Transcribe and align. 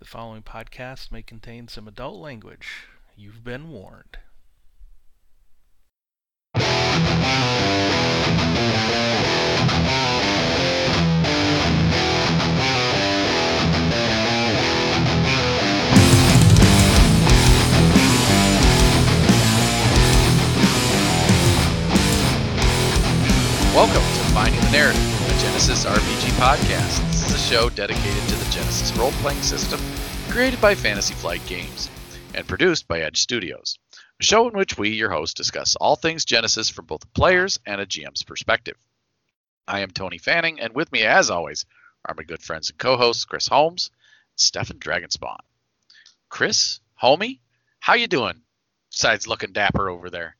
The 0.00 0.06
following 0.06 0.42
podcast 0.42 1.12
may 1.12 1.20
contain 1.20 1.68
some 1.68 1.86
adult 1.86 2.16
language. 2.22 2.86
You've 3.18 3.44
been 3.44 3.68
warned. 3.68 4.16
Welcome 23.74 24.00
to 24.00 24.24
Finding 24.32 24.60
the 24.62 24.70
Narrative, 24.70 24.96
a 24.96 25.34
Genesys 25.44 25.84
RPG 25.84 26.30
podcast. 26.40 27.19
Show 27.50 27.68
dedicated 27.68 28.22
to 28.28 28.36
the 28.36 28.44
Genesys 28.44 28.96
role 28.96 29.10
playing 29.10 29.42
system, 29.42 29.80
created 30.28 30.60
by 30.60 30.76
Fantasy 30.76 31.14
Flight 31.14 31.44
Games 31.48 31.90
and 32.32 32.46
produced 32.46 32.86
by 32.86 33.00
Edge 33.00 33.20
Studios. 33.20 33.76
A 34.20 34.22
show 34.22 34.46
in 34.46 34.56
which 34.56 34.78
we, 34.78 34.90
your 34.90 35.10
hosts, 35.10 35.34
discuss 35.34 35.74
all 35.74 35.96
things 35.96 36.24
Genesys 36.24 36.70
from 36.70 36.84
both 36.84 37.02
a 37.02 37.08
player's 37.08 37.58
and 37.66 37.80
a 37.80 37.86
GM's 37.86 38.22
perspective. 38.22 38.76
I 39.66 39.80
am 39.80 39.90
Tony 39.90 40.18
Fanning, 40.18 40.60
and 40.60 40.76
with 40.76 40.92
me, 40.92 41.02
as 41.02 41.28
always, 41.28 41.66
are 42.04 42.14
my 42.14 42.22
good 42.22 42.40
friends 42.40 42.70
and 42.70 42.78
co 42.78 42.96
hosts, 42.96 43.24
Chris 43.24 43.48
Holmes 43.48 43.90
and 44.30 44.38
Stefan 44.38 44.78
Dragonspawn. 44.78 45.40
Chris, 46.28 46.78
homie, 47.02 47.40
how 47.80 47.94
you 47.94 48.06
doing? 48.06 48.42
Besides 48.92 49.26
looking 49.26 49.52
dapper 49.52 49.90
over 49.90 50.08
there. 50.08 50.36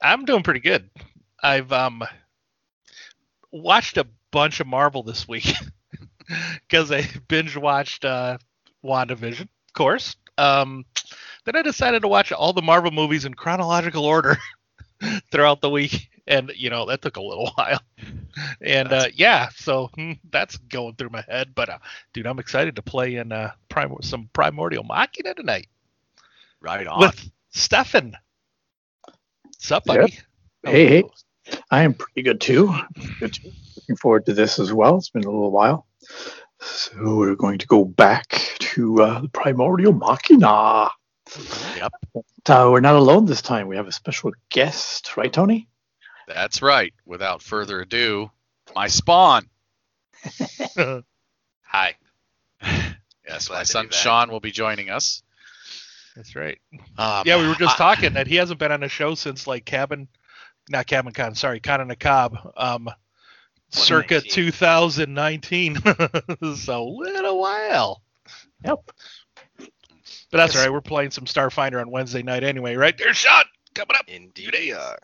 I'm 0.00 0.24
doing 0.24 0.44
pretty 0.44 0.60
good. 0.60 0.88
I've 1.42 1.72
um 1.72 2.04
watched 3.50 3.96
a 3.96 4.06
bunch 4.30 4.60
of 4.60 4.68
Marvel 4.68 5.02
this 5.02 5.26
week 5.26 5.52
because 6.68 6.90
I 6.92 7.06
binge 7.28 7.56
watched 7.56 8.04
uh, 8.04 8.38
WandaVision, 8.84 9.42
of 9.42 9.72
course. 9.74 10.16
Um, 10.38 10.84
then 11.44 11.56
I 11.56 11.62
decided 11.62 12.02
to 12.02 12.08
watch 12.08 12.32
all 12.32 12.52
the 12.52 12.62
Marvel 12.62 12.90
movies 12.90 13.24
in 13.24 13.34
chronological 13.34 14.04
order 14.04 14.38
throughout 15.30 15.60
the 15.60 15.70
week, 15.70 16.08
and 16.26 16.52
you 16.56 16.70
know 16.70 16.86
that 16.86 17.02
took 17.02 17.16
a 17.16 17.22
little 17.22 17.50
while. 17.56 17.80
And 18.60 18.92
uh, 18.92 19.06
yeah, 19.14 19.48
so 19.54 19.90
hmm, 19.94 20.12
that's 20.30 20.56
going 20.56 20.94
through 20.94 21.10
my 21.10 21.24
head. 21.28 21.54
But 21.54 21.68
uh, 21.68 21.78
dude, 22.12 22.26
I'm 22.26 22.38
excited 22.38 22.76
to 22.76 22.82
play 22.82 23.16
in 23.16 23.32
uh, 23.32 23.52
prim- 23.68 23.96
some 24.02 24.28
Primordial 24.32 24.84
Machina 24.84 25.34
tonight 25.34 25.68
Right 26.60 26.86
on. 26.86 27.00
with 27.00 27.30
Stefan. 27.50 28.16
What's 29.44 29.70
up, 29.70 29.84
buddy? 29.84 30.18
Hey, 30.64 30.86
hey. 30.86 31.04
I 31.70 31.82
am 31.82 31.94
pretty 31.94 32.22
good 32.22 32.40
too. 32.40 32.72
Good 33.20 33.34
too. 33.34 33.50
Looking 33.76 33.96
forward 33.96 34.26
to 34.26 34.32
this 34.32 34.58
as 34.58 34.72
well. 34.72 34.96
It's 34.96 35.10
been 35.10 35.24
a 35.24 35.30
little 35.30 35.50
while. 35.50 35.86
So 36.60 37.16
we're 37.16 37.34
going 37.34 37.58
to 37.58 37.66
go 37.66 37.84
back 37.84 38.28
to 38.58 39.02
uh, 39.02 39.20
the 39.22 39.28
Primordial 39.28 39.92
Machina. 39.92 40.90
Yep, 41.76 41.92
Uh, 42.46 42.68
we're 42.70 42.80
not 42.80 42.94
alone 42.96 43.24
this 43.26 43.42
time. 43.42 43.66
We 43.68 43.76
have 43.76 43.86
a 43.88 43.92
special 43.92 44.32
guest, 44.48 45.16
right, 45.16 45.32
Tony? 45.32 45.68
that's 46.28 46.62
right. 46.62 46.94
Without 47.04 47.42
further 47.42 47.80
ado, 47.80 48.30
my 48.76 48.86
spawn. 48.88 49.48
Hi. 51.62 51.94
Yes, 53.26 53.50
my 53.50 53.62
son. 53.64 53.88
Sean 53.90 54.30
will 54.30 54.40
be 54.40 54.50
joining 54.52 54.88
us. 54.90 55.22
That's 56.16 56.36
right. 56.36 56.58
Um, 56.98 57.22
Yeah, 57.26 57.38
we 57.40 57.48
were 57.48 57.54
just 57.54 57.74
I- 57.80 57.94
talking 57.94 58.12
that 58.14 58.26
he 58.26 58.36
hasn't 58.36 58.58
been 58.60 58.72
on 58.72 58.82
a 58.82 58.88
show 58.88 59.14
since 59.14 59.46
like 59.46 59.64
Cabin, 59.64 60.08
not 60.70 60.86
Cabin 60.86 61.12
Con, 61.12 61.34
sorry, 61.34 61.60
Con 61.60 61.80
on 61.80 61.88
the 61.88 61.96
Cob, 61.96 62.36
um, 62.56 62.88
circa 63.72 64.20
2019. 64.20 65.76
so 66.56 66.84
little 66.88 67.40
while. 67.40 68.02
Yep. 68.64 68.78
But 69.58 70.38
that's 70.38 70.54
Yes. 70.54 70.56
all 70.56 70.62
right. 70.62 70.72
We're 70.72 70.80
playing 70.80 71.10
some 71.10 71.24
Starfinder 71.24 71.80
on 71.80 71.90
Wednesday 71.90 72.22
night 72.22 72.44
anyway, 72.44 72.76
right? 72.76 72.96
There's 72.96 73.16
Sean 73.16 73.44
coming 73.74 73.96
up. 73.96 74.04
Indeed 74.08 74.54
we 74.58 74.72
are. 74.72 74.98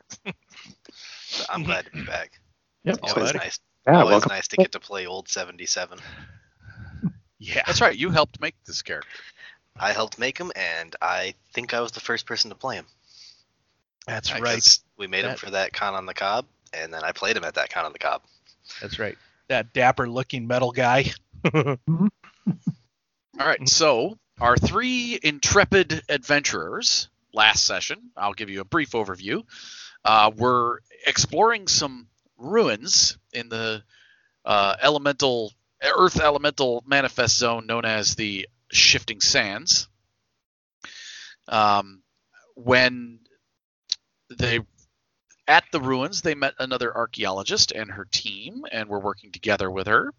So 1.27 1.45
I'm 1.51 1.63
glad 1.65 1.85
to 1.87 1.91
be 1.91 2.03
back. 2.05 2.41
Yep. 2.85 2.99
Always 3.03 3.15
buddy. 3.33 3.39
nice. 3.39 3.59
Yeah, 3.87 4.01
always 4.01 4.11
welcome. 4.13 4.29
nice 4.31 4.49
to 4.49 4.57
get 4.57 4.73
to 4.73 4.81
play 4.81 5.07
old 5.07 5.29
77. 5.29 5.99
Yeah. 7.39 7.63
That's 7.67 7.81
right. 7.81 7.97
You 7.97 8.11
helped 8.11 8.41
make 8.41 8.55
this 8.65 8.83
character. 8.83 9.09
I 9.79 9.93
helped 9.93 10.19
make 10.19 10.37
him, 10.39 10.51
and 10.57 10.95
I 11.01 11.35
think 11.53 11.73
I 11.75 11.81
was 11.81 11.93
the 11.93 12.01
first 12.01 12.27
person 12.27 12.51
to 12.51 12.57
play 12.57 12.77
him. 12.77 12.87
That's 14.07 14.31
Uh, 14.33 14.39
right. 14.41 14.55
'cause 14.55 14.81
We 14.97 15.07
made 15.07 15.25
him 15.25 15.37
for 15.37 15.51
that 15.51 15.73
con 15.73 15.95
on 15.95 16.05
the 16.07 16.15
cob, 16.15 16.47
and 16.73 16.93
then 16.93 17.05
I 17.05 17.13
played 17.13 17.37
him 17.37 17.45
at 17.45 17.55
that 17.55 17.71
con 17.71 17.85
on 17.85 17.93
the 17.93 17.99
cob. 17.99 18.23
That's 18.81 18.99
right. 18.99 19.17
That 19.49 19.73
dapper 19.73 20.09
looking 20.09 20.47
metal 20.47 20.73
guy. 20.73 21.11
All 21.55 21.77
right. 23.39 23.69
So 23.69 24.19
our 24.41 24.57
three 24.57 25.19
intrepid 25.23 26.03
adventurers 26.09 27.09
last 27.33 27.65
session. 27.65 28.11
I'll 28.17 28.35
give 28.35 28.51
you 28.51 28.61
a 28.61 28.65
brief 28.65 28.91
overview. 28.91 29.43
Uh, 30.05 30.31
were 30.37 30.83
exploring 31.07 31.69
some 31.69 32.09
ruins 32.37 33.19
in 33.33 33.49
the 33.49 33.83
uh, 34.45 34.77
elemental 34.81 35.53
Earth 35.83 36.21
elemental 36.21 36.83
manifest 36.87 37.39
zone 37.39 37.67
known 37.67 37.85
as 37.85 38.17
the 38.17 38.49
Shifting 38.73 39.21
Sands. 39.21 39.89
Um, 41.47 42.03
when 42.55 43.21
they 44.37 44.61
at 45.49 45.65
the 45.73 45.81
ruins, 45.81 46.21
they 46.21 46.35
met 46.35 46.55
another 46.59 46.95
archaeologist 46.95 47.73
and 47.73 47.91
her 47.91 48.05
team, 48.05 48.67
and 48.71 48.89
were 48.89 49.01
working 49.01 49.33
together 49.33 49.71
with 49.71 49.87
her. 49.87 50.13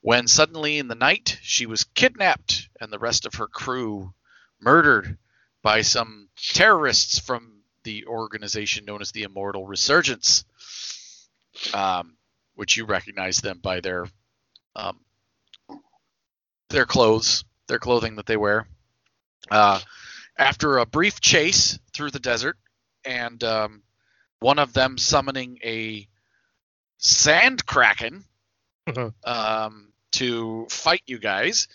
When 0.00 0.28
suddenly 0.28 0.78
in 0.78 0.86
the 0.86 0.94
night, 0.94 1.38
she 1.42 1.66
was 1.66 1.82
kidnapped 1.82 2.68
and 2.80 2.92
the 2.92 2.98
rest 3.00 3.26
of 3.26 3.34
her 3.34 3.48
crew 3.48 4.14
murdered 4.60 5.18
by 5.62 5.82
some 5.82 6.28
terrorists 6.36 7.18
from 7.18 7.62
the 7.82 8.06
organization 8.06 8.84
known 8.84 9.00
as 9.00 9.10
the 9.10 9.24
Immortal 9.24 9.66
Resurgence, 9.66 10.44
um, 11.74 12.16
which 12.54 12.76
you 12.76 12.84
recognize 12.84 13.38
them 13.40 13.58
by 13.60 13.80
their 13.80 14.06
um, 14.76 15.00
their 16.68 16.86
clothes, 16.86 17.44
their 17.66 17.78
clothing 17.78 18.16
that 18.16 18.26
they 18.26 18.36
wear. 18.36 18.68
Uh, 19.50 19.80
after 20.36 20.78
a 20.78 20.86
brief 20.86 21.20
chase 21.20 21.78
through 21.92 22.10
the 22.10 22.20
desert, 22.20 22.56
and 23.04 23.42
um, 23.42 23.82
one 24.40 24.58
of 24.58 24.72
them 24.72 24.98
summoning 24.98 25.58
a 25.64 26.08
sand 26.98 27.64
kraken 27.66 28.24
um, 29.24 29.92
to 30.12 30.66
fight 30.70 31.02
you 31.06 31.18
guys, 31.18 31.68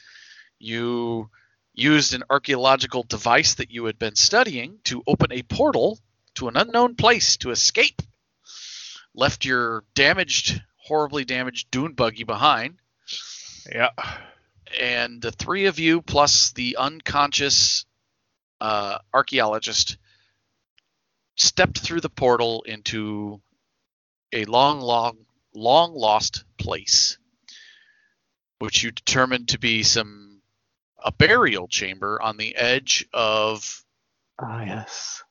you 0.60 1.30
used 1.74 2.14
an 2.14 2.24
archaeological 2.30 3.04
device 3.04 3.56
that 3.56 3.72
you 3.72 3.86
had 3.86 3.98
been 3.98 4.16
studying 4.16 4.80
to 4.84 5.04
open 5.08 5.32
a 5.32 5.42
portal 5.44 6.00
to 6.36 6.48
an 6.48 6.58
unknown 6.58 6.96
place 6.96 7.38
to 7.38 7.52
escape. 7.52 8.02
Left 9.16 9.46
your 9.46 9.84
damaged, 9.94 10.62
horribly 10.78 11.26
damaged 11.26 11.70
dune 11.70 11.94
buggy 11.94 12.24
behind, 12.24 12.78
yeah. 13.72 13.90
and 14.80 15.22
the 15.22 15.32
three 15.32 15.66
of 15.66 15.78
you 15.80 16.02
plus 16.02 16.52
the 16.52 16.78
unconscious 16.78 17.86
uh, 18.60 18.98
archaeologist 19.14 19.98
stepped 21.44 21.80
through 21.80 22.02
the 22.02 22.10
portal 22.10 22.64
into 22.64 23.42
a 24.32 24.46
long, 24.46 24.80
long, 24.80 25.18
long 25.54 25.94
lost 25.94 26.46
place, 26.58 27.18
which 28.60 28.84
you 28.84 28.92
determined 28.92 29.50
to 29.50 29.60
be 29.60 29.84
some 29.84 30.42
a 31.04 31.12
burial 31.12 31.68
chamber 31.68 32.22
on 32.22 32.38
the 32.38 32.56
edge 32.56 33.06
of 33.14 33.84
Ah, 34.40 34.64
yes. 34.64 35.22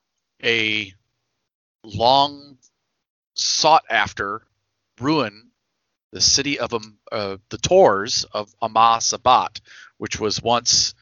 a 0.43 0.93
long 1.83 2.57
sought 3.33 3.83
after 3.89 4.43
ruin, 4.99 5.49
the 6.11 6.21
city 6.21 6.59
of 6.59 6.73
um, 6.73 6.99
uh, 7.11 7.37
the 7.49 7.57
Tors 7.57 8.23
of 8.31 8.53
Sabat, 9.01 9.59
which 9.97 10.19
was 10.19 10.41
once 10.43 10.93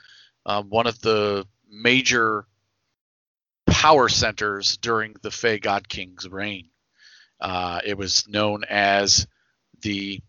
um, 0.45 0.69
one 0.69 0.87
of 0.87 0.99
the 1.01 1.45
major 1.69 2.47
power 3.71 4.09
centers 4.09 4.77
during 4.77 5.15
the 5.21 5.31
Fey 5.31 5.59
God 5.59 5.87
King's 5.87 6.27
reign. 6.27 6.69
Uh, 7.39 7.79
it 7.83 7.97
was 7.97 8.27
known 8.27 8.63
as 8.69 9.25
the 9.81 10.21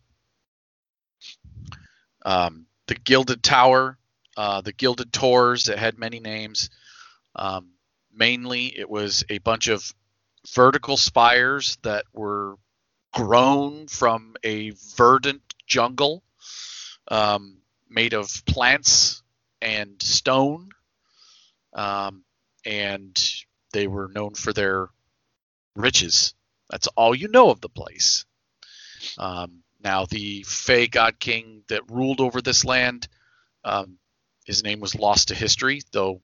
um, 2.24 2.66
the 2.86 2.94
Gilded 2.94 3.42
Tower, 3.42 3.98
uh, 4.36 4.60
the 4.60 4.72
Gilded 4.72 5.12
Tors. 5.12 5.68
It 5.68 5.78
had 5.78 5.98
many 5.98 6.20
names. 6.20 6.70
Um, 7.34 7.70
mainly, 8.14 8.78
it 8.78 8.88
was 8.88 9.24
a 9.28 9.38
bunch 9.38 9.68
of 9.68 9.92
vertical 10.54 10.96
spires 10.96 11.78
that 11.82 12.04
were 12.12 12.56
grown 13.12 13.88
from 13.88 14.36
a 14.42 14.70
verdant 14.96 15.42
jungle 15.66 16.22
um, 17.08 17.58
made 17.90 18.14
of 18.14 18.44
plants 18.46 19.22
and 19.60 20.02
stone. 20.02 20.70
Um, 21.74 22.24
and 22.64 23.18
they 23.72 23.86
were 23.86 24.08
known 24.08 24.34
for 24.34 24.52
their 24.52 24.88
riches. 25.76 26.34
That's 26.70 26.86
all 26.88 27.14
you 27.14 27.28
know 27.28 27.50
of 27.50 27.60
the 27.60 27.68
place. 27.68 28.24
Um, 29.18 29.62
now, 29.82 30.06
the 30.06 30.44
Fey 30.44 30.86
God 30.86 31.18
King 31.18 31.64
that 31.68 31.90
ruled 31.90 32.20
over 32.20 32.40
this 32.40 32.64
land 32.64 33.08
um, 33.64 33.98
his 34.44 34.62
name 34.64 34.80
was 34.80 34.94
lost 34.96 35.28
to 35.28 35.34
history, 35.34 35.82
though 35.92 36.20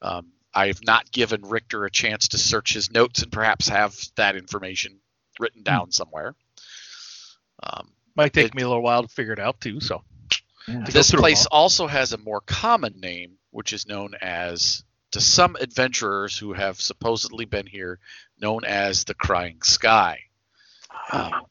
um, 0.00 0.32
I 0.54 0.68
have 0.68 0.82
not 0.82 1.10
given 1.12 1.42
Richter 1.42 1.84
a 1.84 1.90
chance 1.90 2.28
to 2.28 2.38
search 2.38 2.72
his 2.72 2.90
notes 2.90 3.22
and 3.22 3.30
perhaps 3.30 3.68
have 3.68 3.94
that 4.16 4.36
information 4.36 4.98
written 5.38 5.62
down 5.62 5.92
somewhere. 5.92 6.34
Um, 7.62 7.92
Might 8.16 8.32
take 8.32 8.46
It- 8.46 8.54
me 8.54 8.62
a 8.62 8.68
little 8.68 8.82
while 8.82 9.02
to 9.02 9.08
figure 9.08 9.32
it 9.32 9.38
out 9.38 9.60
too. 9.60 9.80
So 9.80 10.02
Yeah. 10.68 10.84
To 10.84 10.92
this 10.92 11.10
place 11.10 11.44
also 11.46 11.86
has 11.86 12.12
a 12.12 12.18
more 12.18 12.40
common 12.40 13.00
name, 13.00 13.38
which 13.50 13.72
is 13.72 13.86
known 13.86 14.14
as, 14.20 14.84
to 15.12 15.20
some 15.20 15.56
adventurers 15.56 16.36
who 16.36 16.52
have 16.52 16.80
supposedly 16.80 17.44
been 17.44 17.66
here, 17.66 17.98
known 18.40 18.64
as 18.64 19.04
the 19.04 19.14
Crying 19.14 19.62
Sky. 19.62 20.18
Um, 21.12 21.46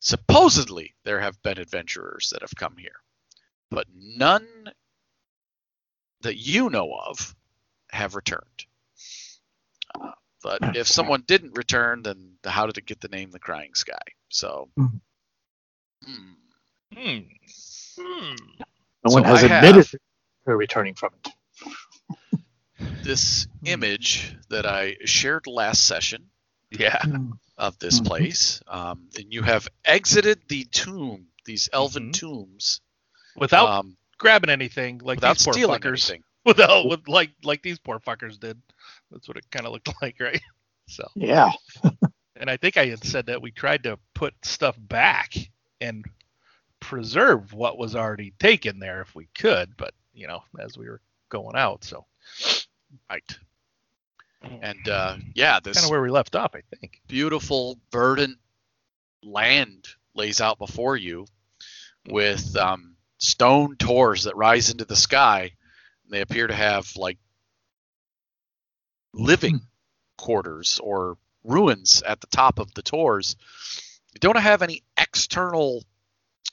supposedly, 0.00 0.94
there 1.04 1.20
have 1.20 1.40
been 1.42 1.58
adventurers 1.58 2.30
that 2.32 2.42
have 2.42 2.54
come 2.56 2.76
here, 2.76 2.96
but 3.70 3.86
none 3.94 4.46
that 6.22 6.36
you 6.36 6.70
know 6.70 6.92
of 6.94 7.34
have 7.90 8.14
returned. 8.14 8.66
Uh, 9.94 10.12
but 10.42 10.76
if 10.76 10.86
someone 10.88 11.22
didn't 11.26 11.56
return, 11.56 12.02
then 12.02 12.34
how 12.44 12.66
did 12.66 12.78
it 12.78 12.86
get 12.86 13.00
the 13.00 13.08
name 13.08 13.30
the 13.30 13.38
Crying 13.38 13.74
Sky? 13.74 13.98
So, 14.28 14.68
Mhm. 14.78 15.00
hmm. 16.04 16.32
hmm. 16.94 17.18
Hmm. 17.98 18.34
No 19.04 19.10
So 19.10 19.14
one 19.14 19.24
has 19.24 19.44
I 19.44 19.48
have- 19.48 19.64
admitted 19.64 20.00
they're 20.46 20.56
returning 20.56 20.94
from 20.94 21.12
it. 21.24 21.32
This 23.02 23.46
image 23.64 24.36
that 24.48 24.66
I 24.66 24.96
shared 25.04 25.46
last 25.46 25.86
session 25.86 26.30
yeah. 26.70 27.00
of 27.58 27.78
this 27.78 28.00
Mhm. 28.00 28.06
place, 28.06 28.62
um, 28.68 29.08
and 29.16 29.32
you 29.32 29.42
have 29.42 29.68
exited 29.84 30.40
the 30.48 30.64
tomb, 30.64 31.26
these 31.44 31.68
elven 31.72 32.10
Mhm. 32.10 32.18
tombs, 32.18 32.80
Without 33.36 33.68
um, 33.68 33.96
grabbing 34.18 34.50
anything 34.50 34.98
like 34.98 35.16
without 35.18 35.36
these 35.38 35.44
poor 35.44 35.52
stealing 35.54 35.80
fuckers. 35.80 36.10
anything. 36.10 36.24
Without 36.44 36.86
with 36.88 37.06
like 37.08 37.30
like 37.44 37.62
these 37.62 37.78
poor 37.78 38.00
fuckers 38.00 38.38
did. 38.40 38.60
That's 39.10 39.28
what 39.28 39.36
it 39.36 39.48
kind 39.50 39.64
of 39.66 39.72
looked 39.72 39.90
like, 40.02 40.18
right? 40.20 40.40
So, 40.88 41.06
Yeah. 41.14 41.52
and 42.36 42.50
I 42.50 42.56
think 42.56 42.76
I 42.76 42.86
had 42.86 43.04
said 43.04 43.26
that 43.26 43.40
we 43.42 43.52
tried 43.52 43.84
to 43.84 43.98
put 44.14 44.34
stuff 44.44 44.76
back 44.78 45.34
and 45.80 46.04
preserve 46.80 47.52
what 47.52 47.78
was 47.78 47.94
already 47.94 48.32
taken 48.40 48.78
there 48.80 49.00
if 49.02 49.14
we 49.14 49.28
could, 49.38 49.76
but 49.76 49.94
you 50.14 50.26
know, 50.26 50.42
as 50.58 50.76
we 50.76 50.88
were 50.88 51.00
going 51.28 51.56
out, 51.56 51.84
so 51.84 52.04
Right. 53.10 53.38
And 54.60 54.88
uh, 54.88 55.16
yeah, 55.34 55.60
this 55.60 55.76
kind 55.76 55.84
of 55.84 55.90
where 55.90 56.02
we 56.02 56.10
left 56.10 56.34
off, 56.34 56.54
I 56.54 56.62
think. 56.76 57.00
beautiful, 57.06 57.78
verdant 57.92 58.38
land 59.22 59.86
lays 60.14 60.40
out 60.40 60.58
before 60.58 60.96
you 60.96 61.26
with 62.08 62.56
um, 62.56 62.96
stone 63.18 63.76
tors 63.76 64.24
that 64.24 64.36
rise 64.36 64.70
into 64.70 64.84
the 64.84 64.96
sky. 64.96 65.52
And 66.04 66.12
They 66.12 66.20
appear 66.20 66.46
to 66.48 66.54
have 66.54 66.90
like 66.96 67.18
living 69.12 69.60
quarters 70.16 70.80
or 70.82 71.18
ruins 71.44 72.02
at 72.06 72.20
the 72.20 72.26
top 72.26 72.58
of 72.58 72.74
the 72.74 72.82
tors. 72.82 73.36
You 74.12 74.20
don't 74.20 74.36
have 74.36 74.62
any 74.62 74.82
external 74.96 75.84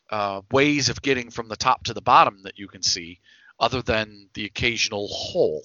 uh, 0.09 0.42
ways 0.51 0.89
of 0.89 1.01
getting 1.01 1.30
from 1.30 1.47
the 1.47 1.56
top 1.56 1.83
to 1.85 1.94
the 1.94 2.01
bottom 2.01 2.44
that 2.44 2.57
you 2.57 2.68
can 2.68 2.83
see, 2.83 3.19
other 3.59 3.81
than 3.81 4.30
the 4.33 4.45
occasional 4.45 5.07
hole 5.07 5.63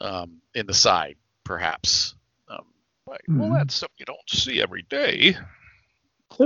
um, 0.00 0.40
in 0.54 0.66
the 0.66 0.74
side, 0.74 1.16
perhaps. 1.44 2.14
Um. 2.48 2.64
Mhm. 3.28 3.38
Well, 3.38 3.50
that's 3.52 3.74
something 3.74 3.96
you 3.98 4.06
don't 4.06 4.18
see 4.28 4.62
every 4.62 4.82
day. 4.82 5.36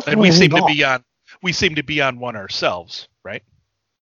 And 0.07 0.21
we 0.21 0.33
seem 0.33 0.51
to 0.51 0.65
be 0.67 0.85
on 0.85 1.05
we 1.43 1.53
seem 1.53 1.77
to 1.77 1.83
be 1.83 2.01
on 2.01 2.19
one 2.19 2.37
ourselves, 2.37 3.09
right? 3.25 3.43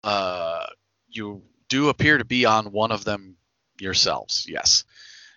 uh, 0.04 0.66
you 1.08 1.42
do 1.68 1.88
appear 1.88 2.18
to 2.18 2.24
be 2.24 2.44
on 2.44 2.72
one 2.72 2.92
of 2.92 3.04
them 3.04 3.36
yourselves. 3.80 4.46
Yes. 4.48 4.84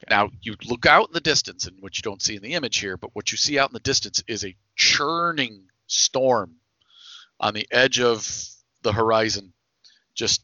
Now 0.10 0.30
you 0.42 0.56
look 0.66 0.86
out 0.86 1.08
in 1.10 1.14
the 1.14 1.22
distance, 1.22 1.68
and 1.68 1.78
what 1.82 1.98
you 1.98 2.02
don't 2.02 2.22
see 2.22 2.36
in 2.36 2.42
the 2.42 2.54
image 2.54 2.80
here, 2.80 2.98
but 2.98 3.12
what 3.14 3.32
you 3.32 3.38
see 3.38 3.58
out 3.60 3.70
in 3.70 3.74
the 3.74 3.80
distance 3.80 4.24
is 4.28 4.44
a 4.46 4.56
churning 4.76 5.66
storm 5.88 6.56
on 7.40 7.54
the 7.54 7.68
edge 7.72 8.00
of 8.00 8.28
the 8.84 8.92
horizon, 8.92 9.54
just 10.16 10.44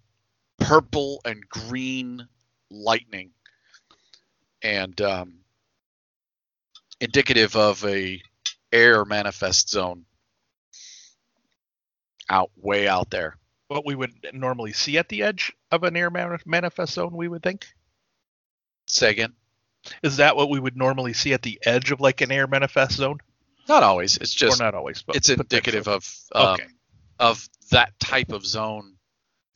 purple 0.59 1.21
and 1.25 1.47
green 1.49 2.27
lightning, 2.69 3.31
and 4.61 4.99
um, 5.01 5.33
indicative 6.99 7.55
of 7.55 7.83
a 7.85 8.21
air 8.71 9.05
manifest 9.05 9.69
zone 9.69 10.05
out 12.29 12.51
way 12.55 12.87
out 12.87 13.09
there. 13.09 13.35
What 13.67 13.85
we 13.85 13.95
would 13.95 14.13
normally 14.33 14.73
see 14.73 14.97
at 14.97 15.09
the 15.09 15.23
edge 15.23 15.53
of 15.71 15.83
an 15.83 15.95
air 15.95 16.09
manifest 16.09 16.93
zone, 16.93 17.15
we 17.15 17.27
would 17.27 17.43
think. 17.43 17.67
Again. 19.01 19.33
Is 20.03 20.17
that 20.17 20.35
what 20.35 20.49
we 20.49 20.59
would 20.59 20.75
normally 20.75 21.13
see 21.13 21.33
at 21.33 21.41
the 21.41 21.59
edge 21.63 21.91
of 21.91 22.01
like 22.01 22.21
an 22.21 22.31
air 22.31 22.47
manifest 22.47 22.93
zone? 22.93 23.19
Not 23.67 23.83
always. 23.83 24.17
It's 24.17 24.33
just 24.33 24.59
or 24.59 24.63
not 24.63 24.73
always, 24.73 25.03
but 25.03 25.15
it's 25.15 25.29
indicative 25.29 25.87
of 25.87 26.11
um, 26.33 26.53
Okay. 26.53 26.65
of 27.19 27.47
that 27.71 27.97
type 27.99 28.31
of 28.31 28.45
zone. 28.45 28.95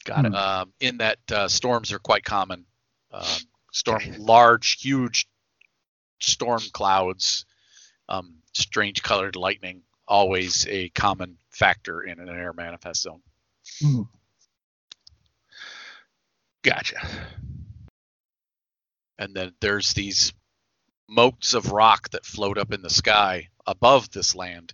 Got 0.05 0.25
it. 0.25 0.35
Um, 0.35 0.73
in 0.79 0.97
that 0.97 1.17
uh, 1.31 1.47
storms 1.47 1.91
are 1.91 1.99
quite 1.99 2.23
common. 2.23 2.65
Um, 3.11 3.23
storm, 3.73 4.01
large, 4.17 4.81
huge 4.81 5.27
storm 6.21 6.61
clouds, 6.71 7.45
um, 8.07 8.35
strange 8.53 9.03
colored 9.03 9.35
lightning, 9.35 9.81
always 10.07 10.65
a 10.67 10.89
common 10.89 11.37
factor 11.49 12.01
in 12.01 12.19
an 12.19 12.29
air 12.29 12.53
manifest 12.53 13.01
zone. 13.01 13.21
Hmm. 13.81 14.01
Gotcha. 16.63 17.05
And 19.17 19.35
then 19.35 19.53
there's 19.59 19.93
these 19.93 20.33
moats 21.09 21.53
of 21.53 21.71
rock 21.71 22.09
that 22.11 22.25
float 22.25 22.57
up 22.57 22.71
in 22.71 22.81
the 22.81 22.89
sky 22.89 23.49
above 23.65 24.09
this 24.11 24.35
land 24.35 24.73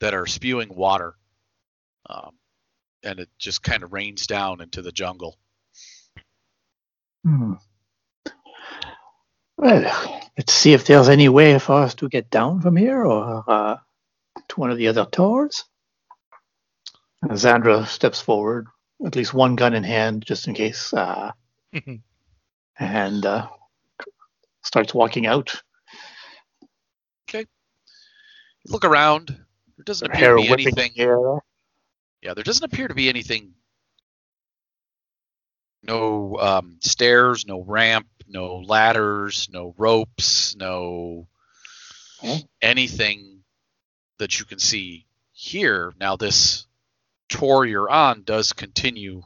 that 0.00 0.14
are 0.14 0.26
spewing 0.26 0.74
water. 0.74 1.14
Um, 2.08 2.32
and 3.02 3.20
it 3.20 3.28
just 3.38 3.62
kind 3.62 3.82
of 3.82 3.92
rains 3.92 4.26
down 4.26 4.60
into 4.60 4.82
the 4.82 4.92
jungle. 4.92 5.38
Hmm. 7.24 7.54
Well, 9.60 10.22
let's 10.38 10.54
see 10.54 10.72
if 10.72 10.86
there's 10.86 11.10
any 11.10 11.28
way 11.28 11.58
for 11.58 11.82
us 11.82 11.94
to 11.96 12.08
get 12.08 12.30
down 12.30 12.62
from 12.62 12.76
here 12.76 13.04
or 13.04 13.44
uh, 13.46 13.76
to 14.48 14.60
one 14.60 14.70
of 14.70 14.78
the 14.78 14.88
other 14.88 15.04
towers. 15.04 15.64
And 17.20 17.32
Zandra 17.32 17.86
steps 17.86 18.22
forward, 18.22 18.68
at 19.04 19.16
least 19.16 19.34
one 19.34 19.56
gun 19.56 19.74
in 19.74 19.84
hand, 19.84 20.24
just 20.26 20.48
in 20.48 20.54
case, 20.54 20.94
uh, 20.94 21.32
and 22.78 23.26
uh, 23.26 23.48
starts 24.62 24.94
walking 24.94 25.26
out. 25.26 25.60
Okay. 27.28 27.44
Look 28.66 28.86
around. 28.86 29.28
There 29.28 29.84
doesn't 29.84 30.16
Her 30.16 30.36
appear 30.36 30.36
to 30.38 30.42
be 30.42 30.52
anything. 30.52 30.92
in 30.96 30.96
the 30.96 31.02
air. 31.02 31.18
Yeah, 32.22 32.32
there 32.32 32.44
doesn't 32.44 32.64
appear 32.64 32.88
to 32.88 32.94
be 32.94 33.10
anything. 33.10 33.52
No 35.82 36.38
um, 36.40 36.78
stairs, 36.80 37.46
no 37.46 37.62
ramp, 37.62 38.06
no 38.30 38.56
ladders, 38.56 39.48
no 39.52 39.74
ropes, 39.76 40.56
no 40.56 41.26
Okay. 42.22 42.44
anything 42.60 43.42
that 44.18 44.38
you 44.38 44.44
can 44.44 44.58
see 44.58 45.06
here. 45.32 45.94
Now, 45.98 46.16
this 46.16 46.66
tor 47.28 47.64
you're 47.64 47.88
on 47.88 48.22
does 48.24 48.52
continue 48.52 49.22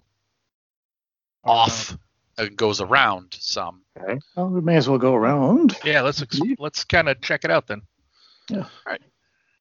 oh, 1.44 1.50
off 1.50 1.96
and 2.38 2.56
goes 2.56 2.80
around 2.80 3.34
some. 3.38 3.82
Okay. 3.98 4.18
Well, 4.36 4.48
we 4.48 4.60
may 4.60 4.76
as 4.76 4.88
well 4.88 4.98
go 4.98 5.14
around. 5.14 5.76
Yeah, 5.84 6.02
let's 6.02 6.22
ex- 6.22 6.38
Yeah. 6.42 6.54
let's 6.58 6.84
kind 6.84 7.08
of 7.08 7.20
check 7.20 7.44
it 7.44 7.50
out 7.50 7.66
then. 7.66 7.82
Yeah. 8.48 8.58
All 8.58 8.68
right. 8.86 9.02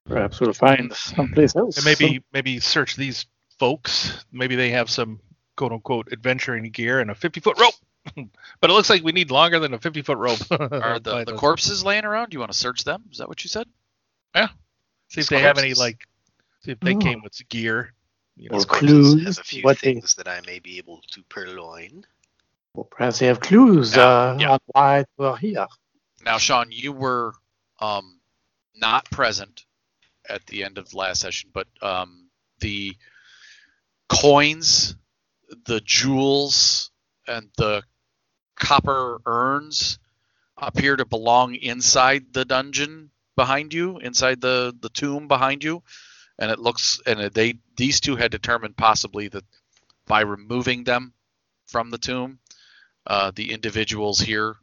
Perhaps 0.06 0.40
we'll 0.40 0.54
find 0.54 0.94
someplace 0.94 1.56
else. 1.56 1.78
And 1.78 1.86
maybe 1.86 2.24
maybe 2.34 2.60
search 2.60 2.96
these 2.96 3.26
folks. 3.58 4.26
Maybe 4.32 4.56
they 4.56 4.72
have 4.72 4.90
some 4.90 5.20
quote 5.56 5.72
unquote 5.72 6.10
adventuring 6.12 6.70
gear 6.72 7.00
and 7.00 7.10
a 7.10 7.16
50 7.16 7.40
foot 7.40 7.60
rope. 7.60 7.74
but 8.16 8.70
it 8.70 8.74
looks 8.74 8.90
like 8.90 9.04
we 9.04 9.12
need 9.12 9.32
longer 9.32 9.60
than 9.60 9.74
a 9.74 9.80
50 9.80 10.02
foot 10.02 10.18
rope. 10.18 10.40
Are 10.52 11.00
the, 11.00 11.24
the 11.26 11.36
corpses 11.38 11.84
laying 11.86 12.06
around? 12.06 12.30
Do 12.30 12.36
you 12.36 12.40
want 12.40 12.52
to 12.52 12.58
search 12.58 12.84
them? 12.84 13.04
Is 13.12 13.18
that 13.20 13.28
what 13.30 13.44
you 13.44 13.50
said? 13.50 13.68
Yeah. 14.36 14.50
See 15.10 15.22
if 15.22 15.28
they 15.28 15.40
have 15.42 15.58
any 15.58 15.70
corpses? 15.70 15.80
like. 15.80 16.00
See 16.66 16.72
if 16.72 16.80
they 16.80 16.96
Oh. 16.96 17.00
came 17.00 17.22
with 17.22 17.38
gear. 17.50 17.94
You 18.36 18.50
know, 18.50 18.56
Or 18.56 18.60
This 18.60 18.66
corpse 18.66 18.80
clues, 18.86 19.24
has 19.26 19.38
a 19.38 19.44
few 19.44 19.62
what 19.64 19.80
they- 19.80 19.94
things 19.94 20.16
that 20.16 20.28
I 20.28 20.42
may 20.46 20.60
be 20.60 20.78
able 20.80 21.02
to 21.12 21.24
purloin. 21.30 22.06
Well, 22.74 22.86
perhaps 22.86 23.20
they 23.20 23.28
have 23.28 23.40
clues 23.40 23.96
Yeah, 23.96 24.04
uh, 24.04 24.38
yeah. 24.40 24.52
on 24.54 24.60
why 24.68 25.06
we're 25.18 25.36
here. 25.38 25.68
Now, 26.26 26.40
Sean, 26.40 26.72
you 26.72 26.92
were 26.92 27.34
um, 27.80 28.20
not 28.76 29.06
present 29.12 29.66
at 30.28 30.44
the 30.48 30.64
end 30.64 30.78
of 30.80 30.90
the 30.90 30.98
last 30.98 31.22
session, 31.22 31.52
but 31.54 31.68
um, 31.84 32.30
the 32.60 32.96
coins, 34.10 34.96
the 35.66 35.82
jewels, 35.82 36.90
and 37.28 37.50
the 37.58 37.84
copper 38.64 39.20
urns 39.26 40.00
appear 40.58 40.96
to 40.96 41.06
belong 41.06 41.56
inside 41.56 42.34
the 42.34 42.46
dungeon 42.46 43.10
behind 43.36 43.74
you, 43.74 43.98
inside 44.00 44.40
the, 44.42 44.74
the 44.80 44.90
tomb 44.90 45.28
behind 45.28 45.64
you. 45.64 45.84
And 46.40 46.50
it 46.50 46.60
looks, 46.60 47.00
and 47.06 47.20
they 47.34 47.56
these 47.78 48.00
two 48.00 48.16
had 48.16 48.32
determined 48.32 48.76
possibly 48.78 49.28
that 49.30 49.44
by 50.08 50.22
removing 50.22 50.84
them 50.84 51.14
from 51.68 51.90
the 51.92 51.98
tomb. 51.98 52.40
Uh, 53.06 53.32
the 53.36 53.52
individuals 53.52 54.20
here, 54.20 54.56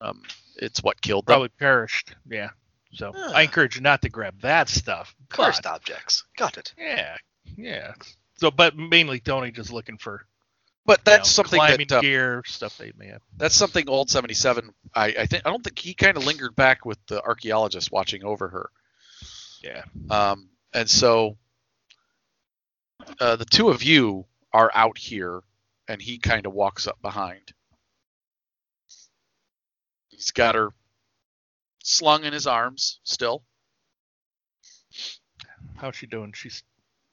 um, 0.00 0.22
it's 0.56 0.82
what 0.82 1.00
killed 1.02 1.26
them. 1.26 1.32
Probably 1.32 1.48
perished. 1.48 2.14
Yeah. 2.30 2.50
So 2.92 3.12
Ah. 3.14 3.32
I 3.34 3.42
encourage 3.42 3.74
you 3.74 3.82
not 3.82 4.00
to 4.02 4.08
grab 4.08 4.40
that 4.42 4.68
stuff. 4.68 5.14
Cursed 5.28 5.66
objects. 5.66 6.24
Got 6.36 6.56
it. 6.56 6.72
Yeah. 6.78 7.16
Yeah. 7.56 7.94
So, 8.36 8.50
but 8.52 8.76
mainly 8.76 9.18
Tony 9.20 9.50
just 9.50 9.72
looking 9.72 9.98
for 9.98 10.24
But 10.86 11.00
you 11.06 11.10
know, 11.10 11.16
that's 11.16 11.30
something 11.30 11.58
climbing 11.58 11.86
that 11.88 11.98
uh, 11.98 12.00
gear 12.00 12.42
stuff 12.46 12.76
they 12.76 12.92
may 12.98 13.06
have. 13.06 13.22
that's 13.36 13.54
something 13.54 13.88
old 13.88 14.10
77 14.10 14.70
I, 14.94 15.06
I 15.06 15.26
think 15.26 15.42
I 15.46 15.50
don't 15.50 15.62
think 15.64 15.78
he 15.78 15.94
kind 15.94 16.16
of 16.16 16.26
lingered 16.26 16.54
back 16.54 16.84
with 16.84 16.98
the 17.06 17.22
archaeologist 17.22 17.90
watching 17.90 18.24
over 18.24 18.48
her. 18.48 18.70
Yeah. 19.62 19.82
Um, 20.10 20.50
and 20.74 20.88
so 20.88 21.38
uh, 23.20 23.36
the 23.36 23.44
two 23.44 23.70
of 23.70 23.82
you 23.82 24.26
are 24.52 24.70
out 24.74 24.98
here, 24.98 25.40
and 25.88 26.00
he 26.00 26.18
kind 26.18 26.46
of 26.46 26.52
walks 26.52 26.86
up 26.86 27.00
behind. 27.02 27.52
He's 30.08 30.30
got 30.30 30.54
her 30.54 30.70
slung 31.82 32.24
in 32.24 32.32
his 32.32 32.46
arms 32.46 33.00
still. 33.04 33.42
How's 35.76 35.96
she 35.96 36.06
doing? 36.06 36.32
She's 36.34 36.62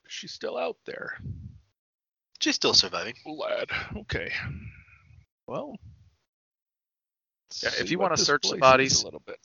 she's 0.07 0.31
still 0.31 0.57
out 0.57 0.77
there. 0.85 1.17
She's 2.41 2.55
still 2.55 2.73
surviving. 2.73 3.13
Lad. 3.25 3.69
Okay. 3.97 4.31
Well. 5.47 5.75
Yeah, 7.61 7.69
if 7.79 7.91
you 7.91 7.99
wanna 7.99 8.17
search 8.17 8.49
the 8.49 8.57
bodies- 8.57 9.01
a 9.01 9.05
little 9.05 9.19
bit. 9.19 9.39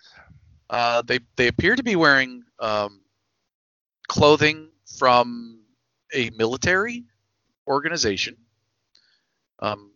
Uh, 0.70 1.02
they 1.02 1.20
they 1.36 1.46
appear 1.48 1.76
to 1.76 1.82
be 1.82 1.94
wearing 1.94 2.42
um, 2.58 3.02
clothing 4.08 4.70
from 4.98 5.60
a 6.12 6.30
military 6.30 7.04
organization, 7.68 8.36
um, 9.60 9.92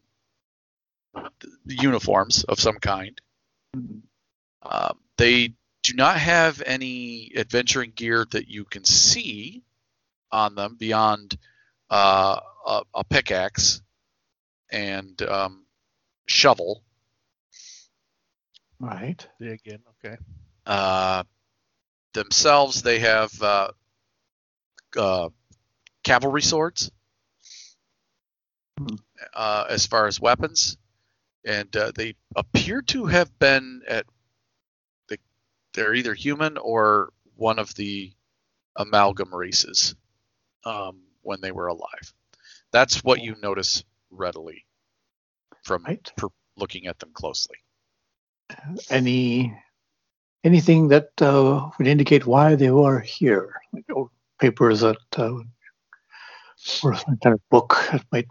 th- 1.14 1.80
uniforms 1.82 2.44
of 2.44 2.60
some 2.60 2.76
kind. 2.78 3.20
Um, 4.62 4.98
they 5.16 5.54
do 5.82 5.94
not 5.94 6.18
have 6.18 6.62
any 6.66 7.32
adventuring 7.36 7.92
gear 7.92 8.26
that 8.32 8.48
you 8.48 8.64
can 8.64 8.84
see 8.84 9.62
on 10.30 10.54
them 10.54 10.76
beyond 10.76 11.36
uh, 11.88 12.40
a, 12.66 12.82
a 12.94 13.04
pickaxe 13.04 13.82
and 14.70 15.20
um, 15.22 15.64
shovel. 16.26 16.82
Right. 18.78 19.26
Dig 19.40 19.60
in. 19.66 19.80
Okay. 20.04 20.16
Uh, 20.66 21.24
themselves, 22.14 22.82
they 22.82 23.00
have 23.00 23.42
uh, 23.42 23.70
uh, 24.96 25.28
cavalry 26.02 26.42
swords 26.42 26.90
Hmm. 28.78 28.94
uh, 29.34 29.66
as 29.68 29.86
far 29.86 30.06
as 30.06 30.18
weapons, 30.20 30.78
and 31.44 31.74
uh, 31.76 31.92
they 31.94 32.14
appear 32.34 32.80
to 32.82 33.06
have 33.06 33.38
been 33.38 33.82
at. 33.86 34.06
The, 35.08 35.18
they're 35.74 35.94
either 35.94 36.14
human 36.14 36.56
or 36.56 37.12
one 37.36 37.58
of 37.58 37.74
the 37.74 38.12
amalgam 38.76 39.34
races 39.34 39.94
um, 40.64 41.02
when 41.22 41.40
they 41.42 41.52
were 41.52 41.66
alive. 41.66 42.14
That's 42.72 43.02
what 43.04 43.20
you 43.20 43.34
notice 43.42 43.84
readily 44.10 44.64
from 45.64 45.84
Right. 45.84 46.12
per, 46.16 46.28
looking 46.56 46.86
at 46.86 46.98
them 46.98 47.10
closely. 47.12 47.56
Any 48.90 49.54
anything 50.44 50.88
that 50.88 51.10
uh, 51.20 51.70
would 51.78 51.86
indicate 51.86 52.26
why 52.26 52.54
they 52.54 52.70
were 52.70 53.00
here? 53.00 53.54
Like 53.72 53.84
old 53.94 54.10
papers 54.40 54.80
that 54.80 54.96
uh, 55.16 55.34
or 56.82 56.94
some 56.96 57.18
kind 57.22 57.34
of 57.34 57.40
book 57.50 57.76
that 57.92 58.04
might 58.12 58.26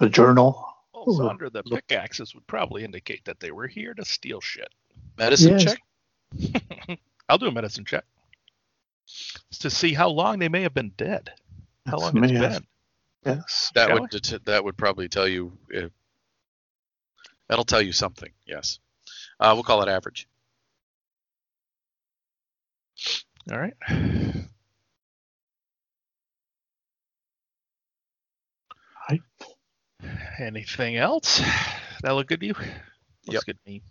a 0.00 0.08
journal. 0.08 0.66
Also, 0.92 1.28
under 1.28 1.50
the 1.50 1.62
look. 1.64 1.86
pickaxes 1.88 2.34
would 2.34 2.46
probably 2.46 2.84
indicate 2.84 3.24
that 3.24 3.40
they 3.40 3.50
were 3.50 3.66
here 3.66 3.92
to 3.94 4.04
steal 4.04 4.40
shit. 4.40 4.68
Medicine 5.18 5.58
Yes. 5.58 5.74
check. 6.38 6.98
I'll 7.28 7.38
do 7.38 7.46
a 7.46 7.52
medicine 7.52 7.84
check 7.84 8.04
to 9.60 9.68
see 9.70 9.92
how 9.94 10.08
long 10.08 10.38
they 10.38 10.48
may 10.48 10.62
have 10.62 10.74
been 10.74 10.92
dead. 10.96 11.30
How 11.86 11.98
That's 11.98 12.02
long 12.14 12.24
it's 12.24 12.32
may 12.32 12.38
have- 12.38 12.52
been. 12.52 12.66
Yes. 13.24 13.70
That 13.74 13.92
would 14.00 14.10
det- 14.10 14.44
that 14.46 14.64
would 14.64 14.76
probably 14.76 15.08
tell 15.08 15.28
you. 15.28 15.56
Uh, 15.76 15.88
that'll 17.48 17.64
tell 17.64 17.82
you 17.82 17.92
something. 17.92 18.32
Yes. 18.46 18.78
Uh, 19.38 19.52
we'll 19.54 19.62
call 19.64 19.82
it 19.82 19.88
average. 19.88 20.28
All 23.50 23.58
right. 23.58 23.74
Right. 29.10 29.20
Anything 30.38 30.96
else? 30.96 31.40
That 32.02 32.12
look 32.14 32.28
good 32.28 32.40
to 32.40 32.46
you? 32.46 32.54
Looks 32.54 32.66
Yep. 33.26 33.44
good 33.46 33.58
to 33.64 33.70
me. 33.70 33.82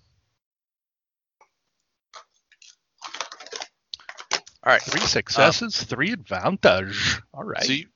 All 4.63 4.71
right. 4.73 4.81
Three 4.81 5.01
successes, 5.01 5.81
three 5.83 6.11
advantage. 6.11 7.19
All 7.33 7.43
right. 7.43 7.63
So 7.63 7.73
you, 7.73 7.87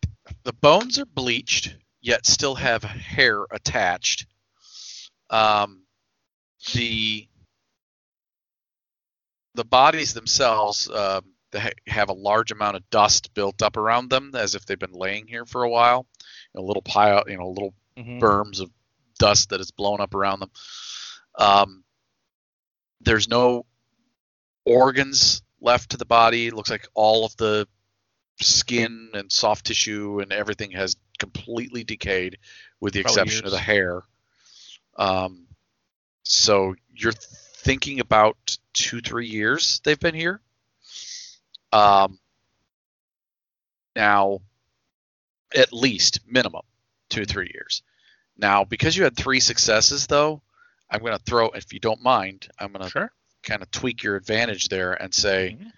the 0.45 0.53
bones 0.53 0.97
are 0.99 1.05
bleached, 1.05 1.75
yet 2.01 2.25
still 2.25 2.55
have 2.55 2.83
hair 2.83 3.45
attached. 3.51 4.27
Um, 5.29 5.81
the 6.73 7.27
the 9.55 9.65
bodies 9.65 10.13
themselves 10.13 10.89
um, 10.89 11.25
they 11.51 11.71
have 11.87 12.09
a 12.09 12.13
large 12.13 12.51
amount 12.51 12.75
of 12.75 12.89
dust 12.89 13.33
built 13.33 13.61
up 13.61 13.75
around 13.77 14.09
them, 14.09 14.31
as 14.35 14.55
if 14.55 14.65
they've 14.65 14.77
been 14.79 14.91
laying 14.91 15.27
here 15.27 15.45
for 15.45 15.63
a 15.63 15.69
while. 15.69 16.05
A 16.55 16.61
little 16.61 16.81
pile, 16.81 17.23
you 17.27 17.37
know, 17.37 17.49
little 17.49 17.73
Mhm. 17.97 18.19
berms 18.19 18.59
of 18.59 18.69
dust 19.19 19.49
that 19.49 19.59
has 19.61 19.71
blown 19.71 20.01
up 20.01 20.13
around 20.13 20.41
them. 20.41 20.51
Um, 21.35 21.83
there's 23.01 23.29
no 23.29 23.65
organs 24.65 25.41
left 25.61 25.91
to 25.91 25.97
the 25.97 26.05
body. 26.05 26.47
It 26.47 26.53
looks 26.53 26.69
like 26.69 26.87
all 26.93 27.25
of 27.25 27.35
the 27.37 27.67
skin 28.41 29.09
and 29.13 29.31
soft 29.31 29.65
tissue 29.65 30.19
and 30.19 30.31
everything 30.31 30.71
has 30.71 30.95
completely 31.17 31.83
decayed, 31.83 32.37
with 32.79 32.93
the 32.93 33.03
Probably 33.03 33.21
exception 33.21 33.45
of 33.45 33.51
the 33.51 33.59
hair. 33.59 34.03
Um, 34.97 35.47
so 36.23 36.75
you're 36.93 37.13
thinking 37.13 37.99
about 37.99 38.57
two, 38.73 39.01
three 39.01 39.27
years 39.27 39.81
they've 39.83 39.99
been 39.99 40.15
here. 40.15 40.41
Um, 41.71 42.19
now, 43.95 44.39
at 45.55 45.71
least 45.73 46.19
minimum 46.27 46.63
two, 47.09 47.25
three 47.25 47.51
years. 47.53 47.81
Now, 48.37 48.65
because 48.65 48.97
you 48.97 49.03
had 49.03 49.15
three 49.15 49.39
successes, 49.39 50.07
though, 50.07 50.41
I'm 50.89 50.99
going 50.99 51.17
to 51.17 51.23
throw, 51.23 51.49
if 51.49 51.71
you 51.73 51.79
don't 51.79 52.01
mind, 52.01 52.47
I'm 52.59 52.71
going 52.71 52.83
to 52.83 52.89
Sure. 52.89 53.11
kind 53.43 53.61
of 53.61 53.71
tweak 53.71 54.03
your 54.03 54.15
advantage 54.15 54.67
there 54.67 54.93
and 54.93 55.13
say 55.13 55.57
Mhm. 55.59 55.71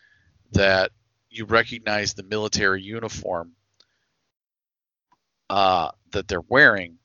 that 0.53 0.91
you 1.37 1.45
recognize 1.45 2.13
the 2.13 2.23
military 2.23 2.81
uniform 2.81 3.53
uh, 5.49 5.91
that 6.11 6.27
they're 6.27 6.41
wearing, 6.41 6.97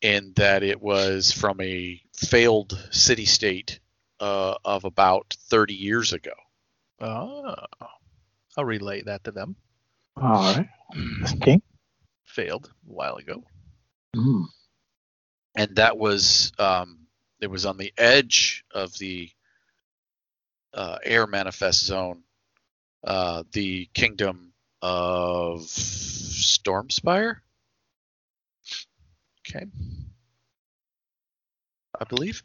in 0.00 0.32
that 0.36 0.62
it 0.62 0.80
was 0.80 1.32
from 1.32 1.60
a 1.60 2.00
failed 2.14 2.78
city 2.90 3.24
state 3.24 3.80
uh, 4.20 4.54
of 4.64 4.84
about 4.84 5.36
30 5.48 5.74
years 5.74 6.12
ago. 6.12 6.32
Oh. 7.00 7.54
I'll 8.56 8.64
relay 8.64 9.02
that 9.02 9.24
to 9.24 9.30
them. 9.30 9.56
All 10.16 10.32
right. 10.32 10.68
Okay. 11.34 11.60
Failed 12.24 12.72
a 12.88 12.92
while 12.92 13.16
ago. 13.16 13.44
Mm. 14.16 14.46
and 15.54 15.76
that 15.76 15.98
was 15.98 16.50
um, 16.58 17.00
it 17.40 17.48
was 17.48 17.66
on 17.66 17.76
the 17.76 17.92
edge 17.98 18.64
of 18.74 18.96
the 18.98 19.30
uh, 20.72 20.98
air 21.04 21.26
manifest 21.26 21.84
zone, 21.84 22.22
uh, 23.04 23.42
the 23.52 23.86
kingdom 23.94 24.52
of 24.82 25.60
Stormspire, 25.62 27.36
Okay. 29.48 29.64
I 32.00 32.04
believe. 32.04 32.42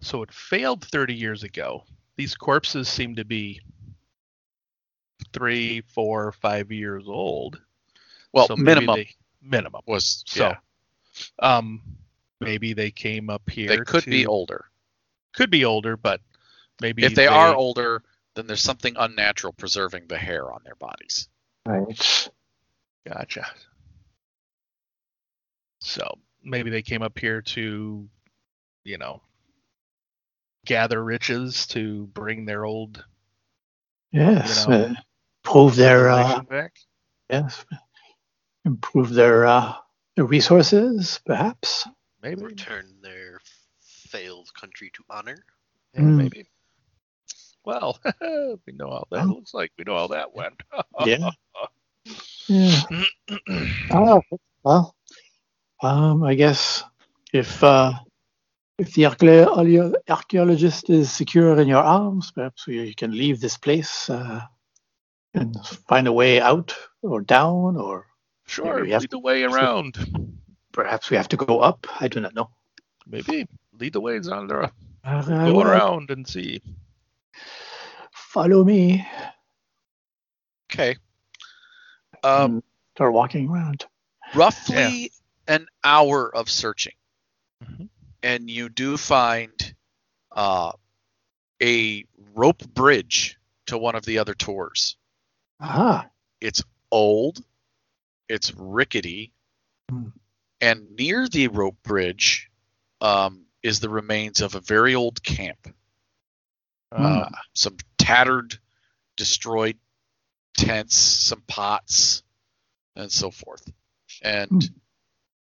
So 0.00 0.22
it 0.22 0.32
failed 0.32 0.84
30 0.84 1.14
years 1.14 1.42
ago. 1.42 1.84
These 2.16 2.34
corpses 2.36 2.88
seem 2.88 3.16
to 3.16 3.24
be 3.24 3.60
three, 5.32 5.80
four, 5.80 6.32
five 6.32 6.70
years 6.70 7.04
old. 7.08 7.60
Well, 8.32 8.46
So 8.46 8.56
minimum 8.56 8.96
they- 8.96 9.14
minimum. 9.42 9.82
was 9.86 10.22
So, 10.26 10.52
yeah. 10.52 10.56
um, 11.40 11.82
maybe 12.40 12.72
they 12.72 12.90
came 12.90 13.28
up 13.30 13.48
here. 13.50 13.68
They 13.68 13.78
could 13.78 14.04
be 14.04 14.26
older. 14.26 14.64
Could 15.34 15.50
be 15.50 15.64
older, 15.64 15.96
but 15.96 16.20
maybe 16.80 17.04
If 17.04 17.14
they, 17.14 17.26
are 17.26 17.54
older, 17.54 18.02
then 18.36 18.46
there's 18.46 18.62
something 18.62 18.94
unnatural 18.96 19.52
preserving 19.52 20.06
the 20.06 20.16
hair 20.18 20.52
on 20.52 20.60
their 20.64 20.76
bodies. 20.76 21.28
Right. 21.66 22.30
Gotcha. 23.08 23.46
So 25.80 26.18
maybe 26.44 26.70
they 26.70 26.82
came 26.82 27.02
up 27.02 27.18
here 27.18 27.42
to, 27.42 28.08
you 28.84 28.98
know, 28.98 29.22
gather 30.64 31.02
riches 31.02 31.66
to 31.68 32.06
bring 32.08 32.44
their 32.44 32.64
old 32.64 33.04
Yes. 34.12 34.66
You 34.66 34.72
know, 34.72 34.84
uh, 34.84 34.94
prove 35.42 35.76
their 35.76 36.08
uh, 36.08 36.40
back. 36.42 36.78
yes. 37.28 37.64
Improve 38.64 39.10
their 39.10 39.46
uh, 39.46 39.74
their 40.14 40.24
resources, 40.24 41.20
perhaps. 41.26 41.86
Maybe. 42.22 42.42
return 42.42 42.96
their 43.02 43.40
failed 43.80 44.48
country 44.58 44.90
to 44.94 45.02
honor. 45.10 45.36
Yeah, 45.94 46.00
Hmm. 46.02 46.16
maybe. 46.16 46.46
Well, 47.66 47.98
we 48.22 48.72
know 48.72 48.90
how 48.90 49.04
that 49.10 49.26
looks 49.26 49.52
like. 49.52 49.72
We 49.76 49.84
know 49.84 49.96
how 49.98 50.06
that 50.06 50.32
went. 50.34 50.62
Yeah. 51.04 51.30
Yeah. 52.46 52.80
Oh, 53.90 54.22
well, 54.62 54.94
um, 55.82 56.22
I 56.22 56.34
guess 56.36 56.84
if 57.32 57.62
uh, 57.64 57.92
if 58.78 58.94
the 58.94 59.06
archaeologist 60.08 60.90
is 60.90 61.10
secure 61.10 61.58
in 61.60 61.66
your 61.66 61.82
arms, 61.82 62.30
perhaps 62.30 62.66
you 62.68 62.94
can 62.94 63.10
leave 63.10 63.40
this 63.40 63.56
place 63.56 64.08
uh, 64.08 64.42
and 65.34 65.56
find 65.88 66.06
a 66.06 66.12
way 66.12 66.40
out 66.40 66.74
or 67.02 67.20
down, 67.22 67.76
or 67.76 68.06
sure, 68.46 68.82
we 68.82 68.90
have 68.92 69.02
lead 69.02 69.10
the 69.10 69.18
way 69.18 69.42
around. 69.42 69.98
perhaps 70.72 71.10
we 71.10 71.16
have 71.16 71.28
to 71.28 71.36
go 71.36 71.58
up. 71.58 71.86
I 72.00 72.06
do 72.06 72.20
not 72.20 72.34
know. 72.34 72.50
Maybe 73.08 73.46
lead 73.78 73.92
the 73.92 74.00
way, 74.00 74.18
Zandra. 74.20 74.70
Uh, 75.04 75.22
Go 75.22 75.60
around 75.60 76.10
and 76.10 76.26
see. 76.26 76.60
Follow 78.12 78.64
me. 78.64 79.06
Okay. 80.72 80.96
Um, 82.22 82.62
start 82.94 83.12
walking 83.12 83.48
around. 83.48 83.84
roughly 84.34 85.10
an 85.48 85.66
hour 85.84 86.34
of 86.34 86.50
searching, 86.50 86.94
Mhm. 87.62 87.88
and 88.22 88.50
you 88.50 88.68
do 88.68 88.96
find 88.96 89.74
uh, 90.32 90.72
a 91.62 92.04
rope 92.34 92.66
bridge 92.74 93.38
to 93.66 93.78
one 93.78 93.94
of 93.94 94.04
the 94.04 94.18
other 94.18 94.34
tors. 94.34 94.96
Ah, 95.60 96.10
It's 96.40 96.62
old, 96.90 97.42
it's 98.28 98.52
rickety, 98.54 99.32
Hmm. 99.88 100.08
and 100.60 100.90
near 100.96 101.28
the 101.28 101.48
rope 101.48 101.82
bridge 101.82 102.50
um, 103.00 103.46
is 103.62 103.80
the 103.80 103.88
remains 103.88 104.40
of 104.40 104.54
a 104.54 104.60
very 104.60 104.94
old 104.94 105.22
camp. 105.22 105.74
Uh, 106.92 107.28
some 107.52 107.76
tattered, 107.98 108.58
destroyed 109.16 109.76
tents, 110.56 110.96
some 110.96 111.42
pots, 111.46 112.22
and 112.94 113.10
so 113.10 113.30
forth. 113.30 113.68
And 114.22 114.50
Hmm. 114.50 114.58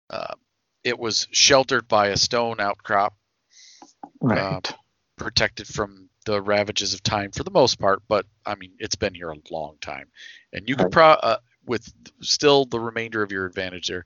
uh, 0.10 0.34
it 0.84 0.98
was 0.98 1.27
sheltered 1.32 1.88
by 1.88 2.08
a 2.08 2.17
stone 2.17 2.60
outcrop, 2.60 3.15
right. 4.22 4.74
protected 5.15 5.67
from 5.67 6.10
the 6.25 6.41
ravages 6.41 6.94
of 6.94 7.01
time 7.03 7.32
for 7.32 7.44
the 7.44 7.51
most 7.51 7.79
part. 7.79 8.01
But 8.08 8.25
I 8.46 8.56
mean, 8.56 8.74
it's 8.79 8.96
been 8.96 9.13
here 9.13 9.29
a 9.32 9.38
long 9.51 9.77
time, 9.79 10.08
and 10.51 10.67
you 10.67 10.75
could 10.75 10.86
Right. 10.86 10.91
pro 10.91 11.08
uh, 11.10 11.38
with 11.65 11.91
still 12.22 12.65
the 12.65 12.79
remainder 12.79 13.22
of 13.24 13.32
your 13.32 13.46
advantage 13.46 13.88
there, 13.88 14.06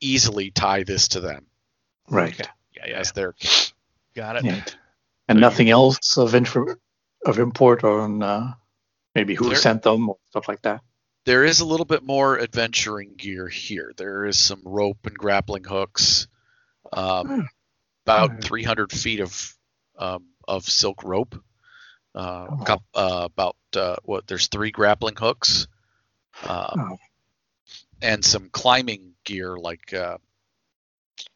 easily 0.00 0.50
tie 0.50 0.82
this 0.82 1.08
to 1.08 1.20
them 1.20 1.46
right. 2.08 2.38
Okay. 2.38 2.50
Yeah, 2.76 2.86
yeah. 2.88 2.98
as 2.98 3.12
their 3.12 3.32
camp. 3.32 3.72
Got 4.14 4.36
it. 4.36 4.44
Yeah. 4.44 4.64
And 5.28 5.36
So 5.36 5.40
nothing 5.40 5.70
else 5.70 6.16
of 6.18 6.34
of 7.26 7.38
import 7.38 7.84
on 7.84 8.22
uh, 8.22 8.54
maybe 9.14 9.34
who 9.34 9.48
There- 9.48 9.56
sent 9.56 9.82
them 9.82 10.08
or 10.10 10.18
stuff 10.28 10.48
like 10.48 10.62
that. 10.62 10.82
There 11.24 11.44
is 11.44 11.60
a 11.60 11.64
little 11.64 11.86
bit 11.86 12.02
more 12.02 12.38
adventuring 12.38 13.14
gear 13.16 13.48
here. 13.48 13.92
There 13.96 14.26
is 14.26 14.36
some 14.38 14.60
rope 14.62 15.06
and 15.06 15.16
grappling 15.16 15.64
hooks, 15.64 16.28
um, 16.92 17.26
Hmm. 17.26 17.40
about 18.04 18.30
Hmm. 18.32 18.40
300 18.40 18.92
feet 18.92 19.20
of 19.20 19.56
um, 19.96 20.26
of 20.46 20.68
silk 20.68 21.02
rope. 21.04 21.34
Uh, 22.14 22.46
Oh. 22.68 22.82
uh, 22.94 23.24
about 23.24 23.56
uh, 23.74 23.96
what? 24.04 24.26
There's 24.26 24.48
three 24.48 24.70
grappling 24.70 25.16
hooks, 25.16 25.66
um, 26.42 26.68
Oh. 26.92 26.98
and 28.02 28.22
some 28.24 28.50
climbing 28.50 29.14
gear 29.24 29.56
like 29.56 29.94
uh, 29.94 30.18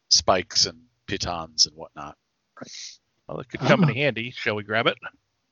spikes 0.09 0.65
and 0.67 0.85
pitons 1.07 1.65
and 1.65 1.75
whatnot. 1.75 2.15
Well, 3.29 3.41
it 3.41 3.49
could 3.49 3.59
come 3.59 3.83
in 3.83 3.89
handy. 3.89 4.31
Shall 4.31 4.55
we 4.55 4.63
grab 4.63 4.87
it? 4.87 4.97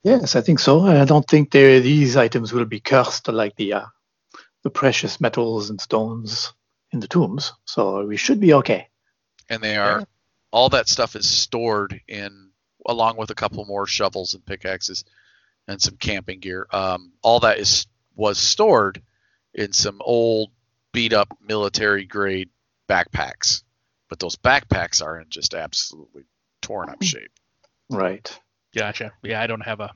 Yes, 0.04 0.36
I 0.36 0.42
think 0.42 0.58
so. 0.60 0.82
I 0.88 1.06
don't 1.06 1.28
think 1.28 1.52
these 1.52 2.18
items 2.18 2.52
will 2.52 2.66
be 2.66 2.80
cursed 2.80 3.28
like 3.28 3.56
the 3.56 3.74
uh, 3.74 3.86
the 4.64 4.72
precious 4.72 5.22
metals 5.22 5.70
and 5.70 5.80
stones 5.80 6.54
in 6.92 7.00
the 7.02 7.08
tombs. 7.08 7.54
So 7.66 8.04
we 8.04 8.18
should 8.18 8.40
be 8.40 8.54
okay. 8.56 8.88
and 9.50 9.62
they 9.62 9.78
are 9.78 10.00
Yeah. 10.00 10.06
all 10.52 10.70
that 10.70 10.90
stuff 10.90 11.16
is 11.16 11.30
stored 11.30 12.02
in 12.08 12.50
along 12.86 13.18
with 13.18 13.30
a 13.30 13.36
couple 13.36 13.64
more 13.66 13.86
shovels 13.86 14.34
and 14.34 14.44
pickaxes 14.46 15.06
and 15.68 15.80
some 15.82 15.98
camping 15.98 16.40
gear 16.40 16.66
um, 16.72 17.12
all 17.22 17.42
that 17.42 17.60
is 17.60 17.86
was 18.16 18.38
stored 18.40 19.02
in 19.54 19.72
some 19.74 20.02
old 20.02 20.50
beat 20.94 21.14
up 21.14 21.38
military 21.42 22.06
grade 22.06 22.50
backpacks 22.90 23.64
but 24.10 24.20
those 24.20 24.36
backpacks 24.38 25.02
are 25.06 25.20
in 25.20 25.30
just 25.30 25.54
absolutely 25.54 26.24
torn 26.62 26.90
up 26.90 27.04
shape 27.04 27.32
Right. 27.90 28.40
Gotcha. 28.76 29.14
Yeah, 29.24 29.42
I 29.42 29.48
don't 29.48 29.62
have 29.62 29.80
a 29.80 29.94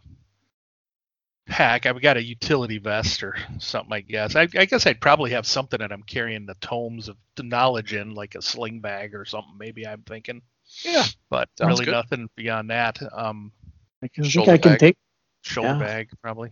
pack. 1.47 1.85
I've 1.85 2.01
got 2.01 2.17
a 2.17 2.23
utility 2.23 2.77
vest 2.77 3.23
or 3.23 3.35
something, 3.59 3.93
I 3.93 4.01
guess. 4.01 4.35
I, 4.35 4.43
I 4.43 4.65
guess 4.65 4.87
I'd 4.87 5.01
probably 5.01 5.31
have 5.31 5.45
something 5.45 5.79
that 5.79 5.91
I'm 5.91 6.03
carrying 6.03 6.45
the 6.45 6.55
tomes 6.61 7.09
of 7.09 7.17
the 7.35 7.43
knowledge 7.43 7.93
in, 7.93 8.13
like 8.13 8.35
a 8.35 8.41
sling 8.41 8.79
bag 8.79 9.13
or 9.15 9.25
something. 9.25 9.55
Maybe 9.59 9.85
I'm 9.85 10.03
thinking. 10.03 10.41
Yeah, 10.85 11.03
But 11.29 11.49
sounds 11.57 11.71
really 11.79 11.85
good. 11.85 11.91
nothing 11.91 12.29
beyond 12.35 12.69
that. 12.69 12.99
Um, 13.11 13.51
I 14.01 14.07
can, 14.07 14.23
think 14.23 14.47
I 14.47 14.57
can 14.57 14.71
bag. 14.73 14.79
take. 14.79 14.97
shoulder 15.43 15.69
Yeah. 15.69 15.79
bag 15.79 16.09
probably. 16.21 16.51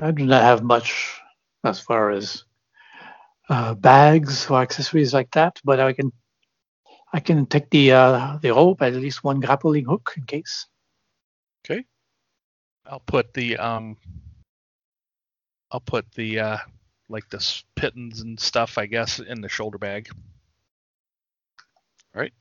I 0.00 0.12
do 0.12 0.24
not 0.24 0.42
have 0.42 0.62
much 0.62 1.20
as 1.64 1.80
far 1.80 2.10
as 2.10 2.44
uh, 3.48 3.74
bags 3.74 4.48
or 4.48 4.62
accessories 4.62 5.12
like 5.12 5.30
that, 5.32 5.58
but 5.64 5.80
I 5.80 5.92
can 5.92 6.12
I 7.12 7.20
can 7.20 7.46
take 7.46 7.70
the 7.70 7.92
uh, 7.92 8.38
the 8.40 8.50
rope 8.50 8.82
at 8.82 8.94
least 8.94 9.24
one 9.24 9.40
grappling 9.40 9.84
hook 9.84 10.14
in 10.16 10.24
case. 10.24 10.66
Okay. 11.64 11.84
I'll 12.86 13.00
put 13.00 13.34
the 13.34 13.56
um, 13.56 13.96
I'll 15.70 15.80
put 15.80 16.10
the 16.12 16.38
uh, 16.40 16.58
like 17.08 17.28
the 17.30 17.38
s- 17.38 17.64
pitons 17.74 18.20
and 18.20 18.38
stuff, 18.38 18.78
I 18.78 18.86
guess, 18.86 19.18
in 19.18 19.40
the 19.40 19.48
shoulder 19.48 19.78
bag. 19.78 20.08
All 22.14 22.20
right. 22.20 22.32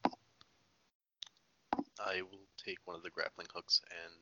I 2.00 2.22
will 2.22 2.48
take 2.64 2.78
one 2.86 2.96
of 2.96 3.04
the 3.04 3.10
grappling 3.10 3.48
hooks, 3.54 3.82
and 4.06 4.14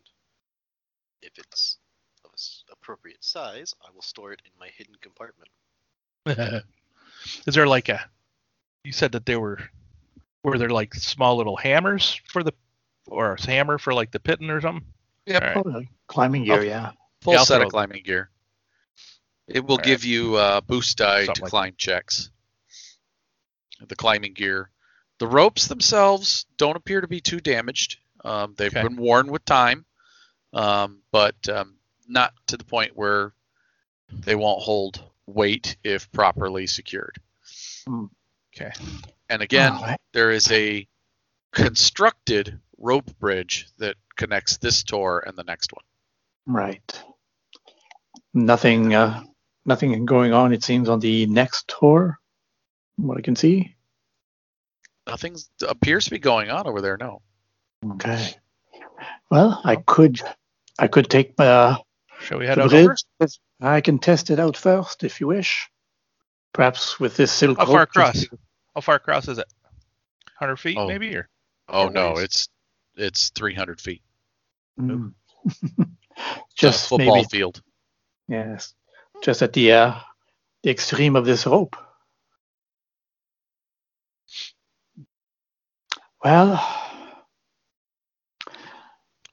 if 1.22 1.38
it's 1.38 1.78
of 2.26 2.32
a 2.32 2.34
s- 2.34 2.64
appropriate 2.72 3.24
size, 3.24 3.74
I 3.86 3.92
will 3.94 4.02
store 4.02 4.34
it 4.34 4.42
in 4.46 4.52
my 4.60 4.70
hidden 4.78 4.96
compartment. 5.02 5.50
Is 7.46 7.56
there 7.56 7.68
like 7.68 7.90
a? 7.90 8.10
You 8.84 8.92
said 8.92 9.12
that 9.14 9.26
there 9.26 9.40
were, 9.40 9.60
were 10.48 10.58
there 10.58 10.70
like 10.70 10.94
small 10.96 11.38
little 11.38 11.58
hammers 11.58 12.20
for 12.28 12.44
the, 12.44 12.54
or 13.08 13.34
a 13.34 13.42
hammer 13.46 13.78
for 13.78 13.94
like 13.94 14.12
the 14.12 14.20
piton 14.20 14.50
or 14.50 14.62
something? 14.62 14.86
Yep. 15.26 15.56
All 15.56 15.64
right. 15.64 15.88
Climbing 16.08 16.46
gear, 16.46 16.62
Oh. 16.62 16.64
yeah. 16.64 16.92
full 17.22 17.34
Yeah, 17.34 17.44
set 17.44 17.62
of 17.62 17.70
climbing 17.70 18.04
gear 18.04 18.30
it 19.48 19.64
will 19.64 19.72
All 19.72 19.78
right. 19.78 19.86
give 19.86 20.04
you 20.06 20.36
uh, 20.36 20.62
boost 20.62 20.98
die 20.98 21.26
Something 21.26 21.36
to 21.36 21.42
like 21.44 21.50
climb 21.50 21.74
checks 21.78 22.32
the 23.88 23.96
climbing 23.96 24.34
gear 24.34 24.70
the 25.20 25.28
ropes 25.28 25.68
themselves 25.68 26.46
don't 26.58 26.76
appear 26.78 27.02
to 27.02 27.08
be 27.08 27.20
too 27.22 27.40
damaged 27.40 27.98
um, 28.24 28.56
they've 28.58 28.72
Okay. 28.72 28.84
been 28.84 28.98
worn 28.98 29.28
with 29.28 29.44
time 29.46 29.86
um, 30.54 31.02
but 31.12 31.36
um, 31.50 31.76
not 32.08 32.34
to 32.48 32.58
the 32.58 32.64
point 32.64 32.96
where 32.96 33.34
they 34.12 34.36
won't 34.36 34.62
hold 34.62 35.04
weight 35.26 35.76
if 35.84 36.10
properly 36.12 36.68
secured 36.68 37.18
Okay. 38.60 38.72
and 39.30 39.42
again 39.42 39.78
there 40.14 40.32
is 40.32 40.52
a 40.52 40.88
constructed 41.54 42.60
rope 42.80 43.12
bridge 43.20 43.68
that 43.78 43.96
connects 44.16 44.58
this 44.58 44.84
tor 44.84 45.24
and 45.26 45.38
the 45.38 45.44
next 45.44 45.72
one 45.74 45.84
Right. 46.50 47.04
Nothing. 48.34 48.94
Uh, 48.94 49.24
nothing 49.66 50.06
going 50.06 50.32
on. 50.32 50.54
It 50.54 50.64
seems 50.64 50.88
on 50.88 51.00
the 51.02 51.26
next 51.26 51.68
tor. 51.68 52.20
What 52.96 53.18
I 53.18 53.22
can 53.22 53.36
see. 53.36 53.76
nothing 55.08 55.36
appears 55.68 56.06
to 56.06 56.12
be 56.12 56.20
going 56.20 56.50
on 56.50 56.66
over 56.68 56.80
there 56.82 56.98
no 56.98 57.22
Okay. 57.94 58.34
Well, 59.30 59.62
I 59.66 59.76
could. 59.76 60.22
I 60.80 60.88
could 60.88 61.10
take 61.10 61.34
uh, 61.38 61.78
Shall 62.22 62.40
we 62.40 62.48
head 62.48 62.60
over? 62.60 62.96
I 63.62 63.82
can 63.82 64.00
test 64.00 64.30
it 64.30 64.40
out 64.40 64.56
first 64.58 65.04
if 65.04 65.20
you 65.20 65.28
wish. 65.28 65.70
Perhaps 66.54 67.00
with 67.00 67.18
this 67.18 67.32
silk 67.32 67.58
How 67.58 67.66
far 67.66 67.86
just- 67.94 68.24
across? 68.24 68.26
How 68.78 68.82
far 68.82 68.94
across 68.98 69.28
is 69.28 69.40
it? 69.40 69.52
Hundred 70.38 70.58
feet, 70.58 70.78
Oh. 70.78 70.86
maybe, 70.88 71.16
or 71.16 71.28
Oh 71.68 71.88
Or 71.88 71.90
no, 71.92 72.14
ways. 72.14 72.26
it's 72.26 72.50
it's 72.96 73.30
300 73.30 73.82
feet. 73.82 74.04
Mm. 74.80 75.16
Just 76.56 76.86
a 76.86 76.90
football 76.90 77.16
maybe 77.16 77.28
field. 77.28 77.64
yes, 78.28 78.76
just 79.24 79.42
at 79.42 79.54
the 79.54 79.72
uh, 79.72 80.00
the 80.62 80.70
extreme 80.70 81.16
of 81.16 81.26
this 81.26 81.48
rope. 81.48 81.76
Well, 86.24 86.58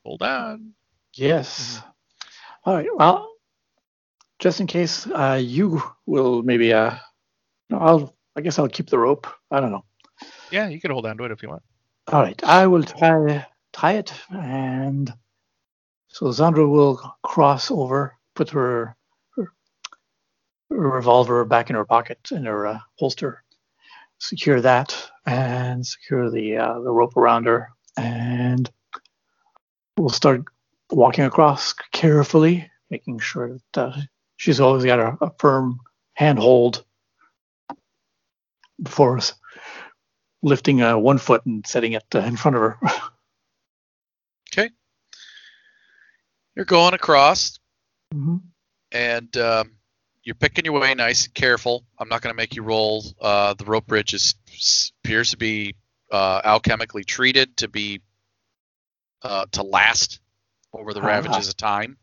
hold 0.03 0.23
on. 0.23 0.73
yes. 1.13 1.83
All 2.65 2.77
right. 2.77 2.89
Well, 2.95 3.31
just 4.39 4.61
in 4.61 4.67
case 4.67 5.07
uh, 5.07 5.39
you 5.43 5.83
will 6.07 6.43
maybe 6.43 6.73
uh, 6.73 6.95
I'll 7.71 8.15
I 8.37 8.41
guess 8.41 8.59
I'll 8.59 8.69
keep 8.69 8.89
the 8.91 8.99
rope. 8.99 9.27
I 9.51 9.61
don't 9.61 9.71
know. 9.71 9.85
Yeah, 10.51 10.69
you 10.69 10.81
can 10.81 10.91
hold 10.91 11.07
on 11.07 11.17
to 11.19 11.25
it 11.25 11.31
if 11.31 11.43
you 11.43 11.49
want. 11.49 11.63
All 12.09 12.21
right, 12.21 12.43
I 12.45 12.67
will 12.67 12.83
try 12.83 13.47
tie 13.73 13.95
it, 13.95 14.13
and 14.31 15.13
so 16.09 16.27
Zandra 16.27 16.69
will 16.69 16.97
cross 17.23 17.71
over, 17.71 18.17
put 18.35 18.51
her, 18.51 18.97
her, 19.37 19.53
her 20.71 20.77
revolver 20.91 21.45
back 21.45 21.71
in 21.71 21.77
her 21.77 21.85
pocket 21.85 22.19
in 22.31 22.45
her 22.45 22.67
uh, 22.67 22.79
holster, 22.99 23.43
secure 24.19 24.61
that, 24.61 25.11
and 25.27 25.85
secure 25.87 26.31
the 26.31 26.59
uh, 26.59 26.81
the 26.81 26.93
rope 26.93 27.17
around 27.17 27.47
her, 27.47 27.71
and 27.97 28.71
we'll 29.97 30.11
start 30.11 30.45
walking 30.91 31.25
across 31.25 31.73
carefully, 31.93 32.71
making 32.91 33.19
sure 33.19 33.59
that 33.73 33.87
uh, 33.89 33.97
she's 34.37 34.61
always 34.61 34.85
got 34.85 35.01
a, 35.01 35.17
a 35.23 35.33
firm 35.39 35.81
handhold 36.15 36.85
before 38.83 39.17
us, 39.17 39.33
lifting 40.43 40.83
uh, 40.83 40.97
one 40.97 41.19
foot 41.19 41.45
and 41.47 41.67
setting 41.67 41.93
it 41.93 42.05
uh, 42.15 42.19
in 42.21 42.37
front 42.37 42.57
of 42.57 42.63
her. 42.63 42.79
Okay. 44.57 44.71
You're 46.55 46.65
going 46.65 46.95
across, 46.95 47.59
Mhm. 48.15 48.41
and 48.93 49.37
um, 49.37 49.73
you're 50.23 50.37
picking 50.37 50.65
your 50.65 50.79
way 50.79 50.95
nice 50.95 51.25
and 51.25 51.35
careful. 51.35 51.85
I'm 51.99 52.09
not 52.09 52.23
going 52.23 52.33
to 52.33 52.37
make 52.37 52.55
you 52.55 52.63
roll. 52.63 53.05
Uh, 53.21 53.55
the 53.55 53.65
rope 53.65 53.87
bridge 53.89 54.15
is, 54.15 54.37
appears 55.05 55.31
to 55.33 55.37
be 55.37 55.75
uh, 56.13 56.41
alchemically 56.43 57.05
treated 57.05 57.57
to 57.57 57.67
be 57.69 58.01
uh, 59.23 59.47
to 59.53 59.65
last 59.65 60.21
over 60.73 60.95
the 60.95 61.01
Ah. 61.01 61.07
ravages 61.07 61.49
of 61.49 61.57
time. 61.57 61.99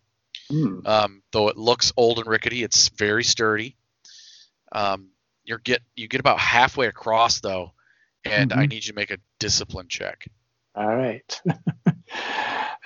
Hmm. 0.49 0.85
Um, 0.85 1.23
though 1.31 1.47
it 1.47 1.55
looks 1.55 1.93
old 1.95 2.17
and 2.19 2.27
rickety, 2.27 2.63
it's 2.63 2.89
very 2.89 3.23
sturdy. 3.23 3.77
Um, 4.73 5.10
you 5.43 5.57
get 5.59 5.81
you 5.95 6.07
get 6.07 6.19
about 6.19 6.39
halfway 6.39 6.87
across 6.87 7.39
though, 7.39 7.73
and 8.25 8.53
I 8.53 8.65
Mhm. 8.65 8.69
need 8.69 8.85
you 8.85 8.91
to 8.91 8.95
make 8.95 9.11
a 9.11 9.17
discipline 9.39 9.87
check. 9.87 10.27
All 10.75 10.95
right. 10.95 11.41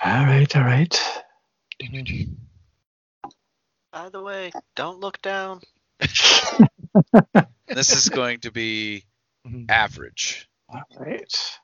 all 0.04 0.24
right. 0.24 0.56
All 0.56 0.62
right. 0.64 1.22
By 3.92 4.08
the 4.10 4.22
way, 4.22 4.52
don't 4.74 5.00
look 5.00 5.20
down. 5.22 5.60
This 7.68 7.92
is 7.94 8.08
going 8.08 8.40
to 8.40 8.50
be 8.52 9.04
Mhm. 9.46 9.66
average, 9.70 10.48
All 10.68 10.82
right. 10.98 11.58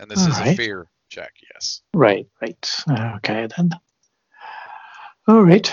and 0.00 0.10
this 0.10 0.26
is 0.26 0.38
a 0.40 0.54
fear 0.56 0.86
check. 1.08 1.32
Yes. 1.52 1.82
Right. 1.94 2.26
Right. 2.40 2.84
Okay 2.88 3.46
then. 3.56 3.70
All 5.28 5.42
right. 5.42 5.72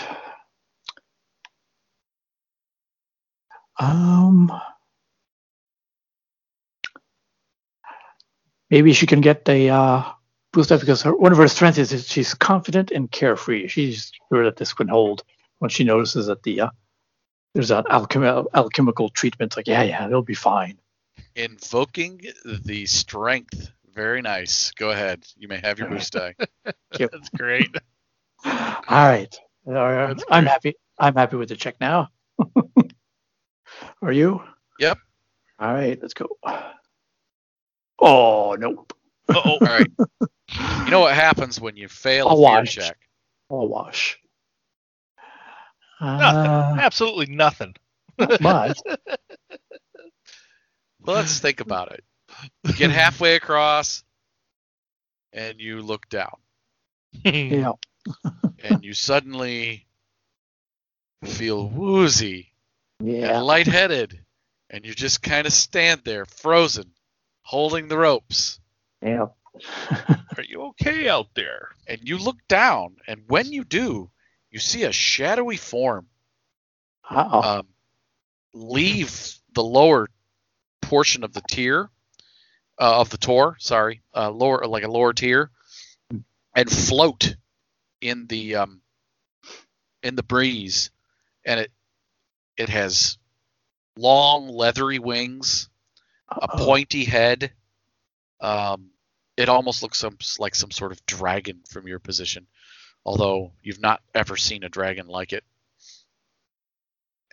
Um. 3.81 4.51
Maybe 8.69 8.93
she 8.93 9.05
can 9.05 9.19
get 9.21 9.47
a 9.49 9.69
uh, 9.69 10.03
boost 10.53 10.71
up 10.71 10.79
because 10.79 11.01
her, 11.01 11.15
one 11.15 11.31
of 11.33 11.37
her 11.39 11.47
strengths 11.47 11.77
is 11.77 11.89
that 11.89 12.03
she's 12.05 12.33
confident 12.33 12.91
and 12.91 13.11
carefree. 13.11 13.67
She's 13.67 14.11
sure 14.31 14.45
that 14.45 14.55
this 14.55 14.73
can 14.73 14.87
hold 14.87 15.23
when 15.59 15.69
she 15.69 15.83
notices 15.83 16.27
that 16.27 16.43
the 16.43 16.61
uh, 16.61 16.69
there's 17.53 17.71
an 17.71 17.83
alchemi- 17.85 18.45
alchemical 18.53 19.09
treatment. 19.09 19.57
Like, 19.57 19.67
yeah, 19.67 19.83
yeah, 19.83 20.05
it'll 20.05 20.21
be 20.21 20.35
fine. 20.35 20.77
Invoking 21.35 22.21
the 22.45 22.85
strength. 22.85 23.71
Very 23.93 24.21
nice. 24.21 24.71
Go 24.71 24.91
ahead. 24.91 25.25
You 25.35 25.49
may 25.49 25.59
have 25.59 25.79
your 25.79 25.89
boost 25.89 26.13
die. 26.13 26.35
That's 26.97 27.29
great. 27.35 27.75
All 28.45 28.81
right. 28.89 29.35
All 29.67 29.73
right. 29.73 30.07
That's 30.07 30.23
I'm 30.29 30.43
great. 30.43 30.51
happy. 30.51 30.73
I'm 30.97 31.15
happy 31.15 31.35
with 31.35 31.49
the 31.49 31.55
check 31.57 31.75
now. 31.81 32.09
Are 34.01 34.11
you? 34.11 34.41
Yep. 34.79 34.97
All 35.59 35.73
right. 35.73 35.99
Let's 36.01 36.13
go. 36.13 36.27
Oh 37.99 38.55
nope. 38.59 38.93
Uh-oh. 39.29 39.51
All 39.51 39.59
right. 39.59 39.87
You 40.83 40.91
know 40.91 40.99
what 40.99 41.13
happens 41.15 41.61
when 41.61 41.77
you 41.77 41.87
fail 41.87 42.27
A 42.27 42.31
a 42.31 42.35
fear 42.35 42.41
wash. 42.41 42.75
check? 42.75 42.97
All 43.47 43.69
wash. 43.69 44.19
Nothing. 46.01 46.51
Uh, 46.51 46.75
Absolutely 46.81 47.27
nothing. 47.33 47.73
not 48.19 48.41
much. 48.41 48.79
Well, 51.03 51.15
let's 51.15 51.39
think 51.39 51.61
about 51.61 51.93
it. 51.93 52.03
You 52.65 52.73
get 52.73 52.91
halfway 52.91 53.35
across, 53.35 54.03
and 55.33 55.59
you 55.59 55.81
look 55.81 56.07
down, 56.09 56.35
Yeah. 57.23 57.71
and 58.63 58.83
you 58.83 58.93
suddenly 58.93 59.87
feel 61.23 61.69
woozy 61.69 62.50
Yeah. 63.03 63.37
and 63.37 63.45
lightheaded, 63.45 64.23
and 64.69 64.85
you 64.85 64.93
just 64.93 65.21
kind 65.21 65.47
of 65.47 65.53
stand 65.53 66.01
there, 66.05 66.25
frozen, 66.25 66.91
holding 67.41 67.87
the 67.87 67.97
ropes. 67.97 68.59
Yeah. 69.01 69.27
Are 70.37 70.43
you 70.47 70.61
okay 70.69 71.09
out 71.09 71.27
there? 71.35 71.69
And 71.87 71.99
you 72.03 72.17
look 72.17 72.37
down, 72.47 72.95
and 73.07 73.23
when 73.27 73.51
you 73.51 73.63
do, 73.63 74.09
you 74.51 74.59
see 74.59 74.83
a 74.83 74.91
shadowy 74.91 75.57
form 75.57 76.07
Uh-oh. 77.09 77.59
um, 77.59 77.67
leave 78.53 79.35
the 79.53 79.63
lower 79.63 80.07
portion 80.81 81.23
of 81.23 81.33
the 81.33 81.41
tier 81.49 81.89
uh, 82.79 82.99
of 82.99 83.09
the 83.09 83.17
tor 83.17 83.55
sorry 83.59 84.01
uh, 84.15 84.29
lower 84.29 84.65
like 84.65 84.83
a 84.83 84.91
lower 84.91 85.13
tier 85.13 85.51
and 86.55 86.69
float 86.69 87.35
in 88.01 88.27
the 88.27 88.55
um, 88.55 88.81
in 90.03 90.15
the 90.15 90.23
breeze 90.23 90.91
and 91.45 91.61
it 91.61 91.71
it 92.57 92.69
has 92.69 93.17
long 93.97 94.47
leathery 94.47 94.99
wings 94.99 95.69
a 96.31 96.43
Uh-oh. 96.43 96.65
pointy 96.65 97.03
head 97.03 97.51
um, 98.39 98.89
it 99.37 99.49
almost 99.49 99.83
looks 99.83 99.97
some, 99.99 100.17
like 100.39 100.55
some 100.55 100.71
sort 100.71 100.91
of 100.91 101.05
dragon 101.05 101.59
from 101.69 101.87
your 101.87 101.99
position 101.99 102.47
although 103.05 103.51
you've 103.61 103.81
not 103.81 104.01
ever 104.15 104.37
seen 104.37 104.63
a 104.63 104.69
dragon 104.69 105.07
like 105.07 105.33
it 105.33 105.43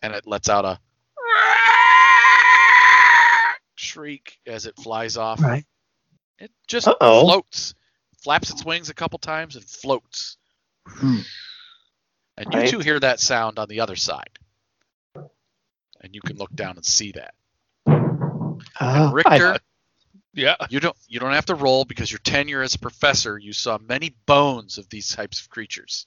and 0.03 0.13
it 0.15 0.27
lets 0.27 0.49
out 0.49 0.65
a 0.65 0.79
shriek 3.77 4.39
as 4.47 4.67
it 4.67 4.77
flies 4.77 5.17
off. 5.17 5.41
Right. 5.41 5.65
It 6.39 6.51
just 6.67 6.87
Uh-oh. 6.87 7.23
floats, 7.23 7.75
flaps 8.23 8.51
its 8.51 8.65
wings 8.65 8.91
a 8.91 8.95
couple 8.95 9.19
times, 9.19 9.57
and 9.57 9.65
floats. 9.65 10.37
Hmm. 10.87 11.21
And 12.37 12.53
you 12.55 12.61
Right. 12.61 12.69
two 12.69 12.79
hear 12.79 13.01
that 13.01 13.19
sound 13.21 13.59
on 13.59 13.69
the 13.69 13.81
other 13.81 13.97
side, 13.97 14.39
and 16.01 16.15
you 16.15 16.21
can 16.21 16.37
look 16.37 16.55
down 16.55 16.77
and 16.77 16.85
see 16.85 17.13
that. 17.13 17.35
Uh, 18.81 19.11
Richter, 19.13 19.55
I- 19.55 19.59
Yeah. 20.35 20.57
you 20.71 20.81
don't 20.81 20.97
you 21.09 21.21
don't 21.21 21.33
have 21.33 21.47
to 21.47 21.55
roll 21.55 21.85
because 21.85 22.11
your 22.13 22.19
tenure 22.21 22.63
as 22.63 22.75
a 22.75 22.79
professor, 22.79 23.39
you 23.39 23.53
saw 23.53 23.79
many 23.79 24.15
bones 24.27 24.79
of 24.79 24.89
these 24.89 25.15
types 25.15 25.41
of 25.41 25.49
creatures. 25.51 26.07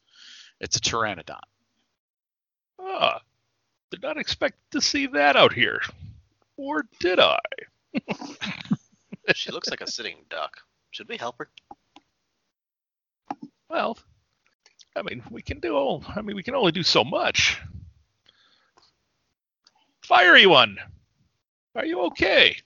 It's 0.60 0.78
a 0.78 0.80
pteranodon. 0.80 1.40
Ah, 2.80 3.22
did 3.90 4.02
not 4.02 4.18
expect 4.18 4.58
to 4.72 4.82
see 4.82 5.08
that 5.08 5.36
out 5.36 5.54
here. 5.54 5.82
Or 6.58 6.84
did 7.00 7.20
I? 7.20 7.38
She 9.34 9.52
looks 9.52 9.70
like 9.70 9.82
a 9.82 9.90
sitting 9.90 10.18
duck. 10.30 10.58
Should 10.92 11.08
we 11.10 11.18
help 11.18 11.38
her? 11.40 11.50
Well, 13.70 13.98
I 14.96 15.02
mean, 15.04 15.24
we 15.32 15.42
can 15.42 15.60
do 15.60 15.76
all. 15.76 16.04
I 16.16 16.22
mean, 16.22 16.36
we 16.36 16.44
can 16.44 16.56
only 16.56 16.72
do 16.72 16.84
so 16.84 17.04
much. 17.04 17.60
Fiery 20.12 20.46
one, 20.46 20.78
are 21.74 21.86
you 21.86 22.02
okay? 22.08 22.58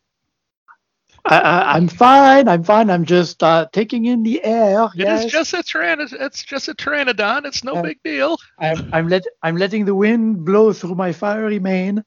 I, 1.26 1.38
I, 1.38 1.76
I'm 1.76 1.88
fine. 1.88 2.48
I'm 2.48 2.64
fine. 2.64 2.90
I'm 2.90 3.06
just 3.06 3.44
uh, 3.44 3.68
taking 3.72 4.06
in 4.06 4.24
the 4.24 4.44
air. 4.44 4.86
It 4.96 5.02
is 5.02 5.26
yes. 5.26 5.32
just 5.32 5.54
a 5.54 5.58
tyran. 5.58 6.12
It's 6.12 6.44
just 6.44 6.70
a 6.70 6.74
pteranodon. 6.74 7.46
It's 7.46 7.64
no 7.64 7.84
big 7.84 8.00
deal. 8.04 8.38
I'm, 8.58 8.90
I'm, 8.92 9.10
let, 9.10 9.26
I'm 9.44 9.58
letting 9.58 9.86
the 9.86 9.94
wind 9.94 10.44
blow 10.44 10.74
through 10.74 10.96
my 10.96 11.12
fiery 11.12 11.60
mane. 11.60 12.04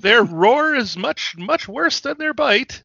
Their 0.00 0.24
roar 0.24 0.76
is 0.76 0.96
much 0.96 1.36
much 1.36 1.68
worse 1.68 2.00
than 2.00 2.16
their 2.16 2.32
bite. 2.32 2.82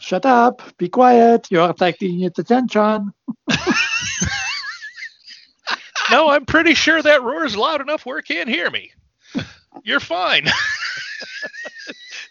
Shut 0.00 0.24
up. 0.24 0.62
Be 0.78 0.88
quiet. 0.88 1.48
You're 1.50 1.70
attracting 1.70 2.22
its 2.22 2.38
attention. 2.38 3.12
No, 6.10 6.30
I'm 6.30 6.46
pretty 6.46 6.72
sure 6.72 7.02
that 7.02 7.22
roar 7.22 7.44
is 7.44 7.54
loud 7.54 7.82
enough 7.82 8.06
where 8.06 8.16
it 8.16 8.24
can't 8.24 8.48
hear 8.48 8.70
me. 8.70 8.92
You're 9.84 10.00
fine. 10.00 10.46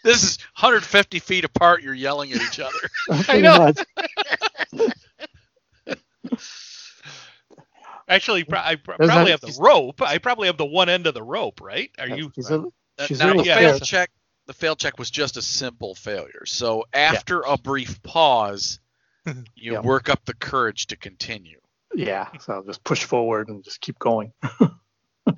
This 0.04 0.22
is 0.22 0.38
150 0.56 1.18
feet 1.18 1.44
apart. 1.44 1.82
You're 1.82 1.92
yelling 1.92 2.32
at 2.32 2.40
each 2.40 2.60
other. 2.60 2.78
Pretty 3.24 3.42
know. 3.42 3.72
Actually, 8.08 8.46
I 8.50 8.76
probably 8.76 9.08
a- 9.08 9.32
have 9.32 9.40
the 9.40 9.56
rope. 9.60 10.00
I 10.00 10.18
probably 10.18 10.46
have 10.46 10.56
the 10.56 10.64
one 10.64 10.88
end 10.88 11.06
of 11.06 11.14
the 11.14 11.22
rope, 11.22 11.60
right? 11.60 11.90
Are 11.98 12.08
you? 12.08 12.30
She's 12.34 12.50
a, 12.50 12.64
Uh, 12.98 13.06
she's 13.06 13.18
now 13.18 13.26
little 13.26 13.42
the 13.42 13.48
yeah, 13.48 13.56
fail 13.58 13.78
check. 13.80 14.10
The 14.46 14.54
fail 14.54 14.76
check 14.76 14.98
was 14.98 15.10
just 15.10 15.36
a 15.36 15.42
simple 15.42 15.94
failure. 15.94 16.46
So 16.46 16.84
after 16.92 17.42
a 17.42 17.58
brief 17.58 18.02
pause, 18.02 18.80
you 19.54 19.72
Yeah. 19.72 19.80
work 19.80 20.08
up 20.08 20.24
the 20.24 20.32
courage 20.34 20.86
to 20.86 20.96
continue. 20.96 21.60
Yeah, 21.94 22.28
so 22.40 22.54
I'll 22.54 22.62
just 22.62 22.82
push 22.84 23.04
forward 23.04 23.48
and 23.48 23.62
just 23.62 23.80
keep 23.80 23.98
going. 23.98 24.32
But 25.26 25.36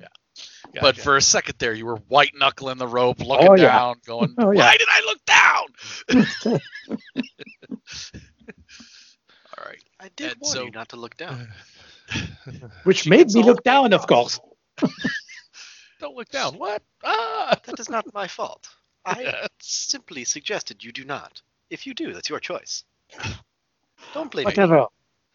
Gotcha. 0.73 1.01
for 1.01 1.17
a 1.17 1.21
second 1.21 1.55
there, 1.59 1.73
you 1.73 1.85
were 1.85 1.97
white 2.07 2.31
knuckling 2.35 2.77
the 2.77 2.87
rope, 2.87 3.19
looking 3.19 3.47
Oh, 3.49 3.55
yeah. 3.55 3.77
down, 3.77 3.95
going, 4.05 4.33
Oh, 4.37 4.51
yeah. 4.51 4.59
"Why 4.65 4.77
did 4.77 4.87
I 4.89 5.01
look 5.05 5.25
down?" 5.25 6.61
All 9.57 9.65
right. 9.65 9.83
I 9.99 10.09
did 10.15 10.31
And 10.33 10.41
warn 10.41 10.53
so- 10.53 10.63
you 10.65 10.71
not 10.71 10.89
to 10.89 10.95
look 10.95 11.17
down. 11.17 11.47
Which 12.83 12.99
She 13.03 13.09
made 13.09 13.31
me 13.31 13.43
look 13.43 13.63
the 13.63 13.69
way 13.69 13.75
down, 13.75 13.93
of 13.93 14.07
course. 14.07 14.39
Don't 15.99 16.15
look 16.15 16.29
down. 16.29 16.55
What? 16.57 16.81
Ah! 17.03 17.55
That 17.65 17.79
is 17.79 17.89
not 17.89 18.11
my 18.13 18.27
fault. 18.27 18.67
I 19.05 19.47
simply 19.61 20.23
suggested 20.25 20.83
you 20.83 20.91
do 20.91 21.05
not. 21.05 21.41
If 21.69 21.85
you 21.87 21.93
do, 21.93 22.13
that's 22.13 22.29
your 22.29 22.39
choice. 22.39 22.83
Don't 24.13 24.29
blame 24.31 24.43
me. 24.45 24.49
Whatever. 24.49 24.87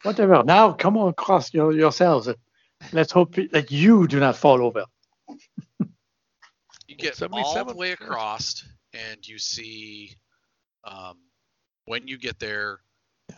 Whatever. 0.03 0.43
Now 0.45 0.73
come 0.73 0.97
on 0.97 1.09
across 1.11 1.53
your, 1.55 1.73
yourselves. 1.73 2.29
Let's 2.93 3.13
hope 3.13 3.37
that 3.53 3.71
you 3.71 4.07
do 4.07 4.21
not 4.21 4.37
fall 4.37 4.63
over. 4.63 4.85
You 6.99 7.11
get 7.11 7.23
all 7.23 7.29
77? 7.29 7.67
the 7.69 7.75
way 7.77 7.93
across, 7.93 8.65
and 8.93 9.27
you 9.27 9.39
see 9.39 10.17
um, 10.85 11.19
when 11.85 12.07
you 12.09 12.19
get 12.19 12.39
there, 12.39 12.81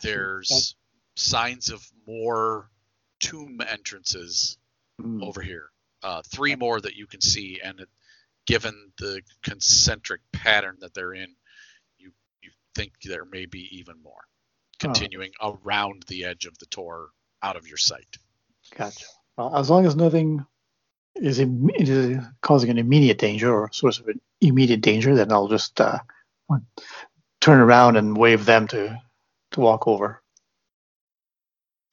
there's 0.03 0.77
signs 1.17 1.71
of 1.71 1.85
more 2.07 2.71
tomb 3.21 3.61
entrances 3.67 4.59
Hmm. 5.01 5.23
over 5.23 5.41
here. 5.41 5.71
Uh, 6.03 6.23
three 6.27 6.57
more 6.57 6.81
that 6.81 6.97
you 6.97 7.07
can 7.07 7.21
see, 7.21 7.61
and 7.63 7.79
it, 7.79 7.89
given 8.47 8.93
the 8.99 9.23
concentric 9.45 10.21
pattern 10.33 10.77
that 10.81 10.93
they're 10.93 11.15
in, 11.15 11.37
you 11.99 12.11
you 12.43 12.51
think 12.75 12.95
there 13.05 13.25
may 13.25 13.47
be 13.47 13.69
even 13.77 14.03
more 14.03 14.25
continuing 14.81 15.31
around 15.41 16.03
the 16.09 16.25
edge 16.25 16.47
of 16.47 16.59
the 16.59 16.67
tor 16.67 17.11
out 17.43 17.55
of 17.57 17.67
your 17.69 17.77
sight. 17.77 18.17
Gotcha. 18.75 19.07
Well, 19.37 19.55
as 19.57 19.71
long 19.71 19.87
as 19.87 19.95
nothing 19.95 20.45
is, 21.21 21.39
Im- 21.41 21.71
is 21.75 22.23
causing 22.41 22.71
an 22.71 22.79
immediate 22.79 23.19
danger 23.19 23.53
or 23.53 23.71
source 23.73 23.99
of 23.99 24.09
an 24.09 24.21
immediate 24.41 24.81
danger, 24.81 25.15
then 25.15 25.33
I'll 25.33 25.49
just 25.49 25.81
uh, 25.81 25.99
turn 27.41 27.61
around 27.61 27.97
and 27.97 28.17
wave 28.17 28.45
them 28.45 28.67
to 28.69 29.01
to 29.53 29.61
walk 29.61 29.89
over. 29.89 30.23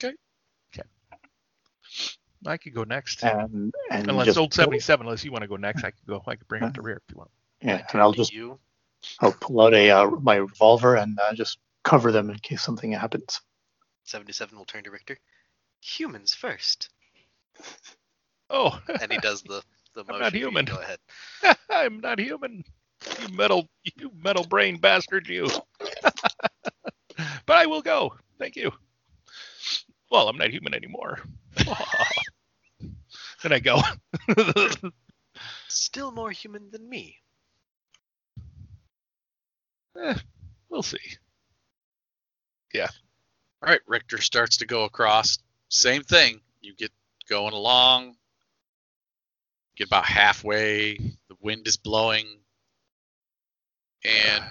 Okay. 0.03 0.15
Okay. 0.73 0.87
I 2.45 2.57
could 2.57 2.73
go 2.73 2.83
next. 2.83 3.23
And 3.23 3.73
and 3.91 4.09
unless 4.09 4.25
just, 4.25 4.37
old 4.37 4.53
77, 4.53 5.05
unless 5.05 5.23
you 5.23 5.31
want 5.31 5.43
to 5.43 5.47
go 5.47 5.55
next, 5.55 5.83
I 5.83 5.91
could 5.91 6.05
go. 6.07 6.21
I 6.27 6.35
could 6.35 6.47
bring 6.47 6.63
up 6.63 6.73
the 6.73 6.81
rear 6.81 6.97
if 6.97 7.13
you 7.13 7.17
want. 7.17 7.31
yeah, 7.61 7.85
and 7.91 8.01
I'll 8.01 8.11
just 8.11 8.33
you. 8.33 8.59
I'll 9.19 9.33
pull 9.33 9.61
out 9.61 9.73
a 9.73 9.91
uh, 9.91 10.09
my 10.09 10.35
revolver 10.35 10.95
and 10.95 11.17
uh, 11.19 11.33
just 11.33 11.59
cover 11.83 12.11
them 12.11 12.29
in 12.29 12.37
case 12.39 12.61
something 12.61 12.91
happens. 12.91 13.41
77 14.03 14.57
will 14.57 14.65
turn 14.65 14.83
to 14.83 14.91
Richter. 14.91 15.17
Humans 15.81 16.33
first. 16.33 16.89
Oh, 18.49 18.79
And 19.01 19.11
he 19.11 19.17
does 19.17 19.41
the, 19.43 19.61
the 19.95 20.01
I'm 20.09 20.19
motion. 20.19 20.19
not 20.19 20.31
for 20.31 20.37
you 20.37 20.43
to 20.43 20.47
human. 20.47 20.65
Go 20.65 20.77
ahead. 20.79 20.99
I'm 21.69 21.99
not 21.99 22.19
human. 22.19 22.63
You 23.21 23.29
metal, 23.35 23.67
you 23.95 24.11
metal 24.23 24.45
brain 24.45 24.77
bastard, 24.77 25.27
you. 25.27 25.47
but 27.45 27.57
I 27.57 27.65
will 27.65 27.81
go. 27.81 28.15
Thank 28.39 28.55
you. 28.55 28.71
Well, 30.11 30.29
I'm 30.29 30.37
not 30.37 30.49
human 30.51 30.73
anymore. 30.73 31.19
then 33.43 33.51
I 33.51 33.59
go. 33.59 33.81
Still 35.67 36.11
more 36.11 36.31
human 36.31 36.69
than 36.71 36.87
me. 36.89 37.17
Eh, 40.01 40.15
we'll 40.69 40.83
see. 40.83 40.97
Yeah. 42.73 42.87
All 43.63 43.69
right, 43.69 43.81
Richter 43.87 44.19
starts 44.21 44.57
to 44.57 44.65
go 44.65 44.83
across. 44.83 45.37
Same 45.69 46.03
thing. 46.03 46.41
You 46.61 46.73
get 46.75 46.91
going 47.29 47.53
along. 47.53 48.15
Get 49.77 49.87
about 49.87 50.05
halfway. 50.05 50.97
The 50.97 51.35
wind 51.41 51.67
is 51.67 51.77
blowing, 51.77 52.25
and 54.03 54.43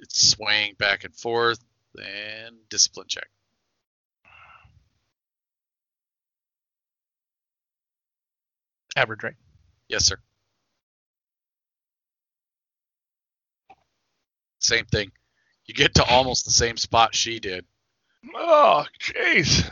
it's 0.00 0.30
swaying 0.30 0.74
back 0.78 1.04
and 1.04 1.14
forth. 1.14 1.58
And 1.96 2.56
discipline 2.68 3.06
check. 3.08 3.26
Average, 8.94 9.22
right? 9.24 9.34
Yes, 9.88 10.04
sir. 10.04 10.16
Same 14.60 14.84
thing. 14.84 15.10
You 15.66 15.74
get 15.74 15.94
to 15.94 16.04
almost 16.04 16.44
the 16.44 16.50
same 16.50 16.76
spot 16.76 17.14
she 17.14 17.40
did. 17.40 17.64
Oh, 18.34 18.84
jeez. 19.00 19.68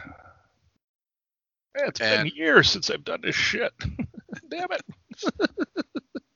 It's 1.77 2.01
been 2.01 2.27
years 2.35 2.71
since 2.71 2.91
I've 2.91 3.05
done 3.05 3.21
this 3.23 3.35
shit. 3.35 3.73
Damn 4.51 4.69
it. 4.71 4.83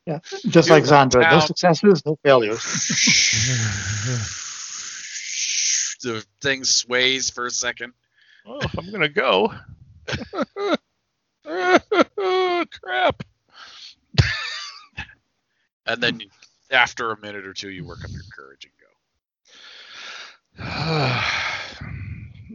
Yeah, 0.06 0.18
just 0.48 0.68
You're 0.68 0.80
like 0.80 0.84
Zandra, 0.84 1.30
no 1.30 1.40
successes, 1.40 2.04
no 2.04 2.18
failures. 2.24 2.62
the 6.02 6.24
thing 6.40 6.64
sways 6.64 7.30
for 7.30 7.46
a 7.46 7.50
second. 7.50 7.92
Oh, 8.46 8.60
I'm 8.76 8.90
gonna 8.90 9.08
go. 9.08 9.52
Crap. 11.44 13.22
And 15.86 16.02
then 16.02 16.20
after 16.70 17.10
a 17.10 17.20
minute 17.20 17.46
or 17.46 17.52
two, 17.52 17.70
you 17.70 17.84
work 17.84 18.04
up 18.04 18.10
your 18.10 18.22
courage 18.34 18.64
and 18.64 18.72
go. 20.58 21.20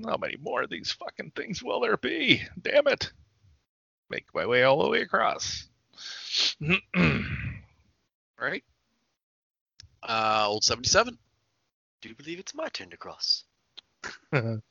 How 0.03 0.17
many 0.17 0.35
more 0.41 0.63
of 0.63 0.69
these 0.69 0.91
fucking 0.91 1.31
things 1.35 1.63
will 1.63 1.79
there 1.79 1.97
be? 1.97 2.43
Damn 2.61 2.87
it. 2.87 3.11
Make 4.09 4.25
my 4.33 4.45
way 4.45 4.63
all 4.63 4.83
the 4.83 4.89
way 4.89 5.01
across. 5.01 5.67
Right? 8.37 8.65
Uh, 10.03 10.45
old 10.47 10.65
77. 10.65 11.17
Do 12.01 12.09
you 12.09 12.15
believe 12.15 12.37
it's 12.37 12.53
my 12.53 12.67
turn 12.67 12.89
to 12.89 12.97
cross? 12.97 13.45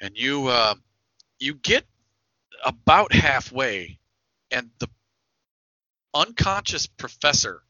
And 0.00 0.16
you, 0.16 0.46
uh, 0.46 0.74
you 1.40 1.54
get 1.54 1.84
about 2.64 3.12
halfway, 3.12 3.98
and 4.50 4.70
the 4.78 4.88
unconscious 6.14 6.86
professor 6.86 7.62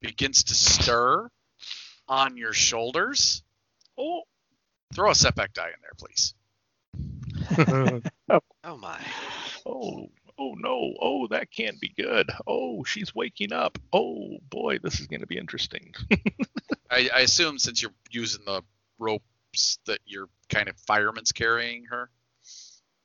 begins 0.00 0.44
to 0.44 0.54
stir 0.54 1.30
on 2.08 2.36
your 2.36 2.52
shoulders. 2.52 3.42
Oh, 3.98 4.22
throw 4.94 5.10
a 5.10 5.14
setback 5.14 5.52
die 5.52 5.68
in 5.68 5.80
there, 5.82 5.92
please. 5.98 6.34
Oh, 8.30 8.40
oh 8.64 8.76
my. 8.78 8.98
oh, 9.66 10.06
oh 10.38 10.54
no. 10.56 10.94
Oh, 11.00 11.26
that 11.28 11.50
can't 11.50 11.78
be 11.80 11.92
good. 11.96 12.30
Oh, 12.46 12.82
she's 12.84 13.14
waking 13.14 13.52
up. 13.52 13.78
Oh 13.92 14.38
boy, 14.48 14.78
this 14.82 14.98
is 15.00 15.06
gonna 15.08 15.26
be 15.26 15.36
interesting. 15.36 15.92
I, 16.90 17.10
I 17.14 17.20
assume 17.20 17.58
since 17.58 17.82
you're 17.82 17.92
using 18.10 18.44
the 18.46 18.62
ropes 18.98 19.78
that 19.86 19.98
you're 20.06 20.28
kind 20.48 20.68
of 20.68 20.76
fireman's 20.86 21.32
carrying 21.32 21.84
her 21.90 22.08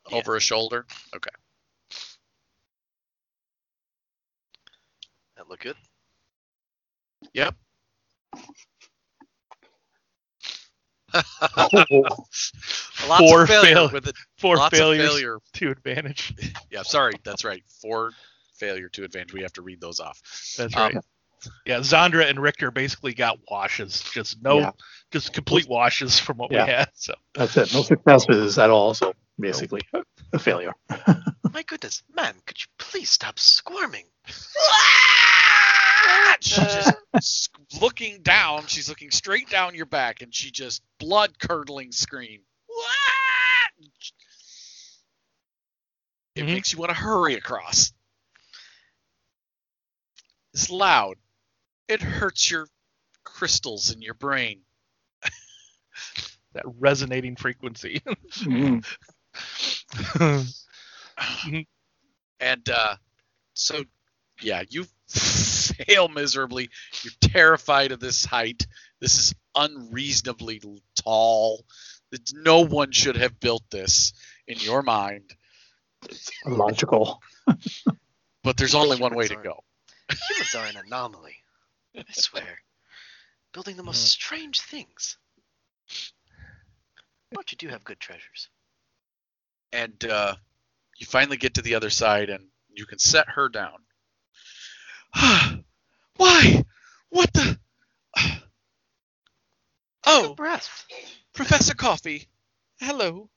Yeah. 0.09 0.17
over 0.17 0.35
a 0.37 0.39
shoulder. 0.39 0.85
Okay. 1.15 1.31
That 5.35 5.49
look 5.49 5.59
good? 5.59 5.75
Yep. 7.33 7.55
Lots 13.07 13.19
Four 13.19 13.43
of 13.43 13.47
failure 13.49 13.73
fail- 13.75 13.89
with 13.91 14.07
it. 14.07 14.15
Four 14.37 14.57
Lots 14.57 14.77
failures 14.77 15.05
of 15.05 15.09
failure. 15.11 15.37
to 15.53 15.71
advantage. 15.71 16.33
Yeah, 16.71 16.83
sorry, 16.83 17.13
that's 17.23 17.43
right. 17.43 17.63
Four 17.81 18.11
failure 18.55 18.89
to 18.89 19.03
advantage. 19.03 19.33
We 19.33 19.41
have 19.41 19.53
to 19.53 19.61
read 19.61 19.81
those 19.81 19.99
off. 19.99 20.21
That's 20.57 20.75
Um, 20.75 20.81
right. 20.81 20.97
yeah, 21.65 21.79
Zandra 21.79 22.29
and 22.29 22.39
Richter 22.39 22.69
basically 22.71 23.13
got 23.13 23.39
washes. 23.49 24.03
Just 24.13 24.41
no, 24.43 24.59
Yeah. 24.59 24.71
just 25.11 25.33
complete 25.33 25.67
washes 25.67 26.19
from 26.19 26.37
what 26.37 26.51
Yeah. 26.51 26.65
we 26.65 26.71
had. 26.71 26.89
So 26.93 27.13
That's 27.33 27.57
it. 27.57 27.73
No 27.73 27.81
successes 27.81 28.57
at 28.59 28.69
all. 28.69 28.93
So 28.93 29.13
basically, 29.39 29.81
a 30.33 30.39
failure. 30.39 30.73
My 31.51 31.63
goodness, 31.63 32.03
man, 32.13 32.35
could 32.45 32.59
you 32.59 32.67
please 32.77 33.09
stop 33.09 33.39
squirming? 33.39 34.05
She's 36.41 36.57
just 36.73 37.49
looking 37.81 38.21
down. 38.21 38.67
She's 38.67 38.89
looking 38.89 39.11
straight 39.11 39.49
down 39.49 39.75
your 39.75 39.85
back, 39.85 40.21
and 40.21 40.33
she 40.33 40.51
just 40.51 40.81
blood 40.99 41.37
curdling 41.39 41.91
scream. 41.91 42.41
It 46.35 46.43
Mhm. 46.43 46.53
makes 46.53 46.71
you 46.71 46.79
want 46.79 46.89
to 46.91 46.95
hurry 46.95 47.35
across. 47.35 47.91
It's 50.53 50.69
loud. 50.69 51.17
It 51.87 52.01
hurts 52.01 52.49
your 52.49 52.67
crystals 53.23 53.91
in 53.91 54.01
your 54.01 54.13
brain. 54.13 54.61
that 56.53 56.63
resonating 56.65 57.35
frequency. 57.35 58.01
Mm. 58.41 58.85
And 62.39 62.69
uh, 62.69 62.95
so, 63.53 63.83
yeah, 64.41 64.63
you 64.69 64.85
fail 65.09 66.07
miserably. 66.07 66.69
You're 67.03 67.13
terrified 67.21 67.91
of 67.91 67.99
this 67.99 68.25
height. 68.25 68.65
This 68.99 69.17
is 69.17 69.35
unreasonably 69.55 70.61
tall. 70.95 71.65
No 72.33 72.61
one 72.65 72.91
should 72.91 73.17
have 73.17 73.39
built 73.39 73.63
this 73.71 74.13
in 74.47 74.57
your 74.59 74.81
mind. 74.81 75.31
Logical. 76.45 77.21
But 78.43 78.57
there's 78.57 78.75
only 78.75 78.97
one 78.97 79.15
way 79.15 79.27
to 79.27 79.35
go. 79.35 79.63
Humans 80.29 80.55
are 80.55 80.65
an 80.65 80.77
anomaly. 80.85 81.35
I 81.97 82.03
swear. 82.11 82.59
building 83.51 83.77
the 83.77 83.83
most 83.83 84.05
Mhm. 84.05 84.09
strange 84.09 84.61
things. 84.61 85.17
But 87.31 87.51
you 87.51 87.57
do 87.57 87.67
have 87.67 87.83
good 87.83 87.99
treasures. 87.99 88.49
and 89.71 90.03
uh, 90.05 90.35
you 90.97 91.05
finally 91.05 91.37
get 91.37 91.53
to 91.55 91.61
the 91.61 91.75
other 91.75 91.89
side 91.91 92.29
and 92.31 92.47
you 92.69 92.85
can 92.87 92.97
set 92.97 93.27
her 93.29 93.49
down. 93.49 93.77
Why? 96.17 96.63
What 97.09 97.31
the? 97.33 97.57
Oh, 100.05 100.33
breath. 100.33 100.85
Professor 101.33 101.75
Coffee. 101.75 102.27
Hello. 102.79 103.29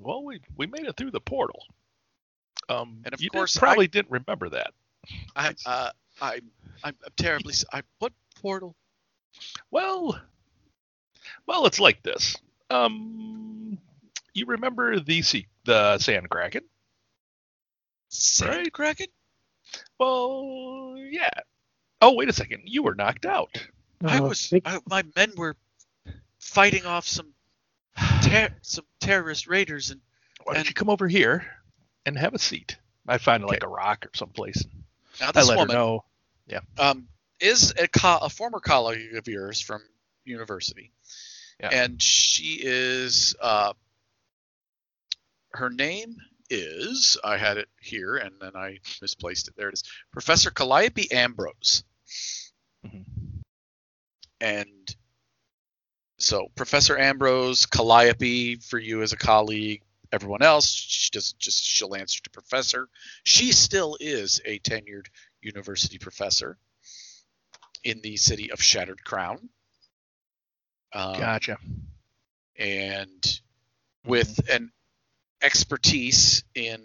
Well, 0.00 0.24
we 0.24 0.40
we 0.56 0.66
made 0.66 0.86
it 0.86 0.96
through 0.96 1.10
the 1.10 1.20
portal. 1.20 1.62
Um, 2.68 3.02
And 3.04 3.12
of 3.14 3.20
you 3.20 3.30
did- 3.30 3.36
course, 3.36 3.56
I- 3.56 3.60
probably 3.60 3.88
didn't 3.88 4.10
remember 4.10 4.48
that. 4.50 4.72
I'm 5.36 5.54
uh, 5.66 5.90
I'm 6.20 6.50
I'm 6.82 6.94
I'm 7.04 7.12
terribly. 7.16 7.52
s- 7.52 7.64
I 7.72 7.82
what 7.98 8.12
portal? 8.40 8.74
Well, 9.70 10.20
well, 11.46 11.66
it's 11.66 11.80
like 11.80 12.02
this. 12.02 12.36
Um, 12.70 13.78
you 14.32 14.46
remember 14.46 15.00
the 15.00 15.22
sea, 15.22 15.46
the 15.64 15.98
sand 15.98 16.30
kraken? 16.30 16.62
Sand 18.08 18.50
Right. 18.50 18.72
Kraken? 18.72 19.06
Well, 19.98 20.94
yeah. 20.96 21.28
Oh, 22.00 22.14
wait 22.14 22.28
a 22.28 22.32
second. 22.32 22.62
You 22.66 22.82
were 22.82 22.94
knocked 22.94 23.26
out. 23.26 23.56
I 24.04 24.20
was. 24.20 24.52
I, 24.64 24.80
my 24.88 25.02
men 25.16 25.32
were 25.36 25.56
fighting 26.38 26.84
off 26.84 27.06
some 27.06 27.32
ter- 28.22 28.54
some 28.62 28.84
terrorist 29.00 29.46
raiders 29.46 29.90
and 29.90 30.00
Why 30.44 30.54
don't 30.54 30.60
And- 30.60 30.68
you 30.68 30.74
come 30.74 30.90
over 30.90 31.08
here 31.08 31.46
and 32.04 32.18
have 32.18 32.34
a 32.34 32.38
seat? 32.38 32.76
I 33.06 33.18
find 33.18 33.44
like 33.44 33.62
a 33.62 33.68
rock 33.68 34.06
or 34.06 34.10
someplace. 34.14 34.64
now 35.20 35.28
I 35.28 35.32
this 35.32 35.48
let 35.48 35.58
her 35.58 35.66
woman 35.66 36.00
Yeah. 36.46 36.60
um, 36.78 37.08
is 37.40 37.72
a, 37.78 37.86
co- 37.88 38.18
a 38.22 38.28
former 38.30 38.60
colleague 38.60 39.14
of 39.14 39.28
yours 39.28 39.60
from 39.60 39.82
university, 40.24 40.90
Yeah. 41.60 41.68
and 41.70 42.00
she 42.02 42.58
is. 42.62 43.34
Uh, 43.40 43.72
her 45.52 45.70
name 45.70 46.16
is. 46.50 47.18
I 47.24 47.36
had 47.36 47.56
it 47.58 47.68
here, 47.80 48.16
and 48.16 48.32
then 48.40 48.56
I 48.56 48.78
misplaced 49.02 49.48
it. 49.48 49.56
There 49.56 49.68
it 49.68 49.74
is, 49.74 49.82
Professor 50.12 50.50
Calliope 50.50 51.10
Ambrose, 51.12 51.84
Mhm. 52.84 53.42
and 54.40 54.96
so 56.18 56.48
Professor 56.54 56.96
Ambrose 56.98 57.66
Calliope 57.66 58.56
for 58.56 58.78
you 58.78 59.02
as 59.02 59.12
a 59.12 59.16
colleague. 59.16 59.82
Everyone 60.12 60.42
else, 60.42 60.68
she 60.70 61.10
doesn't 61.10 61.38
just 61.40 61.64
she'll 61.64 61.96
answer 61.96 62.22
to 62.22 62.30
professor. 62.30 62.88
She 63.24 63.50
still 63.50 63.96
is 63.98 64.40
a 64.44 64.60
tenured 64.60 65.08
university 65.42 65.98
professor 65.98 66.56
in 67.82 68.00
the 68.00 68.16
city 68.16 68.50
of 68.52 68.62
Shattered 68.62 69.02
Crown. 69.04 69.48
Um, 70.92 71.18
Gotcha. 71.18 71.58
and 72.56 73.40
with 74.04 74.48
an 74.48 74.70
expertise 75.44 76.42
in 76.54 76.80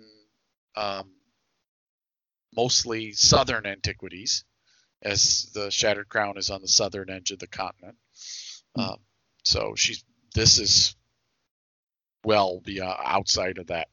um, 0.75 1.09
mostly 2.55 3.13
southern 3.13 3.65
antiquities, 3.65 4.43
as 5.01 5.49
the 5.53 5.71
Shattered 5.71 6.09
Crown 6.09 6.37
is 6.37 6.49
on 6.49 6.61
the 6.61 6.67
southern 6.67 7.09
edge 7.09 7.31
of 7.31 7.39
the 7.39 7.47
continent. 7.47 7.95
Um, 8.75 8.97
so 9.43 9.73
she's 9.75 10.03
this 10.35 10.59
is 10.59 10.95
well 12.23 12.59
beyond 12.63 12.99
outside 13.03 13.57
of 13.57 13.67
that 13.67 13.87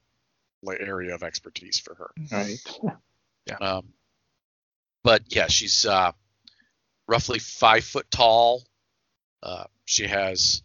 area 0.79 1.15
of 1.15 1.23
expertise 1.23 1.79
for 1.79 1.95
her. 1.95 2.11
Right. 2.31 2.57
Um, 3.61 3.93
but 5.03 5.23
yeah, 5.29 5.47
she's 5.47 5.85
uh, 5.85 6.11
roughly 7.07 7.39
five 7.39 7.85
foot 7.85 8.11
tall. 8.11 8.63
Uh, 9.41 9.63
she 9.85 10.05
has 10.07 10.63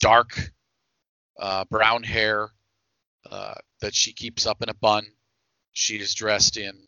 dark 0.00 0.52
uh, 1.38 1.64
brown 1.70 2.02
hair 2.02 2.50
uh, 3.32 3.54
that 3.80 3.94
she 3.94 4.12
keeps 4.12 4.46
up 4.46 4.62
in 4.62 4.68
a 4.68 4.74
bun. 4.74 5.06
She 5.72 5.96
is 5.96 6.12
dressed 6.12 6.58
in 6.58 6.78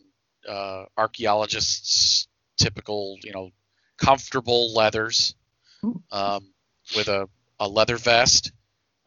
uh, 0.47 0.85
archaeologists' 0.95 2.29
typical, 2.59 3.17
you 3.25 3.33
know, 3.33 3.51
comfortable 3.97 4.75
leathers 4.75 5.35
um, 6.13 6.53
with 6.95 7.09
a, 7.09 7.31
a 7.59 7.67
leather 7.67 7.97
vest 7.97 8.53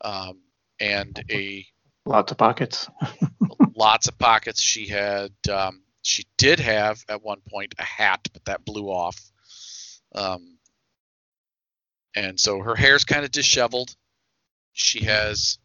um, 0.01 0.39
and 0.79 1.23
a 1.29 1.65
Lots 2.05 2.31
of 2.31 2.37
pockets. 2.37 2.89
lots 3.75 4.07
of 4.07 4.17
pockets. 4.17 4.61
She 4.61 4.87
had, 4.87 5.31
um, 5.51 5.83
she 6.01 6.25
did 6.37 6.59
have 6.59 7.03
at 7.07 7.21
one 7.21 7.41
point 7.47 7.75
a 7.77 7.83
hat, 7.83 8.27
but 8.33 8.45
that 8.45 8.65
blew 8.65 8.87
off. 8.87 9.19
Um, 10.15 10.57
and 12.15 12.39
so 12.39 12.59
her 12.61 12.75
hair's 12.75 13.03
kind 13.03 13.25
of 13.25 13.31
disheveled. 13.31 13.95
She 14.71 15.03
has 15.03 15.59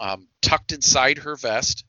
um, 0.00 0.28
tucked 0.42 0.72
inside 0.72 1.18
her 1.18 1.36
vest. 1.36 1.84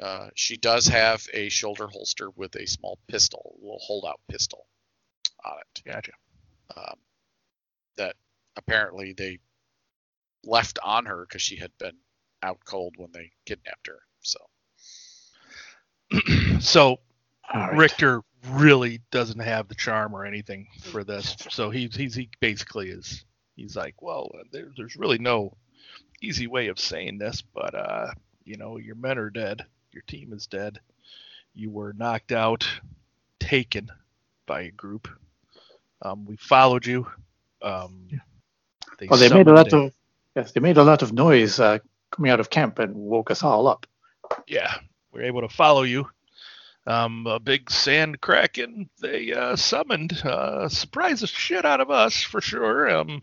Uh, 0.00 0.28
she 0.34 0.56
does 0.56 0.86
have 0.86 1.26
a 1.34 1.48
shoulder 1.48 1.88
holster 1.88 2.30
with 2.36 2.54
a 2.54 2.66
small 2.66 2.98
pistol, 3.08 3.56
a 3.60 3.64
little 3.64 3.80
holdout 3.82 4.20
pistol 4.28 4.66
on 5.44 5.54
it. 5.58 5.82
Gotcha. 5.84 6.12
Um, 6.76 6.96
that 7.96 8.14
apparently 8.56 9.12
they 9.12 9.40
left 10.44 10.78
on 10.84 11.06
her 11.06 11.22
because 11.26 11.42
she 11.42 11.56
had 11.56 11.72
been 11.78 11.96
out 12.42 12.58
cold 12.64 12.94
when 12.96 13.10
they 13.12 13.32
kidnapped 13.46 13.88
her. 13.88 14.00
So 14.22 14.38
so 16.60 16.98
All 17.52 17.60
right. 17.68 17.76
Richter 17.76 18.22
really 18.50 19.00
doesn't 19.10 19.40
have 19.40 19.68
the 19.68 19.74
charm 19.74 20.14
or 20.14 20.24
anything 20.24 20.68
for 20.82 21.04
this. 21.04 21.36
So 21.50 21.70
he's 21.70 21.96
he's 21.96 22.14
he 22.14 22.30
basically 22.40 22.90
is 22.90 23.24
he's 23.56 23.76
like, 23.76 24.00
well, 24.00 24.30
uh, 24.38 24.44
there, 24.52 24.70
there's 24.76 24.96
really 24.96 25.18
no 25.18 25.56
easy 26.20 26.46
way 26.46 26.68
of 26.68 26.78
saying 26.78 27.18
this, 27.18 27.42
but 27.42 27.74
uh, 27.74 28.08
you 28.44 28.56
know, 28.56 28.78
your 28.78 28.94
men 28.96 29.18
are 29.18 29.30
dead, 29.30 29.64
your 29.92 30.02
team 30.06 30.32
is 30.32 30.46
dead, 30.46 30.80
you 31.54 31.70
were 31.70 31.92
knocked 31.92 32.32
out, 32.32 32.66
taken 33.40 33.90
by 34.46 34.62
a 34.62 34.70
group. 34.70 35.08
Um, 36.02 36.24
we 36.24 36.36
followed 36.36 36.86
you. 36.86 37.06
Um, 37.62 38.08
they 38.98 39.06
Well, 39.06 39.18
they 39.18 39.28
made 39.28 39.46
a 39.48 39.50
summoned 39.50 39.56
lot 39.56 39.72
of 39.72 39.92
yes, 40.34 40.52
they 40.52 40.60
made 40.60 40.76
a 40.76 40.84
lot 40.84 41.02
of 41.02 41.12
noise 41.12 41.60
uh, 41.60 41.78
coming 42.10 42.30
out 42.30 42.40
of 42.40 42.50
camp 42.50 42.78
and 42.78 42.94
woke 42.94 43.30
us 43.30 43.42
all 43.42 43.66
up. 43.66 43.86
yeah, 44.46 44.74
we 45.12 45.20
were 45.20 45.26
able 45.26 45.40
to 45.42 45.48
follow 45.48 45.82
you. 45.82 46.08
Um, 46.86 47.26
a 47.26 47.38
big 47.38 47.70
sand 47.70 48.20
kraken 48.22 48.88
they 49.00 49.32
uh, 49.32 49.56
summoned, 49.56 50.22
uh, 50.24 50.70
surprised 50.70 51.22
the 51.22 51.26
shit 51.26 51.66
out 51.66 51.82
of 51.82 51.90
us 51.90 52.22
for 52.22 52.40
sure. 52.40 52.88
Um, 52.88 53.20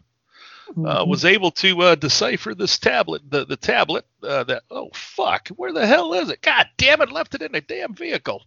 uh, 0.70 0.74
Mhm. 0.74 1.08
was 1.08 1.26
able 1.26 1.52
to 1.52 1.82
uh, 1.82 1.96
decipher 1.96 2.54
this 2.56 2.78
tablet, 2.80 3.22
the 3.30 3.46
the 3.46 3.58
tablet 3.58 4.06
uh, 4.24 4.44
that 4.46 4.64
oh 4.72 4.90
fuck, 4.94 5.50
where 5.50 5.74
the 5.74 5.86
hell 5.86 6.14
is 6.14 6.30
it? 6.30 6.42
God 6.42 6.68
damn 6.78 7.02
it, 7.02 7.12
left 7.12 7.36
it 7.36 7.42
in 7.42 7.54
a 7.56 7.62
damn 7.62 7.94
vehicle. 7.96 8.44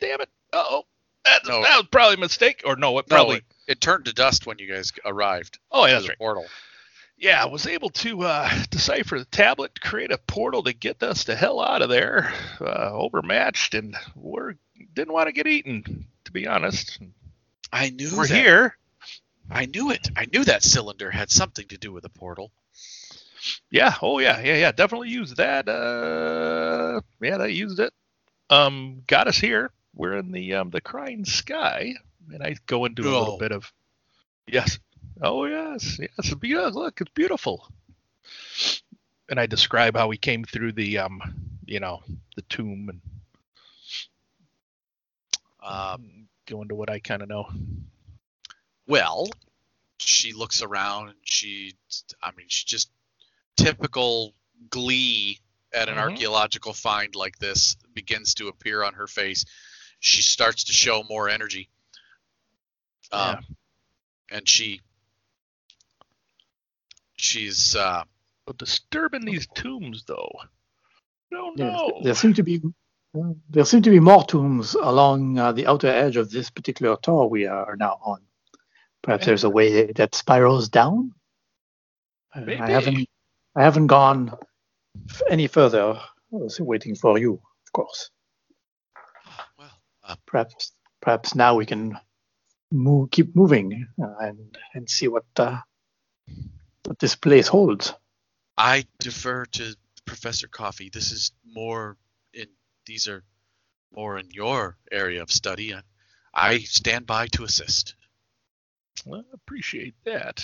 Damn 0.00 0.20
it. 0.20 0.28
Uh 0.52 0.64
oh, 0.70 0.82
that, 1.24 1.42
No. 1.46 1.62
that 1.62 1.76
was 1.76 1.86
probably 1.90 2.14
a 2.14 2.20
mistake, 2.20 2.62
or 2.64 2.76
no, 2.76 2.98
it 2.98 3.06
no, 3.10 3.16
probably. 3.16 3.36
it, 3.38 3.44
it 3.66 3.80
turned 3.80 4.04
to 4.06 4.12
dust 4.12 4.46
when 4.46 4.58
you 4.58 4.72
guys 4.72 4.92
arrived. 5.04 5.58
oh 5.70 5.86
yeah, 5.86 5.94
that's 5.94 6.08
right. 6.08 6.18
Portal. 6.18 6.46
Yeah, 7.20 7.42
I 7.42 7.46
was 7.46 7.66
able 7.66 7.90
to 7.90 8.22
uh, 8.22 8.48
decipher 8.70 9.18
the 9.18 9.24
tablet, 9.24 9.80
create 9.80 10.12
a 10.12 10.18
portal 10.18 10.62
to 10.62 10.72
get 10.72 11.02
us 11.02 11.24
the 11.24 11.34
hell 11.34 11.60
out 11.60 11.82
of 11.82 11.88
there. 11.88 12.32
Uh, 12.60 12.90
overmatched, 12.92 13.74
and 13.74 13.96
we're 14.14 14.54
didn't 14.94 15.12
want 15.12 15.26
to 15.26 15.32
get 15.32 15.48
eaten, 15.48 16.06
to 16.24 16.32
be 16.32 16.46
honest. 16.46 17.00
I 17.72 17.90
knew 17.90 18.08
We're 18.16 18.26
that. 18.28 18.34
here. 18.34 18.76
I 19.50 19.66
knew 19.66 19.90
it. 19.90 20.08
I 20.16 20.26
knew 20.32 20.44
that 20.44 20.62
cylinder 20.62 21.10
had 21.10 21.30
something 21.30 21.66
to 21.68 21.78
do 21.78 21.92
with 21.92 22.02
the 22.02 22.08
portal. 22.10 22.50
Yeah. 23.70 23.94
Oh 24.02 24.18
yeah. 24.18 24.40
Yeah. 24.40 24.56
Yeah. 24.56 24.72
Definitely 24.72 25.08
used 25.10 25.36
that. 25.38 25.68
Uh, 25.68 27.00
yeah, 27.20 27.38
they 27.38 27.50
used 27.50 27.80
it. 27.80 27.92
Um, 28.50 29.02
got 29.06 29.28
us 29.28 29.38
here. 29.38 29.70
We're 29.94 30.16
in 30.18 30.32
the 30.32 30.54
um 30.54 30.70
the 30.70 30.80
crying 30.80 31.24
sky, 31.24 31.94
and 32.32 32.42
I 32.42 32.56
go 32.66 32.84
into 32.84 33.02
a 33.08 33.14
Oh. 33.14 33.18
little 33.20 33.38
bit 33.38 33.52
of 33.52 33.72
yes. 34.46 34.78
Oh 35.22 35.44
yes, 35.46 35.98
yes. 35.98 36.10
It's 36.18 36.34
beautiful. 36.34 36.82
Look, 36.82 37.00
it's 37.00 37.10
beautiful. 37.14 37.68
And 39.30 39.38
I 39.40 39.46
describe 39.46 39.96
how 39.96 40.08
we 40.08 40.16
came 40.16 40.44
through 40.44 40.72
the 40.72 40.98
um, 40.98 41.20
you 41.66 41.80
know, 41.80 42.02
the 42.36 42.42
tomb 42.42 42.88
and 42.90 43.00
Um, 45.60 46.28
go 46.46 46.62
into 46.62 46.74
what 46.74 46.88
I 46.88 46.98
kind 46.98 47.20
of 47.22 47.28
know. 47.28 47.48
Well, 48.88 49.28
she 49.98 50.32
looks 50.32 50.62
around 50.62 51.10
and 51.10 51.18
she, 51.22 51.74
I 52.22 52.32
mean, 52.36 52.46
she 52.48 52.64
just 52.66 52.90
typical 53.56 54.34
glee 54.70 55.38
at 55.72 55.88
an 55.88 55.96
Mhm. 55.96 56.00
archaeological 56.00 56.72
find 56.72 57.14
like 57.14 57.38
this 57.38 57.76
begins 57.94 58.34
to 58.34 58.48
appear 58.48 58.82
on 58.82 58.94
her 58.94 59.06
face. 59.06 59.44
She 60.00 60.22
starts 60.22 60.64
to 60.64 60.72
show 60.72 61.02
more 61.04 61.28
energy. 61.28 61.68
Um, 63.12 63.44
and 64.30 64.48
she, 64.48 64.80
she's, 67.16 67.76
uh, 67.76 68.04
But 68.46 68.56
disturbing 68.56 69.26
these 69.26 69.46
tombs, 69.54 70.04
though. 70.04 70.32
I 70.40 70.46
don't 71.30 71.58
Yes, 71.58 71.80
there 72.02 72.14
seem 72.14 72.32
to 72.34 72.42
be 72.42 72.62
there 73.50 73.64
seem 73.64 73.82
to 73.82 73.90
be 73.90 74.00
more 74.00 74.24
tombs 74.24 74.74
along 74.74 75.38
uh, 75.38 75.52
the 75.52 75.66
outer 75.66 75.88
edge 75.88 76.16
of 76.16 76.30
this 76.30 76.48
particular 76.50 76.96
tower 76.96 77.26
we 77.26 77.46
are 77.46 77.76
now 77.76 77.98
on. 78.02 78.27
Perhaps 79.08 79.24
there's 79.24 79.44
a 79.44 79.48
way 79.48 79.90
that 79.92 80.14
spirals 80.14 80.68
down. 80.68 81.14
Uh, 82.34 82.40
Maybe. 82.40 82.60
I 82.60 82.68
haven't 82.68 83.08
I 83.56 83.62
haven't 83.62 83.86
gone 83.86 84.36
any 85.30 85.46
further. 85.46 85.94
I 85.94 86.36
was 86.36 86.60
waiting 86.60 86.94
for 86.94 87.18
you, 87.18 87.32
of 87.32 87.72
course. 87.72 88.10
Well, 89.58 89.70
uh, 90.04 90.16
Perhaps 90.26 90.72
perhaps 91.00 91.34
now 91.34 91.54
we 91.54 91.64
can 91.64 91.98
move, 92.70 93.10
keep 93.10 93.34
moving 93.34 93.86
uh, 93.98 94.14
and 94.20 94.58
and 94.74 94.90
see 94.90 95.08
what 95.08 95.24
uh, 95.38 95.56
what 96.84 96.98
this 96.98 97.14
place 97.14 97.48
holds. 97.48 97.94
I 98.58 98.84
defer 99.00 99.46
to 99.46 99.74
Professor 100.04 100.48
Coffee. 100.48 100.90
This 100.90 101.12
is 101.12 101.32
more 101.46 101.96
in 102.34 102.48
these 102.84 103.08
are 103.08 103.24
more 103.90 104.18
in 104.18 104.28
your 104.32 104.76
area 104.92 105.22
of 105.22 105.30
study. 105.30 105.72
I, 105.72 105.80
I 106.34 106.58
stand 106.58 107.06
by 107.06 107.28
to 107.28 107.44
assist. 107.44 107.94
Well, 109.06 109.24
appreciate 109.32 109.94
that. 110.04 110.42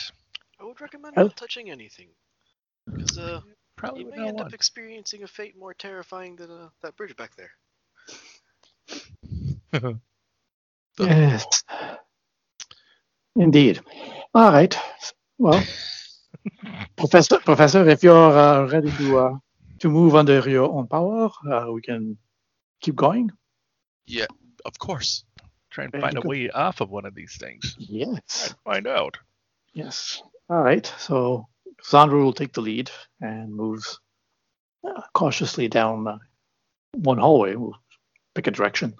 I 0.61 0.65
would 0.65 0.81
recommend 0.81 1.17
not 1.17 1.37
touching 1.37 1.71
anything. 1.71 2.09
Because 2.97 3.19
uh, 3.19 3.41
Probably 3.77 4.03
you 4.03 4.11
may 4.11 4.17
end 4.29 4.37
want. 4.37 4.49
up 4.49 4.55
experiencing 4.55 5.23
a 5.25 5.27
fate 5.27 5.57
more 5.57 5.75
terrifying 5.75 6.37
than 6.37 6.51
uh, 6.51 6.69
that 6.83 6.97
bridge 6.97 7.17
back 7.17 7.33
there. 7.37 7.51
Yes, 10.99 11.47
indeed. 13.37 13.81
All 14.35 14.53
right. 14.53 14.77
Well, 15.39 15.63
Professor, 16.97 17.39
Professor, 17.41 17.89
if 17.89 18.03
you're 18.03 18.31
uh, 18.39 18.67
ready 18.69 18.91
to 18.93 19.19
uh, 19.19 19.39
to 19.81 19.89
move 19.89 20.15
under 20.15 20.39
your 20.49 20.71
own 20.71 20.87
power, 20.87 21.31
uh, 21.51 21.73
we 21.73 21.83
can 21.83 22.17
keep 22.81 22.95
going. 22.95 23.31
Yeah, 24.07 24.27
of 24.65 24.79
course. 24.79 25.25
Try 25.75 25.85
and 25.85 25.93
Very 25.93 26.03
find 26.03 26.17
a 26.17 26.21
good. 26.21 26.29
way 26.29 26.51
off 26.51 26.81
of 26.81 26.91
one 26.91 27.05
of 27.05 27.17
these 27.17 27.37
things. 27.37 27.75
Yes. 27.81 28.55
Find 28.65 28.87
out. 28.87 29.19
Yes. 29.73 30.23
All 30.49 30.63
right. 30.63 30.87
So 30.99 31.49
Zandra 31.83 32.23
will 32.23 32.33
take 32.33 32.53
the 32.53 32.61
lead 32.61 32.93
and 33.21 33.53
moves 33.53 33.99
uh, 34.87 35.03
cautiously 35.15 35.67
down 35.67 36.07
uh, 36.07 36.19
one 36.93 37.19
hallway. 37.19 37.57
We'll 37.57 37.77
pick 38.37 38.47
a 38.47 38.53
direction. 38.53 38.95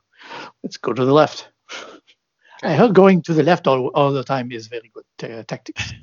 Let's 0.65 0.77
go 0.77 0.93
to 0.93 1.05
the 1.05 1.13
left. 1.13 1.49
I 2.65 2.75
heard 2.75 2.93
going 2.93 3.23
to 3.23 3.35
the 3.35 3.45
left 3.45 3.69
all, 3.69 3.89
all 3.95 4.13
the 4.13 4.25
time 4.25 4.51
is 4.51 4.67
very 4.67 4.91
good 4.93 5.31
uh, 5.31 5.45
tactics. 5.45 5.95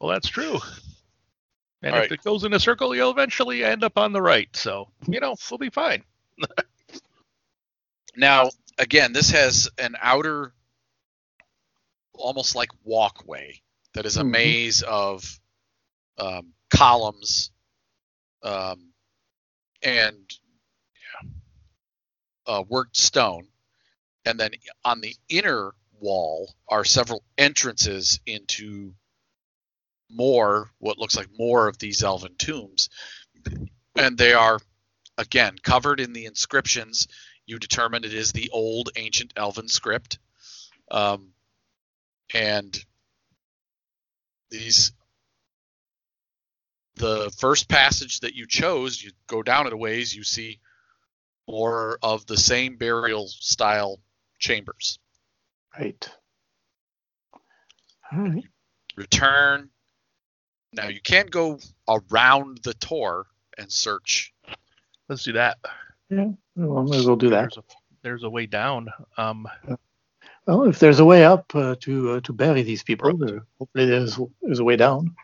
Well, 0.00 0.10
that's 0.10 0.28
true. 0.28 0.58
And 1.82 1.94
All 1.94 2.00
if 2.00 2.10
right. 2.10 2.12
it 2.12 2.24
goes 2.24 2.44
in 2.44 2.54
a 2.54 2.60
circle, 2.60 2.94
you'll 2.94 3.10
eventually 3.10 3.62
end 3.62 3.84
up 3.84 3.98
on 3.98 4.12
the 4.12 4.22
right. 4.22 4.48
So, 4.56 4.88
you 5.06 5.20
know, 5.20 5.34
we'll 5.50 5.58
be 5.58 5.68
fine. 5.68 6.02
Now, 8.16 8.50
again, 8.80 9.12
this 9.12 9.30
has 9.30 9.70
an 9.78 9.94
outer, 10.02 10.54
almost 12.14 12.56
like 12.56 12.70
walkway 12.82 13.60
that 13.94 14.06
is 14.06 14.16
a 14.16 14.22
Mhm. 14.24 14.30
maze 14.30 14.82
of 14.82 15.40
um, 16.18 16.54
columns 16.70 17.50
um, 18.42 18.92
and 19.82 20.30
uh, 22.46 22.64
worked 22.68 22.96
stone. 22.96 23.48
And 24.24 24.38
then 24.40 24.52
on 24.84 25.00
the 25.00 25.16
inner 25.28 25.74
wall 25.92 26.54
are 26.68 26.84
several 26.84 27.24
entrances 27.38 28.20
into 28.26 28.94
more, 30.10 30.70
what 30.78 30.98
looks 30.98 31.16
like 31.16 31.28
more 31.38 31.68
of 31.68 31.78
these 31.78 32.02
elven 32.02 32.36
tombs. 32.36 32.88
And 33.96 34.18
they 34.18 34.32
are, 34.34 34.60
again, 35.18 35.56
covered 35.62 36.00
in 36.00 36.12
the 36.12 36.26
inscriptions 36.26 37.08
you 37.50 37.58
determine 37.58 38.04
it 38.04 38.14
is 38.14 38.32
the 38.32 38.48
old 38.52 38.90
ancient 38.96 39.32
elven 39.36 39.68
script 39.68 40.18
um, 40.90 41.32
and 42.32 42.84
these 44.50 44.92
the 46.96 47.32
first 47.38 47.68
passage 47.68 48.20
that 48.20 48.34
you 48.34 48.46
chose 48.46 49.02
you 49.02 49.10
go 49.26 49.42
down 49.42 49.66
it 49.66 49.72
a 49.72 49.76
ways 49.76 50.14
you 50.14 50.22
see 50.22 50.60
more 51.48 51.98
of 52.02 52.24
the 52.26 52.36
same 52.36 52.76
burial 52.76 53.26
style 53.26 53.98
chambers 54.38 54.98
Right. 55.78 56.08
All 58.12 58.18
right. 58.20 58.44
return 58.96 59.70
now 60.72 60.88
you 60.88 61.00
can 61.00 61.26
go 61.26 61.58
around 61.88 62.58
the 62.62 62.74
tor 62.74 63.26
and 63.58 63.70
search 63.70 64.32
Let's 65.10 65.24
do 65.24 65.32
that. 65.32 65.58
Yeah, 66.10 66.26
well, 66.56 66.78
I 66.78 66.82
might 66.82 66.96
as 66.98 67.06
well 67.06 67.16
do 67.16 67.30
that. 67.30 67.42
There's 67.42 67.56
a, 67.56 67.62
there's 68.02 68.22
a 68.24 68.30
way 68.30 68.46
down. 68.46 68.88
Um, 69.16 69.46
Well, 70.46 70.64
if 70.64 70.78
there's 70.80 70.98
a 71.00 71.04
way 71.04 71.24
up 71.24 71.54
uh, 71.54 71.76
to 71.80 72.12
uh, 72.12 72.20
to 72.22 72.32
bury 72.32 72.62
these 72.62 72.82
people, 72.82 73.16
there, 73.16 73.44
hopefully 73.58 73.86
there's 73.86 74.18
there's 74.42 74.58
a 74.58 74.64
way 74.64 74.76
down. 74.76 75.14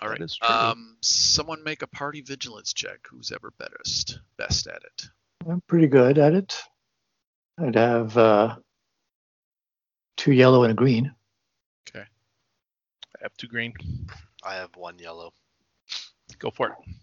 all 0.00 0.08
That 0.08 0.10
right 0.10 0.20
is 0.20 0.36
true. 0.36 0.48
um 0.48 0.96
someone 1.00 1.64
make 1.64 1.82
a 1.82 1.86
party 1.88 2.20
vigilance 2.20 2.72
check 2.72 3.00
who's 3.10 3.32
ever 3.32 3.52
best 3.58 4.20
best 4.36 4.66
at 4.68 4.82
it 4.84 5.08
I'm 5.48 5.62
pretty 5.66 5.86
good 5.88 6.18
at 6.18 6.34
it. 6.34 6.62
I'd 7.58 7.74
have 7.74 8.16
uh, 8.16 8.56
two 10.16 10.32
yellow 10.32 10.62
and 10.64 10.72
a 10.72 10.74
green. 10.74 11.12
Okay. 11.88 12.04
I 12.04 13.18
have 13.22 13.36
two 13.36 13.48
green. 13.48 13.74
I 14.44 14.54
have 14.54 14.70
one 14.76 14.98
yellow. 14.98 15.32
Go 16.38 16.50
for 16.50 16.68
it. 16.68 16.94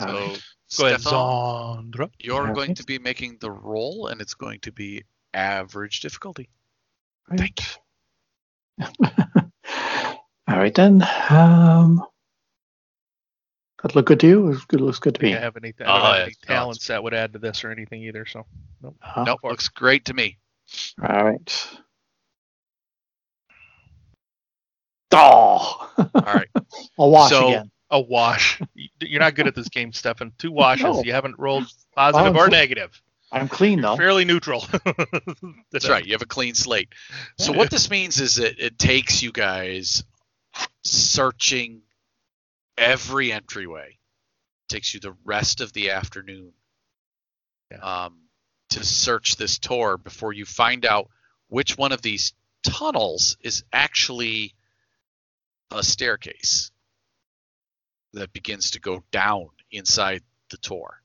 So 0.00 0.06
right. 0.06 0.42
Go 0.76 0.86
ahead, 0.86 1.00
Stefan, 1.00 1.90
Zandra. 1.92 2.10
You're 2.18 2.44
Okay. 2.44 2.52
going 2.52 2.74
to 2.74 2.84
be 2.84 2.98
making 2.98 3.38
the 3.40 3.50
roll, 3.50 4.08
and 4.08 4.20
it's 4.20 4.34
going 4.34 4.60
to 4.60 4.72
be 4.72 5.02
average 5.32 6.00
difficulty. 6.00 6.50
Right. 7.30 7.78
All 10.48 10.56
right 10.56 10.74
then. 10.74 11.02
Um, 11.30 12.02
that 13.82 13.94
look 13.94 14.06
good 14.06 14.20
to 14.20 14.26
you? 14.26 14.48
Looks 14.50 14.64
good. 14.66 14.80
Looks 14.80 14.98
good 14.98 15.14
to 15.14 15.20
Do 15.20 15.26
me. 15.26 15.32
you 15.32 15.38
have 15.38 15.56
anything? 15.56 15.86
I 15.86 15.92
don't 15.92 16.00
Oh, 16.00 16.04
have 16.04 16.14
any 16.14 16.22
it's- 16.32 16.36
no, 16.48 16.52
it's- 16.54 16.58
talents 16.58 16.86
that 16.88 17.02
would 17.02 17.14
add 17.14 17.32
to 17.34 17.38
this 17.38 17.64
or 17.64 17.70
anything 17.70 18.02
either. 18.02 18.26
So, 18.26 18.44
nope. 18.82 18.96
Uh-huh. 19.02 19.24
nope, 19.24 19.40
looks 19.44 19.68
great 19.68 20.04
to 20.06 20.14
me. 20.14 20.38
All 21.02 21.24
right. 21.24 21.68
Oh. 25.12 25.90
All 25.98 26.22
right. 26.22 26.48
I'll 26.98 27.10
watch 27.10 27.30
So- 27.30 27.48
again. 27.48 27.70
A 27.90 28.00
wash. 28.00 28.60
You- 28.74 28.88
You're 29.00 29.20
not 29.20 29.34
good 29.34 29.46
at 29.46 29.54
this 29.54 29.68
game, 29.68 29.92
Stefan. 29.92 30.32
Two 30.38 30.52
washes. 30.52 30.84
No. 30.84 31.02
You 31.02 31.12
haven't 31.12 31.38
rolled 31.38 31.66
positive 31.94 32.36
Oh, 32.36 32.40
or 32.40 32.44
so- 32.46 32.50
negative. 32.50 33.00
I'm 33.30 33.46
clean 33.48 33.82
though. 33.82 33.94
Fairly 33.96 34.24
neutral. 34.24 34.64
That's 35.70 35.86
right. 35.88 36.04
You 36.06 36.12
have 36.12 36.22
a 36.22 36.26
clean 36.26 36.54
slate. 36.54 36.88
So 37.38 37.52
what 37.52 37.70
this 37.70 37.90
means 37.90 38.20
is 38.20 38.36
that 38.36 38.58
it 38.58 38.78
takes 38.78 39.22
you 39.22 39.32
guys 39.32 40.02
searching 40.82 41.82
every 42.78 43.30
entryway. 43.32 43.98
takes 44.68 44.94
you 44.94 45.00
the 45.00 45.14
rest 45.24 45.60
of 45.60 45.72
the 45.74 45.90
afternoon 45.90 46.52
Yeah. 47.70 47.78
um, 48.06 48.18
to 48.70 48.84
search 48.84 49.36
this 49.36 49.58
tor 49.58 49.96
before 49.98 50.32
you 50.32 50.44
find 50.46 50.84
out 50.86 51.08
which 51.48 51.76
one 51.76 51.92
of 51.92 52.00
these 52.02 52.32
tunnels 52.62 53.36
is 53.42 53.62
actually 53.72 54.54
a 55.70 55.82
staircase 55.82 56.70
that 58.14 58.32
begins 58.32 58.72
to 58.72 58.80
go 58.80 59.02
down 59.10 59.48
inside 59.70 60.22
the 60.50 60.56
tor. 60.58 61.02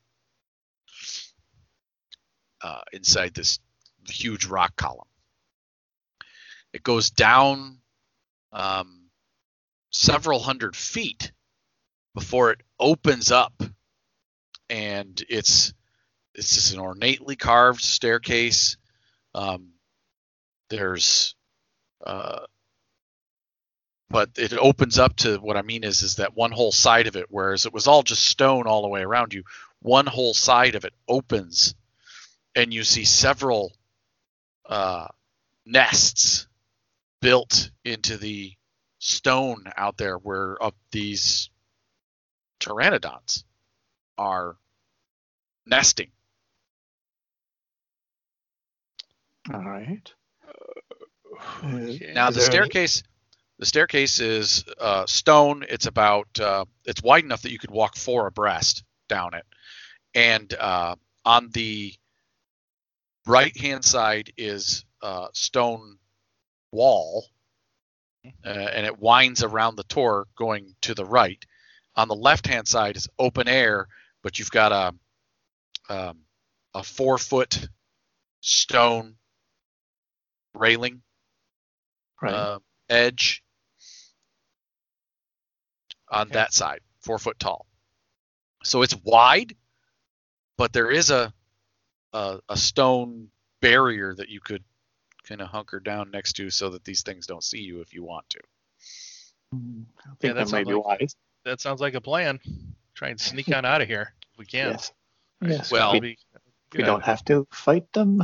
Uh, 2.62 2.82
inside 2.94 3.34
this 3.34 3.60
huge 4.08 4.46
rock 4.46 4.76
column. 4.76 5.08
It 6.72 6.82
goes 6.82 7.10
down 7.10 7.80
um, 8.54 9.10
several 9.92 10.40
hundred 10.40 10.76
feet 10.76 11.32
before 12.16 12.52
it 12.52 12.62
opens 12.80 13.32
up, 13.32 13.62
and 14.70 15.22
it's 15.30 15.74
it's 16.36 16.56
just 16.56 16.74
an 16.74 16.80
ornately 16.80 17.36
carved 17.36 17.82
staircase. 17.82 18.78
Um, 19.36 19.74
there's, 20.70 21.36
uh, 22.06 22.46
but 24.14 24.30
it 24.38 24.54
opens 24.54 25.00
up 25.00 25.16
to 25.16 25.38
what 25.40 25.58
I 25.58 25.64
mean 25.64 25.84
is 25.84 26.04
is 26.04 26.18
that 26.18 26.36
one 26.36 26.52
whole 26.52 26.72
side 26.72 27.08
of 27.08 27.16
it, 27.16 27.26
whereas 27.30 27.66
it 27.66 27.74
was 27.74 27.88
all 27.88 28.04
just 28.04 28.24
stone 28.24 28.68
all 28.68 28.84
the 28.84 28.88
way 28.88 29.02
around 29.02 29.34
you, 29.34 29.44
one 29.82 30.06
whole 30.06 30.36
side 30.36 30.76
of 30.76 30.86
it 30.86 30.94
opens, 31.08 31.74
and 32.56 32.72
you 32.72 32.84
see 32.84 33.06
several 33.06 33.74
uh, 34.70 35.08
nests 35.66 36.48
built 37.22 37.72
into 37.84 38.18
the 38.18 38.54
stone 39.00 39.64
out 39.76 39.98
there 39.98 40.18
where 40.18 40.62
of 40.62 40.74
these 40.92 41.50
pteranodons 42.60 43.44
are 44.20 44.56
nesting. 45.66 46.12
All 49.52 49.60
right. 49.66 50.14
Okay. 51.64 52.12
Now 52.14 52.30
Is 52.30 52.36
the 52.36 52.42
there 52.42 52.62
any- 52.62 52.70
staircase, 52.70 53.04
the 53.64 53.68
staircase 53.68 54.20
is 54.20 54.66
uh, 54.78 55.06
stone. 55.06 55.64
It's 55.70 55.86
about 55.86 56.28
uh, 56.38 56.66
it's 56.84 57.02
wide 57.02 57.24
enough 57.24 57.44
that 57.44 57.52
you 57.54 57.60
could 57.60 57.72
walk 57.72 57.96
four 57.96 58.28
abreast 58.28 58.84
down 59.08 59.36
it, 59.36 59.46
and 60.14 60.54
uh, 60.54 60.98
on 61.24 61.50
the 61.54 61.94
right 63.26 63.58
hand 63.58 63.86
side 63.86 64.34
is 64.38 64.84
uh, 65.02 65.28
stone 65.34 65.98
wall, 66.74 67.26
uh, 68.46 68.50
and 68.50 68.86
it 68.86 69.00
winds 69.00 69.44
around 69.44 69.78
the 69.78 69.86
tor 69.86 70.28
going 70.38 70.76
to 70.82 70.94
the 70.94 71.06
right. 71.06 71.42
On 71.96 72.10
the 72.10 72.16
left 72.16 72.46
hand 72.46 72.68
side 72.68 72.98
is 72.98 73.08
open 73.18 73.48
air, 73.48 73.88
but 74.24 74.40
you've 74.40 74.52
got 74.52 74.74
a 74.74 74.94
um, 75.94 76.20
a 76.74 76.84
four 76.84 77.18
foot 77.18 77.70
stone 78.42 79.16
railing 80.54 81.02
Right. 82.22 82.34
uh, 82.34 82.60
edge 82.90 83.43
on 86.14 86.28
Okay. 86.28 86.34
that 86.34 86.54
side, 86.54 86.80
four 87.02 87.18
foot 87.20 87.40
tall. 87.40 87.66
So 88.64 88.82
it's 88.82 88.96
wide, 89.04 89.56
but 90.58 90.72
there 90.74 90.90
is 90.92 91.10
a 91.12 91.34
a, 92.14 92.40
a 92.48 92.56
stone 92.56 93.30
barrier 93.60 94.14
that 94.16 94.30
you 94.30 94.40
could 94.40 94.64
kind 95.28 95.42
of 95.42 95.48
hunker 95.48 95.80
down 95.80 96.12
next 96.12 96.34
to 96.34 96.50
so 96.52 96.70
that 96.70 96.84
these 96.86 97.02
things 97.02 97.26
don't 97.26 97.44
see 97.44 97.60
you 97.60 97.82
if 97.82 97.94
you 97.94 98.04
want 98.04 98.30
to. 98.30 98.40
Mm, 99.56 99.86
I 100.00 100.10
think 100.20 100.20
that 100.22 100.34
that 100.36 100.40
might 100.40 100.48
sounds 100.50 100.68
be 100.68 100.74
like- 100.76 100.86
wise. 101.00 101.16
That 101.46 101.60
sounds 101.60 101.82
like 101.82 101.94
a 101.96 102.02
plan. 102.02 102.40
Try 102.96 103.10
and 103.10 103.20
sneak 103.20 103.54
on 103.54 103.66
out 103.66 103.82
of 103.82 103.88
here 103.90 104.14
if 104.32 104.38
we 104.38 104.46
can. 104.46 104.72
Yes. 104.72 104.94
Yes. 105.42 105.72
Well, 105.72 106.00
we, 106.00 106.18
we 106.74 106.84
don't 106.84 107.04
have 107.04 107.26
to 107.26 107.46
fight 107.52 107.92
them. 107.92 108.22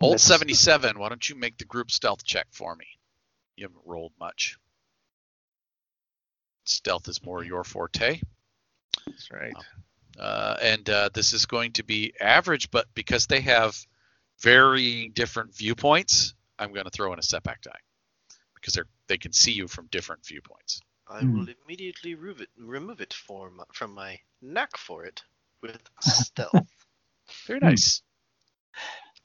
Old 0.00 0.20
77, 0.20 0.96
why 0.98 1.08
don't 1.08 1.28
you 1.28 1.34
make 1.34 1.58
the 1.58 1.64
group 1.64 1.90
stealth 1.90 2.22
check 2.24 2.46
for 2.52 2.76
me? 2.76 2.86
You 3.56 3.64
haven't 3.64 3.82
rolled 3.84 4.12
much. 4.20 4.58
Stealth 6.70 7.08
is 7.08 7.22
more 7.24 7.42
your 7.42 7.64
forte. 7.64 8.20
That's 9.06 9.30
right. 9.30 9.56
uh, 10.18 10.56
and 10.62 10.88
uh, 10.88 11.10
this 11.14 11.32
is 11.32 11.46
going 11.46 11.72
to 11.72 11.84
be 11.84 12.12
average, 12.20 12.70
but 12.70 12.86
because 12.94 13.26
they 13.26 13.40
have 13.40 13.76
very 14.40 15.08
different 15.08 15.54
viewpoints, 15.56 16.34
I'm 16.58 16.72
going 16.72 16.84
to 16.84 16.90
throw 16.90 17.12
in 17.12 17.18
a 17.18 17.22
setback 17.22 17.62
die 17.62 17.78
because 18.54 18.74
they're 18.74 18.86
they 19.08 19.18
can 19.18 19.32
see 19.32 19.52
you 19.52 19.68
from 19.68 19.86
different 19.90 20.26
viewpoints. 20.26 20.80
I 21.08 21.24
Hmm. 21.24 21.26
will 21.26 21.48
immediately 21.48 22.14
remove 22.14 22.40
it, 22.40 22.50
remove 22.56 23.00
it 23.00 23.12
from, 23.14 23.62
from 23.72 23.94
my 23.94 24.20
knack 24.40 24.76
for 24.76 25.04
it 25.04 25.22
with 25.62 25.82
stealth. 26.00 26.86
Very 27.46 27.60
nice. 27.60 28.02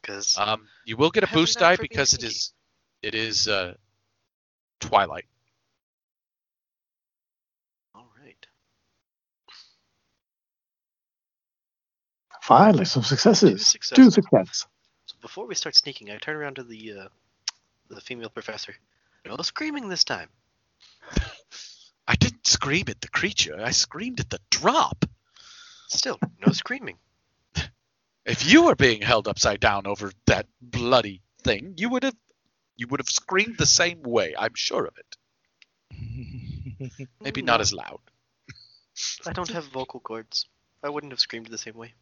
Because 0.01 0.41
Um, 0.41 0.69
you 0.85 0.97
will 0.97 1.11
get 1.11 1.23
a 1.23 1.27
I 1.27 1.29
have 1.29 1.43
a 1.43 1.47
boost 1.47 1.59
die 1.59 1.77
because 1.77 2.13
it 2.13 2.23
sneaky. 2.23 2.23
is 2.23 2.53
it 3.01 3.15
is 3.15 3.47
uh, 3.47 3.75
twilight. 4.79 5.25
Finally, 12.45 12.85
some 12.85 13.01
successes. 13.01 13.73
Two 13.73 13.79
Two 13.95 14.11
successes. 14.11 14.13
success. 14.13 14.67
so 15.07 15.15
before 15.19 15.47
we 15.47 15.55
start 15.55 15.75
sneaking, 15.75 16.11
I 16.11 16.17
turn 16.17 16.35
around 16.35 16.57
to 16.57 16.63
the 16.63 16.93
uh, 16.93 17.07
the 17.89 17.99
female 17.99 18.29
professor. 18.29 18.75
No 19.25 19.37
screaming 19.37 19.89
this 19.89 20.03
time. 20.03 20.29
I 22.07 22.15
didn't 22.15 22.45
scream 22.45 22.85
at 22.87 23.01
the 23.01 23.07
creature. 23.07 23.59
I 23.59 23.71
screamed 23.71 24.19
at 24.19 24.29
the 24.29 24.39
drop. 24.51 25.05
Still, 25.87 26.19
no 26.45 26.53
screaming. 26.53 26.97
If 28.27 28.45
you 28.51 28.65
were 28.65 28.75
being 28.75 29.01
held 29.01 29.27
upside 29.27 29.59
down 29.59 29.87
over 29.87 30.11
that 30.27 30.45
bloody 30.61 31.21
thing, 31.43 31.73
you 31.77 31.89
would 31.89 32.03
have 32.03 32.15
you 32.75 32.85
would 32.87 32.99
have 32.99 33.09
screamed 33.09 33.57
the 33.57 33.65
same 33.65 34.03
way. 34.03 34.35
I'm 34.37 34.53
sure 34.53 34.85
of 34.85 34.95
it. 35.03 35.17
Maybe 37.21 37.41
not 37.41 37.61
as 37.61 37.73
loud. 37.73 38.01
I 39.25 39.33
don't 39.33 39.49
have 39.49 39.65
vocal 39.65 39.99
cords. 39.99 40.47
I 40.83 40.89
wouldn't 40.89 41.11
have 41.11 41.19
screamed 41.19 41.47
the 41.47 41.57
same 41.57 41.73
way. 41.75 41.95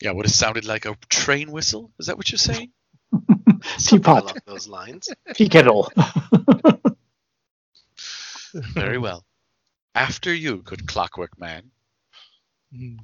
Yeah, 0.00 0.10
would 0.10 0.26
have 0.26 0.34
sounded 0.34 0.64
like 0.66 0.84
a 0.86 0.96
train 1.08 1.50
whistle. 1.50 1.90
Is 1.98 2.06
that 2.06 2.16
what 2.16 2.30
you're 2.30 2.38
saying? 2.38 2.72
Something 3.78 4.00
Teapot. 4.00 4.22
along 4.24 4.36
those 4.44 4.68
lines. 4.68 5.08
Tea 5.34 5.48
kettle. 5.48 5.90
Very 8.52 8.98
well. 8.98 9.24
After 9.94 10.34
you, 10.34 10.58
good 10.58 10.86
clockwork 10.86 11.38
man. 11.38 11.70
Hmm. 12.74 12.96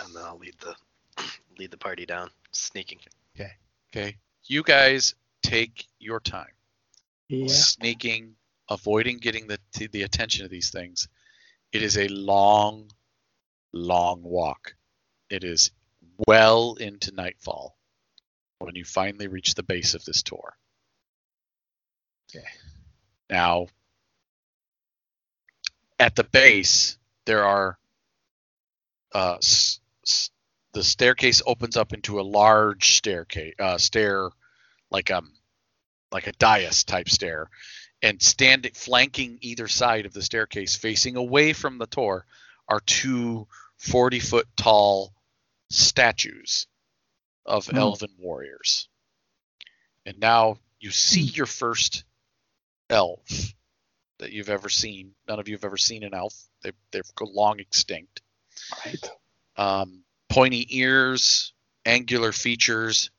And 0.00 0.14
then 0.14 0.22
I'll 0.24 0.38
lead 0.38 0.54
the 0.60 0.76
lead 1.58 1.70
the 1.70 1.78
party 1.78 2.06
down, 2.06 2.30
sneaking. 2.52 2.98
Okay. 3.34 3.52
Okay. 3.92 4.16
You 4.44 4.62
guys 4.62 5.14
take 5.42 5.86
your 5.98 6.20
time. 6.20 6.52
yeah. 7.28 7.48
Sneaking, 7.48 8.34
avoiding 8.70 9.18
getting 9.18 9.48
the 9.48 9.58
the 9.90 10.02
attention 10.02 10.44
of 10.44 10.50
these 10.50 10.70
things. 10.70 11.08
It 11.72 11.82
is 11.82 11.98
a 11.98 12.08
long, 12.08 12.90
long 13.72 14.22
walk. 14.22 14.74
It 15.30 15.44
is 15.44 15.70
well 16.26 16.74
into 16.74 17.12
nightfall 17.14 17.76
when 18.58 18.74
you 18.74 18.84
finally 18.84 19.28
reach 19.28 19.54
the 19.54 19.62
base 19.62 19.94
of 19.94 20.04
this 20.04 20.22
tor. 20.22 20.56
Okay. 22.30 22.46
Now, 23.30 23.66
at 25.98 26.16
the 26.16 26.24
base, 26.24 26.98
there 27.26 27.44
are 27.44 27.78
uh, 29.14 29.36
s- 29.36 29.80
s- 30.06 30.30
the 30.72 30.84
staircase 30.84 31.42
opens 31.46 31.76
up 31.76 31.92
into 31.92 32.20
a 32.20 32.22
large 32.22 32.96
staircase, 32.96 33.54
uh, 33.58 33.78
stair, 33.78 34.30
like 34.90 35.10
um, 35.10 35.32
like 36.12 36.26
a 36.26 36.32
dais 36.32 36.84
type 36.84 37.08
stair, 37.08 37.48
and 38.02 38.22
standing 38.22 38.72
flanking 38.74 39.38
either 39.40 39.68
side 39.68 40.06
of 40.06 40.12
the 40.12 40.22
staircase, 40.22 40.76
facing 40.76 41.16
away 41.16 41.52
from 41.52 41.78
the 41.78 41.86
tor, 41.86 42.26
are 42.68 42.80
two 42.80 43.46
40 43.78 44.20
foot 44.20 44.46
tall 44.56 45.12
statues 45.70 46.66
of 47.46 47.66
Hmm. 47.66 47.76
elven 47.78 48.14
warriors. 48.18 48.88
And 50.06 50.18
now 50.18 50.58
you 50.80 50.90
see 50.90 51.22
your 51.22 51.46
first 51.46 52.04
elf 52.90 53.54
that 54.18 54.32
you've 54.32 54.50
ever 54.50 54.68
seen. 54.68 55.14
None 55.28 55.38
of 55.38 55.48
you 55.48 55.54
have 55.54 55.64
ever 55.64 55.76
seen 55.76 56.02
an 56.02 56.14
elf. 56.14 56.34
They, 56.62 56.72
they're 56.90 57.02
long 57.20 57.60
extinct. 57.60 58.22
Right. 58.84 59.10
Um, 59.56 60.04
pointy 60.28 60.66
ears, 60.78 61.52
angular 61.84 62.32
features. 62.32 63.10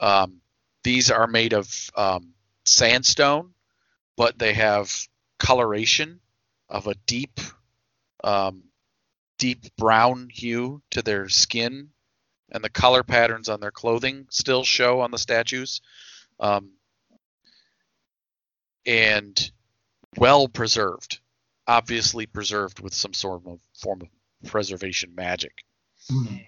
Um, 0.00 0.40
these 0.84 1.10
are 1.10 1.26
made 1.26 1.52
of 1.52 1.90
um, 1.96 2.34
sandstone, 2.64 3.52
but 4.18 4.36
they 4.36 4.52
have 4.52 4.92
coloration 5.38 6.18
of 6.68 6.88
a 6.88 6.94
deep, 7.06 7.38
um, 8.24 8.64
deep 9.38 9.64
brown 9.76 10.28
hue 10.28 10.82
to 10.90 11.02
their 11.02 11.28
skin, 11.28 11.90
and 12.50 12.64
the 12.64 12.68
color 12.68 13.04
patterns 13.04 13.48
on 13.48 13.60
their 13.60 13.70
clothing 13.70 14.26
still 14.28 14.64
show 14.64 15.00
on 15.00 15.12
the 15.12 15.18
statues. 15.18 15.80
Um, 16.40 16.72
and 18.84 19.52
well 20.16 20.48
preserved, 20.48 21.20
obviously 21.68 22.26
preserved 22.26 22.80
with 22.80 22.94
some 22.94 23.14
sort 23.14 23.42
of 23.46 23.60
form 23.80 24.00
of 24.02 24.50
preservation 24.50 25.14
magic. 25.14 25.62
Mm. 26.10 26.44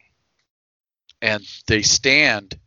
And 1.22 1.46
they 1.68 1.82
stand, 1.82 2.58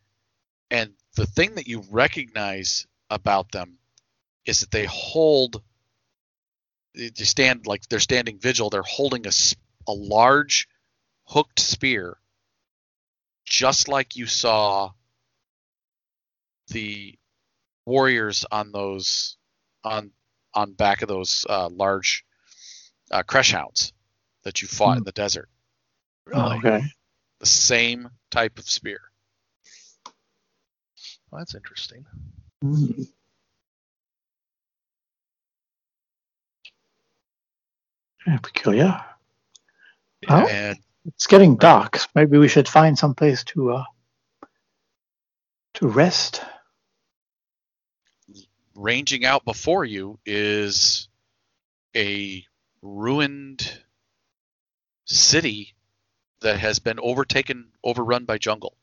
and 0.71 0.93
the 1.17 1.25
thing 1.25 1.55
that 1.55 1.67
you 1.67 1.83
recognize 1.89 2.87
about 3.09 3.51
them 3.51 3.79
is 4.45 4.61
that 4.61 4.71
they 4.71 4.85
hold. 4.85 5.61
They 6.95 7.09
stand 7.23 7.65
like 7.65 7.87
they're 7.89 7.99
standing 7.99 8.39
vigil. 8.39 8.69
They're 8.69 8.83
holding 8.83 9.25
a, 9.25 9.31
a 9.87 9.93
large 9.93 10.67
hooked 11.25 11.59
spear, 11.59 12.17
just 13.45 13.87
like 13.87 14.15
you 14.15 14.27
saw 14.27 14.91
the 16.67 17.17
warriors 17.85 18.45
on 18.51 18.71
those 18.71 19.37
on 19.83 20.11
on 20.53 20.73
back 20.73 21.01
of 21.01 21.07
those 21.07 21.45
uh, 21.49 21.69
large 21.69 22.23
uh, 23.11 23.23
crush 23.23 23.51
hounds 23.51 23.93
that 24.43 24.61
you 24.61 24.67
fought 24.67 24.97
in 24.97 25.03
the 25.03 25.11
desert. 25.11 25.49
Oh, 26.31 26.57
okay. 26.57 26.83
The 27.39 27.45
same 27.45 28.09
type 28.29 28.59
of 28.59 28.69
spear. 28.69 28.99
Well, 31.31 31.39
that's 31.39 31.55
interesting. 31.55 32.05
Mm. 32.63 33.07
Yeah, 38.27 38.37
peculiar. 38.37 39.01
Oh. 40.29 40.47
And 40.47 40.79
It's 41.05 41.27
getting 41.27 41.57
dark. 41.57 41.99
Maybe 42.15 42.37
we 42.37 42.47
should 42.47 42.67
find 42.69 42.97
some 42.97 43.15
place 43.15 43.43
to 43.45 43.71
uh 43.73 43.83
to 45.75 45.87
rest. 45.87 46.41
ranging 48.75 49.25
out 49.25 49.45
before 49.45 49.85
you 49.85 50.19
is 50.25 51.07
a 51.95 52.43
ruined 52.81 53.81
city 55.05 55.73
that 56.41 56.59
has 56.59 56.79
been 56.79 56.99
overtaken, 56.99 57.69
overrun 57.83 58.25
by 58.25 58.37
jungle. 58.37 58.75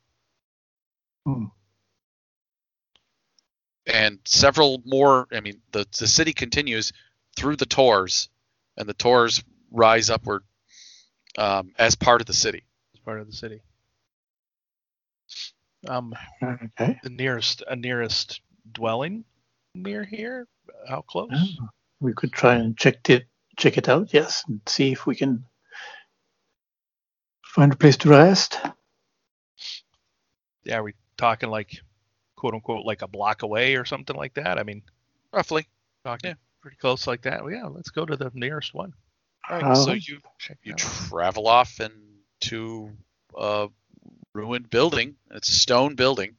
Hmm. 1.26 1.46
And 3.86 4.18
several 4.24 4.82
more, 4.84 5.26
I 5.32 5.40
mean, 5.40 5.60
the, 5.72 5.86
the 5.98 6.06
city 6.06 6.32
continues 6.32 6.92
through 7.36 7.56
the 7.56 7.66
tors, 7.66 8.28
and 8.80 8.88
the 8.88 8.94
tors 8.94 9.44
rise 9.70 10.08
upward 10.10 10.42
um, 11.38 11.72
as 11.78 11.94
part 11.94 12.20
of 12.22 12.26
the 12.26 12.32
city. 12.32 12.64
As 12.94 13.00
part 13.00 13.20
of 13.20 13.26
the 13.26 13.32
city. 13.32 13.60
Um, 15.86 16.14
Okay. 16.42 16.98
the 17.02 17.10
nearest 17.10 17.62
a 17.68 17.76
nearest 17.76 18.40
dwelling 18.72 19.24
near 19.74 20.02
here? 20.04 20.48
How 20.88 21.02
close? 21.02 21.28
Oh, 21.32 21.68
We 22.00 22.14
could 22.14 22.32
try 22.32 22.54
and 22.56 22.76
check 22.76 23.08
it 23.10 23.26
check 23.58 23.76
it 23.76 23.88
out, 23.88 24.12
yes, 24.14 24.42
and 24.48 24.60
see 24.66 24.92
if 24.92 25.06
we 25.06 25.14
can 25.14 25.44
find 27.44 27.72
a 27.72 27.76
place 27.76 27.98
to 27.98 28.08
rest. 28.08 28.58
Yeah, 30.64 30.76
are 30.78 30.82
we 30.82 30.94
talking 31.18 31.50
like 31.50 31.78
quote 32.36 32.54
unquote 32.54 32.86
like 32.86 33.02
a 33.02 33.08
block 33.08 33.42
away 33.42 33.76
or 33.76 33.84
something 33.84 34.16
like 34.16 34.34
that? 34.34 34.58
I 34.58 34.62
mean, 34.62 34.82
Roughly. 35.32 35.66
talking 36.04 36.30
Yeah. 36.30 36.34
Pretty 36.60 36.76
close 36.76 37.06
like 37.06 37.22
that. 37.22 37.42
Well, 37.42 37.52
yeah, 37.52 37.66
let's 37.66 37.90
go 37.90 38.04
to 38.04 38.16
the 38.16 38.30
nearest 38.34 38.74
one. 38.74 38.92
All 39.48 39.60
right. 39.60 39.76
so 39.76 39.92
Uh, 39.92 39.94
you 39.94 40.18
you 40.62 40.74
travel 40.74 41.48
off 41.48 41.80
into 41.80 42.90
a 43.36 43.68
ruined 44.34 44.70
building. 44.70 45.16
It's 45.30 45.48
a 45.48 45.52
stone 45.52 45.94
building. 45.94 46.36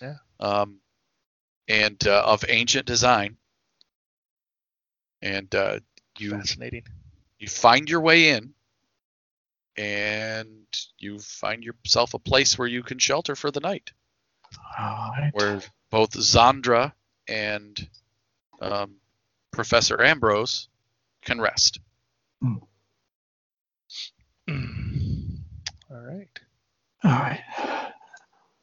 Yeah. 0.00 0.14
Um, 0.40 0.78
and 1.68 2.04
uh, 2.06 2.22
of 2.26 2.44
ancient 2.48 2.86
design. 2.86 3.36
And 5.22 5.52
uh, 5.54 5.80
you 6.18 6.30
Fascinating. 6.30 6.84
you 7.38 7.48
find 7.48 7.88
your 7.90 8.00
way 8.00 8.30
in, 8.30 8.54
and 9.76 10.66
you 10.98 11.18
find 11.18 11.62
yourself 11.64 12.14
a 12.14 12.18
place 12.18 12.58
where 12.58 12.68
you 12.68 12.82
can 12.82 12.98
shelter 12.98 13.34
for 13.34 13.50
the 13.50 13.60
night, 13.60 13.92
All 14.78 15.12
right. 15.18 15.30
where 15.34 15.60
both 15.90 16.12
Zandra 16.12 16.92
and 17.28 17.88
um, 18.60 18.96
Professor 19.58 20.00
Ambrose 20.00 20.68
can 21.24 21.40
rest. 21.40 21.80
All 22.44 22.60
right. 25.90 26.28
All 27.02 27.10
right. 27.10 27.40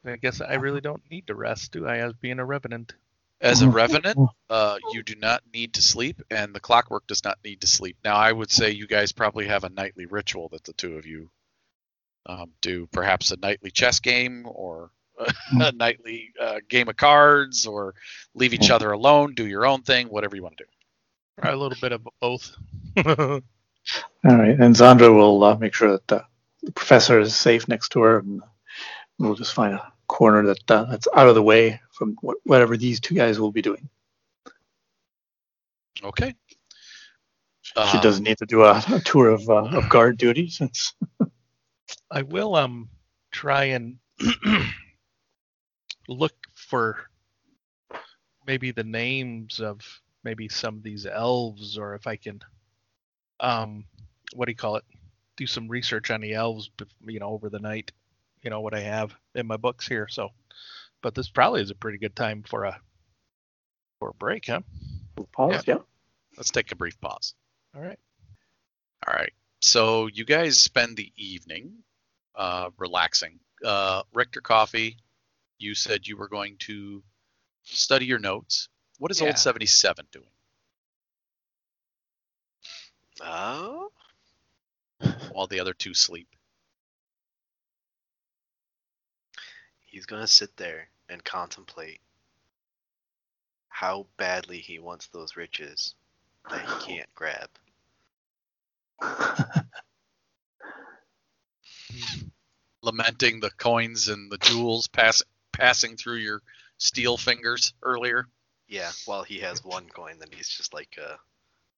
I 0.06 0.16
guess 0.16 0.40
I 0.40 0.54
really 0.54 0.80
don't 0.80 1.02
need 1.10 1.26
to 1.26 1.34
rest, 1.34 1.72
do 1.72 1.86
I, 1.86 1.98
as 1.98 2.14
being 2.14 2.38
a 2.38 2.46
revenant? 2.46 2.94
As 3.42 3.60
a 3.60 3.66
Mhm. 3.66 3.74
revenant, 3.74 4.30
uh, 4.48 4.78
you 4.94 5.02
do 5.02 5.16
not 5.16 5.42
need 5.52 5.74
to 5.74 5.82
sleep, 5.82 6.22
and 6.30 6.54
the 6.54 6.60
clockwork 6.60 7.06
does 7.06 7.22
not 7.24 7.44
need 7.44 7.60
to 7.60 7.66
sleep. 7.66 7.98
Now, 8.02 8.16
I 8.16 8.32
would 8.32 8.50
say 8.50 8.70
you 8.70 8.86
guys 8.86 9.12
probably 9.12 9.48
have 9.48 9.64
a 9.64 9.68
nightly 9.68 10.06
ritual 10.06 10.48
that 10.48 10.64
the 10.64 10.72
two 10.72 10.96
of 10.96 11.04
you 11.04 11.30
um, 12.24 12.52
do, 12.62 12.86
perhaps 12.86 13.32
a 13.32 13.36
nightly 13.36 13.70
chess 13.70 14.00
game 14.00 14.46
or 14.46 14.92
a 15.60 15.72
nightly 15.72 16.32
uh, 16.40 16.60
game 16.70 16.88
of 16.88 16.96
cards, 16.96 17.66
or 17.66 17.94
leave 18.34 18.54
each 18.54 18.70
other 18.70 18.92
alone, 18.92 19.34
do 19.34 19.46
your 19.46 19.66
own 19.66 19.82
thing, 19.82 20.08
whatever 20.08 20.36
you 20.36 20.42
want 20.42 20.56
to 20.56 20.64
do. 20.64 20.70
A 21.42 21.56
little 21.56 21.78
bit 21.80 21.92
of 21.92 22.06
both. 22.20 22.56
All 24.24 24.36
right. 24.36 24.58
And 24.60 24.74
Zandra 24.76 25.14
will 25.14 25.42
uh, 25.44 25.56
make 25.56 25.74
sure 25.74 25.92
that 25.92 26.12
uh, 26.12 26.22
the 26.62 26.72
professor 26.72 27.20
is 27.20 27.36
safe 27.36 27.68
next 27.68 27.90
to 27.90 28.00
her, 28.02 28.18
and 28.20 28.42
we'll 29.18 29.34
just 29.34 29.54
find 29.54 29.74
a 29.74 29.92
corner 30.08 30.46
that 30.46 30.70
uh, 30.70 30.84
that's 30.84 31.08
out 31.14 31.28
of 31.28 31.34
the 31.34 31.42
way 31.42 31.80
from 31.92 32.16
wh- 32.22 32.46
whatever 32.46 32.76
these 32.76 33.00
two 33.00 33.14
guys 33.14 33.40
will 33.40 33.52
be 33.52 33.62
doing. 33.62 33.88
Okay. 36.02 36.34
She 37.82 37.98
Um, 37.98 38.00
doesn't 38.00 38.24
need 38.24 38.38
to 38.38 38.46
do 38.46 38.64
a, 38.64 38.82
a 38.92 39.00
tour 39.00 39.30
of 39.30 39.48
uh, 39.48 39.78
of 39.78 39.88
guard 39.88 40.18
duty 40.18 40.48
since. 40.50 40.94
I 42.10 42.22
will 42.22 42.54
um 42.56 42.90
try 43.32 43.64
and 43.64 43.98
look 46.08 46.34
for 46.54 46.98
maybe 48.46 48.70
the 48.72 48.84
names 48.84 49.60
of 49.60 49.82
maybe 50.26 50.48
some 50.48 50.76
of 50.76 50.82
these 50.82 51.06
elves 51.06 51.78
or 51.78 51.94
if 51.94 52.06
I 52.08 52.16
can 52.16 52.40
um 53.38 53.84
what 54.34 54.46
do 54.46 54.50
you 54.50 54.56
call 54.56 54.76
it 54.76 54.84
do 55.36 55.46
some 55.46 55.68
research 55.68 56.10
on 56.10 56.20
the 56.20 56.34
elves 56.34 56.68
you 57.06 57.20
know 57.20 57.28
over 57.28 57.48
the 57.48 57.60
night 57.60 57.92
you 58.42 58.50
know 58.50 58.60
what 58.60 58.74
I 58.74 58.80
have 58.80 59.14
in 59.36 59.46
my 59.46 59.56
books 59.56 59.86
here 59.86 60.08
so 60.10 60.30
but 61.00 61.14
this 61.14 61.28
probably 61.28 61.62
is 61.62 61.70
a 61.70 61.76
pretty 61.76 61.98
good 61.98 62.16
time 62.16 62.42
for 62.42 62.64
a 62.64 62.80
for 64.00 64.10
a 64.10 64.14
break 64.14 64.46
huh 64.46 64.62
Pause. 65.32 65.62
Yeah. 65.66 65.78
Let's 66.36 66.50
take 66.50 66.72
a 66.72 66.76
brief 66.76 67.00
pause. 67.00 67.34
all 67.74 67.80
right 67.80 67.98
All 69.06 69.14
right. 69.14 69.32
So 69.60 70.08
you 70.08 70.24
guys 70.24 70.58
spend 70.58 70.96
the 70.96 71.12
evening 71.16 71.72
uh, 72.34 72.70
relaxing. 72.76 73.38
Uh, 73.64 74.02
Richter 74.12 74.42
Coffee, 74.42 74.98
you 75.58 75.74
said 75.74 76.06
you 76.06 76.16
were 76.18 76.28
going 76.28 76.56
to 76.60 77.02
study 77.64 78.04
your 78.04 78.18
notes. 78.18 78.68
What 78.98 79.10
is 79.10 79.20
Yeah. 79.20 79.28
Old 79.28 79.38
77 79.38 80.06
doing? 80.10 80.30
Oh, 83.20 83.92
while 85.30 85.46
the 85.46 85.60
other 85.60 85.74
two 85.74 85.94
sleep? 85.94 86.28
he's 89.96 90.04
gonna 90.04 90.26
sit 90.26 90.54
there 90.58 90.90
and 91.08 91.24
contemplate 91.24 92.02
how 93.68 94.06
badly 94.18 94.58
he 94.58 94.78
wants 94.78 95.06
those 95.06 95.36
riches 95.36 95.94
that 96.50 96.60
he 96.60 96.86
can't 96.86 97.14
grab. 97.14 97.48
Lamenting 102.82 103.40
the 103.40 103.50
coins 103.50 104.08
and 104.08 104.30
the 104.30 104.38
jewels 104.38 104.86
pass, 104.88 105.22
passing 105.52 105.96
through 105.96 106.16
your 106.16 106.42
steel 106.78 107.16
fingers 107.16 107.72
earlier. 107.82 108.28
Yeah, 108.68 108.90
while 109.06 109.22
he 109.22 109.38
has 109.40 109.64
one 109.64 109.86
coin, 109.88 110.18
then 110.18 110.28
he's 110.34 110.48
just 110.48 110.74
like 110.74 110.98
uh, 111.02 111.16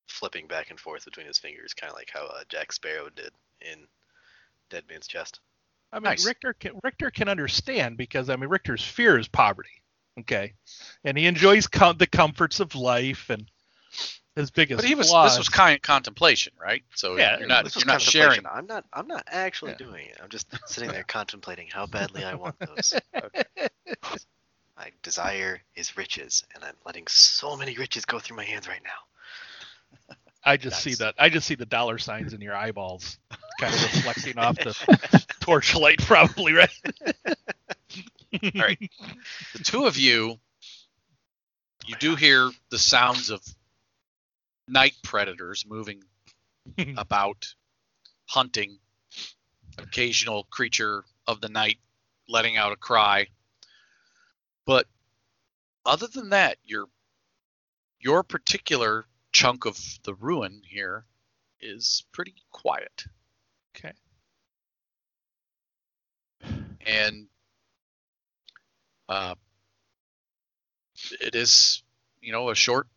flipping 0.07 0.47
back 0.47 0.71
and 0.71 0.79
forth 0.81 1.05
between 1.05 1.27
his 1.27 1.39
fingers, 1.39 1.75
kind 1.75 1.91
of 1.91 1.97
like 1.97 2.11
how 2.13 2.27
uh, 2.27 2.43
Jack 2.49 2.73
Sparrow 2.73 3.09
did 3.15 3.31
in 3.61 3.87
Dead 4.71 4.85
Man's 4.89 5.07
Chest. 5.07 5.41
I 5.93 5.97
mean, 5.99 6.05
Nice. 6.05 6.27
Richter 6.27 6.53
can 6.53 6.73
Richter 6.85 7.11
can 7.11 7.29
understand 7.29 7.97
because 7.97 8.29
I 8.29 8.37
mean 8.37 8.51
Richter's 8.51 8.85
fear 8.85 9.19
is 9.19 9.29
poverty. 9.29 9.71
Okay, 10.21 10.55
and 11.05 11.17
he 11.17 11.27
enjoys 11.27 11.67
com- 11.69 11.97
the 11.97 12.07
comforts 12.07 12.61
of 12.61 12.75
life 12.75 13.31
and 13.31 13.49
his 14.35 14.51
biggest 14.51 14.79
But 14.83 14.85
he 14.89 14.95
was 14.95 15.09
flaws. 15.09 15.33
this 15.33 15.39
was 15.39 15.49
kind 15.49 15.81
contemplation, 15.81 16.53
right? 16.61 16.83
So 16.95 17.17
Yeah, 17.17 17.39
you're 17.39 17.49
not 17.49 17.75
you're 17.77 17.87
not 17.87 18.03
sharing. 18.03 18.41
I'm 18.47 18.67
not. 18.67 18.85
I'm 18.93 19.07
not 19.07 19.25
actually 19.29 19.73
Yeah. 19.73 19.87
doing 19.87 20.07
it. 20.07 20.19
I'm 20.23 20.29
just 20.29 20.47
sitting 20.69 20.91
there 20.91 21.05
contemplating 21.05 21.69
how 21.73 21.87
badly 21.87 22.25
I 22.25 22.35
want 22.35 22.57
those. 22.59 22.95
My 24.79 24.93
desire 25.03 25.61
is 25.75 25.97
riches, 25.97 26.45
and 26.55 26.63
I'm 26.65 26.77
letting 26.87 27.07
so 27.09 27.57
many 27.57 27.77
riches 27.77 28.05
go 28.05 28.21
through 28.21 28.37
my 28.37 28.45
hands 28.45 28.69
right 28.69 28.83
now. 28.85 30.17
I 30.45 30.57
just 30.57 30.81
see 30.81 30.91
Nice. 30.91 30.99
that. 30.99 31.15
I 31.19 31.29
just 31.31 31.47
see 31.47 31.57
the 31.57 31.67
dollar 31.67 31.99
signs 31.99 32.33
in 32.33 32.41
your 32.41 32.55
eyeballs, 32.55 33.19
kind 33.61 33.75
of 33.75 33.83
reflecting 33.83 34.39
off 34.39 34.57
the 34.57 35.27
torchlight, 35.41 35.99
probably 35.99 36.53
right. 36.53 36.71
All 38.43 38.51
right. 38.55 38.91
The 39.53 39.65
two 39.65 39.87
of 39.87 39.97
you, 39.97 40.39
you 41.87 41.97
do 41.97 42.15
hear 42.15 42.51
the 42.71 42.79
sounds 42.79 43.31
of 43.31 43.43
night 44.69 44.95
predators 45.03 45.65
moving 45.67 46.05
about, 46.97 47.55
hunting, 48.27 48.79
occasional 49.77 50.45
creature 50.51 51.05
of 51.27 51.41
the 51.41 51.49
night 51.49 51.79
letting 52.29 52.57
out 52.57 52.73
a 52.73 52.77
cry. 52.77 53.27
But 54.69 54.87
other 55.87 56.09
than 56.09 56.29
that, 56.29 56.59
your 56.63 56.89
your 57.99 58.23
particular 58.23 59.07
chunk 59.33 59.65
of 59.65 59.79
the 60.05 60.13
ruin 60.13 60.61
here 60.63 61.07
is 61.59 62.05
pretty 62.13 62.35
quiet. 62.51 63.05
Okay. 63.75 63.95
And 66.87 67.29
uh, 69.09 69.37
it 71.19 71.35
is, 71.35 71.83
you 72.21 72.33
know, 72.33 72.51
a 72.51 72.55
short 72.55 72.89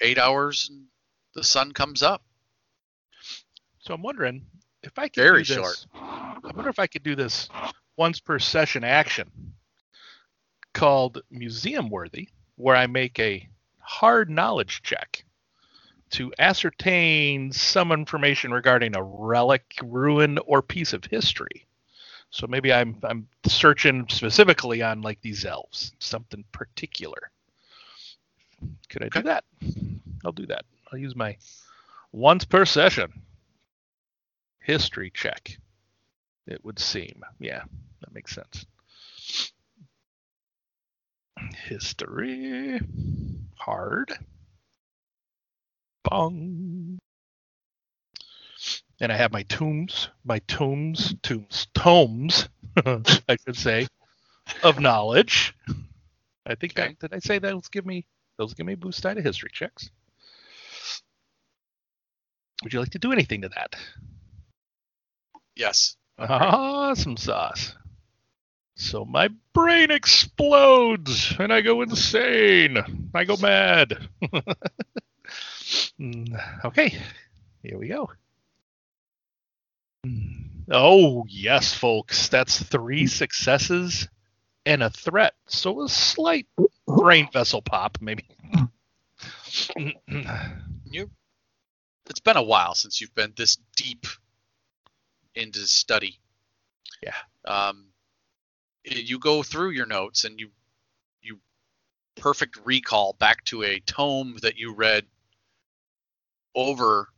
eight 0.00 0.16
hours 0.16 0.70
and 0.70 0.86
the 1.34 1.44
sun 1.44 1.72
comes 1.72 2.02
up. 2.02 2.22
So 3.80 3.92
I'm 3.92 4.00
wondering 4.00 4.46
if 4.82 4.98
I 4.98 5.08
could 5.08 5.22
Very 5.22 5.42
do 5.42 5.56
this, 5.56 5.56
short. 5.56 5.86
I 5.94 6.38
wonder 6.54 6.70
if 6.70 6.78
I 6.78 6.86
could 6.86 7.02
do 7.02 7.14
this 7.14 7.50
once 7.98 8.18
per 8.18 8.38
session 8.38 8.82
action 8.82 9.30
called 10.78 11.22
Museum 11.30 11.90
Worthy, 11.90 12.28
where 12.54 12.76
I 12.76 12.86
make 12.86 13.18
a 13.18 13.48
hard 13.80 14.30
knowledge 14.30 14.82
check 14.84 15.24
to 16.10 16.32
ascertain 16.38 17.52
some 17.52 17.90
information 17.90 18.52
regarding 18.52 18.94
a 18.94 19.02
relic, 19.02 19.74
ruin, 19.82 20.38
or 20.46 20.62
piece 20.62 20.92
of 20.92 21.04
history. 21.04 21.66
So 22.30 22.46
maybe 22.46 22.72
I'm 22.72 22.96
I'm 23.02 23.28
searching 23.46 24.06
specifically 24.08 24.82
on 24.82 25.02
like 25.02 25.20
these 25.20 25.44
elves, 25.44 25.92
something 25.98 26.44
particular. 26.52 27.32
Could 28.88 29.02
I 29.02 29.08
Okay. 29.08 29.20
do 29.20 29.24
that? 29.24 29.44
I'll 30.24 30.32
do 30.32 30.46
that. 30.46 30.64
I'll 30.92 30.98
use 30.98 31.16
my 31.16 31.36
once 32.12 32.44
per 32.44 32.64
session 32.64 33.12
history 34.60 35.10
check. 35.10 35.58
It 36.46 36.64
would 36.64 36.78
seem. 36.78 37.24
Yeah, 37.40 37.64
that 38.00 38.14
makes 38.14 38.34
sense. 38.34 38.64
History. 41.54 42.80
Hard. 43.56 44.12
Bong. 46.04 46.98
And 49.00 49.12
I 49.12 49.16
have 49.16 49.32
my 49.32 49.42
tombs, 49.44 50.08
my 50.24 50.40
tombs, 50.40 51.14
tombs, 51.22 51.66
tomes, 51.74 52.48
I 52.76 53.36
should 53.44 53.56
say, 53.56 53.86
of 54.62 54.80
knowledge. 54.80 55.54
I 56.46 56.54
think 56.54 56.74
Okay. 56.76 56.96
that 56.98 56.98
did 56.98 57.14
I 57.14 57.20
say 57.20 57.38
those 57.38 57.68
give 57.68 57.86
me 57.86 58.06
those 58.38 58.54
give 58.54 58.66
me 58.66 58.74
boost 58.74 59.02
die 59.02 59.14
to 59.14 59.22
history 59.22 59.50
checks. 59.52 59.90
Would 62.62 62.72
you 62.72 62.80
like 62.80 62.90
to 62.90 62.98
do 62.98 63.12
anything 63.12 63.42
to 63.42 63.48
that? 63.50 63.76
Yes. 65.56 65.96
Awesome 66.18 67.16
sauce. 67.16 67.74
So 68.78 69.04
my 69.04 69.28
brain 69.52 69.90
explodes 69.90 71.34
and 71.38 71.52
I 71.52 71.60
go 71.60 71.82
insane. 71.82 72.78
I 73.14 73.24
go 73.24 73.36
mad. 73.36 74.08
Mm, 76.00 76.64
okay, 76.64 76.96
here 77.62 77.76
we 77.76 77.88
go. 77.88 78.08
Oh, 80.70 81.26
yes, 81.28 81.74
folks. 81.74 82.28
That's 82.28 82.62
three 82.62 83.06
successes 83.06 84.08
and 84.64 84.82
a 84.82 84.90
threat. 84.90 85.34
So 85.46 85.82
a 85.82 85.88
slight 85.88 86.46
brain 86.86 87.28
vessel 87.32 87.60
pop, 87.62 87.98
maybe. 88.00 88.26
You. 90.90 91.10
It's 92.08 92.20
been 92.20 92.38
a 92.38 92.42
while 92.42 92.74
since 92.74 93.00
you've 93.00 93.14
been 93.14 93.34
this 93.36 93.58
deep 93.76 94.06
into 95.34 95.66
study. 95.66 96.18
Yeah. 97.02 97.14
Um, 97.44 97.88
i- 97.88 97.97
you 98.96 99.18
go 99.18 99.42
through 99.42 99.70
your 99.70 99.86
notes 99.86 100.24
and 100.24 100.40
you 100.40 100.48
you 101.22 101.38
perfect 102.16 102.58
recall 102.64 103.14
back 103.18 103.44
to 103.44 103.62
a 103.62 103.80
tome 103.80 104.36
that 104.42 104.56
you 104.56 104.74
read 104.74 105.04
over 106.54 107.08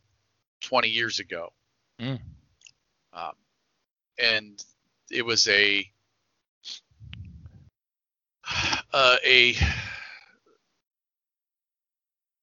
20 0.61 0.89
years 0.89 1.19
ago. 1.19 1.51
Mm. 1.99 2.19
Um, 3.13 3.31
and 4.19 4.63
it 5.09 5.25
was 5.25 5.47
a 5.47 5.89
uh, 8.93 9.17
a 9.25 9.55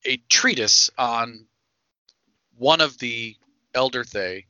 a 0.04 0.16
treatise 0.28 0.90
on 0.96 1.46
one 2.56 2.80
of 2.80 2.98
the 2.98 3.36
elder 3.74 4.04
Thay, 4.04 4.46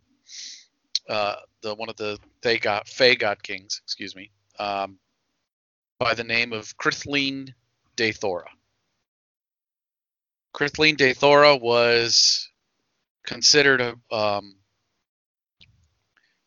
uh, 1.09 1.37
the 1.63 1.75
one 1.75 1.89
of 1.89 1.97
the 1.97 2.19
Thay 2.43 2.59
god, 2.59 2.87
Fey 2.87 3.17
god 3.17 3.43
kings, 3.43 3.81
excuse 3.85 4.15
me, 4.15 4.31
um, 4.59 4.99
by 5.99 6.15
the 6.15 6.25
name 6.25 6.53
of 6.53 6.77
Krithleen 6.77 7.55
de 7.97 8.13
Thora. 8.13 8.51
Krithleen 10.55 10.97
de 10.97 11.15
was 11.61 12.49
considered 13.25 13.81
a, 13.81 14.15
um, 14.15 14.57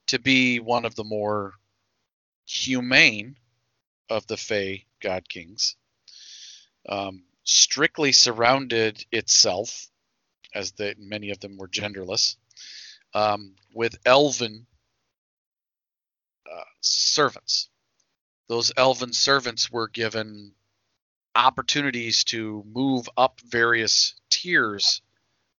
to 0.07 0.19
be 0.19 0.59
one 0.59 0.85
of 0.85 0.95
the 0.95 1.03
more 1.03 1.53
humane 2.45 3.37
of 4.09 4.27
the 4.27 4.37
Fey 4.37 4.85
god 4.99 5.27
kings. 5.29 5.75
Um, 6.87 7.23
strictly 7.43 8.11
surrounded 8.11 9.05
itself, 9.11 9.87
as 10.53 10.71
the, 10.73 10.95
many 10.97 11.29
of 11.29 11.39
them 11.39 11.57
were 11.57 11.67
genderless, 11.67 12.35
um, 13.13 13.55
with 13.73 13.97
elven 14.05 14.65
uh, 16.51 16.63
servants. 16.81 17.69
Those 18.51 18.73
elven 18.75 19.13
servants 19.13 19.71
were 19.71 19.87
given 19.87 20.53
opportunities 21.33 22.25
to 22.25 22.65
move 22.67 23.07
up 23.15 23.39
various 23.39 24.13
tiers 24.29 25.01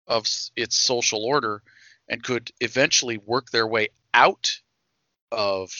of 0.08 0.28
its 0.58 0.76
social 0.76 1.24
order 1.24 1.64
and 2.10 2.22
could 2.22 2.52
eventually 2.60 3.18
work 3.18 3.50
their 3.50 3.66
way 3.66 3.88
out 4.14 4.60
of 5.32 5.72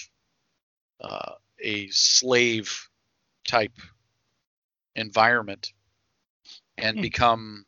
uh, 1.02 1.34
a 1.60 1.90
slave 1.90 2.88
type 3.46 3.78
environment 4.96 5.74
and 6.78 6.96
Hmm. 6.96 7.02
become 7.02 7.66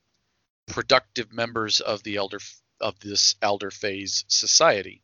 productive 0.68 1.34
members 1.34 1.82
of 1.82 2.02
the 2.04 2.16
elder 2.16 2.39
of 2.80 2.98
this 3.02 3.36
elder 3.41 3.72
fae 3.72 4.06
society. 4.06 5.02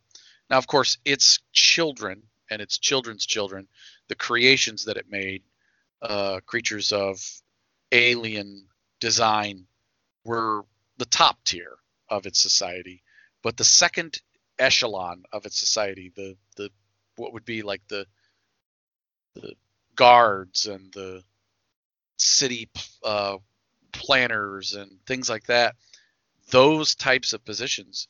Now, 0.49 0.59
of 0.59 0.67
course, 0.67 0.97
its 1.03 1.39
children 1.51 2.23
and 2.49 2.61
its 2.61 2.77
children's 2.77 3.25
children, 3.25 3.67
the 4.09 4.15
creations 4.15 4.85
that 4.85 4.97
it 4.97 5.09
made, 5.09 5.43
uh, 6.01 6.41
creatures 6.45 6.91
of 6.91 7.23
alien 7.91 8.67
design, 8.99 9.65
were 10.25 10.65
the 10.97 11.05
top 11.05 11.37
tier 11.45 11.77
of 12.09 12.25
its 12.25 12.41
society. 12.41 13.01
But 13.41 13.55
the 13.55 13.63
second 13.63 14.19
echelon 14.57 15.23
of 15.31 15.45
its 15.45 15.57
society, 15.57 16.11
the 16.15 16.35
the 16.57 16.69
what 17.15 17.33
would 17.33 17.45
be 17.45 17.61
like 17.61 17.81
the 17.87 18.05
the 19.35 19.53
guards 19.95 20.67
and 20.67 20.91
the 20.93 21.23
city 22.17 22.69
uh, 23.03 23.37
planners 23.91 24.73
and 24.73 24.99
things 25.05 25.29
like 25.29 25.45
that, 25.45 25.75
those 26.51 26.95
types 26.95 27.33
of 27.33 27.45
positions 27.45 28.07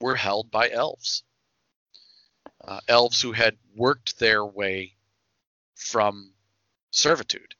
were 0.00 0.16
held 0.16 0.50
by 0.50 0.70
elves. 0.70 1.22
Uh, 2.66 2.80
elves 2.88 3.20
who 3.20 3.32
had 3.32 3.56
worked 3.76 4.18
their 4.18 4.44
way 4.44 4.93
from 5.74 6.32
servitude 6.90 7.54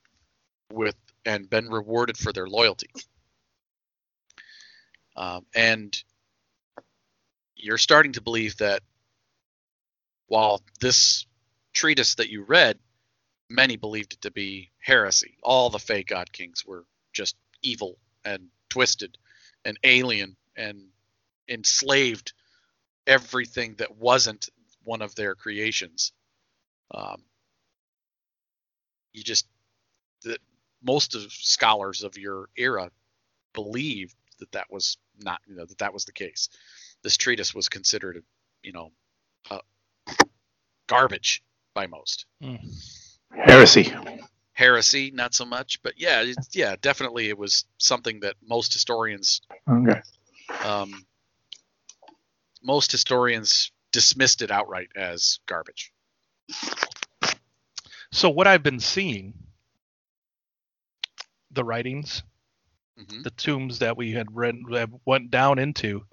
with 0.73 0.97
and 1.25 1.49
been 1.49 1.69
rewarded 1.69 2.17
for 2.17 2.33
their 2.33 2.47
loyalty. 2.47 2.91
Um, 5.17 5.47
and 5.55 5.97
you're 7.57 7.79
starting 7.79 8.13
to 8.13 8.21
believe 8.21 8.57
that 8.59 8.83
while 10.27 10.63
this 10.81 11.27
treatise 11.73 12.17
that 12.17 12.31
you 12.31 12.43
read, 12.43 12.79
many 13.49 13.77
believed 13.77 14.15
it 14.15 14.23
to 14.23 14.31
be 14.31 14.71
heresy. 14.81 15.37
All 15.43 15.71
the 15.71 15.79
fake 15.79 16.09
God 16.09 16.33
Kings 16.33 16.65
were 16.67 16.85
just 17.13 17.37
evil 17.63 17.99
and 18.25 18.49
twisted 18.69 19.17
and 19.65 19.79
alien 19.85 20.37
and 20.57 20.89
enslaved 21.49 22.33
everything 23.07 23.75
that 23.77 23.97
wasn't 23.97 24.49
one 24.83 25.03
of 25.03 25.15
their 25.15 25.35
creations. 25.35 26.13
Um, 26.91 27.23
you 29.15 29.23
just 29.23 29.47
that 30.25 30.39
most 30.83 31.15
of 31.15 31.33
scholars 31.33 32.03
of 32.03 32.19
your 32.19 32.49
era 32.57 32.91
believed 33.55 34.15
that 34.41 34.53
that 34.53 34.67
was 34.71 34.99
not 35.23 35.41
you 35.47 35.55
know 35.57 35.65
that 35.65 35.79
that 35.79 35.95
was 35.95 36.05
the 36.05 36.13
case. 36.13 36.51
This 37.03 37.17
treatise 37.17 37.55
was 37.55 37.69
considered 37.69 38.23
you 38.63 38.73
know 38.73 38.91
uh, 39.51 39.61
garbage 40.87 41.43
by 41.75 41.87
most 41.87 42.27
Heresy. 43.31 43.93
heresy 44.53 45.11
not 45.13 45.35
so 45.35 45.45
much 45.45 45.83
but 45.83 45.95
yeah 45.97 46.23
it's, 46.23 46.55
yeah 46.55 46.77
definitely 46.81 47.29
it 47.29 47.37
was 47.37 47.65
something 47.79 48.21
that 48.21 48.37
most 48.47 48.73
historians 48.73 49.41
Okay. 49.69 50.01
um, 50.65 51.05
most 52.63 52.93
historians 52.93 53.73
dismissed 53.93 54.43
it 54.43 54.51
outright 54.51 54.89
as 54.95 55.41
garbage 55.47 55.93
So 58.15 58.31
what 58.31 58.47
I've 58.47 58.63
been 58.63 58.79
seeing, 58.79 59.35
the 61.51 61.65
writings, 61.65 62.23
hmm 62.97 63.23
the 63.23 63.31
tombs 63.31 63.81
that 63.81 63.97
we 63.97 64.13
had 64.13 64.35
read 64.35 64.55
that 64.71 64.89
went 65.05 65.33
down 65.33 65.59
into, 65.59 66.05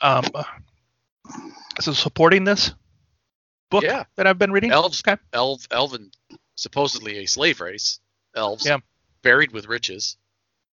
um, 0.00 0.24
so 1.80 1.92
supporting 1.92 2.44
this 2.44 2.72
book 3.70 3.84
Yeah. 3.84 4.04
that 4.16 4.26
I've 4.26 4.38
been 4.38 4.52
reading. 4.52 4.72
elves 4.72 5.02
Okay. 5.06 5.20
elf 5.34 5.66
elven 5.70 6.10
supposedly 6.54 7.18
a 7.18 7.26
slave 7.26 7.60
race 7.60 8.00
elves 8.34 8.64
Yeah. 8.64 8.78
buried 9.22 9.52
with 9.52 9.66
riches 9.66 10.16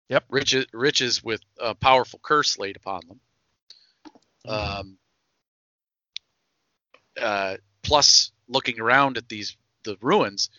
Yep. 0.08 0.24
riches 0.28 0.66
riches 0.72 1.22
with 1.24 1.40
a 1.58 1.74
powerful 1.74 2.20
curse 2.22 2.58
laid 2.58 2.76
upon 2.76 3.00
them 3.08 3.20
Mm-hmm. 4.46 4.80
um, 4.80 4.98
uh, 7.20 7.56
plus 7.82 8.30
looking 8.48 8.80
around 8.80 9.16
at 9.18 9.28
these 9.28 9.56
the 9.84 9.96
ruins 10.00 10.50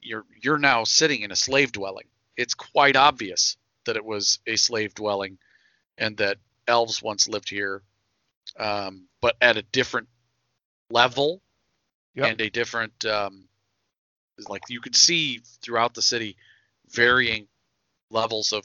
you're 0.00 0.24
you're 0.42 0.58
now 0.58 0.84
sitting 0.84 1.22
in 1.22 1.30
a 1.30 1.36
slave 1.36 1.72
dwelling 1.72 2.06
it's 2.36 2.54
quite 2.54 2.96
obvious 2.96 3.56
that 3.86 3.96
it 3.96 4.04
was 4.04 4.38
a 4.46 4.56
slave 4.56 4.94
dwelling 4.94 5.38
and 5.98 6.16
that 6.16 6.38
elves 6.66 7.02
once 7.02 7.28
lived 7.28 7.48
here 7.50 7.82
um, 8.58 9.06
but 9.20 9.36
at 9.40 9.56
a 9.56 9.62
different 9.62 10.08
level 10.90 11.40
Yep. 12.16 12.30
and 12.30 12.40
a 12.42 12.48
different 12.50 13.04
um, 13.06 13.48
like 14.48 14.62
you 14.68 14.80
could 14.80 14.94
see 14.94 15.40
throughout 15.62 15.94
the 15.94 16.02
city 16.02 16.36
varying 16.90 17.48
levels 18.10 18.52
of 18.52 18.64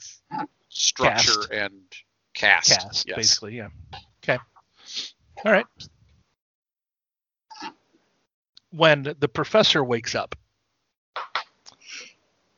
structure 0.68 1.32
Caste. 1.48 1.50
and 1.50 1.72
caste, 2.32 2.80
Cast, 2.80 3.08
yes. 3.08 3.16
basically. 3.16 3.56
Yeah. 3.56 3.68
Okay. 4.22 4.38
All 5.44 5.50
right. 5.52 5.66
When 8.70 9.14
the 9.18 9.28
professor 9.28 9.82
wakes 9.82 10.14
up, 10.14 10.36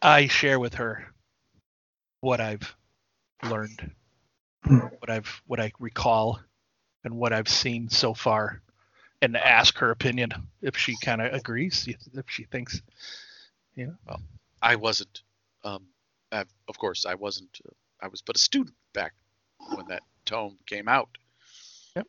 I 0.00 0.26
share 0.26 0.58
with 0.58 0.74
her 0.74 1.06
what 2.20 2.40
I've 2.40 2.74
learned, 3.42 3.90
Hmm. 4.64 4.78
what 5.00 5.10
I've 5.10 5.42
what 5.46 5.58
I 5.60 5.72
recall, 5.78 6.40
and 7.04 7.16
what 7.16 7.32
I've 7.32 7.48
seen 7.48 7.88
so 7.88 8.14
far, 8.14 8.62
and 9.22 9.36
ask 9.36 9.76
her 9.78 9.90
opinion 9.90 10.32
if 10.60 10.76
she 10.76 10.96
kind 10.98 11.20
of 11.22 11.32
agrees, 11.32 11.88
if 11.88 12.28
she 12.28 12.44
thinks 12.44 12.82
Yeah. 13.74 13.92
I 14.60 14.76
wasn't. 14.76 15.22
Um, 15.64 15.86
uh, 16.30 16.44
of 16.68 16.78
course, 16.78 17.06
I 17.06 17.14
wasn't. 17.14 17.60
Uh, 17.66 17.72
I 18.00 18.08
was 18.08 18.20
but 18.22 18.36
a 18.36 18.40
student 18.40 18.76
back 18.92 19.14
when 19.74 19.86
that 19.88 20.02
tome 20.24 20.58
came 20.66 20.88
out. 20.88 21.08
Yep. 21.96 22.06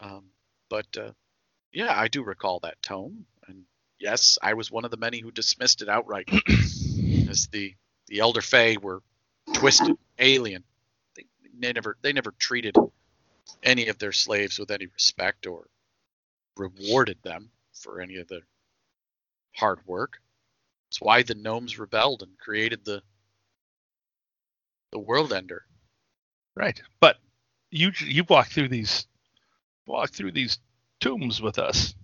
Um, 0.00 0.24
but 0.68 0.86
uh, 0.96 1.12
yeah, 1.72 1.98
I 1.98 2.08
do 2.08 2.22
recall 2.22 2.60
that 2.60 2.80
tome, 2.82 3.26
and 3.48 3.64
yes, 3.98 4.38
I 4.42 4.54
was 4.54 4.70
one 4.70 4.84
of 4.84 4.90
the 4.90 4.96
many 4.96 5.20
who 5.20 5.30
dismissed 5.30 5.82
it 5.82 5.88
outright 5.88 6.28
as 7.28 7.48
the 7.52 7.74
the 8.06 8.20
elder 8.20 8.40
fae 8.40 8.76
were 8.80 9.02
twisted, 9.54 9.96
alien. 10.18 10.64
They, 11.16 11.24
they 11.42 11.72
never 11.72 11.96
they 12.02 12.12
never 12.12 12.32
treated 12.32 12.76
any 13.62 13.88
of 13.88 13.98
their 13.98 14.12
slaves 14.12 14.58
with 14.58 14.70
any 14.70 14.86
respect 14.86 15.46
or 15.46 15.68
rewarded 16.56 17.18
them 17.22 17.50
for 17.72 18.00
any 18.00 18.16
of 18.16 18.28
their 18.28 18.46
hard 19.56 19.80
work. 19.86 20.20
It's 20.90 21.00
why 21.00 21.22
the 21.22 21.34
gnomes 21.34 21.78
rebelled 21.78 22.22
and 22.22 22.38
created 22.38 22.84
the 22.84 23.02
the 24.92 24.98
world 24.98 25.32
ender. 25.32 25.64
Right. 26.54 26.80
But 27.00 27.18
you 27.70 27.92
you 27.98 28.24
walk 28.24 28.48
through 28.48 28.68
these 28.68 29.06
walk 29.86 30.10
through 30.10 30.32
these 30.32 30.58
tombs 31.00 31.40
with 31.40 31.58
us. 31.58 31.94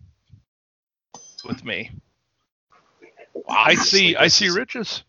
With 1.45 1.64
me. 1.64 1.90
I 3.49 3.74
see 3.74 4.16
I 4.16 4.28
see 4.28 4.47
is- 4.47 4.55
riches. 4.57 5.05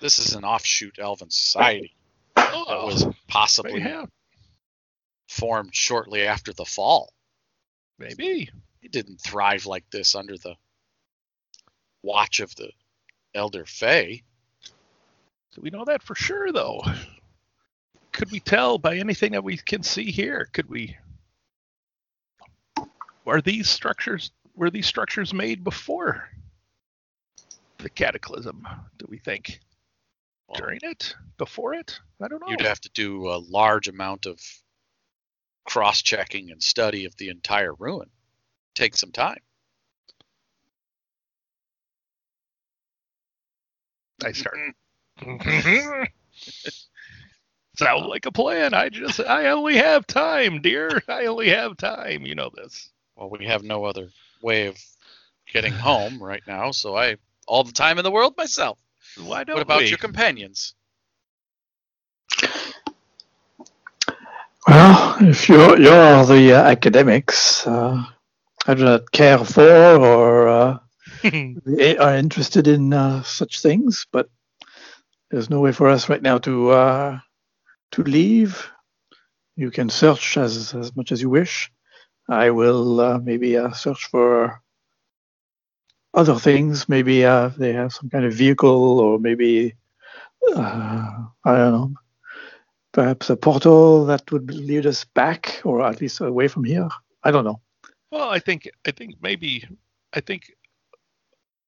This 0.00 0.18
is 0.18 0.34
an 0.34 0.44
offshoot 0.44 0.98
elven 0.98 1.30
society 1.30 1.94
that 2.34 2.50
Oh, 2.54 2.86
was 2.86 3.04
possibly 3.28 3.84
formed 5.28 5.74
shortly 5.74 6.26
after 6.26 6.52
the 6.52 6.64
fall. 6.64 7.12
maybe. 7.98 8.48
It 8.82 8.92
didn't 8.92 9.20
thrive 9.20 9.66
like 9.66 9.84
this 9.90 10.14
under 10.14 10.38
the 10.38 10.54
watch 12.02 12.40
of 12.40 12.54
the 12.56 12.70
elder 13.34 13.66
fae. 13.66 14.22
So 15.50 15.60
we 15.60 15.68
know 15.70 15.84
that 15.84 16.02
for 16.02 16.14
sure 16.14 16.50
though. 16.50 16.82
Could 18.12 18.30
we 18.30 18.40
tell 18.40 18.78
by 18.78 18.96
anything 18.96 19.32
that 19.32 19.44
we 19.44 19.58
can 19.58 19.82
see 19.82 20.10
here? 20.10 20.48
Could 20.52 20.68
we 20.70 20.96
are 23.26 23.40
these 23.42 23.68
structures 23.68 24.30
were 24.60 24.70
these 24.70 24.86
structures 24.86 25.32
made 25.32 25.64
before 25.64 26.28
the 27.78 27.88
cataclysm, 27.88 28.68
do 28.98 29.06
we 29.08 29.16
think? 29.16 29.58
Well, 30.46 30.60
During 30.60 30.80
it? 30.82 31.16
Before 31.38 31.72
it? 31.72 31.98
I 32.22 32.28
don't 32.28 32.40
know. 32.42 32.48
You'd 32.48 32.60
have 32.60 32.82
to 32.82 32.90
do 32.90 33.30
a 33.30 33.38
large 33.38 33.88
amount 33.88 34.26
of 34.26 34.38
cross-checking 35.64 36.50
and 36.50 36.62
study 36.62 37.06
of 37.06 37.16
the 37.16 37.30
entire 37.30 37.72
ruin. 37.72 38.10
Take 38.74 38.98
some 38.98 39.12
time. 39.12 39.38
I 44.22 44.32
start. 44.32 44.58
Sounds 47.78 48.06
like 48.06 48.26
a 48.26 48.32
plan. 48.32 48.74
I 48.74 48.90
just 48.90 49.20
I 49.20 49.46
only 49.46 49.76
have 49.76 50.06
time, 50.06 50.60
dear. 50.60 51.02
I 51.08 51.24
only 51.26 51.48
have 51.48 51.78
time. 51.78 52.26
You 52.26 52.34
know 52.34 52.50
this. 52.54 52.90
Well, 53.16 53.30
we 53.30 53.46
have 53.46 53.62
no 53.62 53.84
other 53.84 54.10
way 54.42 54.66
of 54.66 54.78
getting 55.52 55.76
home 55.76 56.22
right 56.22 56.42
now, 56.46 56.72
so 56.72 56.96
I 56.96 57.16
all 57.46 57.64
the 57.64 57.72
time 57.72 57.98
in 57.98 58.04
the 58.04 58.10
world 58.12 58.34
myself. 58.36 58.78
Why 59.16 59.44
don't 59.44 59.54
What 59.54 59.62
about 59.62 59.90
we? 59.90 59.90
your 59.90 59.98
companions? 59.98 60.74
Well, 64.68 65.16
if 65.20 65.48
you're 65.48 65.78
you're 65.80 66.24
the 66.26 66.54
uh, 66.54 66.62
academics, 66.62 67.66
uh, 67.66 68.02
I 68.66 68.74
do 68.74 68.84
not 68.84 69.12
care 69.12 69.38
for 69.38 69.96
or 69.96 70.48
uh, 70.48 70.78
are 72.00 72.16
interested 72.16 72.68
in 72.68 72.92
uh, 72.92 73.22
such 73.22 73.60
things, 73.62 74.06
but 74.12 74.28
there's 75.30 75.50
no 75.50 75.60
way 75.60 75.72
for 75.72 75.88
us 75.88 76.08
right 76.08 76.22
now 76.22 76.38
to 76.38 76.70
uh, 76.70 77.18
to 77.92 78.02
leave. 78.04 78.70
You 79.56 79.70
can 79.70 79.90
search 79.90 80.36
as 80.38 80.74
as 80.74 80.96
much 80.96 81.12
as 81.12 81.22
you 81.22 81.30
wish. 81.30 81.70
I 82.30 82.50
will 82.50 83.00
uh, 83.00 83.18
maybe 83.18 83.56
uh, 83.56 83.72
search 83.72 84.06
for 84.06 84.62
other 86.14 86.36
things. 86.36 86.88
Maybe 86.88 87.24
uh, 87.24 87.48
they 87.58 87.72
have 87.72 87.92
some 87.92 88.08
kind 88.08 88.24
of 88.24 88.32
vehicle, 88.32 89.00
or 89.00 89.18
maybe 89.18 89.74
uh, 90.54 91.24
I 91.44 91.56
don't 91.56 91.72
know. 91.72 91.94
Perhaps 92.92 93.30
a 93.30 93.36
portal 93.36 94.06
that 94.06 94.30
would 94.32 94.52
lead 94.52 94.86
us 94.86 95.04
back, 95.04 95.60
or 95.64 95.82
at 95.82 96.00
least 96.00 96.20
away 96.20 96.48
from 96.48 96.64
here. 96.64 96.88
I 97.22 97.30
don't 97.30 97.44
know. 97.44 97.60
Well, 98.10 98.28
I 98.30 98.38
think 98.38 98.68
I 98.86 98.92
think 98.92 99.16
maybe 99.20 99.68
I 100.12 100.20
think 100.20 100.52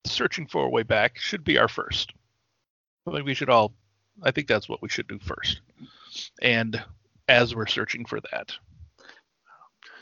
searching 0.04 0.46
for 0.46 0.64
a 0.64 0.70
way 0.70 0.82
back 0.82 1.18
should 1.18 1.44
be 1.44 1.58
our 1.58 1.68
first. 1.68 2.12
I 3.06 3.12
think 3.12 3.26
we 3.26 3.34
should 3.34 3.50
all 3.50 3.74
I 4.22 4.30
think 4.30 4.46
that's 4.46 4.68
what 4.68 4.82
we 4.82 4.88
should 4.88 5.08
do 5.08 5.18
first. 5.18 5.60
And 6.40 6.82
as 7.28 7.54
we're 7.54 7.66
searching 7.66 8.04
for 8.04 8.20
that, 8.32 8.52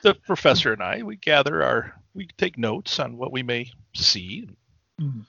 the 0.02 0.14
professor 0.14 0.72
and 0.72 0.82
I 0.82 1.02
we 1.02 1.16
gather 1.16 1.62
our 1.62 1.94
we 2.14 2.26
take 2.38 2.56
notes 2.58 2.98
on 2.98 3.16
what 3.16 3.32
we 3.32 3.42
may 3.42 3.70
see. 3.94 4.48
Mhm. 5.00 5.24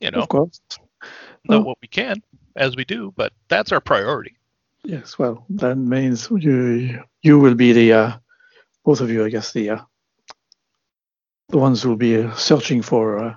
You 0.00 0.10
know, 0.10 0.20
Of 0.22 0.28
course. 0.28 0.60
know 1.44 1.58
well- 1.58 1.64
what 1.64 1.78
we 1.82 1.88
can 1.88 2.22
as 2.56 2.76
we 2.76 2.84
do, 2.84 3.12
but 3.16 3.32
that's 3.48 3.72
our 3.72 3.80
priority. 3.80 4.36
Yes, 4.84 5.18
well, 5.18 5.44
that 5.50 5.76
means 5.76 6.28
you 6.30 7.02
you 7.22 7.38
will 7.38 7.54
be 7.54 7.72
the 7.72 7.92
uh, 7.92 8.12
both 8.84 9.00
of 9.00 9.10
you, 9.10 9.24
I 9.24 9.30
guess, 9.30 9.52
the 9.52 9.70
uh, 9.70 9.82
the 11.48 11.58
ones 11.58 11.82
who 11.82 11.90
will 11.90 11.96
be 11.96 12.22
uh, 12.22 12.34
searching 12.34 12.82
for 12.82 13.18
uh, 13.18 13.36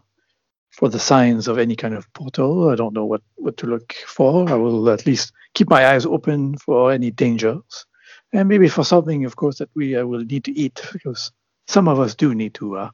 for 0.72 0.90
the 0.90 1.00
signs 1.00 1.48
of 1.48 1.58
any 1.58 1.76
kind 1.76 1.94
of 1.94 2.12
portal. 2.14 2.70
I 2.70 2.76
don't 2.76 2.94
know 2.94 3.06
what 3.06 3.22
what 3.36 3.58
to 3.58 3.68
look 3.68 3.94
for. 4.06 4.50
I 4.50 4.56
will 4.56 4.90
at 4.90 5.06
least 5.06 5.32
keep 5.54 5.70
my 5.70 5.88
eyes 5.88 6.06
open 6.06 6.58
for 6.58 6.92
any 6.92 7.12
dangers, 7.12 7.86
and 8.34 8.48
maybe 8.50 8.68
for 8.68 8.84
something, 8.84 9.26
of 9.26 9.36
course, 9.36 9.58
that 9.60 9.70
we 9.76 9.96
uh, 9.96 10.06
will 10.06 10.24
need 10.24 10.44
to 10.46 10.52
eat 10.52 10.82
because 10.94 11.32
some 11.68 11.88
of 11.88 12.00
us 12.00 12.16
do 12.16 12.36
need 12.36 12.54
to 12.56 12.78
uh, 12.78 12.90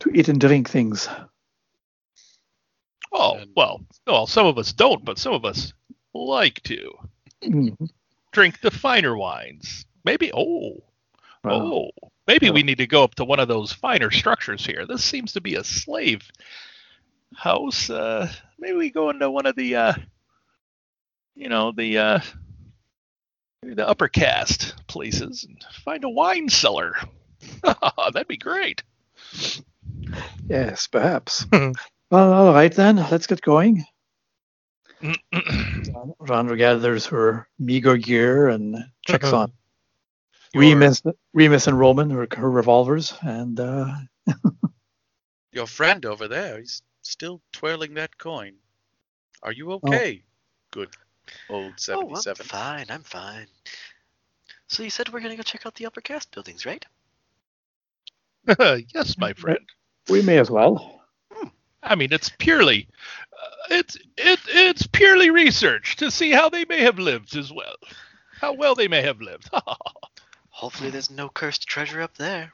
to 0.00 0.10
eat 0.10 0.28
and 0.28 0.40
drink 0.40 0.68
things. 0.68 1.08
Oh, 3.12 3.40
well, 3.56 3.80
well, 4.06 4.26
some 4.26 4.46
of 4.46 4.58
us 4.58 4.72
don't, 4.72 5.04
but 5.04 5.18
some 5.18 5.32
of 5.32 5.44
us 5.44 5.72
like 6.14 6.62
to 6.64 6.92
Mm. 7.42 7.76
drink 8.32 8.60
the 8.60 8.70
finer 8.70 9.16
wines. 9.16 9.84
Maybe 10.04 10.30
oh, 10.34 10.82
Well, 11.44 11.72
Oh, 11.72 11.90
maybe 12.26 12.50
we 12.50 12.62
need 12.62 12.78
to 12.78 12.86
go 12.86 13.04
up 13.04 13.14
to 13.16 13.24
one 13.24 13.40
of 13.40 13.48
those 13.48 13.72
finer 13.72 14.10
structures 14.10 14.64
here. 14.66 14.86
This 14.86 15.04
seems 15.04 15.32
to 15.34 15.40
be 15.40 15.54
a 15.54 15.64
slave 15.64 16.22
house. 17.34 17.90
Uh, 17.90 18.30
maybe 18.58 18.76
we 18.76 18.90
go 18.90 19.10
into 19.10 19.30
one 19.30 19.46
of 19.46 19.54
the, 19.54 19.76
uh, 19.76 19.94
you 21.34 21.48
know, 21.48 21.72
the 21.72 21.98
uh, 21.98 22.20
maybe 22.20 22.45
the 23.62 23.88
upper 23.88 24.08
caste 24.08 24.74
places 24.86 25.44
and 25.44 25.64
find 25.84 26.04
a 26.04 26.08
wine 26.08 26.48
cellar. 26.48 26.96
That'd 27.62 28.28
be 28.28 28.36
great. 28.36 28.82
yes, 30.48 30.86
perhaps. 30.86 31.46
well, 32.10 32.32
all 32.32 32.52
right 32.52 32.72
then. 32.72 32.96
Let's 32.96 33.26
get 33.26 33.40
going. 33.40 33.84
Zandra 35.02 36.56
gathers 36.56 37.06
her 37.06 37.48
meager 37.58 37.96
gear 37.96 38.48
and 38.48 38.76
checks 39.06 39.32
on 39.32 39.52
Your, 40.54 40.62
Remus, 40.62 41.02
Remus 41.34 41.66
and 41.66 41.78
Roman, 41.78 42.10
her, 42.10 42.26
her 42.34 42.50
revolvers, 42.50 43.12
and 43.20 43.60
uh, 43.60 43.92
your 45.52 45.66
friend 45.66 46.06
over 46.06 46.28
there, 46.28 46.58
he's 46.58 46.82
still 47.02 47.42
twirling 47.52 47.94
that 47.94 48.16
coin. 48.16 48.54
Are 49.42 49.52
you 49.52 49.72
okay? 49.72 50.22
Good 50.70 50.88
old 51.48 51.80
Oh, 51.90 52.08
I'm 52.08 52.16
77. 52.16 52.46
fine. 52.46 52.86
I'm 52.90 53.02
fine. 53.02 53.46
So 54.68 54.82
you 54.82 54.90
said 54.90 55.08
we're 55.12 55.20
gonna 55.20 55.36
go 55.36 55.42
check 55.42 55.66
out 55.66 55.74
the 55.74 55.86
upper 55.86 56.00
caste 56.00 56.30
buildings, 56.32 56.66
right? 56.66 56.84
yes, 58.94 59.16
my 59.18 59.32
friend. 59.32 59.58
we 60.08 60.22
may 60.22 60.38
as 60.38 60.50
well. 60.50 61.02
I 61.82 61.94
mean, 61.94 62.12
it's 62.12 62.28
purely, 62.38 62.88
uh, 63.32 63.74
it's 63.76 63.96
it 64.16 64.40
it's 64.48 64.86
purely 64.88 65.30
research 65.30 65.96
to 65.96 66.10
see 66.10 66.30
how 66.32 66.48
they 66.48 66.64
may 66.64 66.80
have 66.82 66.98
lived 66.98 67.36
as 67.36 67.52
well, 67.52 67.76
how 68.40 68.54
well 68.54 68.74
they 68.74 68.88
may 68.88 69.02
have 69.02 69.20
lived. 69.20 69.48
Hopefully, 70.50 70.90
there's 70.90 71.10
no 71.10 71.28
cursed 71.28 71.68
treasure 71.68 72.00
up 72.02 72.16
there. 72.16 72.52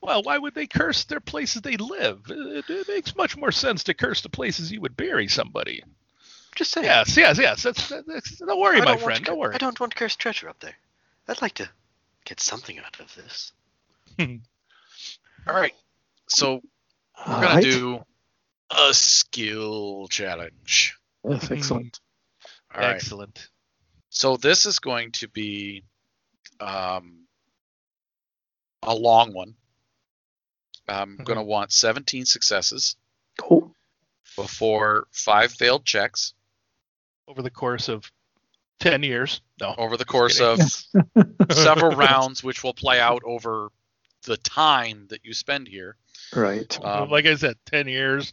Well, 0.00 0.22
why 0.22 0.38
would 0.38 0.54
they 0.54 0.66
curse 0.66 1.04
their 1.04 1.20
places 1.20 1.60
they 1.60 1.76
live? 1.76 2.22
It, 2.30 2.64
it 2.70 2.88
makes 2.88 3.14
much 3.16 3.36
more 3.36 3.52
sense 3.52 3.84
to 3.84 3.92
curse 3.94 4.22
the 4.22 4.30
places 4.30 4.72
you 4.72 4.80
would 4.80 4.96
bury 4.96 5.28
somebody. 5.28 5.82
Just 6.56 6.72
saying. 6.72 6.84
Yes, 6.86 7.16
yes, 7.16 7.38
yes. 7.38 7.62
That's, 7.62 7.88
that's, 7.88 8.38
don't 8.38 8.58
worry, 8.60 8.76
I 8.76 8.80
my 8.80 8.84
don't 8.86 8.94
want 8.96 9.02
friend. 9.04 9.24
cur- 9.24 9.30
Don't 9.32 9.38
worry. 9.38 9.54
I 9.54 9.58
don't 9.58 9.78
want 9.80 9.94
cursed 9.94 10.18
treasure 10.18 10.48
up 10.48 10.58
there. 10.60 10.74
I'd 11.28 11.40
like 11.42 11.54
to 11.54 11.68
get 12.24 12.40
something 12.40 12.78
out 12.78 12.98
of 13.00 13.14
this. 13.14 13.52
All 15.46 15.54
right. 15.54 15.74
So 16.28 16.60
we're 17.26 17.34
All 17.34 17.40
going 17.40 17.54
right. 17.54 17.64
to 17.64 17.70
do 17.70 18.04
a 18.70 18.92
skill 18.92 20.06
challenge. 20.08 20.96
Yes, 21.28 21.50
excellent. 21.50 22.00
All 22.74 22.80
right. 22.80 22.94
Excellent. 22.96 23.48
So 24.10 24.36
this 24.36 24.66
is 24.66 24.78
going 24.80 25.12
to 25.12 25.28
be 25.28 25.84
um, 26.60 27.24
a 28.82 28.94
long 28.94 29.32
one. 29.32 29.54
I'm 30.88 31.18
Mhm. 31.18 31.24
going 31.24 31.36
to 31.38 31.44
want 31.44 31.72
17 31.72 32.26
successes. 32.26 32.96
Oh, 33.48 33.72
before 34.36 35.06
five 35.12 35.52
failed 35.52 35.84
checks 35.84 36.34
Over 37.30 37.42
the 37.42 37.50
course 37.50 37.88
of 37.88 38.10
ten 38.80 39.04
years. 39.04 39.40
No. 39.60 39.72
over 39.78 39.96
the 39.96 40.04
course 40.04 40.40
of 40.40 40.58
several 41.52 41.94
rounds, 41.94 42.42
which 42.42 42.64
will 42.64 42.74
play 42.74 42.98
out 42.98 43.22
over 43.24 43.70
the 44.24 44.36
time 44.36 45.06
that 45.10 45.24
you 45.24 45.32
spend 45.32 45.68
here. 45.68 45.96
right. 46.34 46.84
Um, 46.84 47.08
like 47.08 47.26
I 47.26 47.36
said, 47.36 47.56
ten 47.66 47.86
years. 47.86 48.32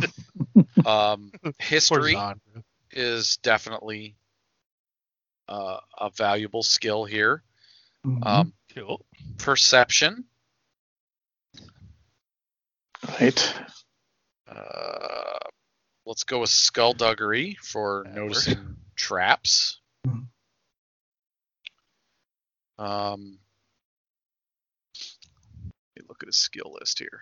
um, 0.86 1.32
history 1.58 2.16
is 2.92 3.36
definitely 3.38 4.16
uh, 5.48 5.76
a 5.98 6.08
valuable 6.08 6.62
skill 6.62 7.04
here. 7.04 7.42
Mhm. 8.06 8.26
Um, 8.26 8.52
Cool. 8.74 9.04
perception, 9.36 10.24
right. 13.20 13.54
uh, 14.48 15.38
let's 16.06 16.24
go 16.24 16.40
with 16.40 16.50
skullduggery 16.50 17.56
for 17.62 18.04
noticing 18.12 18.76
traps. 18.96 19.80
Mhm. 20.06 20.26
Um, 22.78 23.38
let 25.96 26.02
me 26.02 26.06
look 26.08 26.22
at 26.22 26.26
his 26.28 26.36
skill 26.36 26.76
list 26.80 26.98
here 26.98 27.20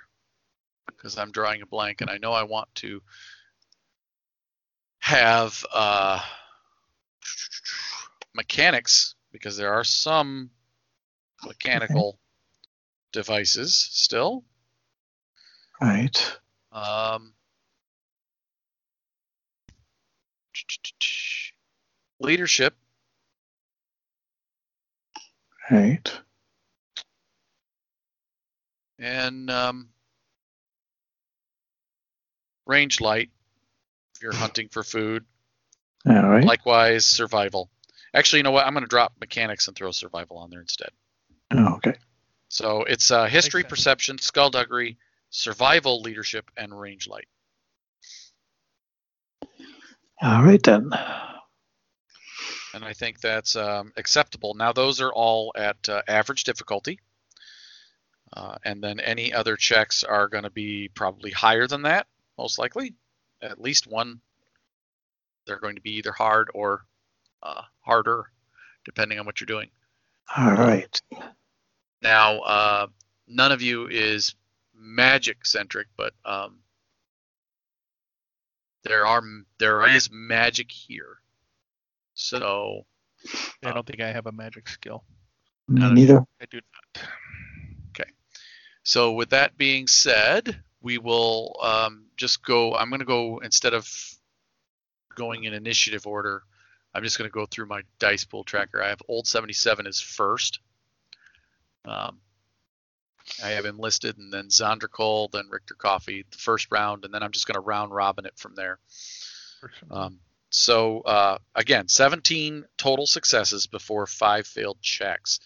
because 0.86 1.18
I'm 1.18 1.32
drawing 1.32 1.62
a 1.62 1.66
blank 1.66 2.00
and 2.00 2.10
I 2.10 2.18
know 2.18 2.32
I 2.32 2.44
want 2.44 2.74
to 2.76 3.02
have 5.00 5.64
uh, 5.72 6.20
mechanics 8.34 9.14
because 9.32 9.56
there 9.56 9.72
are 9.72 9.84
some 9.84 10.50
mechanical 11.44 12.18
devices 13.12 13.74
still. 13.74 14.44
Right. 15.80 16.38
Um, 16.72 17.32
leadership, 22.20 22.74
Right. 25.70 26.12
and 28.98 29.50
um, 29.50 29.88
ranged 32.66 33.00
light 33.00 33.30
if 34.16 34.22
you're 34.22 34.34
hunting 34.34 34.68
for 34.68 34.82
food. 34.82 35.24
All 36.06 36.28
right. 36.28 36.44
Likewise, 36.44 37.06
survival. 37.06 37.70
Actually, 38.14 38.40
you 38.40 38.42
know 38.42 38.50
what? 38.50 38.66
I'm 38.66 38.72
going 38.72 38.84
to 38.84 38.88
drop 38.88 39.12
mechanics 39.20 39.68
and 39.68 39.76
throw 39.76 39.90
survival 39.92 40.38
on 40.38 40.50
there 40.50 40.60
instead. 40.60 40.90
Oh, 41.52 41.74
okay. 41.76 41.94
So 42.48 42.82
it's 42.82 43.10
uh, 43.10 43.26
history, 43.26 43.62
sense. 43.62 43.70
perception, 43.70 44.18
skullduggery, 44.18 44.98
survival, 45.30 46.00
leadership, 46.02 46.50
and 46.56 46.78
ranged 46.78 47.08
light. 47.08 47.28
All 50.22 50.42
right 50.42 50.62
then. 50.62 50.90
And 52.74 52.84
I 52.84 52.92
think 52.92 53.20
that's 53.20 53.56
um, 53.56 53.92
acceptable. 53.96 54.54
Now, 54.54 54.72
those 54.72 55.00
are 55.00 55.12
all 55.12 55.52
at 55.56 55.88
uh, 55.88 56.02
average 56.06 56.44
difficulty. 56.44 57.00
Uh, 58.32 58.56
and 58.64 58.82
then 58.82 59.00
any 59.00 59.32
other 59.32 59.56
checks 59.56 60.04
are 60.04 60.28
going 60.28 60.44
to 60.44 60.50
be 60.50 60.88
probably 60.94 61.30
higher 61.32 61.66
than 61.66 61.82
that, 61.82 62.06
most 62.38 62.58
likely. 62.58 62.94
At 63.42 63.60
least 63.60 63.86
one. 63.86 64.20
They're 65.46 65.58
going 65.58 65.76
to 65.76 65.82
be 65.82 65.96
either 65.96 66.12
hard 66.12 66.50
or 66.54 66.84
uh, 67.42 67.62
harder, 67.80 68.30
depending 68.84 69.18
on 69.18 69.26
what 69.26 69.40
you're 69.40 69.46
doing. 69.46 69.70
All 70.36 70.52
right. 70.52 71.00
Now, 72.02 72.38
uh, 72.40 72.86
none 73.26 73.50
of 73.50 73.62
you 73.62 73.88
is 73.88 74.34
magic 74.74 75.44
centric, 75.44 75.88
but 75.96 76.12
um, 76.24 76.58
there 78.84 79.06
are 79.06 79.22
there 79.58 79.86
is 79.88 80.10
magic 80.10 80.70
here. 80.70 81.18
So 82.14 82.84
I 83.64 83.72
don't 83.72 83.86
think 83.86 84.00
I 84.00 84.12
have 84.12 84.26
a 84.26 84.32
magic 84.32 84.68
skill. 84.68 85.04
Me 85.68 85.88
neither. 85.92 86.24
I 86.40 86.46
do 86.50 86.58
not. 86.58 87.04
Okay. 87.90 88.10
So 88.82 89.12
with 89.12 89.30
that 89.30 89.56
being 89.56 89.86
said, 89.86 90.62
we 90.80 90.98
will 90.98 91.56
um, 91.62 92.06
just 92.16 92.44
go. 92.44 92.74
I'm 92.74 92.88
going 92.88 93.00
to 93.00 93.06
go 93.06 93.38
instead 93.38 93.74
of 93.74 93.88
going 95.14 95.44
in 95.44 95.54
initiative 95.54 96.06
order. 96.06 96.42
I'm 96.94 97.04
just 97.04 97.18
going 97.18 97.30
to 97.30 97.32
go 97.32 97.46
through 97.46 97.66
my 97.66 97.82
dice 97.98 98.24
pool 98.24 98.42
tracker. 98.42 98.82
I 98.82 98.88
have 98.88 99.02
old 99.06 99.26
77 99.26 99.86
is 99.86 100.00
first. 100.00 100.60
Um, 101.84 102.18
I 103.42 103.48
have 103.50 103.64
enlisted, 103.64 104.18
and 104.18 104.32
then 104.32 104.48
Zandra 104.48 104.90
Cole, 104.90 105.28
then 105.32 105.48
Richter 105.50 105.74
Coffee, 105.74 106.24
the 106.30 106.38
first 106.38 106.68
round, 106.70 107.04
and 107.04 107.12
then 107.14 107.22
I'm 107.22 107.32
just 107.32 107.46
going 107.46 107.54
to 107.54 107.60
round 107.60 107.92
robin 107.92 108.26
it 108.26 108.36
from 108.36 108.54
there. 108.54 108.78
Um, 109.90 110.20
so 110.50 111.00
uh, 111.02 111.38
again, 111.54 111.88
17 111.88 112.64
total 112.76 113.06
successes 113.06 113.66
before 113.66 114.06
five 114.06 114.46
failed 114.46 114.80
checks. 114.82 115.38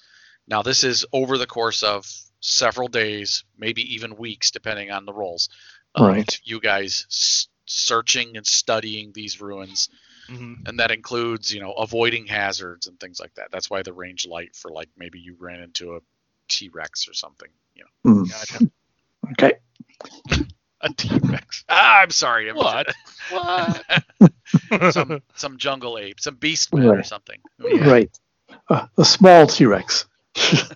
Now 0.47 0.63
this 0.63 0.85
is 0.85 1.05
over 1.13 1.37
the 1.39 1.47
course 1.47 1.83
of 1.83 2.07
several 2.41 2.89
days, 2.89 3.45
maybe 3.59 3.95
even 3.95 4.17
weeks, 4.17 4.51
depending 4.51 4.91
on 4.91 5.05
the 5.07 5.13
rolls. 5.13 5.49
of 5.95 6.07
Right. 6.07 6.41
You 6.45 6.61
guys 6.61 7.07
s- 7.11 7.49
searching 7.67 8.37
and 8.37 8.47
studying 8.47 9.13
these 9.13 9.41
ruins, 9.41 9.89
Mhm. 10.29 10.67
and 10.69 10.81
that 10.81 10.91
includes, 10.91 11.53
you 11.53 11.61
know, 11.61 11.73
avoiding 11.73 12.27
hazards 12.27 12.87
and 12.87 12.99
things 13.01 13.19
like 13.21 13.35
that. 13.35 13.51
That's 13.51 13.71
why 13.71 13.83
the 13.83 13.93
ranged 13.93 14.27
light 14.27 14.55
for 14.57 14.71
like 14.71 14.89
maybe 14.97 15.19
you 15.21 15.37
ran 15.39 15.61
into 15.61 15.97
a 15.97 16.01
T-Rex 16.49 17.09
or 17.09 17.15
something. 17.15 17.51
You 17.75 17.85
know. 18.05 18.25
Mm, 18.25 18.31
Gotcha. 18.31 18.71
Okay. 19.33 19.53
A 20.81 20.89
T-Rex. 20.91 21.65
Ah, 21.69 22.01
I'm 22.03 22.11
sorry. 22.11 22.51
I'm 22.51 22.57
What? 22.57 22.95
What? 23.31 24.05
some 24.93 25.23
some 25.35 25.57
jungle 25.57 25.97
ape, 25.99 26.21
some 26.21 26.37
beastman 26.37 26.85
or 26.85 26.97
Right. 26.97 27.07
something. 27.07 27.41
Yeah. 27.59 27.89
Right. 27.91 28.19
Uh, 28.69 28.87
a 28.99 29.05
small 29.05 29.47
T 29.47 29.65
Rex. 29.65 30.07
I 30.37 30.69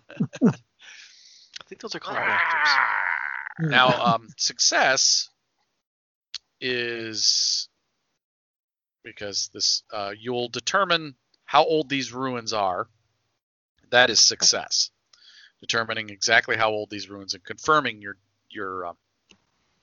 think 1.68 1.80
those 1.82 1.94
are 1.94 2.00
called 2.00 2.16
raptors. 2.18 3.70
Now, 3.70 4.14
um, 4.14 4.28
success 4.38 5.28
is 6.60 7.68
because 9.04 9.50
this 9.52 9.82
uh, 9.92 10.12
you'll 10.18 10.48
determine 10.48 11.14
how 11.44 11.64
old 11.64 11.88
these 11.88 12.12
ruins 12.12 12.52
are. 12.52 12.88
That 13.90 14.10
is 14.10 14.20
success, 14.20 14.90
determining 15.60 16.10
exactly 16.10 16.56
how 16.56 16.70
old 16.70 16.90
these 16.90 17.08
ruins 17.08 17.34
and 17.34 17.44
confirming 17.44 18.00
your 18.00 18.16
your, 18.50 18.86
um, 18.86 18.96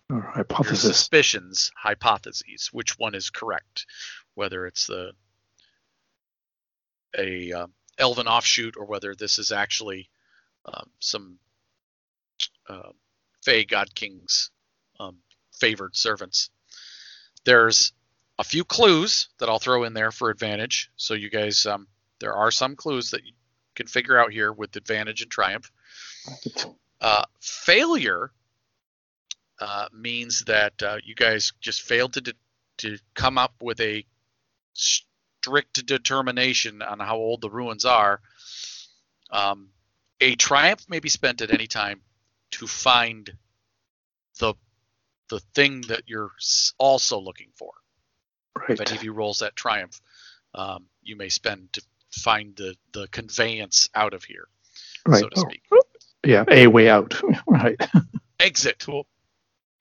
your 0.09 0.21
hypothesis. 0.21 0.81
suspicions, 0.81 1.71
hypotheses, 1.75 2.69
which 2.71 2.97
one 2.97 3.15
is 3.15 3.29
correct, 3.29 3.85
whether 4.33 4.65
it's 4.65 4.87
the 4.87 5.11
a 7.17 7.51
um, 7.53 7.73
elven 7.97 8.27
offshoot 8.27 8.75
or 8.77 8.85
whether 8.85 9.15
this 9.15 9.39
is 9.39 9.51
actually 9.51 10.09
um, 10.65 10.89
some 10.99 11.37
uh, 12.67 12.91
Fae 13.43 13.63
God 13.63 13.93
King's 13.93 14.51
um, 14.99 15.17
favored 15.53 15.95
servants. 15.95 16.49
There's 17.45 17.93
a 18.39 18.43
few 18.43 18.65
clues 18.65 19.29
that 19.39 19.49
I'll 19.49 19.59
throw 19.59 19.83
in 19.83 19.93
there 19.93 20.11
for 20.11 20.29
advantage. 20.29 20.89
So 20.95 21.13
you 21.13 21.29
guys, 21.29 21.65
um, 21.65 21.87
there 22.19 22.33
are 22.33 22.51
some 22.51 22.75
clues 22.75 23.11
that 23.11 23.25
you 23.25 23.33
can 23.75 23.87
figure 23.87 24.17
out 24.17 24.31
here 24.31 24.51
with 24.51 24.75
advantage 24.75 25.21
and 25.21 25.31
triumph. 25.31 25.71
Uh, 27.01 27.23
failure 27.39 28.31
uh, 29.59 29.87
means 29.93 30.45
that 30.45 30.81
uh, 30.81 30.97
you 31.03 31.15
guys 31.15 31.53
just 31.61 31.81
failed 31.81 32.13
to 32.13 32.21
de- 32.21 32.33
to 32.77 32.97
come 33.13 33.37
up 33.37 33.53
with 33.61 33.79
a 33.79 34.05
strict 34.73 35.85
determination 35.85 36.81
on 36.81 36.99
how 36.99 37.15
old 37.15 37.41
the 37.41 37.49
ruins 37.49 37.85
are. 37.85 38.21
Um, 39.29 39.69
a 40.19 40.35
triumph 40.35 40.85
may 40.89 40.99
be 40.99 41.09
spent 41.09 41.41
at 41.41 41.51
any 41.51 41.67
time 41.67 42.01
to 42.51 42.67
find 42.67 43.31
the 44.39 44.55
the 45.29 45.39
thing 45.53 45.81
that 45.81 46.03
you're 46.05 46.31
also 46.77 47.19
looking 47.19 47.49
for. 47.55 47.71
If 48.69 48.79
any 48.79 48.91
Right. 48.91 48.91
of 48.91 49.03
you 49.03 49.11
rolls 49.11 49.39
that 49.39 49.55
triumph, 49.55 49.99
um, 50.53 50.85
you 51.01 51.15
may 51.15 51.29
spend 51.29 51.73
to 51.73 51.81
find 52.15 52.55
the 52.55 52.75
the 52.93 53.07
conveyance 53.09 53.89
out 53.93 54.13
of 54.13 54.23
here, 54.23 54.47
Right. 55.05 55.19
so 55.21 55.29
to 55.29 55.39
speak. 55.39 55.61
Yeah. 56.25 56.43
A 56.49 56.67
way 56.67 56.89
out. 56.89 57.13
Right. 57.47 57.79
Exit. 58.39 58.79
Cool. 58.79 59.05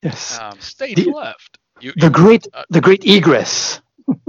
Yes. 0.03 0.39
Um, 0.39 0.61
Stage 0.61 0.97
The- 0.97 1.11
left. 1.11 1.59
you, 1.81 1.93
the 1.97 2.07
you- 2.07 2.11
great, 2.13 2.47
uh, 2.53 2.65
the 2.71 2.81
great 2.81 3.05
egress. 3.05 3.81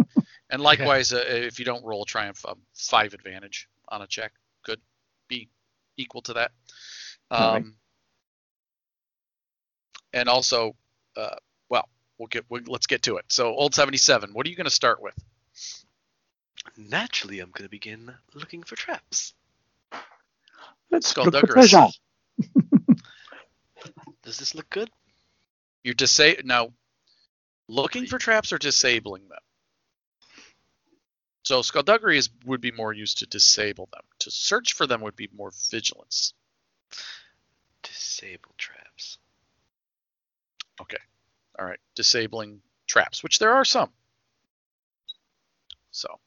And 0.51 0.61
likewise, 0.61 1.11
uh, 1.11 1.23
if 1.27 1.57
you 1.59 1.65
don't 1.65 1.83
roll 1.83 2.03
a 2.03 2.05
triumph, 2.05 2.45
um, 2.47 2.59
five 2.75 3.13
advantage 3.15 3.67
on 3.89 4.01
a 4.03 4.07
check 4.07 4.31
could 4.63 4.79
be 5.27 5.49
equal 5.97 6.21
to 6.21 6.33
that. 6.33 6.51
Um, 7.31 7.41
Alright. 7.41 7.63
And 10.13 10.29
also, 10.29 10.75
uh, 11.17 11.35
well, 11.69 11.89
we'll 12.17 12.27
get 12.27 12.45
we, 12.49 12.61
let's 12.67 12.85
get 12.87 13.01
to 13.03 13.17
it. 13.17 13.25
So, 13.29 13.47
old 13.53 13.73
seventy-seven. 13.75 14.31
What 14.33 14.45
are 14.45 14.49
you 14.49 14.55
going 14.55 14.65
to 14.65 14.71
start 14.71 15.01
with? 15.01 15.15
Naturally, 16.77 17.39
I'm 17.39 17.51
going 17.51 17.65
to 17.65 17.69
begin 17.69 18.13
looking 18.33 18.63
for 18.63 18.75
traps. 18.75 19.33
Let's 20.91 21.15
look 21.17 21.33
for 21.33 21.47
treasure. 21.47 21.87
Does 24.23 24.37
this 24.37 24.55
look 24.55 24.69
good? 24.69 24.89
You're 25.83 25.93
disa- 25.93 26.43
now 26.43 26.73
looking 27.67 28.05
for 28.05 28.17
traps 28.17 28.51
or 28.51 28.57
disabling 28.57 29.27
them. 29.29 29.39
So 31.43 31.61
skullduggery 31.61 32.17
is 32.17 32.29
would 32.45 32.61
be 32.61 32.71
more 32.71 32.91
used 32.91 33.19
to 33.19 33.27
disable 33.27 33.87
them. 33.93 34.01
To 34.19 34.31
search 34.31 34.73
for 34.73 34.87
them 34.87 35.01
would 35.01 35.15
be 35.15 35.29
more 35.35 35.51
vigilance. 35.69 36.33
Disable 37.83 38.55
traps. 38.57 39.19
Okay. 40.81 40.97
All 41.59 41.65
right, 41.65 41.79
disabling 41.93 42.61
traps, 42.87 43.21
which 43.21 43.39
there 43.39 43.53
are 43.53 43.63
some. 43.63 43.91
So 45.91 46.19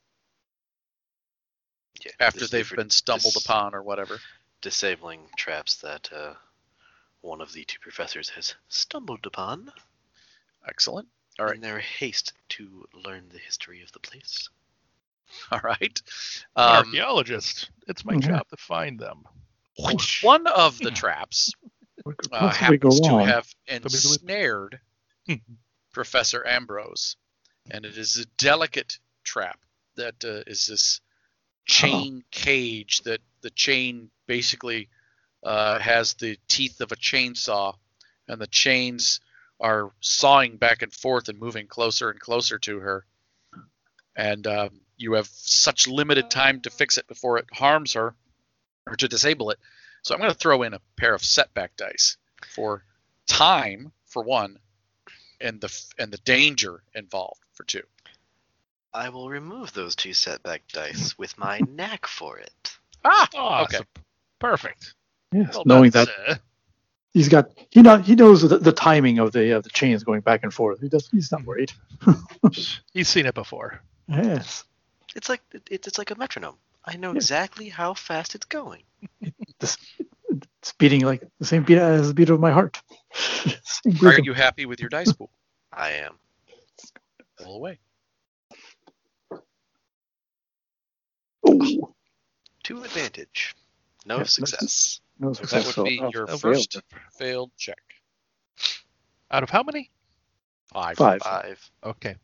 Yeah. 2.18 2.26
after 2.26 2.40
this 2.40 2.50
they've 2.50 2.70
been 2.76 2.90
stumbled 2.90 3.34
dis- 3.34 3.44
upon 3.44 3.74
or 3.74 3.82
whatever. 3.82 4.18
Disabling 4.60 5.28
traps 5.36 5.76
that 5.76 6.10
uh, 6.12 6.34
one 7.20 7.40
of 7.40 7.52
the 7.52 7.64
two 7.64 7.78
professors 7.80 8.28
has 8.30 8.54
stumbled 8.68 9.26
upon 9.26 9.70
Excellent. 10.66 11.08
All 11.38 11.46
right. 11.46 11.54
in 11.54 11.60
their 11.60 11.78
haste 11.78 12.32
to 12.50 12.86
learn 12.92 13.28
the 13.30 13.38
history 13.38 13.82
of 13.82 13.92
the 13.92 14.00
place. 14.00 14.48
All 15.52 15.60
right. 15.62 16.02
An 16.56 16.78
Um, 16.78 16.86
archaeologist. 16.86 17.70
It's 17.86 18.04
my 18.04 18.14
Mhm. 18.14 18.22
job 18.26 18.48
to 18.48 18.56
find 18.56 18.98
them. 18.98 19.22
one 20.22 20.46
of 20.48 20.78
the 20.78 20.90
traps 20.90 21.52
uh, 22.32 22.50
happens 22.50 23.00
to 23.00 23.18
have 23.18 23.46
ensnared 23.68 24.80
Professor 25.92 26.44
Ambrose, 26.46 27.16
and 27.70 27.84
it 27.84 27.96
is 27.96 28.16
a 28.18 28.24
delicate 28.36 28.98
trap 29.24 29.60
that 29.94 30.24
uh, 30.24 30.42
is 30.50 30.66
this 30.66 31.00
chain 31.68 32.24
cage 32.30 33.02
that 33.02 33.20
the 33.42 33.50
chain 33.50 34.10
basically 34.26 34.88
uh, 35.44 35.78
has 35.78 36.14
the 36.14 36.36
teeth 36.48 36.80
of 36.80 36.90
a 36.90 36.96
chainsaw, 36.96 37.74
and 38.26 38.40
the 38.40 38.46
chains 38.48 39.20
are 39.60 39.92
sawing 40.00 40.56
back 40.56 40.82
and 40.82 40.92
forth 40.92 41.28
and 41.28 41.38
moving 41.38 41.66
closer 41.66 42.10
and 42.10 42.18
closer 42.18 42.58
to 42.58 42.80
her. 42.80 43.04
And 44.16 44.46
um, 44.46 44.80
you 44.96 45.12
have 45.12 45.28
such 45.30 45.86
limited 45.86 46.30
time 46.30 46.60
to 46.62 46.70
fix 46.70 46.98
it 46.98 47.06
before 47.06 47.38
it 47.38 47.46
harms 47.52 47.92
her 47.92 48.14
or 48.86 48.96
to 48.96 49.08
disable 49.08 49.50
it. 49.50 49.58
So 50.02 50.14
I'm 50.14 50.20
going 50.20 50.32
to 50.32 50.38
throw 50.38 50.62
in 50.62 50.74
a 50.74 50.80
pair 50.96 51.14
of 51.14 51.22
setback 51.22 51.76
dice 51.76 52.16
for 52.54 52.82
time 53.26 53.92
for 54.06 54.22
one, 54.22 54.58
and 55.40 55.60
the 55.60 55.84
and 55.98 56.10
the 56.10 56.18
danger 56.18 56.82
involved 56.94 57.40
for 57.52 57.64
two. 57.64 57.82
I 58.98 59.10
will 59.10 59.28
remove 59.30 59.72
those 59.72 59.94
two 59.94 60.12
setback 60.12 60.62
dice 60.72 61.16
with 61.22 61.38
my 61.38 61.60
knack 61.60 62.06
for 62.06 62.38
it. 62.38 62.76
Ah, 63.04 63.28
Awesome. 63.34 63.86
Perfect. 64.40 64.94
Yes, 65.32 65.54
Well, 65.54 65.62
knowing 65.66 65.90
that 65.90 66.08
Uh, 66.26 66.34
he's 67.12 67.28
got 67.28 67.50
he 67.70 67.82
know 67.82 67.98
he 67.98 68.14
knows 68.14 68.42
the, 68.42 68.58
the 68.58 68.72
timing 68.72 69.18
of 69.18 69.30
the 69.32 69.52
of 69.56 69.62
the 69.62 69.70
chains 69.70 70.02
going 70.04 70.20
back 70.22 70.42
and 70.42 70.52
forth. 70.52 70.80
He 70.80 70.88
does. 70.88 71.08
He's 71.10 71.30
not 71.30 71.44
worried. 71.44 71.72
he's 72.92 73.08
seen 73.08 73.26
it 73.26 73.34
before. 73.34 73.80
Yes. 74.08 74.64
It's 75.14 75.28
like 75.28 75.42
it's 75.70 75.86
it's 75.88 75.98
like 75.98 76.10
a 76.10 76.18
metronome. 76.18 76.56
I 76.84 76.96
know 76.96 77.10
Yeah. 77.12 77.16
exactly 77.16 77.68
how 77.68 77.94
fast 77.94 78.34
it's 78.34 78.46
going. 78.46 78.82
This, 79.60 79.76
it's 80.62 80.72
beating 80.78 81.00
like 81.00 81.22
the 81.40 81.44
same 81.44 81.64
beat 81.64 81.78
as 81.78 82.06
the 82.08 82.14
beat 82.14 82.30
of 82.30 82.38
my 82.38 82.52
heart. 82.52 82.80
Are 84.04 84.20
you 84.20 84.34
happy 84.34 84.66
with 84.66 84.78
your 84.80 84.88
dice 84.88 85.12
pool? 85.12 85.30
I 85.72 85.90
am. 86.06 86.14
Roll 87.44 87.56
away. 87.56 87.78
Oh, 91.48 91.94
To 92.64 92.84
advantage. 92.84 93.56
No 94.06 94.18
Yeah, 94.18 94.24
success. 94.24 95.00
no 95.18 95.32
So 95.32 95.42
success. 95.42 95.66
that 95.66 95.76
would 95.76 95.84
be 95.88 96.00
I'll 96.00 96.10
your 96.10 96.26
oh, 96.28 96.38
fail. 96.38 96.38
first 96.38 96.80
failed 97.18 97.52
check. 97.56 97.78
Out 99.30 99.42
of 99.42 99.50
how 99.50 99.62
many? 99.62 99.90
Five. 100.72 100.96
Five. 100.96 101.22
Five. 101.22 101.70
Okay. 101.84 102.16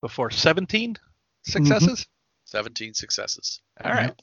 Before 0.00 0.30
17 0.30 0.96
successes? 1.42 2.00
Mm-hmm. 2.02 2.10
17 2.46 2.94
successes. 2.94 3.60
All 3.84 3.90
mm-hmm. 3.90 4.08
right. 4.08 4.22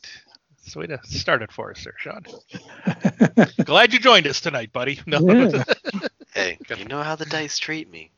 So 0.63 0.79
way 0.79 0.87
to 0.87 0.99
start 1.03 1.41
it 1.41 1.51
for 1.51 1.71
us 1.71 1.83
there, 1.83 1.95
Sean. 1.97 2.23
Glad 3.65 3.93
you 3.93 3.99
joined 3.99 4.27
us 4.27 4.41
tonight, 4.41 4.71
buddy. 4.71 4.99
No. 5.07 5.19
Yeah. 5.19 5.63
Hey, 6.33 6.59
you 6.77 6.85
know 6.85 7.03
how 7.03 7.15
the 7.15 7.25
dice 7.25 7.57
treat 7.57 7.89
me. 7.89 8.11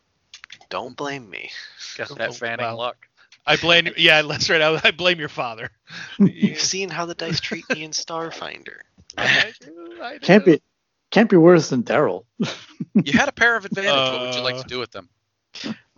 Don't 0.70 0.96
blame 0.98 1.30
me. 1.30 1.52
Got 1.98 2.12
Oh, 2.12 2.16
that 2.16 2.36
fanning 2.36 2.66
wow. 2.66 2.78
luck. 2.78 3.08
I 3.46 3.58
blame 3.58 3.90
yeah, 3.98 4.22
that's 4.22 4.50
right. 4.50 4.62
I, 4.62 4.80
I 4.84 4.92
blame 4.92 5.20
your 5.20 5.30
father. 5.30 5.70
You've 6.20 6.60
seen 6.60 6.90
how 6.90 7.06
the 7.06 7.16
dice 7.16 7.40
treat 7.40 7.70
me 7.70 7.84
in 7.84 7.92
Starfinder. 7.92 8.78
I 9.18 9.54
do, 9.60 9.98
I 10.02 10.14
do. 10.14 10.20
can't 10.20 10.46
be 10.46 10.62
can't 11.12 11.30
be 11.30 11.38
worse 11.38 11.70
than 11.70 11.84
Daryl. 11.84 12.26
You 13.04 13.14
had 13.14 13.30
a 13.30 13.34
pair 13.34 13.56
of 13.56 13.66
advantage. 13.66 14.12
what 14.12 14.22
would 14.22 14.36
you 14.36 14.42
like 14.42 14.56
Uh, 14.56 14.62
to 14.64 14.68
do 14.68 14.80
with 14.80 14.92
them? 14.92 15.10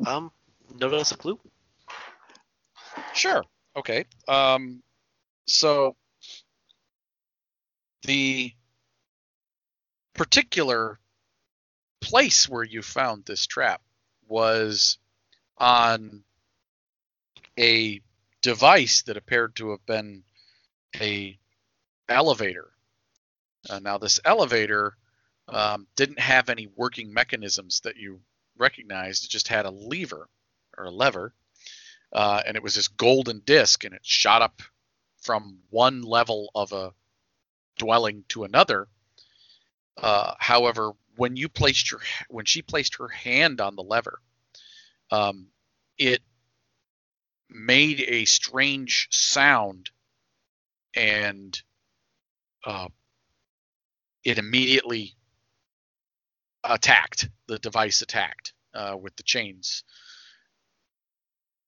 Um, 0.06 0.32
notice 0.80 1.12
a 1.12 1.18
clue? 1.18 1.39
Sure. 3.14 3.43
Okay. 3.76 4.06
Um, 4.28 4.82
so 5.48 5.96
the 8.04 8.52
particular 10.14 11.00
place 12.02 12.48
where 12.48 12.64
you 12.64 12.82
found 12.82 13.26
this 13.26 13.46
trap 13.48 13.82
was 14.28 14.98
on 15.58 16.24
a 17.60 18.01
device 18.41 19.03
that 19.03 19.18
appeared 19.18 19.56
to 19.56 19.72
have 19.72 19.86
been 19.86 20.24
a 20.99 21.38
elevator. 22.08 22.70
Uh, 23.70 23.80
now 23.80 23.97
this 23.97 24.20
elevator 24.24 24.95
um, 25.47 25.88
didn't 25.95 26.20
have 26.20 26.49
any 26.49 26.68
working 26.76 27.14
mechanisms 27.14 27.82
that 27.82 27.97
you 27.97 28.20
recognized. 28.58 29.26
It 29.26 29.30
just 29.30 29.47
had 29.47 29.66
a 29.66 29.72
lever 29.72 30.30
or 30.78 30.86
a 30.86 30.91
lever 30.91 31.34
uh, 32.16 32.41
and 32.45 32.56
it 32.56 32.64
was 32.64 32.76
this 32.76 32.88
golden 32.88 33.41
disc, 33.45 33.84
and 33.84 33.93
it 33.93 34.06
shot 34.06 34.41
up 34.41 34.62
from 35.22 35.60
one 35.70 36.01
level 36.01 36.49
of 36.56 36.72
a 36.72 36.93
dwelling 37.78 38.24
to 38.30 38.45
another. 38.45 38.88
Uh, 39.97 40.34
however, 40.39 40.93
when 41.18 41.36
you 41.36 41.49
placed 41.49 41.92
your 41.92 42.00
when 42.29 42.46
she 42.46 42.62
placed 42.62 42.96
her 42.96 43.09
hand 43.09 43.59
on 43.59 43.75
the 43.75 43.84
lever, 43.84 44.21
um, 45.12 45.47
it 45.97 46.21
made 47.50 48.01
a 48.01 48.26
strange 48.26 49.08
sound, 49.12 49.89
and 50.96 51.62
uh, 52.66 52.88
it 54.24 54.38
immediately 54.38 55.16
attacked. 56.63 57.30
The 57.47 57.59
device 57.59 58.01
attacked 58.01 58.54
uh, 58.74 58.97
with 59.00 59.16
the 59.16 59.24
chains 59.24 59.84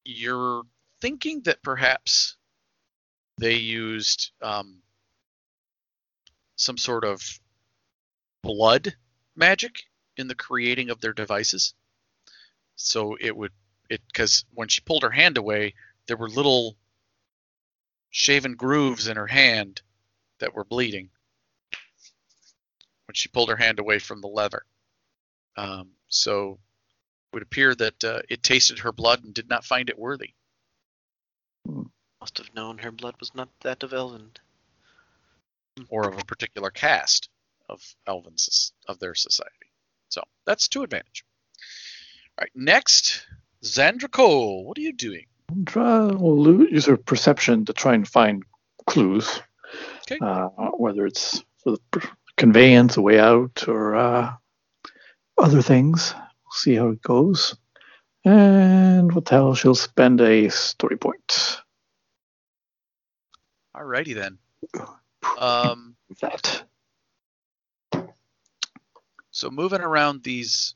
you're 0.07 0.63
thinking 1.01 1.41
that 1.41 1.61
perhaps 1.61 2.37
they 3.37 3.55
used 3.55 4.31
um, 4.41 4.81
some 6.55 6.77
sort 6.77 7.03
of 7.03 7.21
blood 8.41 8.95
magic 9.35 9.83
in 10.15 10.27
the 10.27 10.35
creating 10.35 10.89
of 10.89 11.01
their 11.01 11.11
devices. 11.13 11.73
So 12.77 13.17
it 13.19 13.35
would 13.35 13.51
it 13.89 14.01
because 14.07 14.45
when 14.53 14.67
she 14.67 14.81
pulled 14.81 15.03
her 15.03 15.09
hand 15.09 15.37
away, 15.37 15.73
there 16.07 16.17
were 16.17 16.29
little 16.29 16.77
shaven 18.09 18.55
grooves 18.55 19.07
in 19.07 19.17
her 19.17 19.27
hand 19.27 19.81
that 20.39 20.53
were 20.53 20.63
bleeding 20.63 21.09
when 23.07 23.13
she 23.15 23.29
pulled 23.29 23.49
her 23.49 23.55
hand 23.55 23.79
away 23.79 23.99
from 23.99 24.21
the 24.21 24.27
lever. 24.27 24.65
Um, 25.55 25.89
so 26.07 26.53
it 26.53 27.35
would 27.35 27.43
appear 27.43 27.73
that 27.75 28.03
uh, 28.03 28.21
it 28.29 28.43
tasted 28.43 28.79
her 28.79 28.91
blood 28.91 29.23
and 29.23 29.33
did 29.33 29.49
not 29.49 29.65
find 29.65 29.89
it 29.89 29.97
worthy. 29.99 30.33
Must 32.21 32.37
have 32.37 32.53
known 32.53 32.79
her 32.79 32.91
blood 32.91 33.15
was 33.19 33.33
not 33.35 33.49
that 33.61 33.83
of 33.83 33.93
elven. 33.93 34.31
or 35.89 36.07
of 36.07 36.17
a 36.17 36.25
particular 36.25 36.71
caste 36.71 37.29
of 37.69 37.81
elven 38.07 38.37
soc- 38.37 38.75
of 38.87 38.99
their 38.99 39.15
society. 39.15 39.53
So 40.09 40.23
that's 40.45 40.67
to 40.69 40.83
advantage. 40.83 41.23
All 42.37 42.43
right, 42.43 42.51
next, 42.55 43.25
Zandra 43.63 44.09
Cole. 44.09 44.65
What 44.65 44.77
are 44.77 44.81
you 44.81 44.93
doing? 44.93 45.25
We'll 45.75 46.41
lo- 46.41 46.65
use 46.69 46.85
her 46.85 46.97
perception 46.97 47.65
to 47.65 47.73
try 47.73 47.93
and 47.93 48.07
find 48.07 48.43
clues. 48.85 49.41
Okay. 50.11 50.17
Uh, 50.21 50.47
whether 50.77 51.05
it's 51.05 51.43
for 51.63 51.77
the 51.91 52.09
conveyance, 52.37 52.97
a 52.97 53.01
way 53.01 53.19
out, 53.19 53.67
or 53.67 53.95
uh, 53.95 54.33
other 55.37 55.61
things. 55.61 56.13
We'll 56.13 56.51
see 56.53 56.75
how 56.75 56.89
it 56.89 57.01
goes. 57.01 57.55
And 58.23 59.13
what 59.13 59.25
the 59.25 59.31
hell? 59.31 59.55
She'll 59.55 59.75
spend 59.75 60.21
a 60.21 60.49
story 60.49 60.97
point. 60.97 61.57
Alrighty 63.75 64.15
then. 64.15 64.37
Um, 65.39 65.95
That. 66.21 66.63
so 69.29 69.49
moving 69.51 69.81
around 69.81 70.23
these 70.23 70.73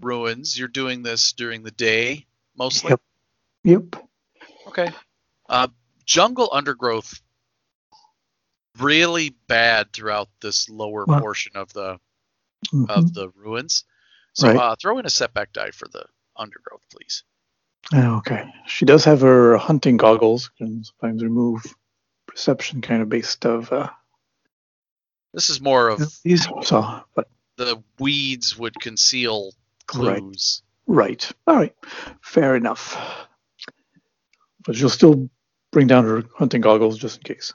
ruins, 0.00 0.58
you're 0.58 0.68
doing 0.68 1.02
this 1.02 1.32
during 1.32 1.62
the 1.62 1.70
day 1.70 2.26
mostly. 2.56 2.90
Yep. 2.90 3.00
Yep. 3.64 3.82
Okay. 4.68 4.90
Uh, 5.48 5.68
jungle 6.04 6.48
undergrowth 6.52 7.20
really 8.78 9.30
bad 9.46 9.92
throughout 9.92 10.28
this 10.40 10.68
lower 10.68 11.06
Wow. 11.06 11.20
portion 11.20 11.52
of 11.56 11.72
the 11.72 11.98
Mhm. 12.66 12.88
of 12.90 13.14
the 13.14 13.28
ruins. 13.30 13.84
So 14.32 14.48
Right. 14.48 14.56
uh, 14.56 14.76
throw 14.76 14.98
in 14.98 15.06
a 15.06 15.10
setback 15.10 15.52
die 15.52 15.70
for 15.70 15.86
the 15.88 16.04
undergrowth, 16.36 16.82
please. 16.90 17.22
Okay. 17.92 18.52
She 18.66 18.84
does 18.84 19.04
have 19.04 19.20
her 19.20 19.56
hunting 19.58 19.96
goggles 19.96 20.50
and 20.58 20.84
sometimes 20.86 21.22
remove 21.22 21.62
perception 22.26 22.80
kind 22.80 23.02
of 23.02 23.08
based 23.08 23.44
of 23.46 23.70
uh, 23.72 23.90
This 25.32 25.50
is 25.50 25.60
more 25.60 25.88
of 25.88 26.00
these. 26.22 26.46
So, 26.62 27.04
but 27.14 27.28
the 27.56 27.82
weeds 27.98 28.56
would 28.56 28.78
conceal. 28.80 29.52
Clues. 29.86 30.62
right. 30.86 31.30
All 31.46 31.56
right. 31.56 31.74
Fair 32.22 32.56
enough. 32.56 32.96
But 34.64 34.76
she'll 34.76 34.88
still 34.88 35.28
bring 35.72 35.86
down 35.86 36.04
her 36.04 36.22
hunting 36.34 36.60
goggles 36.60 36.98
just 36.98 37.18
in 37.18 37.22
case. 37.22 37.52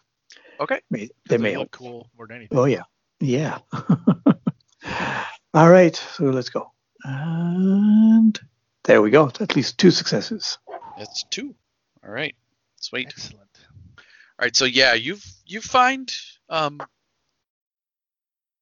Okay. 0.60 0.82
May, 0.90 1.10
they 1.28 1.38
may 1.38 1.58
look 1.58 1.58
help. 1.58 1.72
cool 1.72 2.10
more 2.18 2.28
than 2.28 2.38
anything. 2.38 2.58
Oh 2.58 2.66
yeah, 2.66 2.84
yeah. 3.20 3.60
All 5.54 5.70
right, 5.70 5.96
so 5.96 6.26
let's 6.26 6.50
go. 6.50 6.72
And 7.04 8.40
there 8.84 9.02
we 9.02 9.10
go. 9.10 9.32
At 9.40 9.56
least 9.56 9.78
two 9.78 9.90
successes. 9.90 10.58
That's 10.98 11.24
two. 11.24 11.56
All 12.04 12.12
right. 12.12 12.36
Sweet. 12.76 13.08
Excellent. 13.08 13.50
All 13.98 14.44
right. 14.44 14.56
So 14.56 14.66
yeah, 14.66 14.94
you've 14.94 15.26
you 15.46 15.62
find 15.62 16.12
um, 16.50 16.82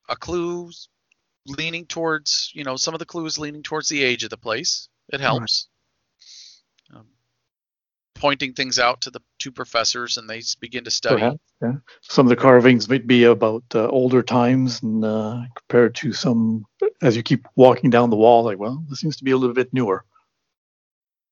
a 0.07 0.15
clue 0.15 0.69
leaning 1.47 1.85
towards 1.85 2.51
you 2.53 2.63
know 2.63 2.75
some 2.75 2.93
of 2.93 2.99
the 2.99 3.05
clues 3.05 3.37
leaning 3.37 3.63
towards 3.63 3.89
the 3.89 4.03
age 4.03 4.23
of 4.23 4.29
the 4.29 4.37
place. 4.37 4.89
It 5.11 5.21
helps. 5.21 5.67
Um, 6.93 7.05
pointing 8.15 8.53
things 8.53 8.79
out 8.79 9.01
to 9.01 9.11
the 9.11 9.21
two 9.39 9.51
professors, 9.51 10.17
and 10.17 10.29
they 10.29 10.41
begin 10.59 10.83
to 10.83 10.91
study. 10.91 11.15
Perhaps, 11.15 11.39
yeah. 11.61 11.73
Some 12.01 12.25
of 12.25 12.29
the 12.29 12.35
carvings 12.35 12.89
might 12.89 13.07
be 13.07 13.23
about 13.23 13.63
uh, 13.73 13.87
older 13.87 14.21
times, 14.23 14.81
and 14.81 15.05
uh, 15.05 15.41
compared 15.55 15.95
to 15.95 16.11
some, 16.13 16.65
as 17.01 17.15
you 17.15 17.23
keep 17.23 17.47
walking 17.55 17.89
down 17.89 18.09
the 18.09 18.15
wall, 18.15 18.43
like, 18.43 18.57
well, 18.59 18.83
this 18.89 18.99
seems 18.99 19.17
to 19.17 19.23
be 19.23 19.31
a 19.31 19.37
little 19.37 19.53
bit 19.55 19.73
newer. 19.73 20.03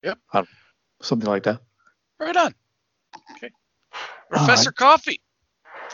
Yep. 0.03 0.19
I 0.31 0.37
don't- 0.39 0.49
something 1.01 1.29
like 1.29 1.43
that. 1.43 1.61
Right 2.19 2.35
on. 2.37 2.55
Okay. 3.31 3.51
Professor 4.29 4.71
Coffee. 4.71 5.21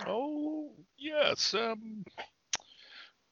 Oh 0.05 0.71
yes. 0.97 1.53
Um, 1.53 2.03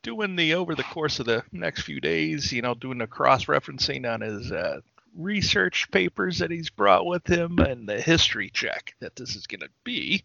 doing 0.10 0.36
the 0.36 0.56
over 0.56 0.74
the 0.74 0.82
course 0.82 1.20
of 1.20 1.28
the 1.28 1.44
next 1.52 1.84
few 1.84 2.02
days, 2.02 2.52
you 2.52 2.64
know, 2.64 2.74
doing 2.74 2.98
the 2.98 3.06
cross 3.06 3.46
referencing 3.46 4.12
on 4.12 4.22
his 4.22 4.52
uh, 4.52 4.80
research 5.16 5.92
papers 5.92 6.40
that 6.40 6.50
he's 6.50 6.72
brought 6.72 7.06
with 7.06 7.28
him 7.28 7.60
and 7.60 7.88
the 7.88 8.02
history 8.02 8.50
check 8.50 8.96
that 9.02 9.16
this 9.16 9.36
is 9.36 9.46
going 9.46 9.60
to 9.60 9.70
be. 9.84 10.24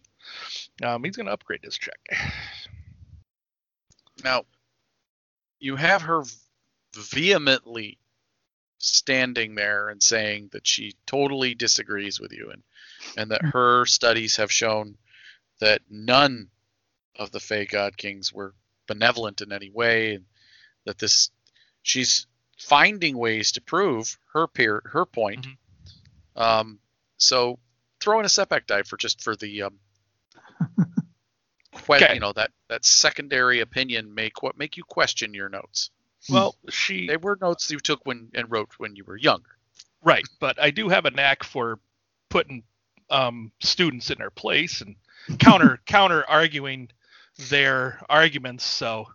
Um, 0.82 1.04
he's 1.04 1.16
going 1.16 1.26
to 1.26 1.34
upgrade 1.34 1.60
this 1.62 1.76
check. 1.76 2.00
Now, 4.24 4.44
you 5.58 5.76
have 5.76 6.00
her 6.00 6.22
vehemently 6.94 7.98
standing 8.78 9.54
there 9.54 9.90
and 9.90 10.02
saying 10.02 10.48
that 10.52 10.66
she 10.66 10.94
totally 11.04 11.54
disagrees 11.54 12.18
with 12.18 12.32
you 12.32 12.50
and 12.50 12.62
and 13.18 13.32
that 13.32 13.44
her 13.44 13.84
studies 13.84 14.36
have 14.36 14.50
shown 14.50 14.96
that 15.60 15.82
none 15.90 16.48
of 17.16 17.32
the 17.32 17.40
Fae 17.40 17.66
God 17.66 17.98
Kings 17.98 18.32
were 18.32 18.54
benevolent 18.86 19.40
in 19.40 19.52
any 19.52 19.70
way 19.70 20.14
and 20.14 20.24
that 20.84 20.98
this 20.98 21.30
she's 21.82 22.26
finding 22.58 23.16
ways 23.16 23.52
to 23.52 23.60
prove 23.60 24.18
her 24.32 24.46
peer 24.46 24.82
her 24.86 25.04
point. 25.06 25.46
Um, 26.36 26.78
so 27.16 27.58
throw 28.00 28.18
in 28.20 28.26
a 28.26 28.28
setback 28.28 28.66
die 28.66 28.82
for 28.82 28.96
just 28.96 29.22
for 29.22 29.36
the 29.36 29.62
um, 29.62 29.78
que- 31.72 31.94
Okay. 31.96 32.14
you 32.14 32.20
know 32.20 32.32
that 32.32 32.50
that 32.68 32.84
secondary 32.84 33.60
opinion 33.60 34.14
make 34.14 34.42
what 34.42 34.58
make 34.58 34.76
you 34.76 34.84
question 34.84 35.34
your 35.34 35.48
notes. 35.48 35.90
Well, 36.30 36.56
she 36.70 37.06
They 37.06 37.16
were 37.18 37.36
notes 37.40 37.70
you 37.70 37.78
took 37.78 38.00
when 38.06 38.30
and 38.34 38.50
wrote 38.50 38.70
when 38.78 38.96
you 38.96 39.04
were 39.04 39.16
younger. 39.16 39.50
Right, 40.02 40.24
but 40.38 40.60
I 40.60 40.70
do 40.70 40.88
have 40.88 41.04
a 41.06 41.10
knack 41.10 41.44
for 41.44 41.78
putting 42.28 42.62
um, 43.10 43.52
students 43.62 44.10
in 44.10 44.18
their 44.18 44.30
place 44.30 44.80
and 44.80 44.96
counter 45.38 45.80
counter 45.86 46.24
arguing 46.28 46.90
their 47.50 48.00
arguments. 48.08 48.64
So 48.64 49.06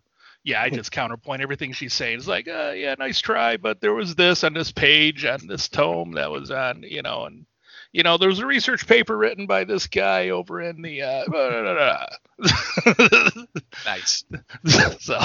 yeah, 0.44 0.62
I 0.62 0.70
just 0.70 0.92
counterpoint 0.92 1.42
everything 1.42 1.74
she's 1.74 1.94
saying. 1.94 2.18
It's 2.18 2.28
like, 2.28 2.48
uh, 2.48 2.72
yeah, 2.76 2.96
nice 2.98 3.20
try, 3.20 3.58
but 3.58 3.82
there 3.82 3.94
was 3.94 4.16
this 4.16 4.44
on 4.44 4.54
this 4.54 4.72
page 4.72 5.26
on 5.26 5.48
this 5.48 5.68
tome 5.68 6.14
that 6.14 6.32
was 6.32 6.50
on, 6.52 6.84
you 6.84 7.02
know, 7.02 7.26
and 7.26 7.46
you 7.92 8.04
know, 8.04 8.18
there 8.18 8.30
was 8.30 8.40
a 8.40 8.46
research 8.46 8.88
paper 8.88 9.18
written 9.18 9.48
by 9.48 9.64
this 9.64 9.88
guy 9.88 10.30
over 10.30 10.62
in 10.62 10.82
the 10.82 11.02
uh, 11.02 11.24
blah, 11.28 11.50
blah, 11.50 12.06
blah, 12.38 13.46
Nice. 13.86 14.24
so 15.00 15.20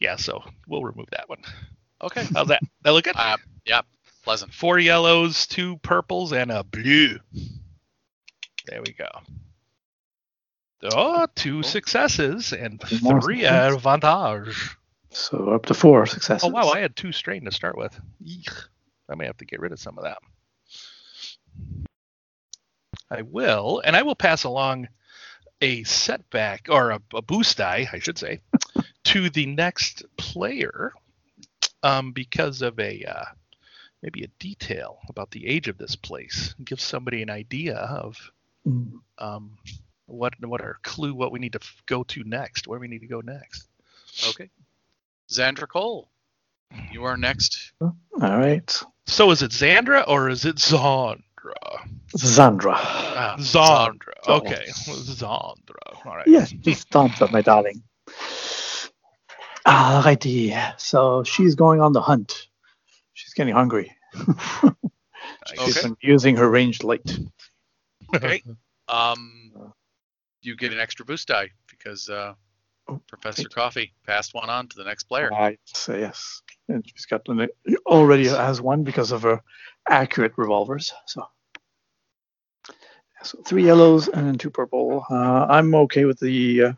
yeah, 0.00 0.16
so 0.16 0.42
we'll 0.66 0.82
remove 0.82 1.08
that 1.10 1.28
one. 1.28 1.42
Okay. 2.02 2.26
How's 2.34 2.48
that? 2.48 2.62
That 2.82 2.90
look 2.90 3.04
good? 3.04 3.16
Uh, 3.16 3.36
yeah. 3.64 3.82
Pleasant. 4.22 4.52
four 4.52 4.78
yellows, 4.78 5.46
two 5.46 5.78
purples, 5.78 6.32
and 6.32 6.50
a 6.50 6.62
blue. 6.62 7.18
There 8.66 8.82
we 8.84 8.92
go. 8.92 9.08
Oh, 10.82 11.26
two 11.34 11.62
successes 11.62 12.52
and 12.52 12.80
three 12.80 13.44
advantage. 13.44 13.82
So 15.10 15.50
up 15.50 15.66
to 15.66 15.74
four 15.74 16.06
successes. 16.06 16.44
Oh 16.44 16.48
wow, 16.52 16.70
I 16.70 16.80
had 16.80 16.96
two 16.96 17.12
strain 17.12 17.44
to 17.44 17.52
start 17.52 17.76
with. 17.76 17.98
Eek. 18.24 18.48
I 19.10 19.14
may 19.16 19.26
have 19.26 19.36
to 19.38 19.44
get 19.44 19.60
rid 19.60 19.72
of 19.72 19.80
some 19.80 19.98
of 19.98 20.04
that. 20.04 20.18
I 23.10 23.22
will, 23.22 23.82
and 23.84 23.96
I 23.96 24.02
will 24.02 24.14
pass 24.14 24.44
along 24.44 24.88
a 25.60 25.82
setback 25.82 26.68
or 26.70 26.90
a, 26.90 27.00
a 27.14 27.20
boost 27.22 27.58
die, 27.58 27.88
I 27.92 27.98
should 27.98 28.16
say, 28.18 28.40
to 29.04 29.28
the 29.30 29.46
next 29.46 30.04
player, 30.16 30.92
um, 31.82 32.12
because 32.12 32.62
of 32.62 32.78
a 32.78 33.04
uh, 33.04 33.24
maybe 34.02 34.22
a 34.22 34.28
detail 34.38 34.98
about 35.08 35.32
the 35.32 35.46
age 35.46 35.66
of 35.68 35.76
this 35.76 35.96
place. 35.96 36.54
Give 36.64 36.80
somebody 36.80 37.22
an 37.22 37.30
idea 37.30 37.76
of 37.76 38.30
Mm. 38.68 39.00
um, 39.16 39.56
what 40.10 40.34
what 40.40 40.60
our 40.60 40.78
clue, 40.82 41.14
what 41.14 41.32
we 41.32 41.38
need 41.38 41.52
to 41.52 41.60
go 41.86 42.02
to 42.04 42.22
next, 42.24 42.66
where 42.68 42.78
we 42.78 42.88
need 42.88 43.00
to 43.00 43.06
go 43.06 43.20
next. 43.20 43.66
Okay. 44.28 44.50
Xandra 45.30 45.68
Cole, 45.68 46.10
you 46.90 47.04
are 47.04 47.16
next. 47.16 47.72
All 47.80 47.96
right. 48.20 48.82
So 49.06 49.30
is 49.30 49.42
it 49.42 49.50
Xandra 49.52 50.04
or 50.06 50.28
is 50.28 50.44
it 50.44 50.56
Zandra? 50.56 51.20
Zandra. 52.16 52.74
Ah, 52.76 53.36
Zandra. 53.38 54.12
Oh. 54.26 54.36
Okay, 54.38 54.64
Zandra. 54.68 56.04
All 56.04 56.16
right. 56.16 56.26
Yes, 56.26 56.50
just 56.50 56.90
Zandra, 56.90 57.30
my 57.30 57.42
darling. 57.42 57.82
Alrighty. 59.66 60.80
So 60.80 61.22
she's 61.24 61.54
going 61.54 61.80
on 61.80 61.92
the 61.92 62.00
hunt. 62.00 62.48
She's 63.14 63.34
getting 63.34 63.54
hungry. 63.54 63.92
She's 65.46 65.76
Okay. 65.76 65.82
been 65.82 65.96
using 66.00 66.36
her 66.36 66.48
ranged 66.48 66.84
light. 66.84 67.18
Okay. 68.14 68.42
Um, 68.88 69.72
you 70.42 70.56
get 70.56 70.72
an 70.72 70.80
extra 70.80 71.04
boost 71.04 71.28
die 71.28 71.50
because 71.68 72.08
uh, 72.08 72.34
Oh, 72.90 73.00
Professor. 73.06 73.48
Coffee 73.48 73.92
passed 74.04 74.34
one 74.34 74.50
on 74.50 74.66
to 74.66 74.76
the 74.76 74.82
next 74.82 75.04
player. 75.04 75.30
Right. 75.30 75.60
So 75.64 75.94
yes, 75.94 76.42
and 76.68 76.84
she's 76.84 77.06
got 77.06 77.26
already 77.86 78.26
has 78.26 78.60
one 78.60 78.82
because 78.82 79.12
of 79.12 79.22
her 79.22 79.40
accurate 79.88 80.32
revolvers. 80.36 80.92
So, 81.06 81.24
so 83.22 83.38
three 83.46 83.64
yellows 83.64 84.08
and 84.08 84.40
two 84.40 84.50
purple. 84.50 85.06
Uh, 85.08 85.46
I'm 85.48 85.72
okay 85.74 86.04
with 86.04 86.18
the 86.18 86.62
uh, 86.62 86.72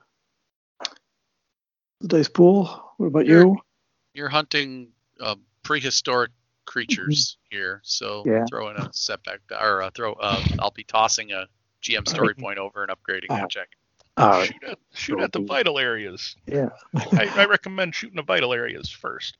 the 2.00 2.08
dice 2.08 2.28
pool. 2.28 2.92
What 2.98 3.06
about 3.06 3.26
you? 3.26 3.56
You're 4.12 4.28
hunting 4.28 4.88
uh, 5.18 5.36
prehistoric 5.62 6.32
creatures 6.66 7.38
here, 7.50 7.80
so 7.84 8.24
Mm-hmm. 8.24 8.30
Yeah. 8.30 8.44
throw 8.50 8.68
in 8.68 8.76
a 8.76 8.92
setback 8.92 9.40
or 9.50 9.82
uh, 9.82 9.90
throw. 9.94 10.12
Uh, 10.12 10.42
I'll 10.58 10.72
be 10.72 10.84
tossing 10.84 11.32
a 11.32 11.46
GM 11.82 12.08
story 12.08 12.34
point 12.34 12.58
over 12.58 12.82
and 12.84 12.90
upgrading 12.92 13.26
Ah. 13.30 13.36
that 13.40 13.50
check. 13.50 13.68
Right. 14.18 14.46
Shoot 14.46 14.64
at, 14.70 14.78
shoot 14.92 15.20
at 15.20 15.32
the 15.32 15.40
vital 15.40 15.78
areas. 15.78 16.36
Yeah. 16.46 16.68
I, 17.12 17.30
I 17.36 17.44
recommend 17.46 17.94
shooting 17.94 18.16
the 18.16 18.22
vital 18.22 18.52
areas 18.52 18.90
first. 18.90 19.36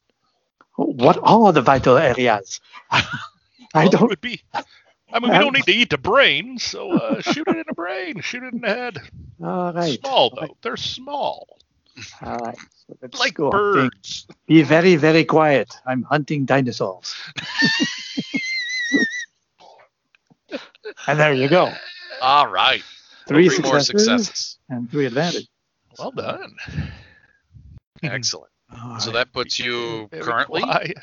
What 0.76 1.18
are 1.22 1.52
the 1.52 1.60
vital 1.62 1.98
areas? 1.98 2.60
I 2.90 3.04
Well, 3.74 3.90
don't. 3.90 4.08
would 4.08 4.20
be. 4.20 4.40
I 5.12 5.20
mean, 5.20 5.30
we 5.30 5.38
don't 5.38 5.52
need 5.54 5.64
to 5.66 5.72
eat 5.72 5.90
the 5.90 5.98
brain, 5.98 6.58
so 6.58 6.92
uh, 6.92 7.20
shoot 7.32 7.46
it 7.48 7.56
in 7.56 7.64
the 7.68 7.74
brain, 7.74 8.20
shoot 8.22 8.42
it 8.44 8.54
in 8.54 8.60
the 8.62 8.68
head. 8.68 8.98
All 9.44 9.72
right. 9.72 9.98
Small 10.00 10.30
All 10.30 10.38
right. 10.40 10.48
though, 10.48 10.56
they're 10.62 10.76
small, 10.78 11.58
All 12.22 12.36
right. 12.38 12.56
So 12.86 12.96
let's 13.02 13.18
like 13.20 13.34
go 13.34 13.50
birds. 13.50 14.26
Be 14.46 14.62
very, 14.62 14.96
very 14.96 15.24
quiet. 15.24 15.74
I'm 15.86 16.02
hunting 16.04 16.46
dinosaurs. 16.46 17.14
and 21.06 21.18
there 21.18 21.34
you 21.34 21.48
go. 21.48 21.72
All 22.22 22.46
right. 22.48 22.82
Three, 23.26 23.48
Three 23.48 23.58
more 23.64 23.80
successes, 23.80 24.26
successes. 24.26 24.58
and 24.68 24.88
three 24.90 25.06
advantage. 25.06 25.48
Well 25.98 26.12
done. 26.12 26.54
Excellent. 28.02 28.50
All 28.74 28.98
So 29.00 29.08
right. 29.10 29.14
that 29.14 29.32
puts 29.32 29.58
you 29.58 30.06
Very 30.10 30.22
currently 30.22 30.62
quiet. 30.62 30.98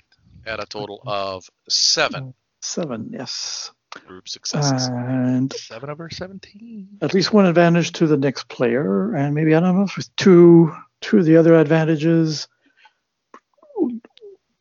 at 0.45 0.61
a 0.61 0.65
total 0.65 1.01
of 1.05 1.49
seven 1.67 2.33
seven, 2.61 3.09
yes. 3.13 3.71
group 4.07 4.27
successes. 4.29 4.87
And 4.87 5.51
seven 5.53 5.89
over 5.89 6.09
seventeen. 6.09 6.87
at 7.01 7.13
least 7.13 7.31
one 7.33 7.45
advantage 7.45 7.91
to 7.93 8.07
the 8.07 8.17
next 8.17 8.47
player, 8.47 9.13
and 9.13 9.35
maybe 9.35 9.53
I 9.55 9.59
don't 9.59 9.75
know 9.77 9.83
if 9.83 9.97
it's 9.97 10.09
two 10.17 10.73
two 11.01 11.17
of 11.19 11.25
the 11.25 11.35
other 11.37 11.55
advantages 11.55 12.47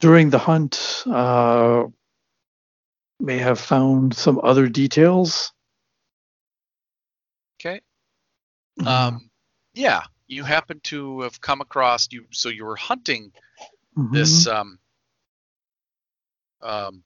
during 0.00 0.30
the 0.30 0.38
hunt, 0.38 1.02
uh, 1.06 1.84
may 3.20 3.38
have 3.38 3.58
found 3.58 4.14
some 4.14 4.40
other 4.44 4.68
details. 4.68 5.52
Okay. 7.60 7.80
Mm-hmm. 8.78 8.88
Um, 8.88 9.30
yeah, 9.74 10.02
you 10.26 10.44
happen 10.44 10.80
to 10.84 11.22
have 11.22 11.40
come 11.40 11.60
across 11.60 12.08
you. 12.10 12.26
So 12.30 12.48
you 12.48 12.64
were 12.64 12.76
hunting 12.76 13.32
Mhm. 13.96 14.12
this 14.12 14.46
um, 14.46 14.78
um, 16.62 17.02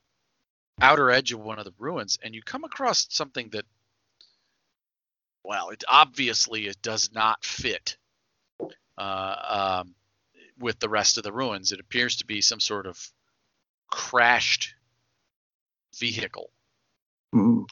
outer 0.80 1.10
edge 1.10 1.32
of 1.32 1.40
one 1.40 1.58
of 1.58 1.64
the 1.64 1.74
ruins, 1.78 2.18
and 2.22 2.34
you 2.34 2.42
come 2.42 2.64
across 2.64 3.06
something 3.10 3.48
that, 3.50 3.64
well, 5.44 5.70
it 5.70 5.84
obviously 5.88 6.66
it 6.66 6.80
does 6.82 7.10
not 7.12 7.44
fit 7.44 7.96
uh, 8.98 9.82
um, 9.82 9.94
with 10.58 10.78
the 10.78 10.88
rest 10.88 11.16
of 11.16 11.24
the 11.24 11.32
ruins. 11.32 11.72
It 11.72 11.80
appears 11.80 12.16
to 12.16 12.26
be 12.26 12.40
some 12.40 12.60
sort 12.60 12.86
of 12.86 12.98
crashed 13.88 14.74
vehicle 15.98 16.50
Mhm. 17.34 17.66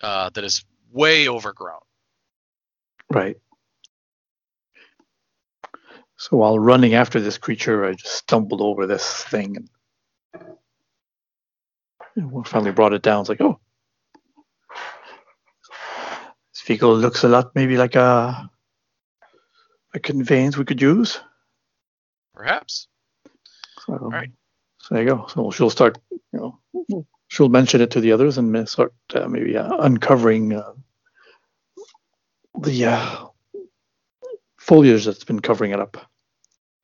uh, 0.00 0.30
that 0.30 0.44
is 0.44 0.64
way 0.92 1.28
overgrown. 1.28 1.80
Right. 3.14 3.36
So 6.16 6.36
while 6.38 6.58
running 6.58 6.94
after 6.94 7.20
this 7.20 7.38
creature, 7.38 7.84
I 7.84 7.92
just 7.92 8.14
stumbled 8.14 8.60
over 8.60 8.86
this 8.86 9.24
thing 9.24 9.56
and, 9.56 9.68
finally 12.46 12.72
brought 12.72 12.92
it 12.92 13.02
down. 13.02 13.20
It's 13.20 13.28
like, 13.28 13.40
oh, 13.40 13.60
this 16.52 16.62
vehicle 16.66 16.96
looks 16.96 17.24
a 17.24 17.28
lot 17.28 17.54
maybe 17.54 17.76
like 17.76 17.94
a 17.94 18.50
a 19.94 20.00
conveyance 20.00 20.56
we 20.56 20.64
could 20.64 20.82
use. 20.82 21.20
Perhaps. 22.34 22.88
So, 23.86 23.94
right. 23.94 24.30
so 24.78 24.94
there 24.94 25.04
you 25.04 25.10
go. 25.10 25.26
So 25.28 25.50
she'll 25.50 25.70
start, 25.70 25.98
you 26.10 26.58
know, 26.88 27.06
she'll 27.28 27.48
mention 27.48 27.80
it 27.80 27.92
to 27.92 28.00
the 28.00 28.12
others 28.12 28.38
and 28.38 28.68
start 28.68 28.92
uh, 29.14 29.28
maybe 29.28 29.56
uh, 29.56 29.76
uncovering 29.78 30.52
uh, 30.54 30.72
the 32.60 32.86
uh, 32.86 33.26
foliage 34.58 35.04
that's 35.06 35.24
been 35.24 35.40
covering 35.40 35.72
it 35.72 35.80
up, 35.80 35.96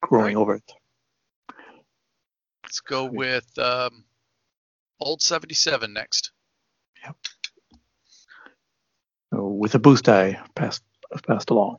growing 0.02 0.36
Right. 0.36 0.36
over 0.36 0.54
it. 0.56 0.72
Let's 2.64 2.80
go 2.80 3.06
with 3.06 3.46
um, 3.58 4.04
old 5.00 5.22
77 5.22 5.92
next. 5.92 6.32
So 9.32 9.46
with 9.48 9.74
a 9.74 9.78
boost 9.78 10.08
I 10.08 10.40
passed 10.54 10.82
passed 11.26 11.50
along. 11.50 11.78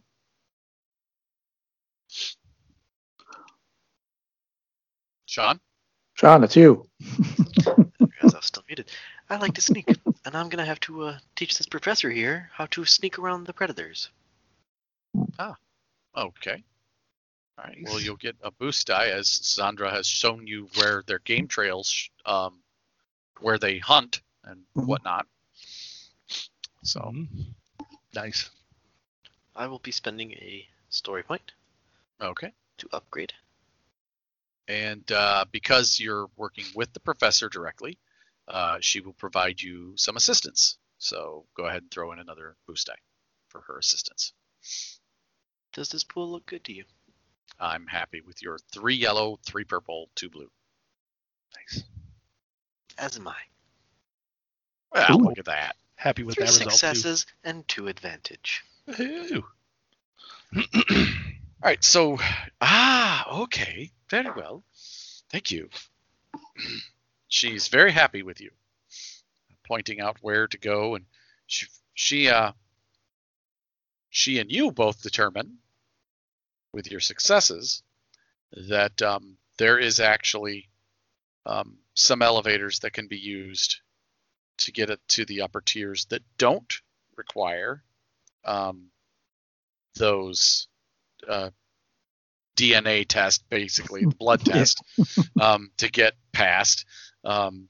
Sean? 5.25 5.59
Sean, 6.15 6.43
it's 6.43 6.55
you. 6.55 6.87
Because 8.17 8.33
I 8.35 8.37
was 8.39 8.45
still 8.45 8.63
muted. 8.67 8.91
I 9.29 9.37
like 9.37 9.55
to 9.55 9.61
sneak, 9.61 10.00
and 10.25 10.35
I'm 10.35 10.49
gonna 10.49 10.65
have 10.65 10.79
to 10.81 11.03
uh, 11.03 11.19
teach 11.35 11.57
this 11.57 11.67
professor 11.67 12.09
here 12.09 12.49
how 12.53 12.65
to 12.67 12.85
sneak 12.85 13.17
around 13.17 13.45
the 13.45 13.53
predators. 13.53 14.09
Ah, 15.39 15.55
okay. 16.15 16.63
All 17.57 17.65
right. 17.65 17.77
Well, 17.83 17.99
you'll 17.99 18.15
get 18.15 18.35
a 18.43 18.51
boost 18.51 18.87
die 18.87 19.07
as 19.09 19.29
Sandra 19.29 19.91
has 19.91 20.07
shown 20.07 20.47
you 20.47 20.69
where 20.75 21.03
their 21.05 21.19
game 21.19 21.47
trails, 21.47 22.09
um, 22.25 22.63
where 23.39 23.57
they 23.57 23.79
hunt 23.79 24.21
and 24.43 24.65
Mhm. 24.75 24.87
whatnot. 24.87 25.27
So, 26.83 26.99
Mhm. 27.01 27.53
Nice. 28.13 28.49
I 29.55 29.67
will 29.67 29.79
be 29.79 29.91
spending 29.91 30.33
a 30.33 30.67
story 30.89 31.23
point 31.23 31.53
okay. 32.19 32.53
to 32.77 32.89
upgrade. 32.91 33.33
And 34.67 35.09
uh, 35.11 35.45
because 35.51 35.99
you're 35.99 36.27
working 36.37 36.65
with 36.73 36.93
the 36.93 36.99
professor 36.99 37.49
directly, 37.49 37.97
uh, 38.51 38.77
she 38.81 38.99
will 38.99 39.13
provide 39.13 39.61
you 39.61 39.93
some 39.95 40.17
assistance. 40.17 40.77
So 40.97 41.45
go 41.55 41.65
ahead 41.65 41.83
and 41.83 41.91
throw 41.91 42.11
in 42.11 42.19
another 42.19 42.55
boost 42.67 42.87
die 42.87 42.93
for 43.49 43.61
her 43.61 43.77
assistance. 43.77 44.33
Does 45.73 45.89
this 45.89 46.03
pool 46.03 46.29
look 46.31 46.45
good 46.45 46.63
to 46.65 46.73
you? 46.73 46.83
I'm 47.59 47.87
happy 47.87 48.21
with 48.21 48.41
your 48.41 48.57
three 48.71 48.95
yellow, 48.95 49.39
three 49.45 49.63
purple, 49.63 50.09
two 50.15 50.29
blue. 50.29 50.49
Nice. 51.55 51.83
As 52.97 53.17
am 53.17 53.27
I. 53.27 53.35
Well, 54.93 55.21
Ooh. 55.21 55.23
look 55.25 55.39
at 55.39 55.45
that. 55.45 55.75
Happy 55.95 56.23
with 56.23 56.35
Three 56.35 56.45
that 56.45 56.53
result 56.53 56.71
successes 56.71 57.25
and 57.43 57.67
two 57.67 57.87
advantage. 57.87 58.63
too. 58.95 59.43
All 60.55 60.63
right, 61.63 61.83
so 61.83 62.17
ah, 62.59 63.41
okay, 63.43 63.91
very 64.09 64.31
well, 64.35 64.63
thank 65.29 65.51
you. 65.51 65.69
She's 67.31 67.69
very 67.69 67.93
happy 67.93 68.23
with 68.23 68.41
you, 68.41 68.51
pointing 69.65 70.01
out 70.01 70.17
where 70.19 70.47
to 70.47 70.57
go, 70.57 70.95
and 70.95 71.05
she 71.47 71.65
she 71.93 72.27
uh 72.27 72.51
she 74.09 74.37
and 74.39 74.51
you 74.51 74.69
both 74.73 75.01
determine 75.01 75.59
with 76.73 76.91
your 76.91 76.99
successes 76.99 77.83
that 78.67 79.01
um, 79.01 79.37
there 79.57 79.79
is 79.79 80.01
actually 80.01 80.69
um, 81.45 81.77
some 81.93 82.21
elevators 82.21 82.79
that 82.79 82.91
can 82.91 83.07
be 83.07 83.17
used 83.17 83.77
to 84.57 84.73
get 84.73 84.89
it 84.89 84.99
to 85.07 85.23
the 85.23 85.41
upper 85.41 85.61
tiers 85.61 86.03
that 86.09 86.21
don't 86.37 86.81
require 87.15 87.81
um, 88.43 88.87
those 89.95 90.67
uh, 91.29 91.49
DNA 92.57 93.07
test, 93.07 93.49
basically 93.49 94.01
the 94.01 94.15
blood 94.15 94.41
test, 94.45 94.83
um, 95.39 95.71
to 95.77 95.89
get 95.89 96.13
past. 96.33 96.85
Um, 97.23 97.67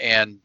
and 0.00 0.40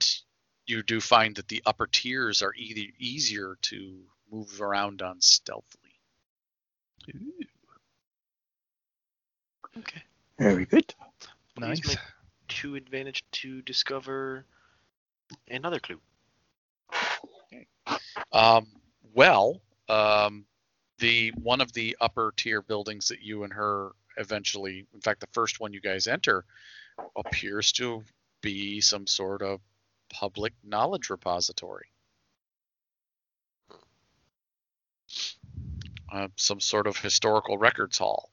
you 0.66 0.84
do 0.84 1.00
find 1.00 1.36
that 1.36 1.48
the 1.48 1.64
upper 1.66 1.88
tiers 1.88 2.42
are 2.42 2.54
either 2.56 2.92
easier 3.00 3.58
to 3.64 4.00
move 4.32 4.62
around 4.62 5.02
on 5.02 5.22
stealthily. 5.22 6.00
Ooh, 7.16 7.46
Okay. 9.80 10.02
Very 10.40 10.66
good. 10.66 10.94
Please 11.56 11.68
nice. 11.68 11.88
make 11.88 11.98
two 12.48 12.76
advantage 12.76 13.24
to 13.32 13.62
discover 13.62 14.46
another 15.50 15.80
clue. 15.80 16.00
Okay. 17.54 17.68
Um, 18.32 18.68
well, 19.14 19.62
um, 19.90 20.46
the 21.00 21.32
one 21.42 21.62
of 21.62 21.74
the 21.74 21.96
upper 22.02 22.34
tier 22.36 22.62
buildings 22.62 23.08
that 23.08 23.22
you 23.22 23.44
and 23.44 23.54
her 23.54 23.92
eventually, 24.18 24.86
in 24.94 25.02
fact, 25.02 25.20
the 25.22 25.28
first 25.32 25.60
one 25.60 25.74
you 25.74 25.82
guys 25.82 26.08
enter, 26.08 26.46
appears 27.16 27.72
to 27.74 28.04
be 28.42 28.82
some 28.82 29.08
sort 29.08 29.42
of 29.42 29.60
public 30.10 30.54
knowledge 30.64 31.10
repository. 31.10 31.88
Uh, 36.12 36.28
some 36.36 36.60
sort 36.60 36.88
of 36.88 36.98
historical 36.98 37.58
records 37.58 37.98
hall. 37.98 38.30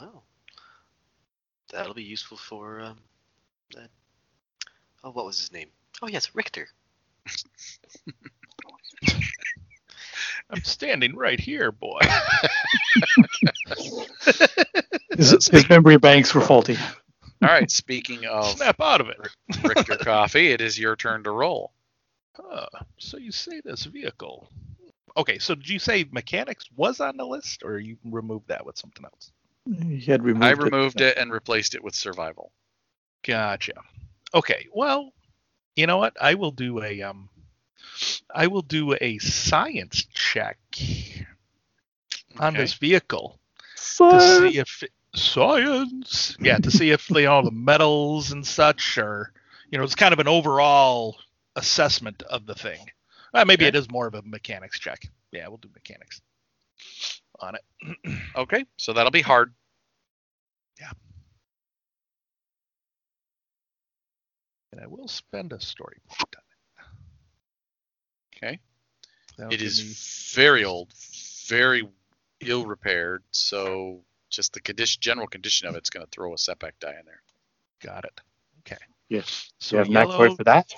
Well, 0.00 0.22
that'll 1.72 1.94
be 1.94 2.04
useful 2.04 2.36
for 2.36 2.80
um, 2.80 2.98
that. 3.74 3.90
Oh, 5.02 5.10
what 5.10 5.24
was 5.24 5.38
his 5.38 5.52
name? 5.52 5.68
Oh 6.02 6.08
yes, 6.08 6.34
Richter. 6.34 6.68
I'm 10.50 10.64
standing 10.64 11.16
right 11.16 11.38
here, 11.38 11.72
boy. 11.72 12.00
His, 15.16 15.48
his 15.48 15.68
memory 15.68 15.98
banks 15.98 16.34
were 16.34 16.40
faulty. 16.40 16.76
All 17.42 17.48
right, 17.48 17.70
speaking 17.70 18.26
of 18.26 18.46
Snap 18.46 18.80
out 18.80 19.00
of 19.00 19.08
it. 19.08 19.18
Richter 19.64 19.96
Coffee, 19.96 20.48
it 20.48 20.60
is 20.60 20.78
your 20.78 20.94
turn 20.96 21.24
to 21.24 21.30
roll. 21.30 21.72
Huh, 22.36 22.66
so 22.98 23.16
you 23.16 23.32
say 23.32 23.60
this 23.64 23.84
vehicle. 23.84 24.48
Okay, 25.16 25.38
so 25.38 25.54
did 25.54 25.68
you 25.68 25.78
say 25.78 26.06
mechanics 26.10 26.66
was 26.76 27.00
on 27.00 27.16
the 27.16 27.24
list, 27.24 27.62
or 27.64 27.78
you 27.78 27.96
removed 28.04 28.48
that 28.48 28.64
with 28.64 28.76
something 28.76 29.04
else? 29.04 29.32
He 29.82 30.00
had 30.00 30.22
removed 30.22 30.44
I 30.44 30.50
it. 30.50 30.58
removed 30.58 31.00
it 31.00 31.16
and 31.16 31.32
replaced 31.32 31.74
it 31.74 31.82
with 31.82 31.94
survival. 31.94 32.52
Gotcha. 33.24 33.74
Okay, 34.34 34.66
well, 34.72 35.12
you 35.76 35.86
know 35.86 35.96
what? 35.96 36.14
I 36.20 36.34
will 36.34 36.50
do 36.50 36.82
a 36.82 37.02
um, 37.02 37.29
I 38.34 38.46
will 38.46 38.62
do 38.62 38.96
a 39.00 39.18
science 39.18 40.04
check 40.12 40.58
on 42.38 42.54
Okay. 42.54 42.62
this 42.62 42.74
vehicle 42.74 43.38
to 43.76 44.20
see 44.20 44.58
if 44.58 44.82
it, 44.82 44.92
science, 45.14 46.36
yeah, 46.40 46.58
to 46.58 46.70
see 46.70 46.90
if 46.90 47.10
you 47.10 47.22
know 47.22 47.42
the 47.42 47.50
metals 47.50 48.32
and 48.32 48.46
such 48.46 48.98
are, 48.98 49.32
you 49.70 49.78
know, 49.78 49.84
it's 49.84 49.94
kind 49.94 50.12
of 50.12 50.18
an 50.20 50.28
overall 50.28 51.16
assessment 51.56 52.22
of 52.22 52.46
the 52.46 52.54
thing. 52.54 52.78
Uh, 53.34 53.44
maybe 53.44 53.64
Okay. 53.64 53.68
it 53.68 53.74
is 53.74 53.90
more 53.90 54.06
of 54.06 54.14
a 54.14 54.22
mechanics 54.22 54.78
check. 54.78 55.00
Yeah, 55.32 55.48
we'll 55.48 55.58
do 55.58 55.70
mechanics 55.74 56.20
on 57.40 57.54
it. 57.56 57.62
Okay, 58.36 58.64
so 58.76 58.92
that'll 58.92 59.10
be 59.10 59.22
hard. 59.22 59.52
Yeah. 60.80 60.90
And 64.72 64.80
I 64.80 64.86
will 64.86 65.08
spend 65.08 65.52
a 65.52 65.60
story 65.60 65.96
point 66.08 66.36
on 66.36 66.42
Okay. 68.42 68.54
it. 68.54 68.60
That'll 69.36 69.52
It 69.52 69.58
give 69.58 69.66
is 69.66 69.84
me- 69.84 70.42
very 70.42 70.64
old, 70.64 70.92
very 71.48 71.88
ill 72.40 72.66
repaired. 72.66 73.22
So 73.30 74.02
just 74.30 74.52
the 74.52 74.60
condition, 74.60 74.98
general 75.00 75.26
condition 75.26 75.68
of 75.68 75.74
it's 75.76 75.90
going 75.90 76.04
to 76.06 76.10
throw 76.10 76.32
a 76.34 76.38
setback 76.38 76.78
die 76.80 76.96
in 76.98 77.04
there. 77.04 77.22
Got 77.82 78.04
it. 78.04 78.20
Okay. 78.60 78.80
Yes. 79.08 79.50
So 79.58 79.76
you 79.76 79.78
have 79.78 79.88
knack 79.90 80.06
for 80.06 80.12
yellow. 80.12 80.32
it 80.32 80.36
for 80.36 80.44
that? 80.44 80.72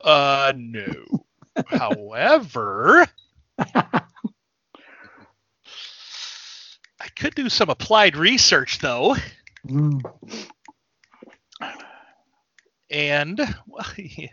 Uh, 0.00 0.52
no. 0.56 1.04
However, 1.66 3.06
I 3.58 4.02
could 7.16 7.34
do 7.34 7.48
some 7.48 7.68
applied 7.70 8.16
research 8.16 8.78
though, 8.78 9.16
Mm, 9.66 10.00
and 12.90 13.38
well, 13.66 13.86
yeah. 13.96 14.28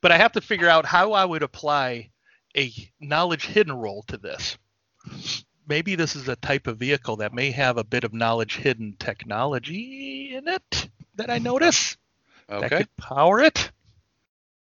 But 0.00 0.12
I 0.12 0.18
have 0.18 0.32
to 0.32 0.40
figure 0.40 0.68
out 0.68 0.86
how 0.86 1.12
I 1.12 1.24
would 1.24 1.42
apply 1.42 2.10
a 2.56 2.72
knowledge 3.00 3.46
hidden 3.46 3.72
roll 3.72 4.02
to 4.08 4.16
this. 4.16 4.56
Maybe 5.68 5.94
this 5.94 6.16
is 6.16 6.28
a 6.28 6.36
type 6.36 6.66
of 6.66 6.78
vehicle 6.78 7.16
that 7.16 7.32
may 7.32 7.50
have 7.52 7.76
a 7.76 7.84
bit 7.84 8.04
of 8.04 8.12
knowledge 8.12 8.56
hidden 8.56 8.96
technology 8.98 10.34
in 10.34 10.48
it 10.48 10.88
that 11.14 11.30
I 11.30 11.38
notice. 11.38 11.96
that 12.48 12.70
could 12.78 12.96
power 12.96 13.40
it. 13.40 13.70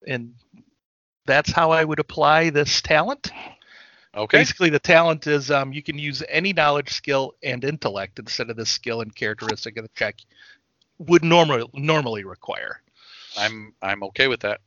And 0.08 0.34
that's 1.26 1.52
how 1.52 1.72
I 1.72 1.84
would 1.84 2.00
apply 2.00 2.50
this 2.50 2.82
talent. 2.82 3.32
Okay. 4.16 4.38
Basically, 4.38 4.70
the 4.70 4.80
talent 4.80 5.28
is 5.28 5.52
um, 5.52 5.74
you 5.74 5.84
can 5.84 6.00
use 6.00 6.24
any 6.30 6.54
knowledge, 6.54 6.90
skill, 6.92 7.34
and 7.44 7.64
intellect 7.64 8.18
instead 8.18 8.50
of 8.50 8.56
the 8.56 8.66
skill 8.66 9.02
and 9.02 9.14
characteristic 9.14 9.78
of 9.78 9.84
the 9.84 9.92
check 9.96 10.16
would 10.98 11.24
normally 11.24 11.70
normally 11.74 12.24
require. 12.24 12.82
I'm 13.38 13.74
I'm 13.82 14.04
okay 14.04 14.28
with 14.28 14.40
that. 14.42 14.62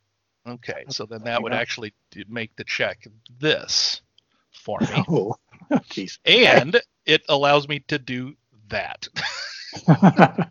Okay, 0.48 0.84
so 0.88 1.04
then 1.06 1.22
that 1.24 1.42
would 1.42 1.52
actually 1.52 1.92
make 2.28 2.54
the 2.56 2.64
check 2.64 3.06
this 3.40 4.00
for 4.52 4.78
me, 4.80 5.04
oh, 5.08 5.36
jeez. 5.90 6.18
and 6.24 6.80
it 7.06 7.22
allows 7.28 7.68
me 7.68 7.80
to 7.88 7.98
do 7.98 8.34
that. 8.68 9.08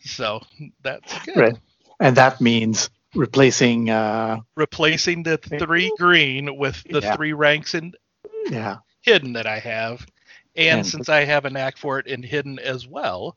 so 0.00 0.40
that's 0.82 1.18
good. 1.24 1.36
right. 1.36 1.58
And 2.00 2.16
that 2.16 2.40
means 2.40 2.90
replacing, 3.14 3.90
uh, 3.90 4.38
Replacing 4.56 5.22
the 5.24 5.36
three 5.38 5.92
green 5.98 6.56
with 6.56 6.82
the 6.88 7.00
Yeah. 7.00 7.16
three 7.16 7.32
ranks 7.32 7.74
in 7.74 7.92
yeah, 8.50 8.76
hidden 9.02 9.32
that 9.34 9.46
I 9.46 9.58
have, 9.58 10.06
and 10.56 10.78
And- 10.80 10.86
since 10.86 11.08
I 11.08 11.24
have 11.24 11.44
a 11.44 11.50
knack 11.50 11.76
for 11.76 11.98
it 11.98 12.06
in 12.06 12.22
hidden 12.22 12.58
as 12.58 12.86
well, 12.86 13.36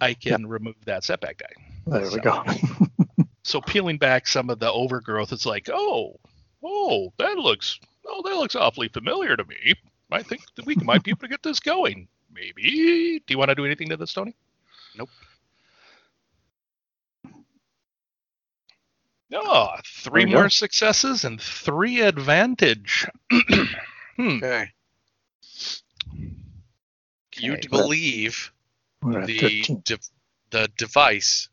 I 0.00 0.14
can 0.14 0.46
remove 0.46 0.76
that 0.84 1.04
setback 1.04 1.38
die. 1.38 1.54
there 1.86 2.10
we 2.10 2.18
go. 2.20 2.44
So 3.44 3.60
peeling 3.60 3.98
back 3.98 4.26
some 4.26 4.48
of 4.50 4.58
the 4.58 4.72
overgrowth, 4.72 5.32
it's 5.32 5.44
like, 5.46 5.68
oh, 5.72 6.18
oh, 6.62 7.12
that 7.18 7.36
looks, 7.36 7.78
oh, 8.06 8.22
that 8.24 8.36
looks 8.36 8.54
awfully 8.56 8.88
familiar 8.88 9.36
to 9.36 9.44
me. 9.44 9.74
I 10.10 10.22
think 10.22 10.42
that 10.56 10.64
we 10.64 10.74
might 10.76 11.02
be 11.02 11.10
able 11.10 11.20
to 11.20 11.28
get 11.28 11.42
this 11.42 11.60
going. 11.60 12.08
Maybe. 12.32 13.20
Do 13.26 13.32
you 13.32 13.38
want 13.38 13.50
to 13.50 13.54
do 13.54 13.64
anything 13.66 13.90
to 13.90 13.96
this, 13.96 14.12
Tony? 14.14 14.34
Nope. 14.96 15.10
Oh, 19.32 19.68
three 19.84 20.24
more 20.26 20.44
go. 20.44 20.48
successes 20.48 21.24
and 21.24 21.40
three 21.40 22.00
advantage. 22.00 23.06
hmm. 24.16 24.36
Okay. 24.36 24.68
You 27.36 27.54
Okay. 27.54 27.68
believe 27.68 28.52
the 29.02 29.64
de- 29.84 29.98
the 30.50 30.68
device 30.78 31.48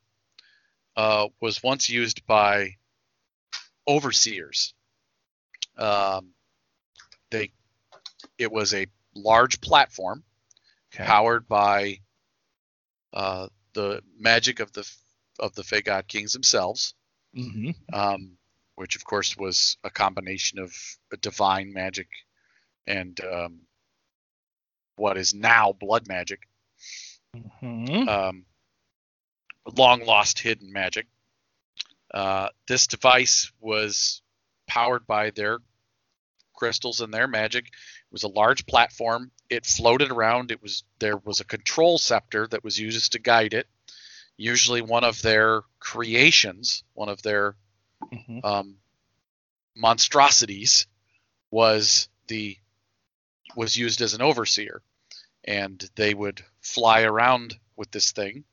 uh, 0.95 1.27
was 1.39 1.63
once 1.63 1.89
used 1.89 2.25
by 2.25 2.75
overseers. 3.87 4.73
Um, 5.77 6.33
they 7.31 7.51
it 8.37 8.51
was 8.51 8.73
a 8.73 8.87
large 9.15 9.61
platform 9.61 10.23
Okay. 10.93 11.05
powered 11.05 11.47
by 11.47 11.99
uh, 13.13 13.47
the 13.73 14.01
magic 14.17 14.59
of 14.59 14.71
the 14.73 14.89
of 15.39 15.53
the 15.55 15.63
Fae 15.63 15.81
God 15.81 16.07
Kings 16.07 16.33
themselves, 16.33 16.93
hmm 17.33 17.71
um, 17.93 18.37
which 18.75 18.95
of 18.95 19.03
course 19.05 19.37
was 19.37 19.77
a 19.83 19.89
combination 19.89 20.59
of 20.59 20.73
divine 21.21 21.73
magic 21.73 22.07
and 22.87 23.19
um, 23.25 23.61
what 24.95 25.17
is 25.17 25.33
now 25.33 25.71
blood 25.73 26.07
magic 26.07 26.41
hmm 27.59 28.03
um, 28.07 28.45
long 29.75 30.05
lost 30.05 30.39
hidden 30.39 30.71
magic. 30.71 31.07
Uh, 32.13 32.49
this 32.67 32.87
device 32.87 33.51
was 33.59 34.21
powered 34.67 35.07
by 35.07 35.29
their 35.31 35.59
crystals 36.53 37.01
and 37.01 37.13
their 37.13 37.27
magic. 37.27 37.65
It 37.65 38.11
was 38.11 38.23
a 38.23 38.27
large 38.27 38.65
platform. 38.65 39.31
It 39.49 39.65
floated 39.65 40.11
around. 40.11 40.51
It 40.51 40.61
was 40.61 40.83
there 40.99 41.17
was 41.17 41.39
a 41.39 41.45
control 41.45 41.97
scepter 41.97 42.47
that 42.47 42.63
was 42.63 42.79
used 42.79 43.13
to 43.13 43.19
guide 43.19 43.53
it. 43.53 43.67
Usually 44.37 44.81
one 44.81 45.03
of 45.03 45.21
their 45.21 45.61
creations, 45.79 46.83
one 46.93 47.09
of 47.09 47.21
their 47.21 47.55
hmm 48.11 48.39
um, 48.43 48.77
monstrosities 49.75 50.87
was 51.51 52.09
the 52.27 52.57
was 53.55 53.75
used 53.75 54.01
as 54.01 54.13
an 54.13 54.21
overseer, 54.21 54.81
and 55.43 55.89
they 55.95 56.13
would 56.13 56.43
fly 56.61 57.03
around 57.03 57.55
with 57.75 57.91
this 57.91 58.11
thing 58.11 58.43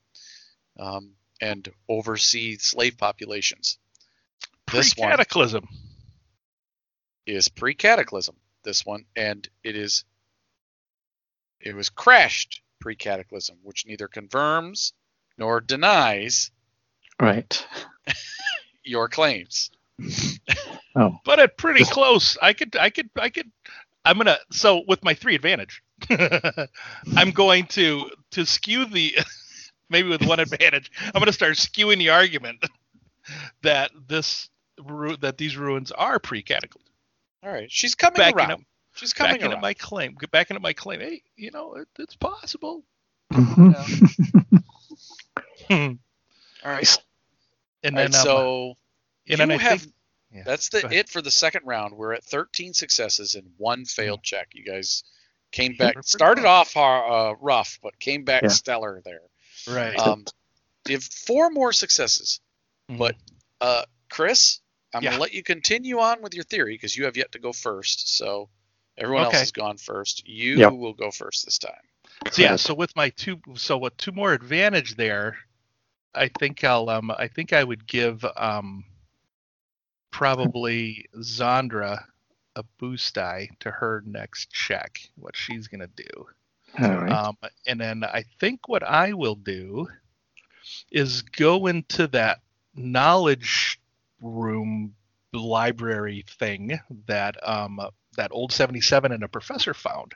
um, 0.78 1.12
and 1.40 1.68
oversee 1.88 2.56
slave 2.58 2.96
populations. 2.98 3.78
This 4.72 4.94
one 4.96 5.10
Cataclysm. 5.10 5.66
is 7.26 7.48
pre-cataclysm. 7.48 8.36
This 8.64 8.84
one, 8.84 9.04
and 9.16 9.48
it 9.64 9.76
is 9.76 10.04
it 11.60 11.74
was 11.74 11.88
crashed 11.88 12.60
pre-cataclysm, 12.80 13.58
which 13.62 13.86
neither 13.86 14.08
confirms 14.08 14.92
nor 15.36 15.60
denies 15.60 16.50
Right. 17.20 17.66
your 18.84 19.08
claims. 19.08 19.70
Oh, 20.94 21.18
but 21.24 21.40
at 21.40 21.56
pretty 21.56 21.84
close. 21.84 22.38
I 22.40 22.52
could, 22.52 22.76
I 22.76 22.90
could, 22.90 23.10
I 23.16 23.28
could. 23.30 23.50
I'm 24.04 24.16
gonna. 24.16 24.38
So 24.52 24.82
with 24.86 25.02
my 25.02 25.14
three 25.14 25.34
advantage, 25.34 25.82
I'm 27.16 27.32
going 27.32 27.66
to 27.68 28.10
to 28.32 28.46
skew 28.46 28.84
the 28.84 29.16
maybe 29.90 30.08
with 30.08 30.22
one 30.26 30.40
advantage. 30.40 30.90
I'm 31.04 31.20
gonna 31.20 31.32
start 31.32 31.54
skewing 31.56 31.98
the 31.98 32.10
argument 32.10 32.64
that 33.62 33.90
this 34.08 34.48
ru- 34.84 35.16
that 35.18 35.38
these 35.38 35.56
ruins 35.56 35.92
are 35.92 36.18
pre-cataclysm. 36.18 36.82
All 37.42 37.52
right, 37.52 37.70
she's 37.70 37.94
coming 37.94 38.16
Backing 38.16 38.38
around. 38.38 38.50
up- 38.52 38.60
she's 38.94 39.12
coming 39.12 39.32
Backing 39.34 39.46
around. 39.48 39.56
up 39.56 39.62
my 39.62 39.74
claim. 39.74 40.16
Backing 40.32 40.56
up 40.56 40.62
my 40.62 40.72
claim. 40.72 41.00
Hey, 41.00 41.22
you 41.36 41.50
know 41.50 41.74
it, 41.74 41.88
it's 41.98 42.16
possible. 42.16 42.84
Mhm. 43.32 44.08
and 45.70 45.98
All 46.64 46.72
right. 46.72 46.98
then 47.82 47.94
All 47.94 48.00
right, 48.02 48.06
um, 48.06 48.12
so 48.12 48.74
and 49.28 49.38
then 49.40 49.50
you 49.50 49.56
I 49.56 49.58
have 49.58 49.80
think 49.82 49.92
Yeah, 50.34 50.42
that's 50.44 50.68
the 50.70 50.88
it 50.92 51.08
for 51.08 51.20
the 51.22 51.30
second 51.30 51.62
round. 51.66 51.94
We're 51.94 52.14
at 52.14 52.24
13 52.24 52.72
successes 52.74 53.34
and 53.34 53.50
one 53.58 53.84
failed 53.84 54.22
check. 54.22 54.48
You 54.52 54.64
guys 54.64 55.04
came 55.52 55.76
back, 55.76 55.96
started 56.04 56.44
off 56.46 56.72
har- 56.74 57.30
uh, 57.30 57.34
rough, 57.40 57.78
but 57.82 57.98
came 57.98 58.24
back 58.24 58.42
Yeah. 58.42 58.48
stellar 58.48 59.00
there. 59.04 59.20
Right. 59.68 59.98
Um, 59.98 60.24
you 60.86 60.94
have 60.94 61.04
four 61.04 61.50
more 61.50 61.72
successes. 61.72 62.40
but- 62.88 63.16
Uh, 63.60 63.84
Chris, 64.08 64.60
I'm 64.94 65.02
Yeah. 65.02 65.10
gonna 65.10 65.20
let 65.22 65.32
you 65.32 65.42
continue 65.42 65.98
on 65.98 66.22
with 66.22 66.32
your 66.32 66.44
theory 66.44 66.74
because 66.74 66.96
you 66.96 67.04
have 67.04 67.16
yet 67.16 67.32
to 67.32 67.38
go 67.38 67.52
first. 67.52 68.16
So 68.16 68.48
everyone 68.96 69.24
else 69.24 69.34
has 69.34 69.52
gone 69.52 69.76
first. 69.76 70.26
You 70.26 70.58
Yep. 70.58 70.72
will 70.72 70.94
go 70.94 71.10
first 71.10 71.44
this 71.44 71.58
time. 71.58 71.82
So 72.32 72.40
yeah, 72.42 72.56
so 72.56 72.72
with 72.74 72.94
my 72.96 73.10
two, 73.10 73.40
so 73.56 73.76
with 73.78 73.96
two 73.96 74.12
more 74.12 74.32
advantage 74.32 74.94
there, 74.96 75.38
I 76.14 76.28
think 76.28 76.64
I'll 76.64 76.88
um, 76.88 77.10
I 77.10 77.28
think 77.28 77.52
I 77.52 77.62
would 77.62 77.86
give 77.86 78.24
um, 78.36 78.84
probably 80.10 81.06
Zandra 81.16 82.04
a 82.56 82.62
boost 82.78 83.14
die 83.14 83.50
to 83.60 83.70
her 83.70 84.02
next 84.06 84.50
check, 84.50 85.00
what 85.16 85.36
she's 85.36 85.68
gonna 85.68 85.86
do. 85.88 86.28
All 86.80 86.96
right. 86.96 87.12
Um, 87.12 87.36
and 87.66 87.80
then 87.80 88.04
I 88.04 88.24
think 88.40 88.68
what 88.68 88.82
I 88.82 89.12
will 89.12 89.34
do 89.34 89.88
is 90.90 91.22
go 91.22 91.66
into 91.66 92.06
that 92.08 92.40
knowledge 92.74 93.80
room 94.20 94.94
library 95.32 96.24
thing 96.28 96.78
that 97.06 97.36
um, 97.46 97.80
that 98.16 98.30
old 98.32 98.52
77 98.52 99.12
and 99.12 99.22
a 99.22 99.28
professor 99.28 99.74
found. 99.74 100.14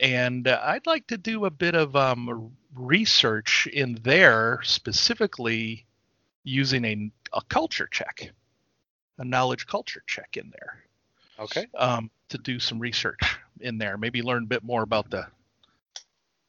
And 0.00 0.46
uh, 0.48 0.60
I'd 0.62 0.86
like 0.86 1.06
to 1.08 1.18
do 1.18 1.44
a 1.44 1.50
bit 1.50 1.74
of 1.74 1.94
um, 1.96 2.52
research 2.74 3.66
in 3.72 3.98
there, 4.02 4.60
specifically 4.62 5.86
using 6.44 6.84
a, 6.84 7.10
a 7.32 7.42
culture 7.48 7.88
check, 7.90 8.32
a 9.18 9.24
knowledge 9.24 9.66
culture 9.66 10.02
check 10.06 10.36
in 10.36 10.50
there 10.50 10.84
Okay. 11.38 11.66
um, 11.76 12.10
to 12.28 12.38
do 12.38 12.58
some 12.58 12.78
research 12.78 13.38
in 13.60 13.78
there. 13.78 13.96
Maybe 13.96 14.22
learn 14.22 14.44
a 14.44 14.46
bit 14.46 14.62
more 14.62 14.82
about 14.82 15.10
the 15.10 15.26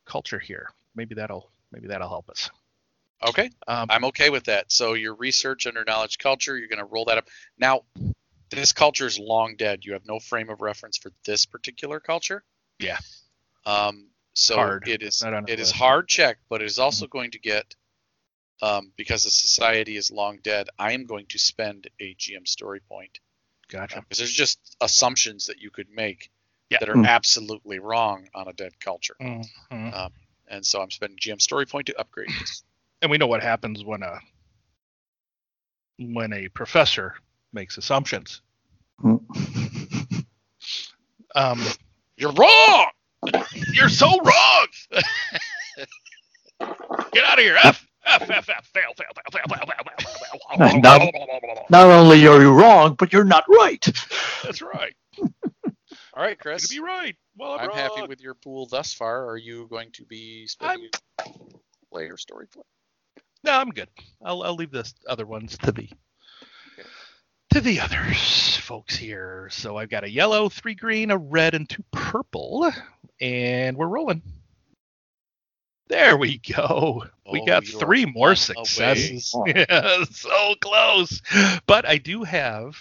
culture 0.06 0.40
here. 0.40 0.70
Maybe 0.96 1.16
that'll 1.16 1.50
maybe 1.72 1.88
that'll 1.88 2.10
help 2.10 2.30
us. 2.30 2.50
Okay. 3.26 3.50
Um, 3.68 3.88
I'm 3.90 4.04
okay 4.06 4.30
with 4.30 4.46
that. 4.46 4.72
So 4.72 4.94
your 4.94 5.16
research 5.16 5.66
under 5.66 5.84
knowledge 5.86 6.18
culture, 6.18 6.58
you're 6.58 6.68
gonna 6.68 6.86
roll 6.86 7.06
that 7.06 7.18
up. 7.18 7.28
Now, 7.58 7.84
this 8.50 8.74
culture 8.74 9.08
is 9.08 9.18
long 9.18 9.56
dead. 9.56 9.86
You 9.86 9.94
have 9.94 10.06
no 10.06 10.20
frame 10.20 10.50
of 10.50 10.62
reference 10.62 10.98
for 10.98 11.12
this 11.26 11.46
particular 11.46 12.00
culture. 12.00 12.44
Yeah. 12.80 12.98
Um, 13.66 14.08
So 14.34 14.56
Hard. 14.56 14.88
it 14.88 15.02
is 15.04 15.24
it 15.26 15.60
is 15.60 15.72
hard 15.72 16.08
check, 16.08 16.38
but 16.50 16.62
it 16.62 16.66
is 16.66 16.80
also 16.80 17.08
going 17.08 17.32
to 17.32 17.40
get 17.40 17.76
um, 18.62 18.92
because 18.96 19.24
the 19.24 19.32
society 19.32 19.96
is 19.96 20.12
long 20.12 20.40
dead. 20.44 20.70
I 20.80 20.94
am 20.94 21.06
going 21.06 21.26
to 21.28 21.40
spend 21.40 21.90
a 22.00 22.16
GM 22.16 22.48
story 22.48 22.80
point 22.80 23.20
Gotcha. 23.70 24.02
because 24.02 24.18
there's 24.18 24.32
just 24.34 24.76
assumptions 24.82 25.48
that 25.48 25.60
you 25.60 25.70
could 25.70 25.90
make 25.90 26.30
Yeah. 26.74 26.80
that 26.82 26.90
are 26.90 26.96
Hmm. 26.96 27.06
absolutely 27.06 27.80
wrong 27.80 28.28
on 28.36 28.48
a 28.50 28.54
dead 28.54 28.80
culture, 28.80 29.16
Mhm. 29.22 30.12
and 30.50 30.66
so 30.66 30.82
I'm 30.82 30.92
spending 30.92 31.18
GM 31.20 31.40
story 31.40 31.66
point 31.66 31.88
to 31.88 32.00
upgrade 32.00 32.30
this. 32.40 32.64
And 33.02 33.12
we 33.12 33.18
know 33.18 33.28
what 33.28 33.44
happens 33.44 33.84
when 33.84 34.04
a 34.04 34.20
when 36.00 36.34
a 36.34 36.50
professor 36.50 37.16
makes 37.54 37.78
assumptions. 37.78 38.42
Um, 41.36 41.60
You're 42.18 42.32
wrong. 42.34 42.92
you're 43.74 43.90
so 43.90 44.08
wrong. 44.20 44.68
Get 47.12 47.24
out 47.26 47.40
of 47.40 47.44
here. 47.44 47.58
F 47.64 47.88
F 48.06 48.30
F 48.30 48.50
F 48.50 48.66
fail 48.74 48.94
fail 48.96 49.08
fail 49.16 49.24
fail 49.32 49.44
fail 49.50 49.66
fail 49.66 50.40
fail. 50.70 50.82
Not- 50.82 51.70
Not 51.70 51.88
only 51.88 52.28
are 52.28 52.42
you 52.42 52.54
wrong, 52.54 52.96
but 53.00 53.12
you're 53.14 53.24
not 53.24 53.46
right. 53.50 53.84
That's 54.44 54.62
right. 54.62 54.96
All 56.16 56.24
right, 56.24 56.38
Chris. 56.38 56.68
be 56.68 56.80
right. 56.80 57.16
Well, 57.38 57.54
I'm, 57.54 57.72
I'm 57.72 57.76
happy 57.76 58.04
with 58.08 58.22
your 58.22 58.36
pool 58.36 58.68
thus 58.68 58.94
far. 58.94 59.28
Are 59.30 59.38
you 59.38 59.68
going 59.70 59.92
to 59.94 60.06
be 60.06 60.46
spending 60.46 60.90
a 61.20 61.30
player 61.92 62.18
story 62.18 62.48
point? 62.48 62.68
No, 63.44 63.54
I'm 63.54 63.72
good. 63.72 63.90
I'll 64.24 64.44
I'll 64.44 64.56
leave 64.56 64.72
the 64.72 64.90
other 65.08 65.26
ones 65.26 65.58
to 65.60 65.72
the 65.72 65.90
to 67.52 67.62
the 67.62 67.80
others 67.82 68.58
folks 68.58 68.96
here. 68.96 69.50
So 69.52 69.78
I've 69.78 69.90
got 69.90 70.04
a 70.04 70.10
yellow, 70.10 70.50
three 70.50 70.76
green, 70.76 71.12
a 71.12 71.18
red, 71.18 71.54
and 71.56 71.70
two 71.70 71.84
purple, 71.92 72.72
and 73.20 73.76
we're 73.78 73.88
rolling. 73.88 74.22
There 75.88 76.18
we 76.18 76.40
go. 76.40 77.04
we 77.32 77.42
Oh, 77.42 77.46
got 77.46 77.66
three 77.66 78.06
more 78.06 78.36
successes. 78.36 79.36
Yeah, 79.46 80.06
so 80.10 80.56
close. 80.62 81.22
But 81.68 81.86
I 81.88 81.98
do 81.98 82.24
have 82.24 82.76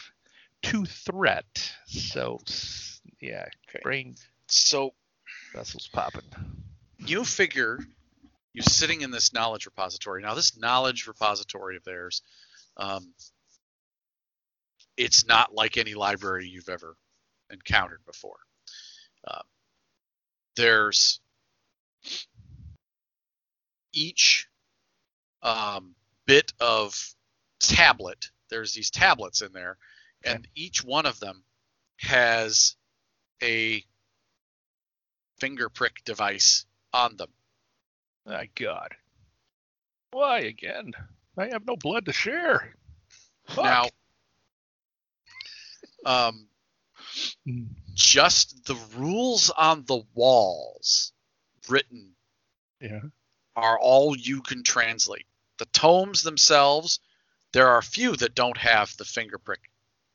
two 0.63 0.87
threat. 0.87 1.73
So 1.87 2.39
yeah, 3.23 3.47
Okay. 3.71 3.81
brain 3.83 4.17
So 4.49 4.93
vessels 5.55 5.89
popping. 5.93 6.23
you 6.99 7.25
figure 7.25 7.79
you're 8.53 8.65
sitting 8.65 9.01
in 9.01 9.11
this 9.11 9.33
knowledge 9.33 9.65
repository. 9.65 10.21
Now, 10.23 10.35
this 10.35 10.59
knowledge 10.59 11.07
repository 11.07 11.77
of 11.77 11.85
theirs, 11.85 12.21
um, 12.77 13.15
it's 14.99 15.27
not 15.27 15.55
like 15.55 15.79
any 15.79 15.95
library 15.95 16.47
you've 16.49 16.69
ever 16.69 16.97
encountered 17.51 18.01
before. 18.05 18.37
Um, 19.27 19.43
there's 20.57 21.21
each 23.95 24.49
um, 25.43 25.95
bit 26.27 26.53
of 26.61 26.95
tablet. 27.61 28.27
There's 28.51 28.75
these 28.75 28.91
tablets 28.91 29.41
in 29.41 29.53
there, 29.53 29.79
and 30.25 30.47
each 30.55 30.85
one 30.85 31.07
of 31.07 31.19
them 31.21 31.43
has 32.01 32.77
a 33.43 33.85
finger 35.39 35.69
prick 35.69 36.05
device 36.05 36.65
on 36.93 37.17
them. 37.17 37.31
My 38.27 38.49
God. 38.55 38.95
Why 40.13 40.41
again? 40.41 40.93
I 41.37 41.49
have 41.49 41.67
no 41.67 41.77
blood 41.77 42.05
to 42.07 42.13
share. 42.13 42.75
Fuck. 43.49 43.65
Now, 43.65 43.89
um, 46.05 46.49
Mm. 47.47 47.69
just 47.95 48.65
the 48.65 48.77
rules 48.97 49.51
on 49.51 49.85
the 49.85 50.03
walls 50.15 51.13
written 51.69 52.15
yeah. 52.81 53.01
are 53.57 53.79
all 53.79 54.17
you 54.17 54.41
can 54.43 54.63
translate. 54.63 55.27
The 55.59 55.67
tomes 55.67 56.23
themselves, 56.23 57.01
there 57.53 57.69
are 57.69 57.83
few 57.83 58.17
that 58.17 58.35
don't 58.35 58.57
have 58.57 58.97
the 58.97 59.05
finger 59.05 59.39
prick, 59.39 59.61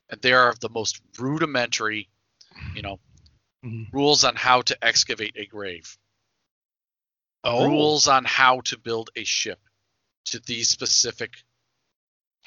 and 0.10 0.22
they 0.22 0.34
are 0.34 0.56
the 0.60 0.70
most 0.70 1.02
rudimentary, 1.20 2.10
you 2.74 2.82
know, 2.82 2.99
Mhm. 3.68 3.94
rules 3.94 4.23
on 4.23 4.35
how 4.35 4.61
to 4.61 4.84
excavate 4.84 5.35
a 5.35 5.45
grave, 5.45 5.98
Oh, 7.44 7.65
rules 7.65 8.07
on 8.07 8.26
how 8.26 8.61
to 8.61 8.77
build 8.77 9.10
a 9.15 9.23
ship 9.23 9.60
to 10.26 10.39
these 10.39 10.69
specific 10.69 11.34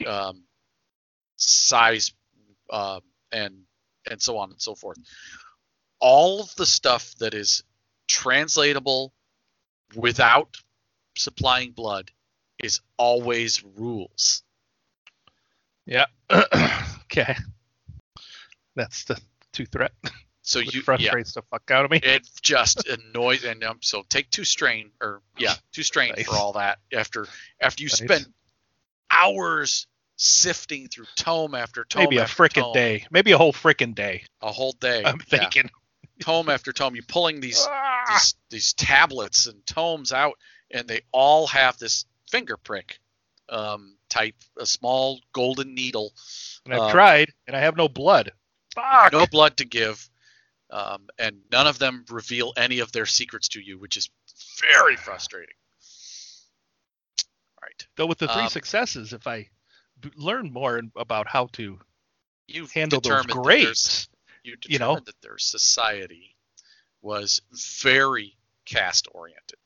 um, 0.06 0.44
size 1.36 2.12
um, 2.70 3.00
and 3.32 3.66
and 4.10 4.20
so 4.20 4.38
on 4.38 4.50
and 4.50 4.60
so 4.60 4.74
forth. 4.74 4.98
All 6.00 6.40
of 6.40 6.54
the 6.56 6.66
stuff 6.66 7.14
that 7.16 7.34
is 7.34 7.62
translatable 8.08 9.12
without 9.94 10.56
supplying 11.16 11.72
blood 11.72 12.10
is 12.62 12.80
always 12.96 13.62
rules. 13.62 14.42
yeah. 15.86 16.06
okay. 17.04 17.36
That's 18.74 19.04
the 19.04 19.20
two 19.52 19.66
threat. 19.66 19.92
So 20.42 20.58
you 20.58 20.70
yeah, 20.74 20.82
frustrates 20.82 21.34
the 21.34 21.42
fuck 21.42 21.70
out 21.70 21.84
of 21.84 21.90
me. 21.90 21.98
it 22.02 22.26
just 22.42 22.88
annoys 22.88 23.44
and 23.44 23.62
um, 23.64 23.78
so 23.82 24.02
take 24.08 24.30
two 24.30 24.44
strain 24.44 24.90
or 25.00 25.20
yeah 25.38 25.54
two 25.72 25.82
strain 25.82 26.14
Nice. 26.16 26.26
for 26.26 26.36
all 26.36 26.52
that 26.54 26.78
after 26.92 27.26
after 27.60 27.82
you 27.82 27.88
Nice. 27.88 27.98
spend 27.98 28.26
hours 29.10 29.86
sifting 30.16 30.88
through 30.88 31.06
tome 31.16 31.54
after 31.54 31.84
tome 31.84 32.04
Maybe 32.04 32.18
a 32.18 32.22
after 32.22 32.48
tome, 32.48 32.72
day. 32.72 33.06
Maybe 33.10 33.32
a 33.32 33.38
whole 33.38 33.52
frickin' 33.52 33.94
day. 33.94 34.24
a 34.42 34.52
whole 34.52 34.72
day 34.72 35.02
I'm 35.04 35.20
yeah, 35.30 35.38
thinking. 35.38 35.70
tome 36.20 36.48
after 36.48 36.72
tome 36.72 36.94
You're 36.94 37.04
pulling 37.04 37.40
these 37.40 37.66
Ah! 37.68 38.04
these 38.08 38.34
these 38.50 38.72
tablets 38.74 39.46
and 39.46 39.64
tomes 39.66 40.12
out, 40.12 40.34
and 40.70 40.86
they 40.88 41.00
all 41.12 41.46
have 41.48 41.78
this 41.78 42.04
finger 42.30 42.56
prick 42.56 42.98
um, 43.48 43.96
type, 44.08 44.34
a 44.58 44.66
small 44.66 45.20
golden 45.32 45.74
needle, 45.74 46.12
and 46.64 46.74
I've 46.74 46.82
uh, 46.82 46.90
tried, 46.92 47.32
and 47.46 47.56
I 47.56 47.60
have 47.60 47.76
no 47.76 47.88
blood. 47.88 48.32
Fuck. 48.74 49.12
no 49.12 49.26
blood 49.26 49.56
to 49.58 49.64
give, 49.64 50.08
um, 50.70 51.08
and 51.18 51.40
none 51.50 51.66
of 51.66 51.78
them 51.78 52.04
reveal 52.10 52.52
any 52.56 52.78
of 52.80 52.92
their 52.92 53.06
secrets 53.06 53.48
to 53.48 53.60
you, 53.60 53.78
which 53.78 53.96
is 53.96 54.08
very 54.60 54.96
frustrating. 54.96 55.54
All 57.58 57.62
right, 57.66 57.86
Though 57.96 58.06
with 58.06 58.18
the 58.18 58.28
three 58.28 58.44
um, 58.44 58.48
successes, 58.48 59.12
if 59.12 59.26
I 59.26 59.48
b- 60.00 60.10
learn 60.16 60.52
more 60.52 60.80
about 60.96 61.26
how 61.28 61.46
to 61.52 61.78
you've 62.46 62.72
handle 62.72 63.00
those 63.00 63.10
determined 63.24 63.30
that 63.30 63.34
there's- 63.48 63.64
grapes, 63.64 64.08
you 64.44 64.56
you 64.66 64.78
know? 64.78 64.98
that 65.04 65.20
their 65.22 65.38
society 65.38 66.34
was 67.02 67.40
very 67.80 68.36
caste 68.64 69.08
oriented. 69.12 69.58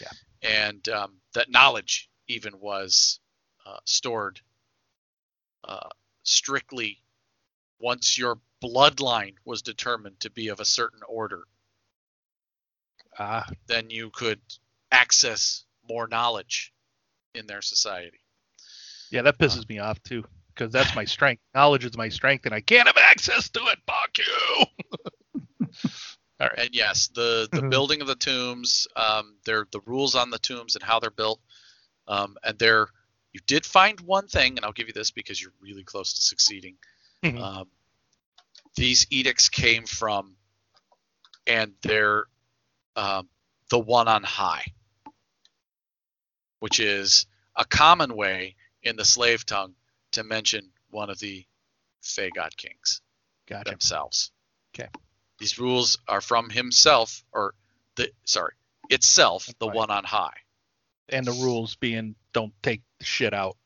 Yeah. 0.00 0.08
And 0.42 0.88
um, 0.88 1.14
that 1.34 1.50
knowledge 1.50 2.08
even 2.28 2.58
was 2.60 3.20
uh, 3.66 3.78
stored 3.84 4.40
uh, 5.64 5.88
strictly 6.22 6.98
once 7.78 8.18
your 8.18 8.38
bloodline 8.62 9.34
was 9.44 9.62
determined 9.62 10.20
to 10.20 10.30
be 10.30 10.48
of 10.48 10.60
a 10.60 10.64
certain 10.64 11.00
order, 11.08 11.44
ah, 13.18 13.46
then 13.66 13.90
you 13.90 14.10
could 14.10 14.40
access 14.90 15.64
more 15.88 16.08
knowledge 16.08 16.72
in 17.34 17.46
their 17.46 17.62
society. 17.62 18.20
yeah, 19.10 19.22
that 19.22 19.38
pisses 19.38 19.68
me 19.68 19.78
off 19.78 20.02
too, 20.02 20.24
because 20.48 20.72
that's 20.72 20.94
my 20.94 21.04
strength. 21.04 21.42
Knowledge 21.54 21.84
is 21.84 21.96
my 21.96 22.08
strength, 22.08 22.46
and 22.46 22.54
I 22.54 22.60
can't 22.60 22.86
have 22.86 22.96
access 22.96 23.48
to 23.50 23.60
it. 23.66 23.78
Fuck 23.86 24.18
you. 24.18 24.66
All 26.40 26.48
right. 26.48 26.58
And 26.58 26.70
yes, 26.72 27.08
the 27.14 27.48
the 27.52 27.62
building 27.70 28.00
of 28.00 28.06
the 28.06 28.16
tombs, 28.16 28.86
um, 28.96 29.36
they're 29.44 29.66
the 29.70 29.80
rules 29.86 30.14
on 30.14 30.30
the 30.30 30.38
tombs 30.38 30.74
and 30.74 30.82
how 30.82 31.00
they're 31.00 31.10
built, 31.10 31.40
um, 32.08 32.36
and 32.42 32.58
they're 32.58 32.88
you 33.32 33.40
did 33.46 33.66
find 33.66 34.00
one 34.00 34.28
thing, 34.28 34.56
and 34.56 34.64
I'll 34.64 34.72
give 34.72 34.86
you 34.86 34.92
this 34.92 35.10
because 35.10 35.42
you're 35.42 35.52
really 35.60 35.82
close 35.82 36.14
to 36.14 36.20
succeeding. 36.22 36.76
Mhm. 37.24 37.40
Um, 37.40 37.70
these 38.76 39.06
edicts 39.10 39.48
came 39.48 39.86
from, 39.86 40.36
and 41.46 41.74
they're 41.82 42.24
um, 42.96 43.28
the 43.70 43.78
one 43.78 44.08
on 44.08 44.22
high, 44.22 44.64
which 46.60 46.80
is 46.80 47.26
a 47.56 47.64
common 47.64 48.14
way 48.14 48.56
in 48.82 48.96
the 48.96 49.04
slave 49.04 49.46
tongue 49.46 49.74
to 50.12 50.22
mention 50.22 50.70
one 50.90 51.08
of 51.10 51.18
the 51.18 51.46
Fae 52.02 52.30
God 52.30 52.54
Kings 52.56 53.00
Gotcha. 53.46 53.70
themselves. 53.70 54.30
Okay. 54.74 54.88
These 55.38 55.58
rules 55.58 55.98
are 56.06 56.20
from 56.20 56.50
himself, 56.50 57.24
or 57.32 57.54
the 57.96 58.12
sorry, 58.24 58.54
itself, 58.90 59.48
the 59.58 59.66
Right. 59.66 59.76
one 59.76 59.90
on 59.90 60.04
high. 60.04 60.36
And 61.08 61.26
the 61.26 61.32
rules 61.32 61.76
being 61.76 62.16
don't 62.32 62.54
take 62.62 62.82
the 62.98 63.04
shit 63.04 63.32
out 63.34 63.56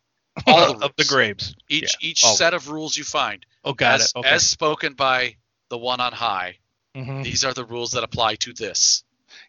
All 0.46 0.74
the 0.78 0.84
of 0.86 0.92
the 0.96 1.02
rules. 1.02 1.08
grapes. 1.10 1.54
Each 1.68 1.82
Yeah. 2.00 2.08
each 2.08 2.20
set 2.22 2.54
of 2.54 2.68
rules 2.68 2.96
you 2.96 3.04
find, 3.04 3.44
Oh, 3.64 3.72
got 3.72 4.00
as, 4.00 4.06
it. 4.14 4.18
Okay. 4.18 4.28
as 4.28 4.46
spoken 4.46 4.94
by 4.94 5.36
the 5.70 5.78
one 5.78 6.00
on 6.00 6.12
high, 6.12 6.58
Mhm. 6.96 7.22
these 7.24 7.44
are 7.44 7.52
the 7.54 7.64
rules 7.64 7.92
that 7.92 8.04
apply 8.04 8.36
to 8.36 8.52
this. 8.52 9.04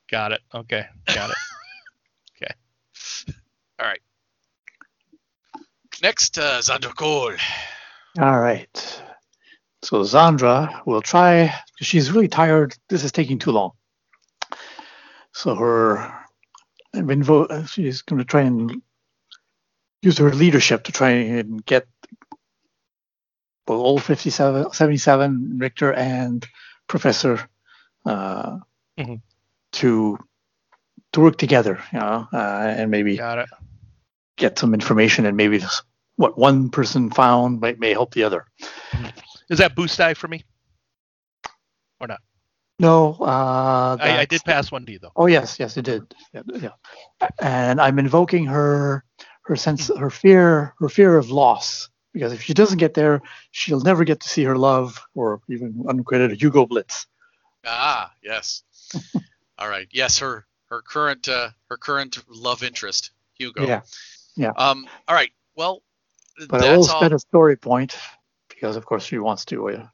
Got 0.10 0.32
it. 0.34 0.42
Okay. 0.54 0.86
Got 1.06 1.30
it. 1.32 1.36
Okay. 2.42 3.34
All 3.80 3.86
right. 3.86 4.02
Next, 6.02 6.38
uh, 6.38 6.60
Zandra 6.62 6.96
Cole. 6.96 7.34
All 8.20 8.40
right. 8.40 9.02
So 9.82 10.02
Zandra 10.04 10.86
will 10.86 11.02
try 11.02 11.54
she's 11.82 12.12
really 12.12 12.28
tired. 12.30 12.76
This 12.90 13.04
is 13.04 13.12
taking 13.12 13.40
too 13.40 13.52
long. 13.52 13.72
So 15.34 15.56
her, 15.56 16.14
invo- 16.96 17.68
she's 17.70 18.02
going 18.02 18.20
to 18.20 18.26
try 18.26 18.42
and 18.42 18.82
use 20.02 20.18
her 20.18 20.32
leadership 20.32 20.84
to 20.86 20.92
try 20.92 21.10
and 21.12 21.66
get 21.66 21.88
both 23.66 23.80
old 23.84 24.04
57, 24.04 24.72
77 24.74 25.58
Richter 25.60 25.94
and 25.94 26.46
Professor 26.88 27.48
uh, 28.06 28.58
Mhm. 28.98 29.22
to 29.74 30.18
to 31.12 31.22
work 31.22 31.38
together, 31.38 31.82
you 31.92 32.00
know, 32.00 32.28
uh, 32.32 32.74
and 32.78 32.92
maybe 32.92 33.16
get 34.38 34.60
some 34.60 34.74
information 34.76 35.26
and 35.26 35.36
maybe 35.36 35.58
this, 35.58 35.82
what 36.18 36.38
one 36.38 36.70
person 36.70 37.10
found 37.10 37.60
might 37.62 37.80
may 37.80 37.92
help 37.92 38.14
the 38.14 38.24
other. 38.24 38.46
Is 39.50 39.58
that 39.58 39.76
boost 39.76 39.98
die 39.98 40.14
for 40.14 40.28
me? 40.28 40.44
Or 42.00 42.08
not? 42.08 42.22
No, 42.80 43.18
uh, 43.20 43.98
I, 44.00 44.20
I 44.20 44.26
did 44.26 44.44
pass 44.46 44.72
one 44.72 44.86
D 44.86 44.98
though. 44.98 45.12
Oh 45.16 45.26
yes, 45.26 45.60
yes, 45.60 45.76
it 45.78 45.84
did. 45.84 46.14
Yeah, 46.34 46.42
yeah. 46.56 47.28
And 47.42 47.82
I'm 47.82 48.00
invoking 48.00 48.46
her 48.46 49.04
her 49.50 49.56
sense 49.56 49.90
her 49.98 50.12
fear 50.12 50.76
her 50.80 50.88
fear 50.88 51.18
of 51.18 51.32
loss 51.32 51.90
because 52.14 52.32
if 52.34 52.42
she 52.42 52.54
doesn't 52.54 52.78
get 52.78 52.94
there, 52.94 53.22
she'll 53.52 53.82
never 53.82 54.04
get 54.04 54.20
to 54.22 54.30
see 54.30 54.44
her 54.44 54.58
love 54.58 55.00
or 55.16 55.42
even 55.50 55.74
uncredited 55.86 56.40
Hugo 56.40 56.66
Blitz. 56.66 57.08
Ah, 57.66 58.12
yes. 58.24 58.64
All 59.58 59.68
right. 59.68 59.88
Yes, 59.92 60.20
her 60.20 60.46
her 60.68 60.82
current 60.82 61.28
uh, 61.28 61.50
her 61.70 61.78
current 61.78 62.20
love 62.30 62.64
interest, 62.64 63.12
Hugo. 63.34 63.66
Yeah, 63.66 63.82
yeah. 64.36 64.52
Um. 64.56 64.88
All 65.08 65.16
right. 65.16 65.32
Well, 65.56 65.82
but 66.48 66.64
I 66.64 66.78
will 66.78 66.84
spend 66.84 67.14
a 67.14 67.20
story 67.20 67.58
point 67.58 67.98
because 68.50 68.76
of 68.76 68.86
course 68.86 69.04
she 69.04 69.18
wants 69.18 69.46
to. 69.46 69.70
Uh, 69.70 69.88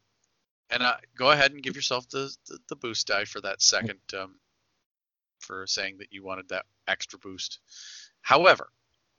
And 0.69 0.83
uh, 0.83 0.97
go 1.17 1.31
ahead 1.31 1.53
and 1.53 1.63
give 1.63 1.75
yourself 1.75 2.09
the, 2.09 2.35
the 2.47 2.59
the 2.67 2.75
boost 2.75 3.07
die 3.07 3.25
for 3.25 3.39
that 3.41 3.61
second 3.61 3.99
um, 4.17 4.35
for 5.39 5.65
saying 5.65 5.97
that 5.99 6.11
you 6.11 6.23
wanted 6.23 6.49
that 6.49 6.65
extra 6.87 7.19
boost. 7.19 7.59
However, 8.21 8.69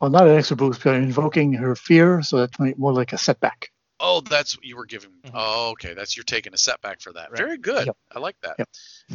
well, 0.01 0.11
not 0.11 0.27
an 0.29 0.37
extra 0.37 0.57
boost, 0.57 0.83
but 0.85 0.95
invoking 0.97 1.53
her 1.55 1.75
fear, 1.75 2.23
so 2.23 2.39
that's 2.39 2.59
more 2.79 2.93
like 2.93 3.13
a 3.13 3.19
setback. 3.19 3.71
oh, 3.99 4.21
that's 4.21 4.55
what 4.57 4.65
you 4.67 4.77
were 4.77 4.85
giving. 4.87 5.11
Mhm. 5.25 5.31
Oh, 5.35 5.71
okay. 5.71 5.95
That's 5.95 6.17
you're 6.17 6.25
taking 6.25 6.53
a 6.53 6.59
setback 6.59 7.01
for 7.01 7.13
that. 7.15 7.31
Right. 7.31 7.39
Very 7.39 7.57
good. 7.59 7.87
Yep. 7.87 7.97
I 8.15 8.19
like 8.19 8.37
that. 8.43 8.57
Yep. 8.59 8.69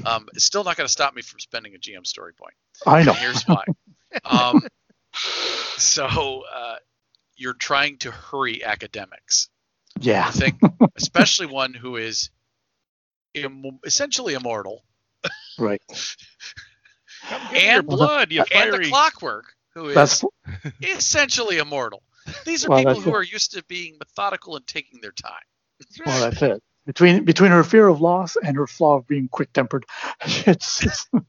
Um, 0.08 0.28
it's 0.34 0.44
still 0.44 0.64
not 0.64 0.76
going 0.76 0.88
to 0.88 0.92
stop 0.92 1.14
me 1.14 1.22
from 1.22 1.40
spending 1.40 1.76
a 1.76 1.78
GM 1.78 2.06
story 2.08 2.34
point. 2.34 2.56
I 2.88 3.04
know. 3.04 3.12
And 3.12 3.20
here's 3.20 3.44
why. 3.44 3.64
um, 4.26 4.62
so 5.78 6.44
uh, 6.52 6.76
you're 7.36 7.54
trying 7.54 7.98
to 8.00 8.10
hurry 8.12 8.64
academics. 8.64 9.50
Yeah. 10.00 10.26
I 10.28 10.32
think, 10.32 10.60
especially 10.96 11.46
one 11.48 11.74
who 11.76 11.98
is 11.98 12.32
Im- 13.36 13.80
essentially 13.86 14.34
immortal, 14.34 14.84
Right. 15.60 15.82
Come 17.30 17.42
your 17.56 17.62
And- 17.80 17.88
blood, 17.88 18.32
you 18.32 18.44
and 18.54 18.74
the 18.74 18.90
clockwork, 18.90 19.54
who 19.74 19.88
is 19.90 19.96
That's 19.96 20.24
essentially 20.82 21.58
immortal. 21.58 22.04
These 22.46 22.66
are 22.66 22.70
Well, 22.70 22.80
people 22.80 23.02
who 23.02 23.10
it. 23.12 23.16
are 23.16 23.24
used 23.24 23.54
to 23.54 23.64
being 23.66 23.98
methodical 24.00 24.56
and 24.56 24.66
taking 24.68 25.02
their 25.02 25.12
time. 25.12 25.32
well, 26.06 26.30
that's 26.30 26.42
it. 26.42 26.64
Between 26.86 27.26
between 27.26 27.52
her 27.52 27.64
fear 27.64 27.88
of 27.88 28.02
loss 28.02 28.36
and 28.36 28.56
her 28.58 28.66
flaw 28.68 28.98
of 28.98 29.08
being 29.08 29.28
quick 29.28 29.54
tempered, 29.54 29.86
it's, 30.26 30.84
it's 30.84 31.08
Let 31.14 31.24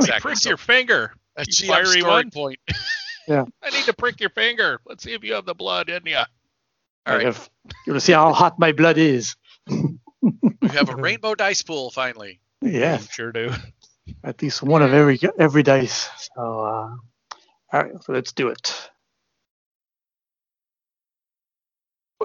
me 0.00 0.20
prick 0.20 0.36
So- 0.38 0.50
your 0.50 0.56
finger. 0.58 1.12
A 1.38 1.44
You 1.46 1.66
fiery 1.68 1.86
story 2.00 2.02
one. 2.02 2.30
point. 2.30 2.58
yeah, 3.28 3.44
I 3.62 3.68
need 3.70 3.84
to 3.84 3.92
prick 3.92 4.20
your 4.20 4.30
finger. 4.30 4.80
Let's 4.86 5.04
see 5.04 5.12
if 5.12 5.22
you 5.22 5.34
have 5.34 5.44
the 5.44 5.54
blood 5.54 5.90
in 5.90 6.00
you. 6.06 6.16
All 6.16 7.14
right. 7.14 7.26
if 7.26 7.50
you 7.86 7.92
want 7.92 8.00
to 8.00 8.04
see 8.06 8.12
how 8.14 8.32
hot 8.32 8.58
my 8.58 8.72
blood 8.72 8.96
is. 8.96 9.36
We 9.68 9.98
have 10.70 10.88
a 10.88 10.96
rainbow 10.96 11.34
dice 11.34 11.60
pool 11.62 11.90
finally. 11.90 12.40
Yeah, 12.62 12.96
Sure 12.98 13.32
do. 13.32 13.52
at 14.24 14.40
least 14.40 14.62
one 14.62 14.80
of 14.82 14.94
every 14.94 15.20
every 15.38 15.62
dice. 15.62 16.08
So, 16.34 16.60
uh, 16.60 16.96
all 17.72 17.82
right, 17.82 17.92
so 18.02 18.12
let's 18.12 18.32
do 18.32 18.48
it. 18.48 18.90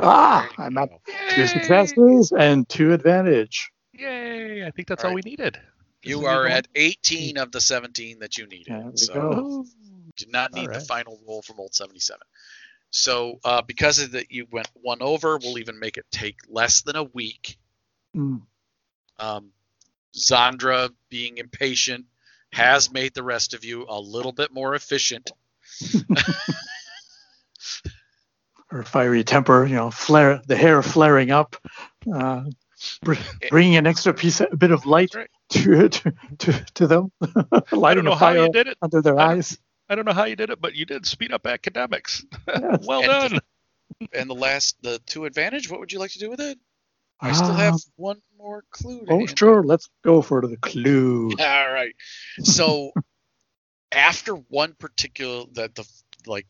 Ah, 0.02 0.50
I'm 0.58 0.78
at 0.78 0.90
two 1.30 1.46
successes 1.48 2.32
and 2.32 2.68
two 2.68 2.94
advantage. 2.94 3.72
Yay! 3.94 4.66
I 4.66 4.72
think 4.72 4.88
that's 4.88 5.04
All 5.04 5.10
all, 5.10 5.16
right. 5.16 5.24
we 5.24 5.30
needed. 5.30 5.60
You 6.04 6.26
are 6.26 6.48
at 6.48 6.68
18 6.76 7.38
of 7.38 7.52
the 7.52 7.62
17 7.62 8.20
that 8.20 8.38
you 8.38 8.48
needed. 8.48 8.74
There 8.74 8.92
so 8.96 9.14
go. 9.14 9.30
one. 9.30 9.66
did 10.18 10.32
not 10.32 10.54
need 10.54 10.68
All 10.70 10.74
the 10.74 10.80
final 10.80 11.20
roll 11.28 11.42
from 11.44 11.60
old 11.60 11.76
77. 11.76 12.20
So 12.90 13.40
uh, 13.46 13.62
because 13.62 14.00
of 14.00 14.12
that, 14.14 14.32
you 14.32 14.48
went 14.52 14.70
one 14.74 15.02
over. 15.02 15.38
We'll 15.38 15.60
even 15.60 15.80
make 15.80 15.98
it 15.98 16.06
take 16.12 16.38
less 16.50 16.82
than 16.82 16.96
a 16.96 17.04
week. 17.04 17.58
Mm, 18.16 18.42
Um, 19.20 19.52
Zandra, 20.16 20.90
being 21.10 21.38
impatient, 21.38 22.06
has 22.54 22.92
made 22.92 23.14
the 23.14 23.24
rest 23.24 23.54
of 23.54 23.64
you 23.66 23.86
a 23.88 24.00
little 24.00 24.32
bit 24.32 24.52
more 24.54 24.76
efficient. 24.76 25.32
her 28.68 28.84
fiery 28.84 29.24
temper, 29.24 29.66
you 29.66 29.76
know, 29.76 29.92
flare 29.92 30.42
the 30.48 30.56
hair 30.56 30.82
flaring 30.82 31.32
up, 31.32 31.56
uh, 32.14 32.44
br- 33.04 33.16
bringing 33.50 33.76
an 33.76 33.86
extra 33.88 34.14
piece, 34.14 34.40
a 34.40 34.56
bit 34.56 34.72
of 34.72 34.86
light 34.86 35.14
Right. 35.14 35.30
to, 35.50 35.90
to 35.90 36.14
to 36.40 36.66
to 36.76 36.88
them, 36.88 37.12
I 37.84 37.94
don't 37.94 38.06
know 38.06 38.16
how 38.16 38.32
you 38.32 38.52
did 38.52 38.68
it. 38.68 38.78
under 38.82 39.02
their 39.02 39.20
I 39.20 39.34
eyes. 39.34 39.58
I 39.90 39.96
don't 39.96 40.06
know 40.06 40.14
how 40.14 40.24
you 40.24 40.38
did 40.38 40.50
it, 40.50 40.62
but 40.62 40.74
you 40.74 40.86
did 40.86 41.06
speed 41.06 41.32
up 41.34 41.46
academics. 41.46 42.24
Yes. 42.48 42.86
well 42.88 43.02
And- 43.02 43.32
done. 43.32 43.40
And 44.14 44.30
the 44.30 44.36
last, 44.36 44.78
the 44.82 45.00
two 45.06 45.26
advantage, 45.26 45.70
what 45.70 45.80
would 45.82 45.92
you 45.92 46.00
like 46.00 46.12
to 46.12 46.20
do 46.20 46.30
with 46.30 46.40
it? 46.40 46.58
I 47.22 47.34
still 47.34 47.54
have 47.54 47.74
um, 47.74 47.80
one 47.98 48.22
more 48.38 48.64
clue. 48.72 49.06
To 49.06 49.14
Oh, 49.14 49.26
sure. 49.28 49.64
Let's 49.64 49.88
go 50.04 50.22
for 50.22 50.46
the 50.48 50.58
clue. 50.58 51.32
All 51.40 51.72
right. 51.72 51.94
So 52.44 52.92
after 53.92 54.34
one 54.34 54.74
particular 54.74 55.46
that 55.54 55.76
the 55.76 55.88
like 56.26 56.48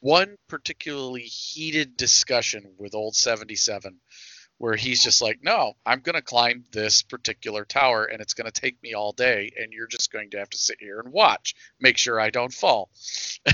one 0.00 0.36
particularly 0.48 1.22
heated 1.22 1.96
discussion 1.96 2.74
with 2.78 2.94
old 2.94 3.16
77 3.16 4.00
where 4.58 4.76
he's 4.76 5.02
just 5.02 5.20
like, 5.20 5.40
"No, 5.42 5.72
I'm 5.84 6.00
going 6.00 6.14
to 6.14 6.22
climb 6.22 6.64
this 6.70 7.02
particular 7.02 7.64
tower 7.64 8.04
and 8.04 8.20
it's 8.20 8.34
going 8.34 8.50
to 8.50 8.60
take 8.60 8.80
me 8.82 8.94
all 8.94 9.12
day 9.12 9.52
and 9.58 9.72
you're 9.72 9.88
just 9.88 10.12
going 10.12 10.30
to 10.30 10.38
have 10.38 10.50
to 10.50 10.58
sit 10.58 10.76
here 10.80 11.00
and 11.00 11.12
watch. 11.12 11.54
Make 11.80 11.96
sure 11.96 12.20
I 12.20 12.30
don't 12.30 12.52
fall." 12.52 12.90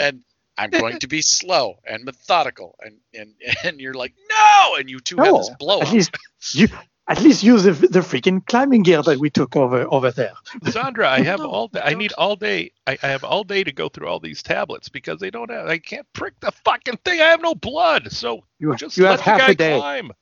and 0.00 0.22
I'm 0.60 0.70
going 0.70 0.98
to 1.00 1.08
be 1.08 1.22
slow 1.38 1.78
and 1.86 2.04
methodical 2.04 2.76
and 2.80 2.98
and 3.14 3.34
and 3.64 3.80
you're 3.80 3.94
like, 3.94 4.14
"No!" 4.28 4.76
and 4.78 4.88
you 4.90 5.00
two 5.00 5.16
have 5.16 5.34
this 5.34 5.48
No, 5.48 5.56
blow 5.58 5.80
At 5.80 5.88
up. 5.88 5.94
least 5.94 6.16
you, 6.54 6.68
at 7.08 7.20
least 7.22 7.42
use 7.42 7.64
the, 7.64 7.72
the 7.72 8.00
freaking 8.00 8.46
climbing 8.46 8.82
gear 8.82 9.02
that 9.02 9.18
we 9.18 9.30
took 9.30 9.56
over 9.56 9.86
over 9.92 10.10
there. 10.10 10.32
Zandra, 10.64 11.06
I 11.06 11.20
have 11.22 11.40
No, 11.40 11.50
all 11.50 11.68
day. 11.68 11.80
I 11.82 11.94
need 11.94 12.12
all 12.12 12.36
day. 12.36 12.72
I, 12.86 12.98
I 13.02 13.08
have 13.08 13.24
all 13.24 13.42
day 13.44 13.64
to 13.64 13.72
go 13.72 13.88
through 13.88 14.06
all 14.06 14.20
these 14.20 14.42
tablets 14.42 14.88
because 14.88 15.18
they 15.18 15.30
don't 15.30 15.50
have. 15.50 15.66
I 15.66 15.78
can't 15.78 16.06
prick 16.12 16.38
the 16.40 16.52
fucking 16.52 16.98
thing. 17.04 17.20
I 17.20 17.26
have 17.26 17.42
no 17.42 17.54
blood. 17.54 18.12
So 18.12 18.44
You, 18.58 18.76
just 18.76 18.96
you 18.96 19.04
let 19.04 19.18
have 19.18 19.18
the 19.20 19.24
half 19.24 19.40
guy 19.40 19.50
a 19.50 19.54
day. 19.54 19.76
climb. 19.76 20.12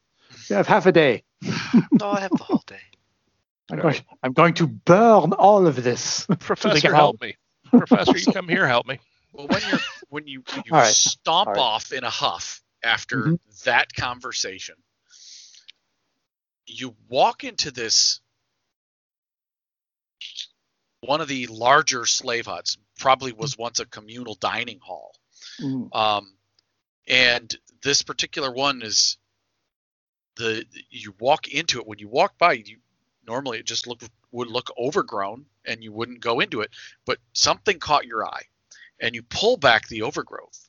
You 0.49 0.57
have 0.57 0.67
half 0.67 0.87
a 0.87 0.93
day. 0.93 1.25
No, 1.93 2.11
I 2.11 2.21
have 2.21 2.31
the 2.37 2.45
whole 2.45 2.63
day. 2.67 2.81
I'm 3.71 3.81
going, 3.81 3.97
I'm 4.23 4.33
going 4.33 4.55
to 4.55 4.67
burn 4.67 5.33
all 5.35 5.67
of 5.67 5.83
this. 5.83 6.27
Professor, 6.39 6.95
help 6.95 7.21
me. 7.21 7.37
Professor, 7.71 8.17
you 8.17 8.33
come 8.33 8.49
here, 8.49 8.67
help 8.67 8.87
me. 8.87 8.99
Well, 9.39 9.47
when 9.47 9.63
you're 9.67 9.81
when 10.09 10.27
you 10.27 10.43
when 10.51 10.65
you 10.65 10.73
right. 10.73 10.93
stomp 10.93 11.51
right. 11.51 11.59
off 11.59 11.93
in 11.93 12.03
a 12.03 12.11
huff 12.11 12.61
after 12.83 13.19
Mhm. 13.19 13.39
that 13.65 13.95
conversation, 13.95 14.75
you 16.67 16.97
walk 17.09 17.45
into 17.45 17.71
this 17.71 18.21
one 21.03 21.21
of 21.21 21.29
the 21.29 21.47
larger 21.47 22.05
slave 22.05 22.47
huts. 22.47 22.77
Probably 22.99 23.31
was 23.33 23.57
once 23.57 23.79
a 23.79 23.87
communal 23.87 24.35
dining 24.35 24.81
hall, 24.81 25.15
Mm, 25.61 25.95
um, 25.95 26.37
and 27.07 27.57
this 27.81 28.03
particular 28.03 28.51
one 28.53 28.83
is 28.83 29.19
the 30.35 30.67
you 30.91 31.15
walk 31.21 31.47
into 31.47 31.79
it 31.79 31.87
when 31.87 32.01
you 32.01 32.09
walk 32.09 32.37
by 32.39 32.55
you 32.55 32.79
normally 33.27 33.59
it 33.59 33.67
just 33.67 33.87
look 33.87 34.03
would 34.33 34.49
look 34.49 34.71
overgrown 34.79 35.47
and 35.65 35.83
you 35.83 35.93
wouldn't 35.93 36.21
go 36.21 36.41
into 36.41 36.61
it 36.61 36.71
but 37.05 37.19
something 37.33 37.79
caught 37.79 38.07
your 38.07 38.25
eye 38.25 38.43
and 39.01 39.15
you 39.15 39.23
pull 39.23 39.57
back 39.57 39.89
the 39.89 40.03
overgrowth 40.03 40.69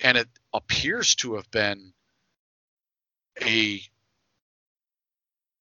and 0.00 0.16
it 0.18 0.28
appears 0.52 1.14
to 1.16 1.34
have 1.36 1.50
been 1.50 1.92
a 3.42 3.80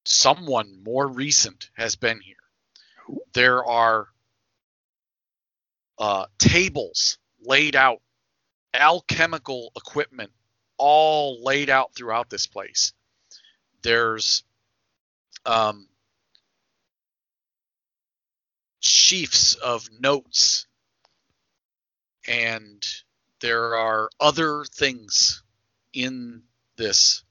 someone 0.06 0.84
more 0.84 1.08
recent 1.08 1.70
has 1.76 1.96
been 1.96 2.20
here. 2.20 2.36
There 3.34 3.66
are 3.66 4.08
uh, 5.98 6.26
tables 6.38 7.18
laid 7.42 7.76
out 7.76 8.02
alchemical 8.74 9.72
equipment 9.76 10.32
all 10.78 11.44
laid 11.44 11.70
out 11.70 11.96
throughout 11.96 12.30
this 12.30 12.48
place. 12.48 12.94
There's 13.84 14.44
um, 15.46 15.88
sheafs 18.82 19.58
of 19.58 19.88
notes 20.00 20.66
and 22.28 22.86
there 23.42 23.76
are 23.76 24.10
other 24.20 24.64
things 24.66 25.44
in 25.94 26.44
this 26.78 27.24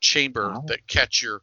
chamber 0.00 0.50
Wow. 0.50 0.64
that 0.68 0.86
catch 0.86 1.22
your 1.22 1.42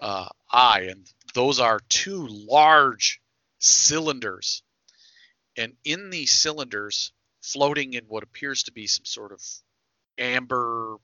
uh, 0.00 0.28
eye 0.50 0.88
and 0.90 1.06
those 1.34 1.60
are 1.60 1.80
two 1.88 2.26
large 2.26 3.20
cylinders. 3.58 4.62
And 5.56 5.74
in 5.84 6.10
these 6.10 6.32
cylinders, 6.32 7.12
floating 7.42 7.94
in 7.94 8.04
what 8.04 8.22
appears 8.22 8.64
to 8.64 8.72
be 8.72 8.86
some 8.86 9.04
sort 9.04 9.32
of 9.32 9.42
amber 10.18 10.96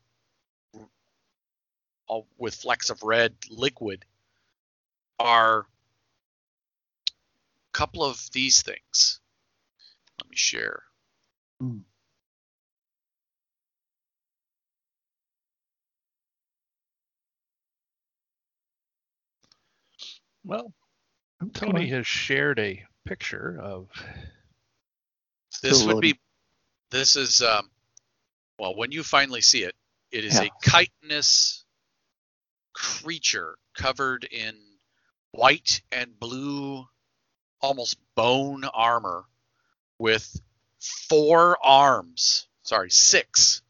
uh, 2.09 2.21
with 2.39 2.55
flecks 2.55 2.91
of 2.91 3.03
red 3.03 3.35
liquid, 3.51 4.05
are 5.19 5.61
a 5.61 5.67
couple 7.73 8.05
of 8.05 8.21
these 8.33 8.63
things. 8.63 9.21
Let 10.37 10.41
me 10.41 10.61
share. 10.61 10.83
Hmm. 11.61 11.79
Well, 20.45 20.75
Come 21.41 21.51
Tony 21.53 21.89
has 21.89 22.07
shared 22.07 22.59
a 22.59 22.85
picture 23.07 23.59
of. 23.63 23.89
This 25.63 25.83
would 25.85 26.03
be. 26.03 26.19
This 26.91 27.17
is 27.17 27.41
um. 27.41 27.71
Well, 28.59 28.77
when 28.77 28.93
you 28.93 29.03
finally 29.03 29.41
see 29.41 29.63
it, 29.63 29.75
it 30.11 30.27
is 30.27 30.35
Yeah. 30.35 30.49
a 30.49 30.51
chitinous 30.63 31.65
creature 32.75 33.57
covered 33.75 34.25
in 34.25 34.55
white 35.31 35.81
and 35.91 36.19
blue, 36.21 36.87
almost 37.63 37.97
bone 38.15 38.65
armor, 38.65 39.25
with 39.99 40.41
four 41.09 41.57
arms. 41.63 42.49
Sorry, 42.63 42.91
six. 42.91 43.63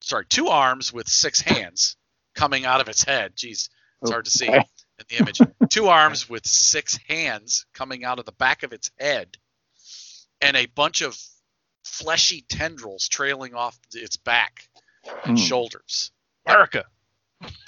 Sorry, 0.00 0.26
two 0.26 0.48
arms 0.48 0.92
with 0.92 1.08
six 1.08 1.40
hands 1.40 1.96
coming 2.34 2.64
out 2.64 2.80
of 2.80 2.88
its 2.88 3.04
head. 3.04 3.36
Jeez, 3.36 3.68
it's 4.02 4.10
hard 4.10 4.24
to 4.24 4.30
see 4.30 4.46
in 4.48 4.62
the 5.08 5.16
image. 5.18 5.40
Two 5.68 5.88
arms 5.88 6.28
with 6.28 6.46
six 6.46 6.98
hands 7.08 7.66
coming 7.74 8.04
out 8.04 8.18
of 8.18 8.24
the 8.24 8.32
back 8.32 8.62
of 8.62 8.72
its 8.72 8.90
head, 8.98 9.36
and 10.40 10.56
a 10.56 10.66
bunch 10.66 11.02
of 11.02 11.16
fleshy 11.84 12.42
tendrils 12.48 13.08
trailing 13.08 13.54
off 13.54 13.78
its 13.94 14.16
back 14.16 14.68
and 15.24 15.38
Hmm. 15.38 15.44
shoulders. 15.44 16.10
America. 16.46 16.84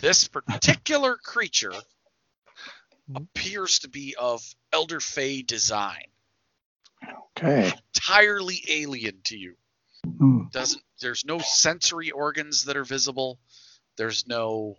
This 0.01 0.29
particular 0.29 1.17
creature 1.17 1.75
appears 3.15 3.81
to 3.81 3.89
be 3.89 4.15
of 4.17 4.43
Elder 4.73 5.01
Fae 5.01 5.43
design, 5.43 6.07
Okay. 7.39 7.73
entirely 7.95 8.63
alien 8.69 9.21
to 9.25 9.37
you. 9.37 9.55
Hmm. 10.19 10.43
Doesn't 10.53 10.83
there's 11.01 11.25
no 11.25 11.39
sensory 11.39 12.11
organs 12.11 12.65
that 12.65 12.77
are 12.77 12.85
visible. 12.85 13.39
There's 13.97 14.27
no 14.27 14.77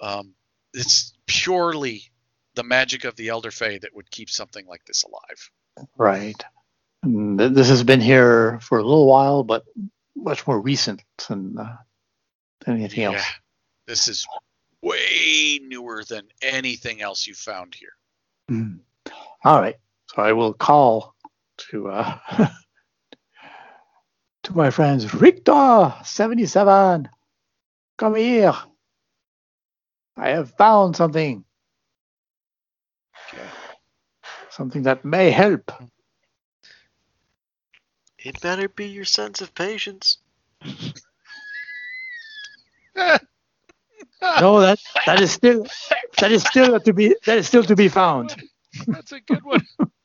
um 0.00 0.34
it's 0.72 1.12
purely 1.26 2.10
the 2.54 2.62
magic 2.64 3.04
of 3.04 3.16
the 3.16 3.28
Elder 3.28 3.50
Fae 3.50 3.78
that 3.78 3.94
would 3.94 4.10
keep 4.10 4.30
something 4.30 4.66
like 4.66 4.84
this 4.84 5.04
alive. 5.04 5.88
Right. 5.96 6.42
This 7.02 7.68
has 7.68 7.82
been 7.82 8.00
here 8.00 8.60
for 8.60 8.78
a 8.78 8.82
little 8.82 9.06
while, 9.06 9.42
but 9.42 9.64
much 10.16 10.46
more 10.46 10.60
recent 10.60 11.02
than, 11.28 11.58
uh, 11.58 11.76
than 12.64 12.76
anything 12.76 13.04
else. 13.04 13.24
This 13.86 14.08
is 14.08 14.26
way 14.82 15.60
newer 15.62 16.04
than 16.04 16.28
anything 16.42 17.00
else 17.00 17.26
you 17.26 17.34
found 17.34 17.74
here. 17.74 17.92
Hmm. 18.48 18.76
All 19.44 19.60
right. 19.60 19.76
So 20.14 20.22
I 20.22 20.32
will 20.32 20.54
call 20.54 21.14
to 21.70 21.88
uh, 21.88 22.18
to 24.44 24.56
my 24.56 24.70
friends. 24.70 25.14
Richter 25.14 25.94
seventy 26.04 26.46
seven, 26.46 27.08
come 27.96 28.16
here. 28.16 28.54
I 30.16 30.30
have 30.30 30.52
found 30.56 30.96
something. 30.96 31.44
Something 34.50 34.82
that 34.82 35.04
may 35.04 35.30
help. 35.30 35.70
It 38.18 38.40
better 38.40 38.68
be 38.68 38.86
your 38.86 39.04
sense 39.04 39.40
of 39.40 39.54
patience. 39.54 40.18
No, 44.40 44.60
that 44.60 44.78
that 45.06 45.20
is 45.20 45.30
still 45.32 45.66
that 46.18 46.30
is 46.32 46.42
still 46.42 46.78
to 46.80 46.92
be 46.92 47.16
that 47.26 47.38
is 47.38 47.46
still 47.46 47.64
to 47.64 47.76
be 47.76 47.88
found. 47.88 48.36
That's 48.86 49.12
a 49.12 49.20
good 49.20 49.44
one. 49.44 49.66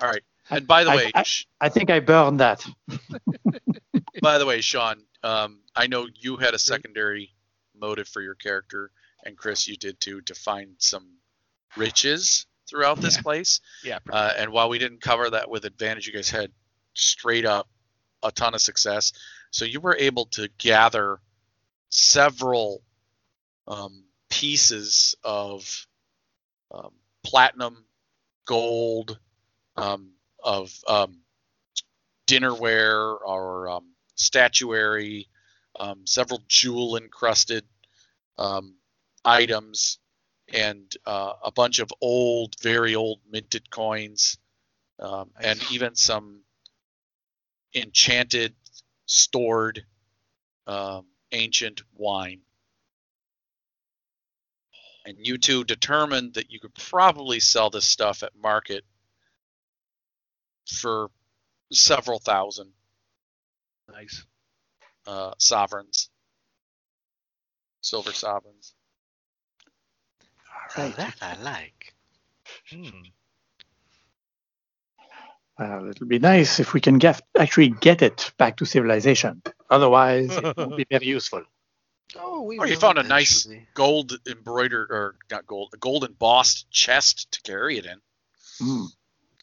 All 0.00 0.08
right. 0.08 0.22
And 0.50 0.66
by 0.66 0.84
the 0.84 0.90
I- 0.90 0.96
way, 0.96 1.12
I- 1.14 1.22
Sh- 1.22 1.46
I 1.60 1.68
think 1.68 1.90
I 1.90 2.00
burned 2.00 2.40
that. 2.40 2.64
by 4.22 4.38
the 4.38 4.46
way, 4.46 4.60
Sean, 4.60 5.02
um, 5.22 5.60
I 5.74 5.86
know 5.86 6.06
you 6.14 6.36
had 6.36 6.54
a 6.54 6.58
secondary 6.58 7.30
motive 7.76 8.08
for 8.08 8.20
your 8.22 8.34
character, 8.34 8.90
and 9.24 9.36
Chris, 9.36 9.68
you 9.68 9.76
did 9.76 10.00
too, 10.00 10.20
to 10.22 10.34
find 10.34 10.74
some 10.78 11.06
riches 11.76 12.46
throughout 12.68 13.00
this 13.00 13.20
place. 13.20 13.60
Yeah. 13.84 13.98
Uh, 14.10 14.32
and 14.36 14.50
while 14.52 14.68
we 14.68 14.78
didn't 14.78 15.00
cover 15.00 15.30
that 15.30 15.48
with 15.50 15.64
advantage, 15.64 16.06
you 16.06 16.12
guys 16.12 16.30
had 16.30 16.50
straight 16.94 17.44
up 17.44 17.68
a 18.22 18.30
ton 18.32 18.54
of 18.54 18.60
success. 18.60 19.12
So 19.50 19.64
you 19.64 19.80
were 19.80 19.96
able 19.96 20.26
to 20.26 20.48
gather 20.58 21.20
several 21.90 22.82
um, 23.66 24.04
pieces 24.28 25.14
of 25.24 25.86
um, 26.72 26.90
platinum, 27.24 27.84
gold, 28.48 29.18
um, 29.76 30.10
of 30.42 30.72
um, 30.88 31.20
dinnerware 32.26 33.18
or 33.24 33.68
um, 33.68 33.92
statuary, 34.14 35.28
um, 35.78 36.06
several 36.06 36.42
jewel 36.48 36.96
encrusted 36.96 37.64
um, 38.38 38.74
items, 39.24 39.98
and 40.52 40.96
uh, 41.04 41.34
a 41.44 41.52
bunch 41.52 41.78
of 41.78 41.92
old, 42.00 42.56
very 42.62 42.94
old 42.94 43.20
minted 43.30 43.70
coins, 43.70 44.38
and 44.98 45.60
even 45.70 45.94
some 45.94 46.40
enchanted, 47.74 48.54
stored, 49.04 49.84
ancient 51.32 51.82
wine. 51.94 52.40
And 55.08 55.18
you 55.26 55.38
two 55.38 55.64
determined 55.64 56.34
that 56.34 56.52
you 56.52 56.60
could 56.60 56.74
probably 56.76 57.40
sell 57.40 57.70
this 57.70 57.86
stuff 57.86 58.22
at 58.24 58.32
market 58.36 58.84
for 60.66 61.10
several 61.72 62.20
thousand 62.20 62.72
Nice. 63.92 64.24
uh, 65.06 65.32
sovereigns, 65.38 66.10
silver 67.82 68.12
sovereigns. 68.12 68.74
All 70.54 70.70
Now 70.76 70.84
right. 70.84 70.96
that 70.96 71.16
I 71.22 71.36
like. 71.42 71.94
Hmm. 72.70 72.90
Well, 75.58 75.90
it'll 75.90 76.06
be 76.08 76.20
nice 76.20 76.60
if 76.60 76.74
we 76.74 76.80
can 76.80 76.98
get 76.98 77.22
actually 77.38 77.70
get 77.70 78.02
it 78.02 78.32
back 78.38 78.58
to 78.58 78.66
civilization. 78.66 79.42
Otherwise, 79.70 80.40
it 80.42 80.48
won't 80.58 80.76
be 80.76 80.86
very 80.90 81.06
useful. 81.06 81.44
Oh, 82.16 82.42
we 82.42 82.58
Oh, 82.58 82.64
you 82.64 82.76
found 82.76 82.98
a 82.98 83.02
nice 83.02 83.44
eventually. 83.44 83.68
gold 83.74 84.12
embroidered 84.26 84.90
or 84.90 85.16
not 85.30 85.46
gold, 85.46 85.70
a 85.74 85.76
gold 85.76 86.04
embossed 86.04 86.70
chest 86.70 87.30
to 87.32 87.42
carry 87.42 87.78
it 87.78 87.86
in. 87.86 88.00
Hmm. 88.58 88.84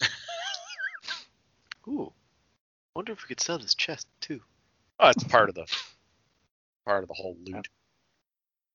Ooh. 1.88 2.14
Wonder 2.96 3.12
if 3.14 3.24
we 3.24 3.28
could 3.28 3.42
sell 3.42 3.60
this 3.60 3.76
chest 3.76 4.08
too. 4.22 4.42
Oh, 5.00 5.10
it's 5.10 5.24
part 5.24 5.50
of 5.50 5.56
the 5.56 5.66
part 6.86 7.04
of 7.04 7.08
the 7.10 7.14
whole 7.16 7.38
loot. 7.44 7.68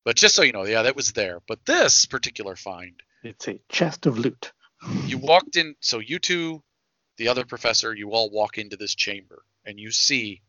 But 0.04 0.16
just 0.16 0.34
so 0.34 0.42
you 0.42 0.52
know, 0.52 0.64
yeah, 0.64 0.82
that 0.82 0.96
was 0.96 1.12
there. 1.12 1.40
But 1.46 1.64
this 1.66 2.06
particular 2.06 2.56
find, 2.56 2.94
It's 3.22 3.48
a 3.48 3.60
chest 3.68 4.06
of 4.06 4.18
loot. 4.18 4.52
you 5.06 5.18
walked 5.18 5.56
in. 5.56 5.74
So 5.80 5.98
you 5.98 6.18
two, 6.18 6.62
the 7.16 7.28
other 7.28 7.44
professor, 7.44 7.94
you 7.94 8.12
all 8.12 8.30
walk 8.30 8.58
into 8.58 8.76
this 8.76 8.94
chamber, 8.94 9.42
and 9.64 9.78
you 9.80 9.90
see 9.90 10.42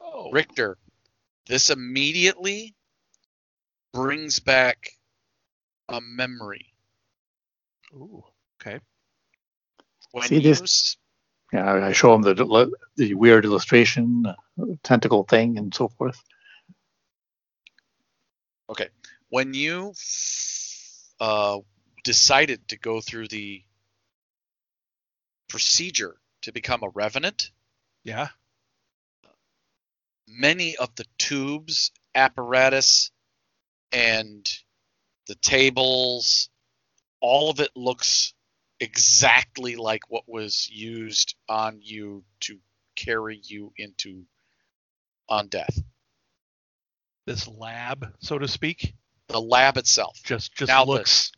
Oh, 0.00 0.30
Richter. 0.30 0.78
This 1.46 1.70
immediately 1.70 2.74
brings 3.92 4.38
back 4.40 4.90
a 5.88 6.00
memory. 6.00 6.72
Ooh. 7.94 8.24
Okay. 8.60 8.80
When 10.12 10.28
See 10.28 10.40
this- 10.40 10.60
s- 10.62 10.96
Yeah, 11.52 11.64
I 11.64 11.88
I 11.88 11.92
show 11.92 12.14
him 12.14 12.22
the 12.22 12.34
the 12.96 13.14
weird 13.14 13.44
illustration, 13.44 14.26
uh, 14.26 14.34
tentacle 14.82 15.24
thing, 15.24 15.56
and 15.58 15.74
so 15.74 15.88
forth. 15.88 16.22
Okay. 18.68 18.88
When 19.30 19.54
you 19.54 19.94
uh, 21.20 21.58
decided 22.04 22.68
to 22.68 22.76
go 22.78 23.00
through 23.00 23.28
the 23.28 23.64
procedure 25.48 26.20
to 26.42 26.52
become 26.52 26.82
a 26.82 26.90
revenant, 26.90 27.50
Yeah. 28.04 28.28
many 30.26 30.76
of 30.76 30.94
the 30.96 31.06
tubes, 31.16 31.90
apparatus, 32.14 33.10
and 33.92 34.48
the 35.26 35.34
tables, 35.36 36.48
all 37.20 37.50
of 37.50 37.60
it 37.60 37.70
looks 37.76 38.34
exactly 38.80 39.76
like 39.76 40.08
what 40.08 40.24
was 40.28 40.68
used 40.70 41.34
on 41.48 41.80
you 41.82 42.24
to 42.40 42.58
carry 42.96 43.40
you 43.44 43.72
into 43.76 44.24
on 45.28 45.48
death. 45.48 45.78
This 47.26 47.46
lab, 47.46 48.14
so 48.20 48.38
to 48.38 48.48
speak. 48.48 48.94
the 49.28 49.40
lab 49.40 49.76
itself. 49.76 50.18
Just 50.24 50.54
just 50.54 50.68
Now 50.68 50.86
the- 50.86 50.92
looks 50.92 51.32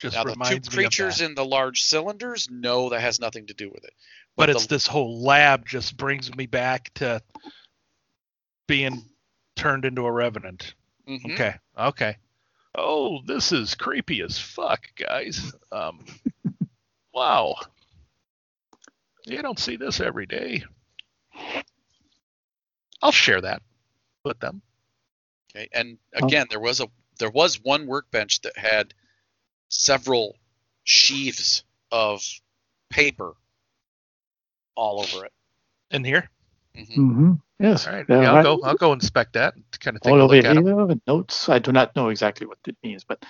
just 0.00 0.16
now 0.16 0.24
the 0.24 0.30
reminds 0.30 0.68
two 0.68 0.76
me 0.76 0.84
of 0.84 0.90
creatures 0.90 1.20
in 1.20 1.34
the 1.36 1.44
large 1.44 1.82
cylinders, 1.82 2.48
no, 2.50 2.88
that 2.88 3.00
has 3.00 3.20
nothing 3.20 3.46
to 3.46 3.54
do 3.54 3.70
with 3.70 3.84
it. 3.84 3.94
but 4.36 4.48
it's 4.50 4.62
the- 4.62 4.74
this 4.74 4.86
whole 4.86 5.22
lab 5.22 5.66
just 5.66 5.96
brings 5.96 6.34
me 6.34 6.46
back 6.46 6.92
to 6.94 7.22
being 8.66 9.04
turned 9.56 9.84
into 9.84 10.04
a 10.06 10.12
revenant. 10.12 10.74
Mhm. 11.08 11.32
Okay. 11.34 11.54
Okay. 11.76 12.16
Oh, 12.74 13.20
this 13.24 13.50
is 13.52 13.74
creepy 13.74 14.20
as 14.22 14.38
fuck, 14.38 14.88
guys. 14.96 15.54
Um 15.72 16.04
wow. 17.14 17.54
You 19.26 19.42
don't 19.42 19.58
see 19.58 19.76
this 19.76 20.00
every 20.00 20.26
day. 20.26 20.64
I'll 23.02 23.12
share 23.12 23.40
that 23.40 23.62
with 24.24 24.38
them. 24.40 24.62
Okay, 25.54 25.68
and 25.72 25.98
Oh. 26.14 26.26
again, 26.26 26.46
there 26.50 26.60
was 26.60 26.80
a 26.80 26.88
there 27.18 27.30
was 27.30 27.60
one 27.62 27.86
workbench 27.86 28.40
that 28.42 28.56
had 28.56 28.94
several 29.68 30.36
sheaves 30.84 31.64
of 31.90 32.22
paper 32.90 33.34
all 34.74 35.00
over 35.00 35.24
it. 35.26 35.32
In 35.90 36.04
here. 36.04 36.30
Mhm. 36.78 36.94
hmm 36.94 37.32
Yes. 37.60 37.86
All 37.86 37.94
right. 37.94 38.06
Yeah, 38.08 38.22
Yeah, 38.22 38.30
I'll 38.30 38.36
right. 38.36 38.44
go 38.44 38.60
I'll 38.62 38.76
go 38.76 38.92
inspect 38.94 39.34
that 39.34 39.54
and 39.56 39.64
kind 39.80 39.96
of 39.96 40.02
take 40.02 40.12
All 40.12 40.20
a 40.20 40.22
over 40.22 40.34
look 40.34 40.44
here, 40.44 40.44
at 40.44 40.56
them. 40.56 40.64
notes. 41.08 41.48
I 41.48 41.58
do 41.58 41.72
not 41.72 41.96
know 41.96 42.10
exactly 42.10 42.46
what 42.46 42.58
it 42.66 42.76
means, 42.82 43.04
but 43.04 43.24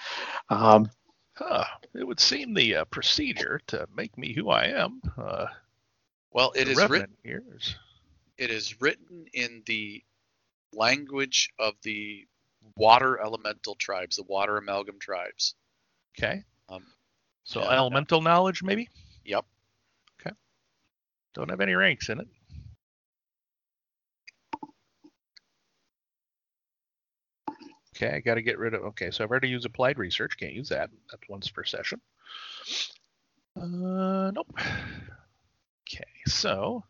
um, 0.51 0.91
Huh. 1.37 1.65
It 1.95 2.07
would 2.07 2.21
seem 2.21 2.55
the 2.55 2.77
uh, 2.77 2.85
procedure 2.87 3.61
to 3.69 3.89
make 3.97 4.17
me 4.19 4.33
who 4.35 4.51
I 4.51 4.67
am. 4.67 5.01
Uh, 5.17 5.47
Well, 6.33 6.53
it 6.57 6.69
is 6.69 6.89
written. 6.89 7.09
revenant 7.09 7.19
here 7.25 7.43
is 7.57 7.77
It 8.39 8.51
is 8.51 8.81
written 8.81 9.27
in 9.35 9.63
the 9.67 10.05
language 10.73 11.51
of 11.59 11.75
the 11.83 12.27
water 12.77 13.21
elemental 13.21 13.75
tribes, 13.77 14.17
the 14.17 14.25
water 14.25 14.57
amalgam 14.59 14.99
tribes. 15.01 15.55
okay. 16.19 16.45
Um, 16.69 16.87
So 17.45 17.61
yeah. 17.61 17.71
elemental 17.71 18.21
knowledge, 18.23 18.63
maybe. 18.63 18.89
Yep. 19.25 19.47
Okay. 20.21 20.35
Don't 21.35 21.51
have 21.51 21.61
any 21.61 21.75
ranks 21.75 22.09
in 22.11 22.21
it. 22.21 22.29
Okay, 28.01 28.15
I 28.15 28.21
got 28.21 28.35
to 28.37 28.43
get 28.43 28.59
rid 28.59 28.75
of. 28.75 28.83
Okay, 28.85 29.11
so 29.11 29.25
I've 29.25 29.31
already 29.31 29.49
used 29.49 29.67
applied 29.67 29.99
research. 29.99 30.37
Can't 30.39 30.53
use 30.53 30.69
that. 30.69 30.91
That's 31.11 31.29
once 31.29 31.49
per 31.51 31.65
session. 31.65 32.01
Uh, 33.61 34.31
nope. 34.31 34.53
Okay, 35.91 36.05
so 36.27 36.85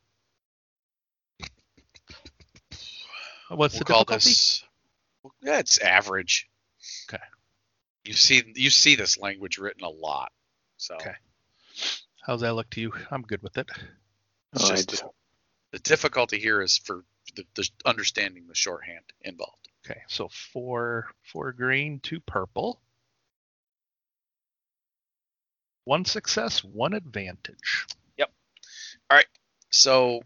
what's 3.48 3.74
we'll 3.74 3.78
the 3.78 3.85
call 3.85 4.05
difficulty? 4.05 4.28
this. 4.30 4.64
Yeah, 5.43 5.59
it's 5.59 5.78
average. 5.78 6.48
Okay. 7.09 7.22
You 8.05 8.12
see, 8.12 8.43
you 8.55 8.70
see 8.70 8.94
this 8.97 9.18
language 9.18 9.59
written 9.59 9.85
a 9.85 9.89
lot. 9.89 10.32
So 10.76 10.94
Okay. 10.97 11.14
How's 12.22 12.43
that 12.43 12.52
look 12.55 12.68
to 12.70 12.80
you? 12.80 12.93
I'm 13.10 13.22
good 13.22 13.43
with 13.43 13.56
it. 13.56 13.68
It's 14.52 14.64
all 14.64 14.76
just- 14.76 15.02
right. 15.02 15.12
the 15.72 15.78
difficulty 15.78 16.39
here 16.39 16.60
is 16.60 16.76
for 16.78 17.05
the, 17.36 17.44
the 17.55 17.68
understanding 17.86 18.47
the 18.47 18.55
shorthand 18.55 19.05
involved. 19.22 19.68
Okay, 19.89 20.02
so 20.06 20.28
four 20.28 21.09
four 21.23 21.52
green, 21.52 22.01
two 22.01 22.20
purple. 22.20 22.78
One 25.85 26.05
success, 26.05 26.62
one 26.62 26.93
advantage. 26.93 27.86
Yep. 28.19 28.31
All 29.09 29.16
right. 29.16 29.27
So 29.70 30.20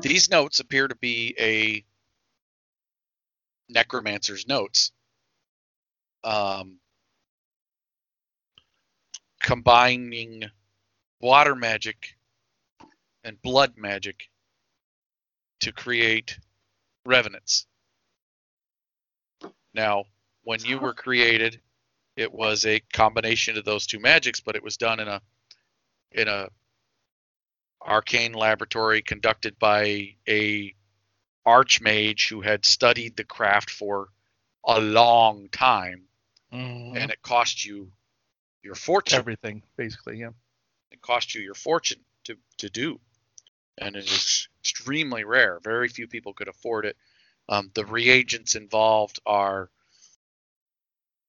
these 0.00 0.30
notes 0.30 0.60
appear 0.60 0.88
to 0.88 0.94
be 0.96 1.34
a 1.38 1.84
necromancer's 3.68 4.46
notes. 4.48 4.92
Um, 6.24 6.78
combining 9.42 10.44
water 11.20 11.54
magic 11.54 12.16
and 13.22 13.40
blood 13.42 13.74
magic 13.76 14.30
to 15.60 15.72
create 15.72 16.38
revenants. 17.04 17.66
Now, 19.74 20.04
when 20.42 20.64
you 20.64 20.78
were 20.78 20.94
created, 20.94 21.60
it 22.16 22.32
was 22.32 22.66
a 22.66 22.80
combination 22.92 23.56
of 23.56 23.64
those 23.64 23.86
two 23.86 24.00
magics, 24.00 24.40
but 24.40 24.56
it 24.56 24.62
was 24.62 24.76
done 24.76 25.00
in 25.00 25.08
a 25.08 25.20
in 26.10 26.28
a 26.28 26.48
arcane 27.80 28.32
laboratory 28.32 29.02
conducted 29.02 29.58
by 29.58 30.16
a 30.28 30.74
archmage 31.46 32.28
who 32.28 32.40
had 32.40 32.64
studied 32.64 33.16
the 33.16 33.24
craft 33.24 33.70
for 33.70 34.08
a 34.64 34.80
long 34.80 35.48
time 35.50 36.08
mm-hmm. 36.52 36.96
and 36.96 37.10
it 37.10 37.22
cost 37.22 37.64
you 37.64 37.90
your 38.62 38.74
fortune. 38.74 39.18
Everything, 39.18 39.62
basically, 39.76 40.18
yeah. 40.18 40.30
it 40.90 41.00
cost 41.00 41.34
you 41.34 41.40
your 41.40 41.54
fortune 41.54 42.00
to 42.24 42.36
to 42.58 42.68
do. 42.68 43.00
And 43.80 43.94
it 43.94 44.10
is 44.10 44.48
extremely 44.60 45.22
rare. 45.22 45.60
Very 45.62 45.88
few 45.88 46.08
people 46.08 46.34
could 46.34 46.48
afford 46.48 46.84
it 46.84 46.96
um, 47.48 47.70
the 47.74 47.84
reagents 47.84 48.54
involved 48.54 49.20
are 49.26 49.70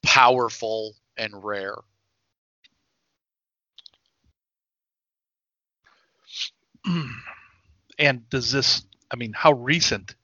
powerful 0.04 0.96
and 1.18 1.44
rare 1.44 1.76
and 8.00 8.30
does 8.30 8.52
this? 8.52 8.86
I 9.12 9.16
mean, 9.16 9.34
how 9.34 9.54
recent 9.54 10.16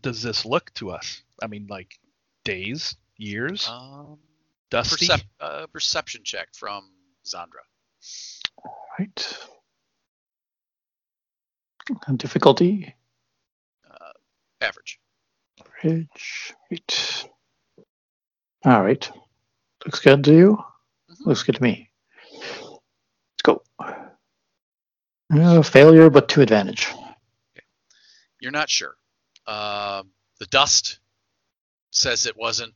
does 0.00 0.22
this 0.22 0.44
look 0.44 0.72
to 0.74 0.90
us? 0.90 1.22
I 1.42 1.46
mean, 1.46 1.66
like 1.68 1.98
days, 2.44 2.96
years, 3.16 3.68
um, 3.68 4.18
dusty. 4.70 5.06
percep- 5.06 5.24
uh, 5.40 5.66
perception 5.66 6.22
check 6.24 6.48
from 6.54 6.88
Zandra 7.26 7.64
Right. 8.98 9.38
And 12.06 12.18
difficulty. 12.18 12.94
average 14.60 15.00
Bridge. 15.82 16.54
Right. 16.70 17.24
All 18.64 18.82
right. 18.82 19.10
Looks 19.84 20.00
good 20.00 20.22
to 20.24 20.32
you? 20.32 20.64
Mhm. 21.10 21.26
Looks 21.26 21.42
good 21.42 21.56
to 21.56 21.62
me. 21.62 21.90
Let's 22.32 23.42
go. 23.42 23.64
Uh, 25.30 25.62
failure, 25.62 26.08
but 26.10 26.28
to 26.30 26.40
advantage. 26.42 26.86
You're 28.40 28.52
not 28.52 28.70
sure. 28.70 28.96
Um, 29.46 30.12
the 30.38 30.46
dust 30.46 31.00
says 31.90 32.26
it 32.26 32.36
wasn't 32.36 32.74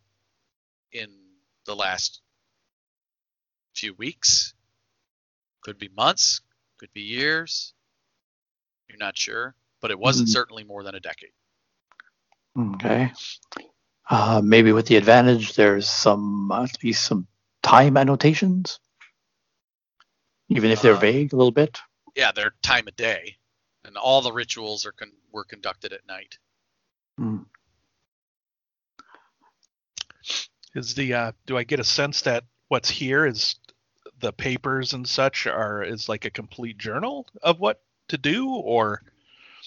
in 0.93 1.09
the 1.65 1.77
last 1.77 2.23
few 3.75 3.95
weeks. 3.95 4.55
Could 5.61 5.79
be 5.79 5.89
months. 5.89 6.41
Could 6.79 6.93
be 6.93 7.03
years. 7.03 7.75
You're 8.89 8.99
not 8.99 9.17
sure, 9.17 9.55
but 9.81 9.91
it 9.91 9.99
wasn't 9.99 10.29
Mhm. 10.29 10.33
certainly 10.33 10.65
more 10.65 10.83
than 10.83 10.95
a 10.95 11.01
decade. 11.01 11.33
Okay. 12.59 13.13
Uh, 14.09 14.41
maybe 14.43 14.73
with 14.73 14.87
the 14.87 14.97
advantage, 14.97 15.55
there's 15.55 15.89
some 15.89 16.51
at 16.53 16.83
least 16.83 17.05
some 17.05 17.27
time 17.63 17.97
annotations, 17.97 18.79
even 20.49 20.71
if 20.71 20.81
they're 20.81 20.95
Uh, 20.95 21.01
vague 21.01 21.33
a 21.33 21.37
little 21.37 21.51
bit. 21.51 21.79
Yeah, 22.15 22.33
they're 22.33 22.55
time 22.63 22.89
of 22.89 22.97
day, 22.97 23.37
and 23.85 23.97
all 23.97 24.23
the 24.23 24.33
rituals 24.33 24.87
are 24.87 24.93
con- 24.93 25.13
were 25.33 25.45
conducted 25.45 25.93
at 25.93 26.07
night. 26.07 26.39
Hmm. 27.19 27.43
Is 30.75 30.95
the 30.95 31.15
uh, 31.15 31.33
do 31.47 31.57
I 31.59 31.65
get 31.65 31.81
a 31.81 31.85
sense 31.85 32.23
that 32.23 32.45
what's 32.69 32.89
here 32.91 33.27
is 33.27 33.57
the 34.21 34.33
papers 34.33 34.93
and 34.95 35.07
such 35.07 35.47
are 35.47 35.83
is 35.83 36.09
like 36.09 36.25
a 36.25 36.31
complete 36.31 36.79
journal 36.79 37.27
of 37.43 37.59
what 37.61 37.83
to 38.09 38.19
do, 38.19 38.49
or 38.49 39.03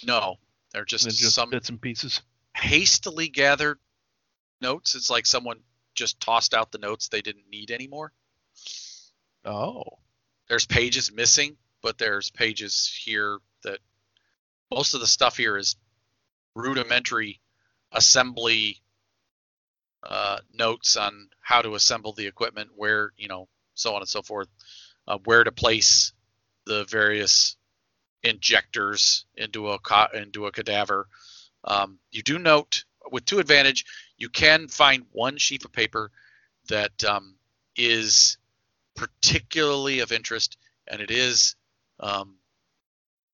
No, 0.03 0.37
they're 0.71 0.85
just, 0.85 1.05
is 1.05 1.19
it 1.19 1.23
just 1.23 1.35
some 1.35 1.49
bits 1.49 1.69
and 1.69 1.81
pieces? 1.81 2.21
Hastily 2.59 3.29
gathered 3.29 3.79
notes. 4.61 4.95
It's 4.95 5.09
like 5.09 5.25
someone 5.25 5.59
just 5.95 6.19
tossed 6.19 6.53
out 6.53 6.71
the 6.71 6.77
notes 6.77 7.07
they 7.07 7.21
didn't 7.21 7.49
need 7.49 7.71
anymore. 7.71 8.11
Oh, 9.45 9.83
there's 10.47 10.65
pages 10.65 11.11
missing, 11.11 11.57
but 11.81 11.97
there's 11.97 12.29
pages 12.29 12.91
here 13.03 13.39
that 13.63 13.79
most 14.71 14.93
of 14.93 14.99
the 14.99 15.07
stuff 15.07 15.37
here 15.37 15.57
is 15.57 15.75
rudimentary 16.55 17.39
assembly 17.91 18.81
uh, 20.03 20.37
notes 20.53 20.95
on 20.97 21.29
how 21.41 21.61
to 21.61 21.75
assemble 21.75 22.13
the 22.13 22.27
equipment, 22.27 22.69
where 22.75 23.11
you 23.17 23.27
know, 23.27 23.47
so 23.73 23.95
on 23.95 24.01
and 24.01 24.09
so 24.09 24.21
forth, 24.21 24.47
uh, 25.07 25.17
where 25.25 25.43
to 25.43 25.51
place 25.51 26.13
the 26.65 26.85
various 26.85 27.57
injectors 28.23 29.25
into 29.35 29.69
a 29.69 29.79
into 30.13 30.45
a 30.45 30.51
cadaver. 30.51 31.07
Um, 31.63 31.99
you 32.11 32.21
do 32.23 32.39
note 32.39 32.85
with 33.11 33.25
two 33.25 33.39
advantage, 33.39 33.85
you 34.17 34.29
can 34.29 34.67
find 34.67 35.05
one 35.11 35.37
sheet 35.37 35.65
of 35.65 35.71
paper 35.71 36.11
that 36.67 37.03
um, 37.03 37.35
is 37.75 38.37
particularly 38.95 39.99
of 39.99 40.11
interest, 40.11 40.57
and 40.87 41.01
it 41.01 41.11
is 41.11 41.55
um, 41.99 42.35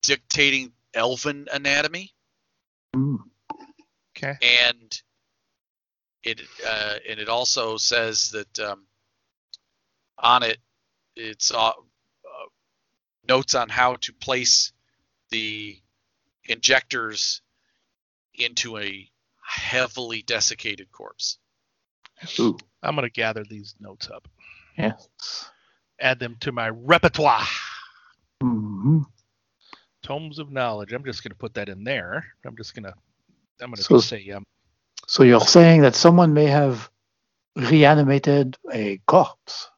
dictating 0.02 0.72
elven 0.94 1.48
anatomy, 1.52 2.14
Hmm. 2.94 3.16
okay. 4.16 4.36
and 4.42 5.02
it 6.24 6.42
uh, 6.66 6.96
and 7.10 7.20
it 7.20 7.30
also 7.30 7.78
says 7.78 8.32
that 8.32 8.60
um, 8.60 8.86
on 10.18 10.44
it 10.44 10.58
it's 11.16 11.52
uh, 11.52 11.68
uh, 11.70 11.72
notes 13.28 13.56
on 13.56 13.70
how 13.70 13.96
to 13.96 14.14
place 14.14 14.72
the 15.30 15.78
injectors 16.46 17.42
into 18.38 18.78
a 18.78 19.10
heavily 19.44 20.22
desiccated 20.24 20.92
corpse. 20.92 21.38
Ooh, 22.40 22.58
I'm 22.82 22.96
gonna 22.96 23.10
gather 23.10 23.44
these 23.44 23.76
notes 23.80 24.10
up, 24.10 24.28
yes. 24.78 25.50
add 26.00 26.20
them 26.20 26.38
to 26.42 26.52
my 26.52 26.70
repertoire. 26.70 27.44
hmm 28.42 29.02
Tomes 30.04 30.38
of 30.40 30.52
knowledge. 30.52 30.94
I'm 30.94 31.04
just 31.04 31.24
gonna 31.24 31.36
put 31.36 31.56
that 31.56 31.68
in 31.68 31.84
there. 31.84 32.26
I'm 32.46 32.56
just 32.56 32.76
gonna. 32.76 32.94
I'm 33.60 33.72
gonna 33.72 33.82
So- 33.82 33.98
say 34.00 34.30
um. 34.30 34.44
So 35.08 35.24
you're 35.24 35.42
saying 35.42 35.82
that 35.82 35.96
someone 35.96 36.34
may 36.34 36.46
have 36.46 36.90
reanimated 37.56 38.58
a 38.72 39.00
corpse? 39.08 39.70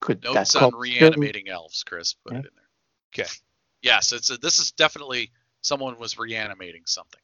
Could 0.00 0.22
that 0.22 0.34
Notes 0.34 0.54
on 0.56 0.70
corpse 0.70 0.76
reanimating 0.78 1.48
elves, 1.48 1.82
Chris. 1.84 2.14
Put 2.14 2.32
Yeah. 2.34 2.38
it 2.40 2.44
in 2.46 2.50
there. 2.54 3.24
Okay. 3.24 3.30
Yes, 3.82 4.12
it's 4.12 4.30
a, 4.30 4.36
this 4.38 4.58
is 4.58 4.72
definitely 4.72 5.30
someone 5.62 5.98
was 5.98 6.18
reanimating 6.18 6.82
something. 6.86 7.20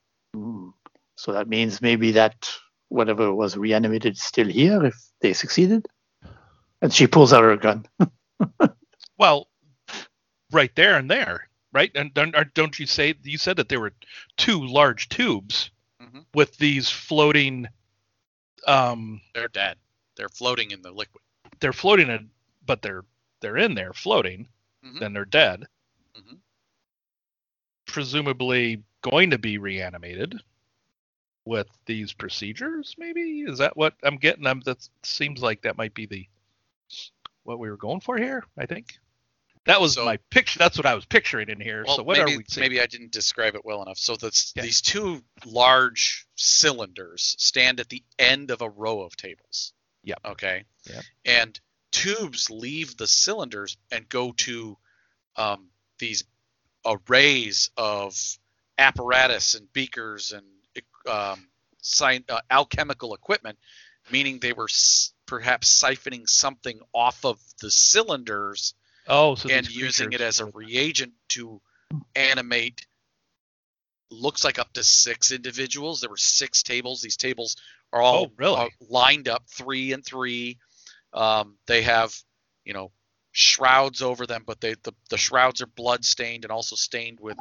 Still, 1.23 1.35
so 1.35 1.39
that 1.39 1.49
means 1.49 1.81
maybe 1.81 2.13
that 2.13 2.51
whatever 2.89 3.33
was 3.35 3.57
reanimated 3.57 4.15
is 4.15 4.23
still 4.23 4.49
here 4.49 4.85
if 4.85 4.97
they 5.21 5.33
succeeded. 5.33 5.87
And 6.81 6.93
she 6.93 7.07
pulls 7.07 7.33
out 7.33 7.45
her 7.45 7.57
gun. 7.57 7.87
Well, 9.19 9.47
right 10.51 10.75
there 10.75 10.97
and 10.97 11.09
there, 11.09 11.49
right? 11.73 11.93
And 11.95 12.13
don't, 12.13 12.79
you 12.81 12.87
say 12.87 13.15
you 13.23 13.39
said 13.39 13.57
that 13.59 13.69
there 13.69 13.79
were 13.79 13.93
two 14.37 14.67
large 14.67 15.09
tubes 15.11 15.71
Mhm. 16.03 16.25
with 16.35 16.57
these 16.57 16.91
floating. 16.91 17.69
Um, 18.67 19.21
They're 19.35 19.47
dead. 19.47 19.77
They're 20.17 20.29
floating 20.29 20.73
in 20.73 20.83
the 20.83 20.91
liquid. 20.91 21.23
they're 21.61 21.73
floating 21.73 22.09
in, 22.09 22.31
but 22.67 22.83
they're 22.83 23.05
they're 23.41 23.59
in 23.59 23.75
there 23.75 23.93
floating. 23.93 24.49
Mhm. 24.85 24.99
Then 24.99 25.13
they're 25.13 25.25
dead. 25.25 25.67
Mhm. 26.17 26.39
Presumably 27.87 28.83
going 29.03 29.31
to 29.31 29.39
be 29.39 29.59
reanimated 29.59 30.41
with 31.45 31.67
these 31.87 32.13
procedures. 32.13 32.95
Maybe 32.99 33.41
is 33.41 33.59
that 33.59 33.77
what 33.77 33.95
I'm 34.03 34.17
getting? 34.17 34.47
I'm, 34.47 34.61
that 34.61 34.89
seems 35.03 35.43
like 35.43 35.63
that 35.63 35.77
might 35.77 35.95
be 35.95 36.07
the 36.07 36.27
what 37.45 37.59
we 37.59 37.69
were 37.71 37.77
going 37.77 38.01
for 38.01 38.17
here. 38.17 38.45
I 38.57 38.67
think 38.67 38.99
that 39.67 39.81
was 39.81 39.95
So- 39.95 40.05
my 40.05 40.19
picture. 40.31 40.59
That's 40.59 40.77
what 40.77 40.87
I 40.87 40.95
was 40.95 41.05
picturing 41.05 41.49
in 41.49 41.61
here. 41.61 41.85
Well, 41.87 41.97
so 41.97 42.03
what 42.03 42.19
maybe, 42.19 42.35
are 42.35 42.39
we? 42.39 42.45
seeing? 42.49 42.65
maybe 42.65 42.81
I 42.81 42.87
didn't 42.87 43.13
describe 43.13 43.55
it 43.55 43.65
well 43.65 43.83
enough. 43.83 43.99
So 43.99 44.17
that's, 44.17 44.53
Yeah. 44.55 44.63
these 44.63 44.81
two 44.81 45.23
large 45.45 46.27
cylinders 46.37 47.35
stand 47.39 47.81
at 47.81 47.89
the 47.89 48.03
end 48.19 48.51
of 48.51 48.63
a 48.63 48.69
row 48.71 49.03
of 49.03 49.17
tables. 49.17 49.73
Yep. 50.05 50.21
Okay. 50.25 50.65
Yep. 50.89 51.05
And 51.25 51.61
tubes 51.91 52.51
leave 52.51 52.97
the 52.97 53.07
cylinders 53.07 53.77
and 53.91 54.09
go 54.09 54.33
to 54.33 54.77
um, 55.37 55.69
these 55.99 56.25
arrays 56.85 57.71
of 57.77 58.17
apparatus 58.79 59.55
and 59.55 59.73
beakers 59.73 60.33
and 60.33 60.45
um, 61.07 61.49
sci- 61.83 62.25
uh, 62.29 62.41
alchemical 62.51 63.15
equipment, 63.15 63.59
meaning 64.11 64.39
they 64.39 64.53
were 64.53 64.69
s- 64.69 65.13
perhaps 65.27 65.83
siphoning 65.83 66.29
something 66.29 66.81
off 66.93 67.25
of 67.25 67.39
the 67.61 67.71
cylinders 67.71 68.75
Oh, 69.09 69.35
so 69.35 69.49
and 69.51 69.69
using 69.69 70.13
it 70.13 70.21
as 70.21 70.39
a 70.39 70.47
reagent 70.47 71.13
to 71.31 71.61
animate 72.15 72.87
looks 74.11 74.45
like 74.45 74.59
up 74.59 74.73
to 74.75 74.85
six 74.85 75.33
individuals. 75.33 76.01
There 76.01 76.11
were 76.11 76.17
six 76.17 76.63
tables. 76.63 77.01
These 77.01 77.17
tables 77.17 77.57
are 77.93 78.01
all 78.01 78.27
Oh, 78.27 78.33
really? 78.37 78.57
are 78.57 78.69
lined 78.89 79.29
up 79.29 79.45
three 79.49 79.93
and 79.93 80.05
three. 80.05 80.59
Um, 81.13 81.57
they 81.67 81.83
have 81.83 82.15
you 82.65 82.75
know 82.75 82.93
shrouds 83.33 84.03
over 84.03 84.27
them 84.27 84.45
but 84.47 84.61
they 84.61 84.75
the, 84.83 84.93
the 85.09 85.17
shrouds 85.17 85.63
are 85.63 85.67
blood 85.67 86.05
stained 86.05 86.45
and 86.45 86.53
also 86.53 86.77
stained 86.77 87.19
with 87.19 87.37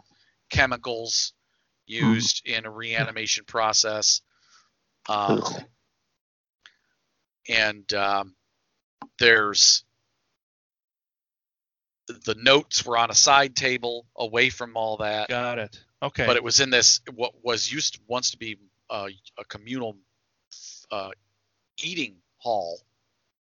chemicals 0.49 1.33
used 1.87 2.41
in 2.45 2.65
a 2.65 2.69
reanimation 2.71 3.43
process 3.45 4.21
um, 5.09 5.41
and 7.49 7.91
um, 7.93 8.35
there's 9.19 9.83
the 12.25 12.35
notes 12.35 12.85
were 12.85 12.97
on 12.97 13.09
a 13.09 13.15
side 13.15 13.55
table 13.55 14.05
away 14.17 14.49
from 14.49 14.75
all 14.75 14.97
that 14.97 15.29
Got 15.29 15.59
it. 15.59 15.79
Okay. 16.03 16.25
but 16.25 16.35
it 16.35 16.43
was 16.43 16.59
in 16.59 16.69
this 16.69 16.99
what 17.15 17.33
was 17.43 17.71
used 17.71 17.99
once 18.07 18.31
to 18.31 18.37
be 18.37 18.57
uh, 18.89 19.07
a 19.37 19.45
communal 19.45 19.95
uh, 20.91 21.11
eating 21.81 22.15
hall 22.37 22.79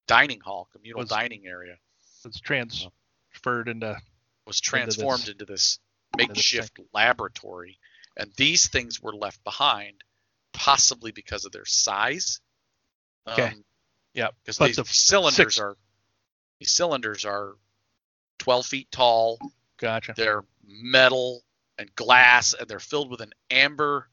dining 0.07 0.41
hall 0.41 0.69
communal 0.73 1.01
Was- 1.01 1.11
dining 1.11 1.47
area 1.47 1.77
it's 2.25 2.41
transferred 2.41 3.69
into. 3.69 3.97
was 4.47 4.61
transformed 4.61 5.29
into 5.29 5.45
this 5.45 5.79
into 6.19 6.27
this 6.27 6.27
thing. 6.27 6.29
makeshift 6.29 6.81
laboratory 6.95 7.79
and 8.17 8.33
these 8.37 8.69
things 8.69 9.01
were 9.03 9.15
left 9.15 9.43
behind 9.45 10.03
possibly 10.53 11.13
because 11.13 11.45
of 11.45 11.53
their 11.53 11.65
size 11.67 12.41
Okay. 13.27 13.49
um, 13.49 13.65
Yep. 14.15 14.35
because 14.45 14.59
these 14.59 14.77
the 14.77 14.85
cylinders 14.85 15.37
six- 15.55 15.59
are 15.59 15.77
these 16.59 16.73
cylinders 16.73 17.25
are 17.25 17.57
12 18.39 18.67
feet 18.67 18.91
tall 18.91 19.39
Gotcha. 19.79 20.15
they're 20.17 20.45
metal 20.65 21.43
and 21.79 21.95
glass 21.95 22.55
and 22.55 22.67
they're 22.69 22.81
filled 22.81 23.11
with 23.11 23.21
an 23.21 23.33
amber 23.51 24.09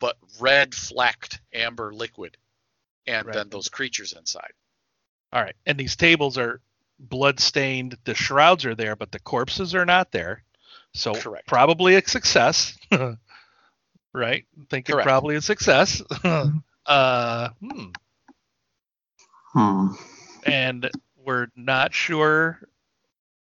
but 0.00 0.16
red 0.40 0.74
flecked 0.74 1.40
amber 1.52 1.92
liquid 1.92 2.36
and 3.06 3.26
Right. 3.26 3.34
then 3.34 3.48
those 3.50 3.68
creatures 3.68 4.12
inside 4.12 4.52
All 5.32 5.40
right. 5.42 5.54
And 5.64 5.78
these 5.78 5.94
tables 5.94 6.36
are 6.38 6.60
blood 6.98 7.38
stained. 7.38 7.96
The 8.04 8.16
shrouds 8.16 8.64
are 8.66 8.74
there, 8.74 8.96
but 8.96 9.12
the 9.12 9.20
corpses 9.20 9.76
are 9.76 9.86
not 9.86 10.10
there. 10.10 10.42
So 10.94 11.14
Correct. 11.14 11.46
probably 11.46 11.94
a 11.94 12.06
success. 12.06 12.76
right? 14.12 14.44
Think 14.68 14.86
Correct. 14.86 15.06
probably 15.06 15.36
a 15.36 15.40
success. 15.40 16.02
uh, 16.86 17.48
hmm. 17.60 17.86
Hmm. 19.52 19.86
And 20.44 20.90
we're 21.24 21.48
not 21.56 21.94
sure. 21.94 22.58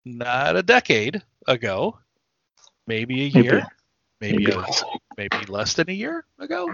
Not 0.06 0.56
a 0.56 0.64
decade 0.64 1.22
ago. 1.48 1.98
Maybe 2.88 3.28
a 3.28 3.32
Maybe- 3.34 3.48
year. 3.48 3.68
Maybe 4.22 4.38
Maybe 4.46 4.52
a, 4.54 4.58
less, 4.60 4.84
maybe 5.18 5.38
less 5.50 5.74
than 5.74 5.90
a 5.90 5.94
year 5.94 6.24
ago. 6.40 6.74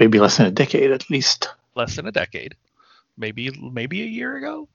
maybe 0.00 0.18
less 0.18 0.38
than 0.38 0.46
a 0.46 0.50
decade 0.50 0.90
at 0.90 1.08
least. 1.08 1.48
Less 1.76 1.94
than 1.96 2.06
a 2.08 2.12
decade. 2.12 2.56
Maybe 3.16 3.50
maybe 3.72 4.02
a 4.02 4.06
year 4.06 4.36
ago, 4.36 4.68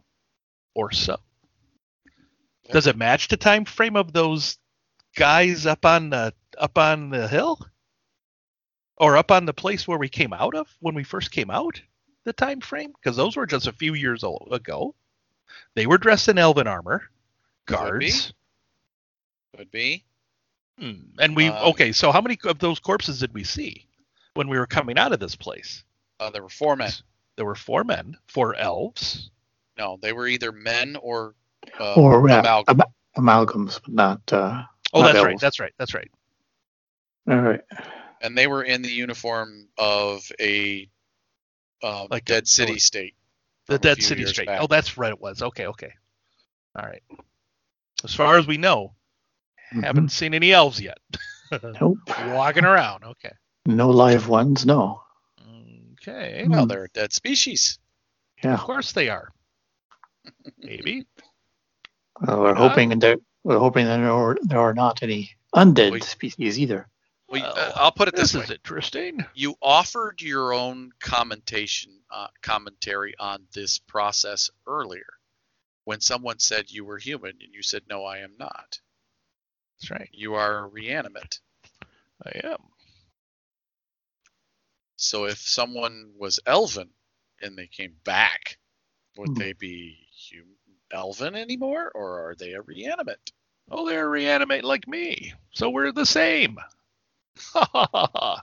or 0.76 0.92
so. 0.94 1.18
Does 2.72 2.88
it 2.88 2.98
match 2.98 3.28
the 3.28 3.38
time 3.38 3.66
frame 3.66 3.96
of 3.96 4.12
those 4.14 4.58
guys 5.16 5.66
up 5.66 5.86
on 5.86 6.10
the 6.10 6.34
up 6.58 6.78
on 6.78 7.10
the 7.10 7.28
hill? 7.28 7.60
Or 8.98 9.18
up 9.18 9.30
on 9.30 9.46
the 9.46 9.54
place 9.54 9.88
where 9.88 9.98
we 9.98 10.08
came 10.08 10.32
out 10.32 10.56
of 10.56 10.68
when 10.80 10.96
we 10.96 11.04
first 11.04 11.32
came 11.32 11.50
out? 11.50 11.82
The 12.24 12.34
time 12.34 12.62
frame? 12.62 12.94
Because 12.94 13.18
those 13.18 13.36
were 13.36 13.46
just 13.46 13.68
a 13.68 13.74
few 13.74 13.94
years 13.94 14.24
old 14.24 14.48
ago. 14.52 14.96
They 15.76 15.86
were 15.86 15.98
dressed 15.98 16.30
in 16.30 16.38
elven 16.38 16.66
armor. 16.68 17.10
Could 17.68 17.76
be. 18.00 18.08
Guards. 18.10 18.34
could 19.58 19.72
be 19.72 20.04
Hmm. 20.80 21.02
And 21.20 21.36
we 21.38 21.48
Um, 21.48 21.70
okay, 21.70 21.92
so 21.94 22.12
how 22.12 22.20
many 22.20 22.38
of 22.44 22.60
those 22.60 22.80
corpses 22.80 23.20
did 23.22 23.34
we 23.34 23.44
see 23.46 23.88
when 24.34 24.50
we 24.50 24.58
were 24.58 24.68
coming 24.68 24.98
out 24.98 25.14
of 25.14 25.20
this 25.20 25.36
place? 25.36 25.84
uh, 26.20 26.30
there 26.30 26.42
were 26.44 26.50
four 26.50 26.76
men 26.76 26.92
There 27.38 27.46
were 27.46 27.56
four 27.56 27.84
men, 27.84 28.18
four 28.28 28.56
elves. 28.56 29.30
no 29.78 29.98
they 30.02 30.12
were 30.14 30.28
either 30.28 30.52
men 30.52 30.96
or 30.98 31.36
uh, 31.80 31.94
or 31.96 32.30
uh, 32.30 32.40
amalgam. 32.40 32.82
am- 32.82 33.24
amalgams, 33.24 33.80
but 33.84 33.94
not. 33.94 34.34
Uh, 34.34 34.64
Oh, 34.94 35.02
Not 35.02 35.14
that's 35.14 35.26
right. 35.26 35.40
That's 35.42 35.60
right. 35.60 35.74
That's 35.78 35.94
right. 35.94 36.10
all 37.30 37.36
right. 37.38 37.60
and 38.22 38.38
they 38.38 38.48
were 38.48 38.64
in 38.64 38.82
the 38.82 38.90
uniform 38.92 39.68
of 39.78 40.22
a 40.40 40.88
uh, 41.84 42.08
Like 42.10 42.22
a- 42.22 42.26
dead 42.26 42.48
city 42.48 42.80
state 42.80 43.16
The 43.68 43.78
Dead 43.78 44.02
City 44.02 44.26
State. 44.26 44.46
Back. 44.48 44.62
Oh, 44.62 44.68
that's 44.68 44.98
right. 44.98 45.12
It 45.12 45.20
was. 45.20 45.42
Okay. 45.42 45.66
Okay. 45.68 45.92
All 46.80 46.86
right. 46.86 47.02
As 48.06 48.14
far 48.16 48.38
as 48.38 48.48
we 48.48 48.56
know, 48.58 48.94
Mhm. 49.74 49.84
haven't 49.84 50.10
seen 50.14 50.34
any 50.34 50.54
elves 50.54 50.80
yet 50.80 51.00
Nope. 51.82 51.98
walking 52.28 52.64
around. 52.64 53.04
Okay. 53.04 53.32
No 53.66 53.90
live 53.90 54.30
ones. 54.30 54.66
No. 54.66 55.02
Okay. 55.94 56.46
well 56.48 56.62
Hmm. 56.64 56.68
they're 56.70 56.86
a 56.86 56.90
dead 56.90 57.12
species 57.12 57.80
Yeah. 58.44 58.54
Of 58.54 58.60
course 58.62 58.92
they 58.94 59.10
are. 59.10 59.30
Maybe. 60.60 61.06
Well, 62.22 62.42
we're 62.42 62.52
Uh, 62.52 62.70
hoping 62.70 63.00
that 63.00 63.20
we're 63.44 63.60
hoping 63.60 63.86
that 63.86 63.98
there 63.98 64.12
are, 64.12 64.38
there 64.42 64.60
are 64.60 64.74
not 64.74 65.04
any 65.04 65.32
undead 65.54 65.92
Wait. 65.92 66.04
species 66.04 66.58
either. 66.60 66.88
well, 67.28 67.42
Well, 67.42 67.54
uh, 67.58 67.72
i'll 67.76 67.92
put 67.92 68.08
it 68.08 68.16
this, 68.16 68.32
This 68.32 68.40
way 68.40 68.44
is 68.46 68.52
interesting. 68.52 69.26
you 69.34 69.56
offered 69.62 70.22
your 70.22 70.54
own 70.54 70.92
commentation 71.00 71.92
uh, 72.12 72.28
commentary 72.42 73.16
on 73.20 73.48
this 73.54 73.78
process 73.80 74.50
earlier 74.68 75.08
when 75.86 76.02
someone 76.02 76.40
said 76.40 76.72
you 76.72 76.86
were 76.86 76.98
human 76.98 77.32
and 77.42 77.54
you 77.54 77.62
said 77.64 77.84
no 77.90 78.04
i 78.06 78.20
am 78.20 78.34
not 78.38 78.80
That's 79.80 79.92
right. 79.92 80.10
you 80.12 80.36
are 80.36 80.68
reanimate 80.70 81.40
I 82.26 82.32
am. 82.46 82.58
So 84.96 85.26
if 85.26 85.38
someone 85.38 86.14
was 86.18 86.40
elven 86.46 86.90
and 87.42 87.58
they 87.58 87.68
came 87.68 87.96
back, 88.06 88.58
would 89.18 89.30
Hmm. 89.32 89.34
they 89.36 89.54
be 89.54 90.08
hum- 90.32 90.56
elven 90.96 91.36
anymore, 91.36 91.92
or 91.94 92.30
are 92.30 92.36
they 92.36 92.54
a 92.54 92.62
reanimate? 92.62 93.32
Oh, 93.70 93.88
they're 93.88 94.10
reanimate 94.10 94.64
like 94.64 94.88
me, 94.88 95.34
so 95.52 95.70
we're 95.70 95.92
the 95.92 96.06
same. 96.06 96.58
Ha 97.54 97.70
ha 97.72 97.88
ha 97.94 98.10
ha. 98.14 98.42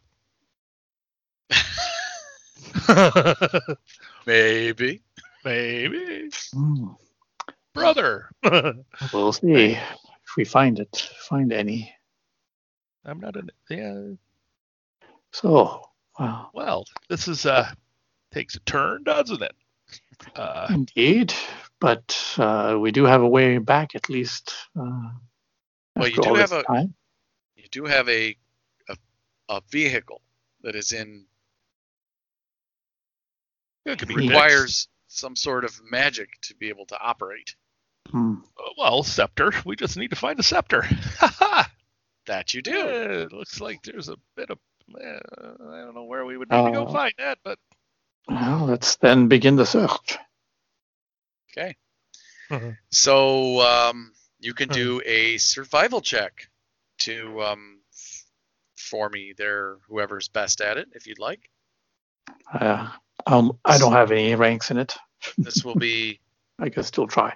Maybe. 4.26 5.02
Maybe, 5.44 6.30
Hmm. 6.52 6.88
brother. 7.74 8.30
We'll 9.12 9.32
see 9.32 9.72
if 9.72 10.36
we 10.36 10.44
find 10.44 10.78
it. 10.78 11.10
Find 11.28 11.52
any. 11.52 11.92
I'm 13.04 13.18
not 13.18 13.34
an. 13.36 13.50
Yeah. 13.68 14.02
So, 15.32 15.82
wow. 16.18 16.50
Well, 16.54 16.84
this 17.08 17.26
is 17.26 17.44
uh 17.46 17.68
takes 18.30 18.54
a 18.54 18.60
turn, 18.60 19.02
doesn't 19.02 19.42
it? 19.42 19.54
Uh, 20.36 20.68
Indeed, 20.70 21.34
but 21.82 22.34
uh, 22.38 22.78
we 22.80 22.92
do 22.92 23.04
have 23.04 23.20
a 23.22 23.28
way 23.28 23.58
back 23.58 23.94
at 23.94 24.08
least. 24.08 24.54
Uh, 24.78 25.10
Well, 25.96 26.08
you 26.08 26.22
do 26.22 26.34
have 26.34 26.52
a- 26.52 26.62
time. 26.62 26.94
You 27.56 27.68
do 27.70 27.84
have 27.84 28.08
a 28.08 28.36
a, 28.88 28.96
a 29.48 29.60
vehicle 29.70 30.22
that 30.62 30.74
is 30.74 30.92
in 30.92 31.26
it 33.84 33.98
could 33.98 34.08
be 34.08 34.14
requires 34.14 34.88
some 35.08 35.36
sort 35.36 35.64
of 35.64 35.78
magic 35.90 36.28
to 36.42 36.54
be 36.54 36.68
able 36.68 36.86
to 36.86 36.98
operate. 36.98 37.54
Hmm. 38.10 38.36
Well, 38.78 39.02
scepter. 39.02 39.52
We 39.64 39.76
just 39.76 39.96
need 39.96 40.10
to 40.10 40.16
find 40.16 40.38
a 40.38 40.42
scepter. 40.42 40.82
Ha 41.18 41.26
ha. 41.38 41.70
That 42.26 42.54
you 42.54 42.62
do. 42.62 42.70
Yeah, 42.70 43.22
it 43.24 43.32
looks 43.32 43.60
like 43.60 43.82
there's 43.82 44.08
a 44.08 44.16
bit 44.36 44.50
of. 44.50 44.58
Uh, 44.94 45.18
I 45.70 45.80
don't 45.82 45.94
know 45.94 46.04
where 46.04 46.24
we 46.24 46.36
would 46.36 46.50
need 46.50 46.64
to 46.66 46.70
go 46.72 46.84
Uh, 46.86 46.92
find 46.92 47.12
that, 47.18 47.38
but 47.44 47.58
Well, 48.28 48.66
let's 48.66 48.96
then 48.96 49.26
begin 49.28 49.56
the 49.56 49.66
search. 49.66 50.18
Okay. 51.56 51.76
Mhm. 52.50 52.76
So 52.90 53.60
um, 53.60 54.12
you 54.40 54.54
can 54.54 54.68
do 54.68 55.00
a 55.04 55.38
survival 55.38 56.00
check 56.00 56.48
to 56.98 57.42
um, 57.42 57.80
f- 57.92 58.24
for 58.76 59.08
me 59.08 59.32
there, 59.36 59.76
whoever's 59.88 60.28
best 60.28 60.60
at 60.60 60.76
it, 60.78 60.88
if 60.92 61.06
you'd 61.06 61.18
like. 61.18 61.48
Uh, 62.52 62.88
um, 63.26 63.58
I 63.64 63.78
don't 63.78 63.92
have 63.92 64.10
any 64.10 64.34
ranks 64.34 64.70
in 64.70 64.78
it. 64.78 64.96
This 65.38 65.64
will 65.64 65.76
be 65.76 66.20
I 66.58 66.68
can 66.68 66.82
still 66.82 67.06
try. 67.06 67.34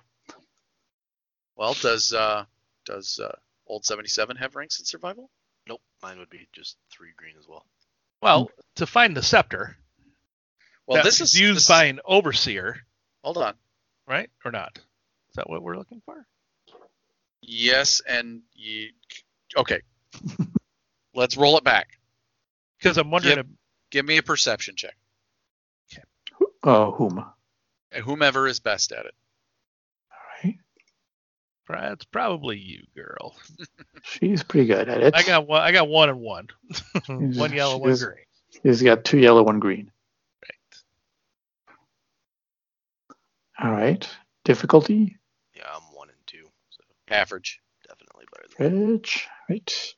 well. 1.56 1.74
Does 1.74 2.12
uh, 2.12 2.44
does 2.84 3.20
uh, 3.22 3.34
old 3.66 3.84
seventy 3.84 4.08
seven 4.08 4.36
have 4.36 4.56
ranks 4.56 4.80
in 4.80 4.84
survival? 4.86 5.30
Nope, 5.68 5.80
mine 6.02 6.18
would 6.18 6.30
be 6.30 6.48
just 6.52 6.76
three 6.90 7.10
green 7.16 7.34
as 7.38 7.46
well. 7.48 7.64
well, 8.22 8.50
to 8.76 8.86
find 8.86 9.16
the 9.16 9.22
scepter, 9.22 9.76
Well, 10.86 11.02
this 11.04 11.20
is 11.20 11.38
used 11.38 11.58
this- 11.60 11.68
by 11.68 11.84
an 11.84 12.00
overseer, 12.04 12.84
Hold 13.22 13.38
on. 13.38 13.54
Right, 14.08 14.30
or 14.44 14.50
not? 14.50 14.76
Is 14.76 15.36
that 15.36 15.48
what 15.48 15.62
we're 15.62 15.76
looking 15.76 16.02
for? 16.04 16.26
Yes, 17.42 18.02
and 18.08 18.42
you. 18.54 18.90
Okay. 19.56 19.80
Let's 21.14 21.36
roll 21.36 21.56
it 21.56 21.64
back. 21.64 21.98
Because 22.78 22.98
I'm 22.98 23.10
wondering. 23.10 23.36
Yep. 23.36 23.46
Give 23.90 24.04
me 24.04 24.16
a 24.16 24.22
perception 24.22 24.74
check. 24.76 24.96
Uh, 26.62 26.90
whom? 26.90 27.24
And 27.92 28.04
whomever 28.04 28.48
is 28.48 28.58
best 28.58 28.90
at 28.90 29.06
it. 29.06 29.14
right. 30.42 30.56
if 31.68 31.92
it's 31.92 32.04
probably 32.04 32.58
you, 32.58 32.82
girl. 32.96 33.36
She's 34.02 34.42
pretty 34.42 34.66
good 34.66 34.88
at 34.88 35.00
it. 35.00 35.14
I 35.14 35.22
got 35.22 35.46
one. 35.46 35.62
I 35.62 35.70
got 35.70 35.88
one 35.88 36.08
and 36.08 36.20
one. 36.20 36.48
one 37.06 37.52
yellow, 37.52 37.78
one 37.78 37.94
green. 37.96 38.24
He's 38.64 38.82
got 38.82 39.04
two 39.04 39.18
yellow, 39.18 39.44
one 39.44 39.60
green. 39.60 39.92
Right. 40.42 40.82
All 43.62 43.70
right. 43.72 44.08
Difficulty? 44.44 45.16
Yeah, 45.54 45.64
I'm 45.74 45.82
one 45.94 46.08
and 46.08 46.18
two, 46.26 46.46
so 46.70 46.82
Average. 47.08 47.60
definitely 47.88 48.26
better 48.32 48.68
than 48.70 48.88
Rich. 48.92 49.26
Right. 49.48 49.94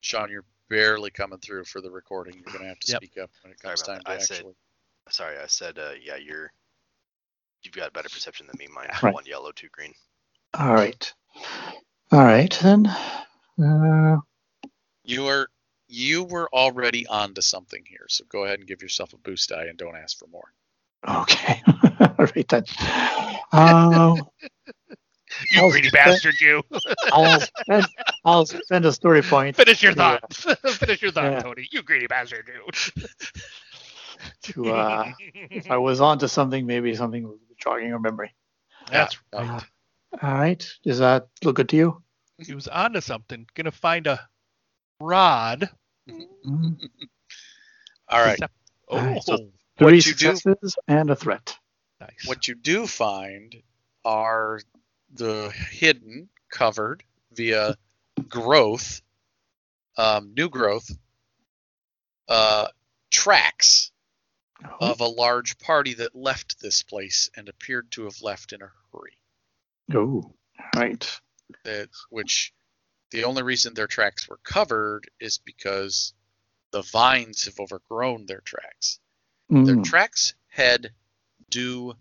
Sean, 0.00 0.30
you're 0.30 0.44
barely 0.68 1.10
coming 1.10 1.38
through 1.38 1.64
for 1.64 1.80
the 1.80 1.90
recording. 1.90 2.34
You're 2.34 2.52
gonna 2.52 2.68
have 2.68 2.80
to 2.80 2.92
Yep. 2.92 2.96
speak 3.02 3.18
up 3.22 3.30
when 3.42 3.52
it 3.52 3.60
Sorry 3.60 3.74
comes 3.76 3.82
time 3.82 3.98
to 4.00 4.04
that. 4.06 4.12
I 4.12 4.18
said- 4.18 4.36
actually. 4.38 4.54
Sorry, 5.10 5.38
I 5.38 5.46
said 5.46 5.78
uh, 5.78 5.92
yeah, 6.00 6.16
you're 6.16 6.50
you've 7.62 7.74
got 7.74 7.92
better 7.92 8.08
perception 8.08 8.46
than 8.46 8.56
me. 8.58 8.66
Mine 8.72 8.88
Right. 9.02 9.14
one 9.14 9.26
yellow, 9.26 9.52
two 9.52 9.68
green. 9.70 9.94
All 10.54 10.72
right. 10.74 11.12
All 12.10 12.20
right 12.24 12.52
then. 12.62 12.86
Uh, 12.86 14.18
You 15.04 15.26
are 15.26 15.48
you 15.88 16.24
were 16.24 16.48
already 16.52 17.06
onto 17.06 17.40
something 17.42 17.84
here, 17.86 18.06
so 18.08 18.24
go 18.28 18.44
ahead 18.44 18.58
and 18.60 18.68
give 18.68 18.80
yourself 18.82 19.12
a 19.12 19.18
boost 19.18 19.50
die 19.50 19.66
and 19.66 19.76
don't 19.78 19.96
ask 19.96 20.18
for 20.18 20.26
more. 20.28 20.52
okay. 21.06 21.62
All 22.22 22.28
right 22.36 22.48
then. 22.48 22.64
Uh, 23.52 24.14
You 25.50 25.60
I'll 25.62 25.70
greedy 25.70 25.88
spend- 25.88 26.04
bastard, 26.04 26.40
you. 26.40 26.62
I'll 27.10 27.40
spend, 27.40 27.86
I'll 28.24 28.46
spend 28.46 28.84
a 28.84 28.92
story 28.92 29.22
point 29.22 29.56
Finish 29.56 29.82
your 29.82 29.92
Yeah. 29.92 30.18
thought. 30.20 30.34
Finish 30.78 31.02
your 31.02 31.10
thought, 31.10 31.24
Yeah. 31.32 31.40
Tony. 31.40 31.66
You 31.72 31.82
greedy 31.82 32.06
bastard, 32.06 32.48
you. 32.48 32.64
to 34.42 34.70
uh, 34.72 35.12
if 35.50 35.68
I 35.70 35.78
was 35.78 36.00
onto 36.00 36.28
something, 36.28 36.64
maybe 36.64 36.94
something 36.94 37.24
was 37.26 37.40
jogging 37.58 37.88
your 37.88 37.98
memory. 37.98 38.32
That's 38.90 39.18
Yeah. 39.32 39.52
right. 39.54 39.62
All 40.22 40.32
right. 40.34 40.64
Does 40.84 40.98
that 41.00 41.26
look 41.42 41.56
good 41.56 41.68
to 41.70 41.76
you? 41.76 42.02
He 42.38 42.54
was 42.54 42.68
onto 42.68 43.00
something. 43.00 43.46
Gonna 43.54 43.72
find 43.72 44.06
a 44.06 44.20
rod. 45.00 45.68
Mm. 46.08 46.76
All 48.08 48.20
right. 48.20 48.38
Sep- 48.38 48.52
All 48.88 48.98
Oh, 48.98 49.04
right, 49.04 49.22
so- 49.24 49.50
Three 49.78 49.96
you 49.96 50.02
do- 50.02 50.36
successes 50.36 50.76
and 50.86 51.10
a 51.10 51.16
threat. 51.16 51.56
Nice. 52.02 52.28
What 52.28 52.48
you 52.48 52.54
do 52.54 52.86
find 52.86 53.62
are 54.04 54.60
the 55.12 55.50
hidden, 55.50 56.28
covered 56.50 57.02
via 57.32 57.76
growth, 58.28 59.02
um, 59.96 60.34
new 60.34 60.48
growth, 60.48 60.90
uh, 62.28 62.68
tracks 63.10 63.90
of 64.80 65.00
a 65.00 65.06
large 65.06 65.58
party 65.58 65.94
that 65.94 66.14
left 66.14 66.60
this 66.60 66.82
place 66.82 67.30
and 67.36 67.48
appeared 67.48 67.90
to 67.92 68.04
have 68.04 68.20
left 68.22 68.52
in 68.52 68.62
a 68.62 68.72
hurry. 68.92 69.18
Oh, 69.94 70.34
right. 70.76 71.20
That 71.64 71.90
which 72.10 72.52
the 73.10 73.24
only 73.24 73.42
reason 73.42 73.74
their 73.74 73.86
tracks 73.86 74.28
were 74.28 74.40
covered 74.42 75.10
is 75.20 75.38
because 75.38 76.14
the 76.72 76.82
vines 76.82 77.44
have 77.44 77.60
overgrown 77.60 78.26
their 78.26 78.40
tracks. 78.40 78.98
Their 79.50 79.76
Mm, 79.76 79.84
tracks 79.84 80.34
head 80.48 80.92
due 81.52 81.94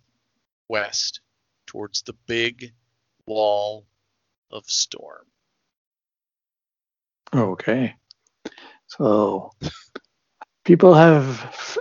west 0.70 1.22
towards 1.68 2.02
the 2.02 2.16
big 2.26 2.74
wall 3.28 3.86
of 4.50 4.64
storm. 4.66 5.26
Okay. 7.34 7.96
So 8.88 9.52
people 10.64 10.94
have 10.94 11.78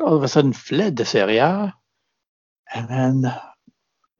all 0.00 0.16
of 0.16 0.22
a 0.22 0.28
sudden 0.28 0.52
fled 0.52 0.96
this 0.96 1.14
area, 1.14 1.74
and 2.72 2.88
then 2.88 3.34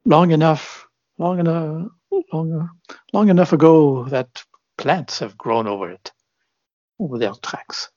long 0.05 0.31
enough, 0.31 0.87
long 1.17 1.39
enough, 1.39 1.87
long, 2.33 2.69
long 3.13 3.29
enough 3.29 3.53
ago 3.53 4.05
that 4.05 4.43
plants 4.77 5.19
have 5.19 5.37
grown 5.37 5.67
over 5.67 5.91
it, 5.91 6.11
over 6.99 7.17
their 7.17 7.33
tracks. 7.41 7.89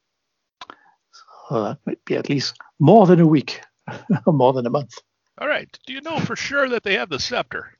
So 1.48 1.62
that 1.64 1.78
might 1.86 2.04
be 2.04 2.16
at 2.16 2.28
least 2.28 2.56
more 2.78 3.06
than 3.06 3.20
a 3.20 3.26
week, 3.26 3.60
more 4.26 4.52
than 4.52 4.66
a 4.66 4.70
month. 4.70 4.94
All 5.38 5.48
right. 5.48 5.68
Do 5.86 5.92
you 5.92 6.00
know 6.02 6.18
for 6.20 6.36
sure 6.36 6.68
that 6.68 6.82
they 6.82 6.94
have 6.94 7.09
the 7.09 7.18
scepter? 7.18 7.76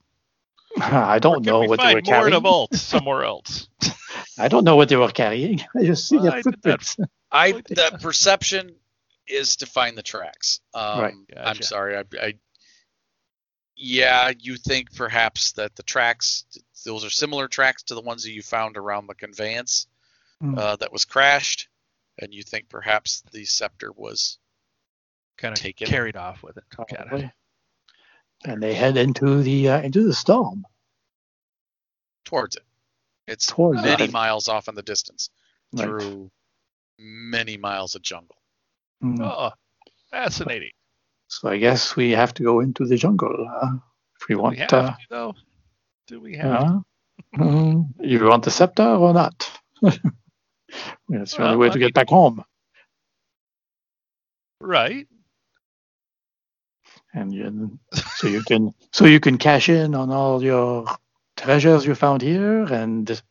I 0.81 1.19
don't 1.19 1.45
know 1.45 1.61
we 1.61 1.69
what 1.69 1.81
they 1.81 1.95
were 1.95 2.01
find 2.03 2.07
more 2.07 2.29
in 2.29 2.33
a 2.35 2.41
carrying. 2.41 2.43
vault 2.43 2.75
somewhere 2.75 3.25
else? 3.25 3.69
I 4.39 4.49
don't 4.49 4.65
know 4.65 4.77
what 4.77 4.89
they 4.89 4.97
were 4.97 5.11
carrying. 5.11 5.61
I 5.77 5.85
just 5.85 6.09
see 6.09 6.17
Well, 6.17 6.29
I 6.29 6.43
their 6.43 6.43
did 6.43 6.63
that 6.63 6.83
footprints. 6.83 6.97
I 7.31 7.53
the 7.53 7.99
perception 8.01 8.75
is 9.29 9.57
to 9.57 9.67
find 9.67 9.97
the 9.97 10.03
tracks. 10.03 10.61
Um, 10.75 11.01
Right. 11.01 11.15
I'm 11.37 11.61
sorry. 11.63 11.97
I, 11.97 12.05
I 12.21 12.35
yeah, 13.77 14.33
you 14.39 14.57
think 14.57 14.95
perhaps 14.95 15.53
that 15.53 15.75
the 15.77 15.83
tracks 15.83 16.45
those 16.85 17.05
are 17.05 17.11
similar 17.11 17.49
tracks 17.49 17.85
to 17.85 17.95
the 17.95 18.01
ones 18.01 18.23
that 18.25 18.33
you 18.33 18.43
found 18.43 18.77
around 18.77 19.07
the 19.07 19.15
conveyance 19.15 19.87
Hmm. 20.41 20.59
uh, 20.59 20.75
that 20.77 20.93
was 20.93 21.05
crashed, 21.05 21.69
and 22.19 22.35
you 22.35 22.43
think 22.43 22.69
perhaps 22.69 23.23
the 23.33 23.45
scepter 23.45 23.93
was 23.93 24.39
kind 25.39 25.55
of 25.55 25.61
carried 25.77 26.17
off 26.17 26.43
with 26.43 26.57
it. 26.57 26.65
Probably. 26.71 27.33
And 28.45 28.63
they 28.63 28.75
head 28.75 28.97
into 28.97 29.43
the 29.43 29.69
uh, 29.71 29.81
into 29.83 30.05
the 30.05 30.15
storm. 30.15 30.65
towards 32.25 32.57
it. 32.57 32.65
It's 33.27 33.49
Towards 33.49 33.83
many 33.85 34.05
it. 34.05 34.11
miles 34.11 34.49
off 34.49 34.69
in 34.69 34.75
the 34.75 34.83
distance 34.83 35.31
Right. 35.73 35.89
through 35.89 36.31
many 36.99 37.57
miles 37.57 37.95
of 37.95 38.03
jungle. 38.03 38.37
Mm. 39.03 39.23
Oh, 39.23 39.51
fascinating. 40.11 40.73
So 41.29 41.49
I 41.49 41.59
guess 41.59 41.97
we 41.97 42.13
have 42.13 42.35
to 42.35 42.43
go 42.43 42.61
into 42.61 42.87
the 42.87 42.97
jungle 42.97 43.49
uh, 43.63 43.77
if 44.21 44.29
we 44.29 44.37
Do 44.37 44.43
want. 44.43 44.55
we 44.55 44.59
have 44.59 44.69
uh, 44.73 44.93
to, 44.95 45.07
though? 45.11 45.35
Do 46.09 46.21
we 46.21 46.37
have 46.37 46.63
uh, 46.63 46.81
you 48.01 48.25
want 48.25 48.45
the 48.45 48.51
scepter 48.51 48.85
or 48.85 49.15
not? 49.15 49.51
That's 51.09 51.37
the 51.37 51.43
only 51.43 51.57
Well, 51.57 51.59
way 51.59 51.71
to 51.71 51.79
get 51.79 51.95
back 51.95 52.09
home. 52.09 52.45
Right. 54.61 55.09
And 57.15 57.33
you, 57.33 57.79
so 58.17 58.27
you 58.29 58.43
can 58.43 58.75
so 58.93 59.05
you 59.07 59.21
can 59.21 59.39
cash 59.39 59.69
in 59.69 59.95
on 59.95 60.11
all 60.11 60.43
your 60.43 60.87
treasures 61.37 61.87
you 61.87 61.95
found 61.95 62.23
here 62.23 62.63
and 62.65 63.23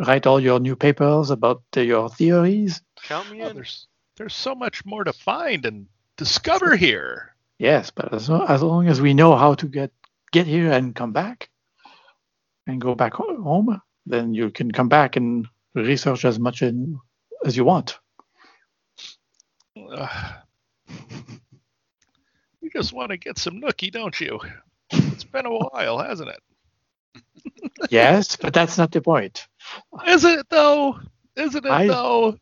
write 0.00 0.26
all 0.26 0.40
your 0.40 0.60
new 0.60 0.76
papers 0.76 1.30
about 1.30 1.62
uh, 1.76 1.80
your 1.80 2.08
theories. 2.08 2.82
Count 3.04 3.30
me 3.30 3.42
Oh, 3.42 3.48
in. 3.48 3.54
there's 3.56 3.86
there's 4.16 4.34
so 4.34 4.54
much 4.54 4.84
more 4.84 5.04
to 5.04 5.12
find 5.12 5.64
and 5.66 5.86
discover 6.16 6.76
here. 6.76 7.34
Yes, 7.58 7.90
but 7.90 8.12
as, 8.14 8.30
as 8.30 8.62
long 8.62 8.88
as 8.88 9.00
we 9.00 9.14
know 9.14 9.36
how 9.36 9.54
to 9.54 9.66
get 9.68 9.92
get 10.32 10.46
here 10.46 10.70
and 10.72 10.94
come 10.94 11.12
back 11.12 11.48
and 12.66 12.80
go 12.80 12.94
back 12.94 13.14
home, 13.14 13.80
then 14.06 14.34
you 14.34 14.50
can 14.50 14.70
come 14.70 14.88
back 14.88 15.16
and 15.16 15.46
research 15.74 16.24
as 16.24 16.38
much 16.38 16.62
in, 16.62 16.98
as 17.44 17.56
you 17.56 17.64
want. 17.64 17.98
Ugh. 19.90 20.34
You 22.74 22.80
just 22.80 22.92
want 22.92 23.10
to 23.10 23.16
get 23.16 23.38
some 23.38 23.60
nookie, 23.60 23.90
don't 23.90 24.18
you? 24.20 24.40
It's 24.90 25.24
been 25.24 25.46
a 25.46 25.50
while, 25.50 25.98
hasn't 25.98 26.30
it? 26.30 27.72
yes, 27.90 28.36
but 28.36 28.54
that's 28.54 28.78
not 28.78 28.90
the 28.92 29.00
point. 29.00 29.46
Is 30.06 30.24
it 30.24 30.48
though? 30.48 30.98
Isn't 31.36 31.64
it 31.64 31.70
I- 31.70 31.86
though? 31.86 32.38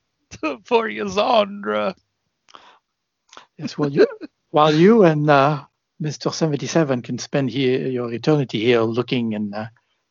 For 0.65 0.89
you, 0.89 1.05
Zandra. 1.05 1.95
Yes, 3.57 3.79
well, 3.79 3.91
you, 3.91 4.07
while 4.51 4.75
you 4.75 5.05
and 5.05 5.31
uh, 5.31 5.65
Mr. 6.03 6.33
77 6.33 7.01
can 7.03 7.19
spend 7.19 7.51
here 7.51 7.89
your 7.89 8.13
eternity 8.13 8.61
here 8.61 8.83
looking 8.83 9.35
and 9.35 9.55
uh, 9.55 9.67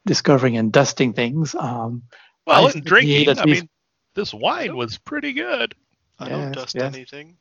discovering 0.06 0.58
and 0.58 0.72
dusting 0.72 1.14
things, 1.14 1.54
um, 1.54 2.04
Well, 2.48 2.68
I 2.68 2.72
and 2.72 2.84
drinking. 2.84 3.38
I 3.38 3.46
mean, 3.46 3.70
this 4.16 4.34
wine 4.34 4.76
was 4.76 4.98
pretty 4.98 5.34
good. 5.34 5.76
I 6.18 6.30
don't 6.30 6.54
dust 6.54 6.76
yes. 6.76 6.96
anything. 6.96 7.38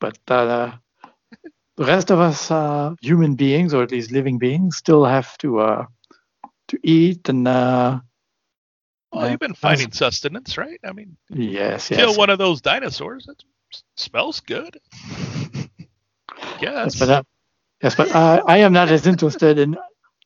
but 0.00 0.18
uh, 0.28 0.72
the 1.80 1.86
rest 1.86 2.12
of 2.12 2.20
us 2.20 2.52
uh, 2.52 2.94
human 3.02 3.36
beings, 3.36 3.74
or 3.74 3.82
at 3.82 3.92
least 3.92 4.12
living 4.12 4.38
beings, 4.38 4.78
still 4.78 5.04
have 5.06 5.38
to 5.38 5.60
uh, 5.60 5.86
to 6.68 6.78
eat 6.84 7.28
and 7.28 7.48
uh, 7.48 8.00
Well, 9.12 9.28
you've 9.28 9.40
been 9.40 9.54
finding 9.54 9.92
sustenance, 9.92 10.58
right? 10.58 10.80
I 10.84 10.92
mean, 10.92 11.16
yes, 11.30 11.90
kill 11.92 12.14
yes. 12.14 12.16
one 12.16 12.30
of 12.30 12.38
those 12.38 12.60
dinosaurs. 12.62 13.28
It 13.28 13.44
smells 13.96 14.40
good. 14.40 14.78
Yes, 16.60 16.94
Yes. 16.94 16.96
but 16.96 17.08
uh, 17.10 17.22
yes, 17.82 17.94
but 17.96 18.14
uh, 18.14 18.42
I 18.46 18.58
am 18.58 18.72
not 18.72 18.90
as 18.90 19.06
interested 19.06 19.58
in 19.58 19.76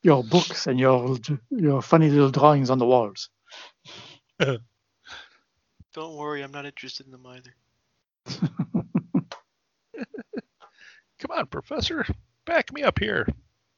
your 0.03 0.23
books 0.23 0.67
and 0.67 0.79
your 0.79 1.17
your 1.49 1.81
funny 1.81 2.09
little 2.09 2.31
drawings 2.31 2.69
on 2.69 2.79
the 2.79 2.85
walls. 2.85 3.29
Don't 5.93 6.15
worry, 6.15 6.43
I'm 6.43 6.51
not 6.51 6.65
interested 6.65 7.05
in 7.05 7.11
them 7.11 7.25
either. 7.25 7.55
Come 11.27 11.39
on, 11.39 11.47
Professor. 11.47 12.05
Back 12.45 12.71
me 12.71 12.83
up 12.83 12.99
here. 12.99 13.27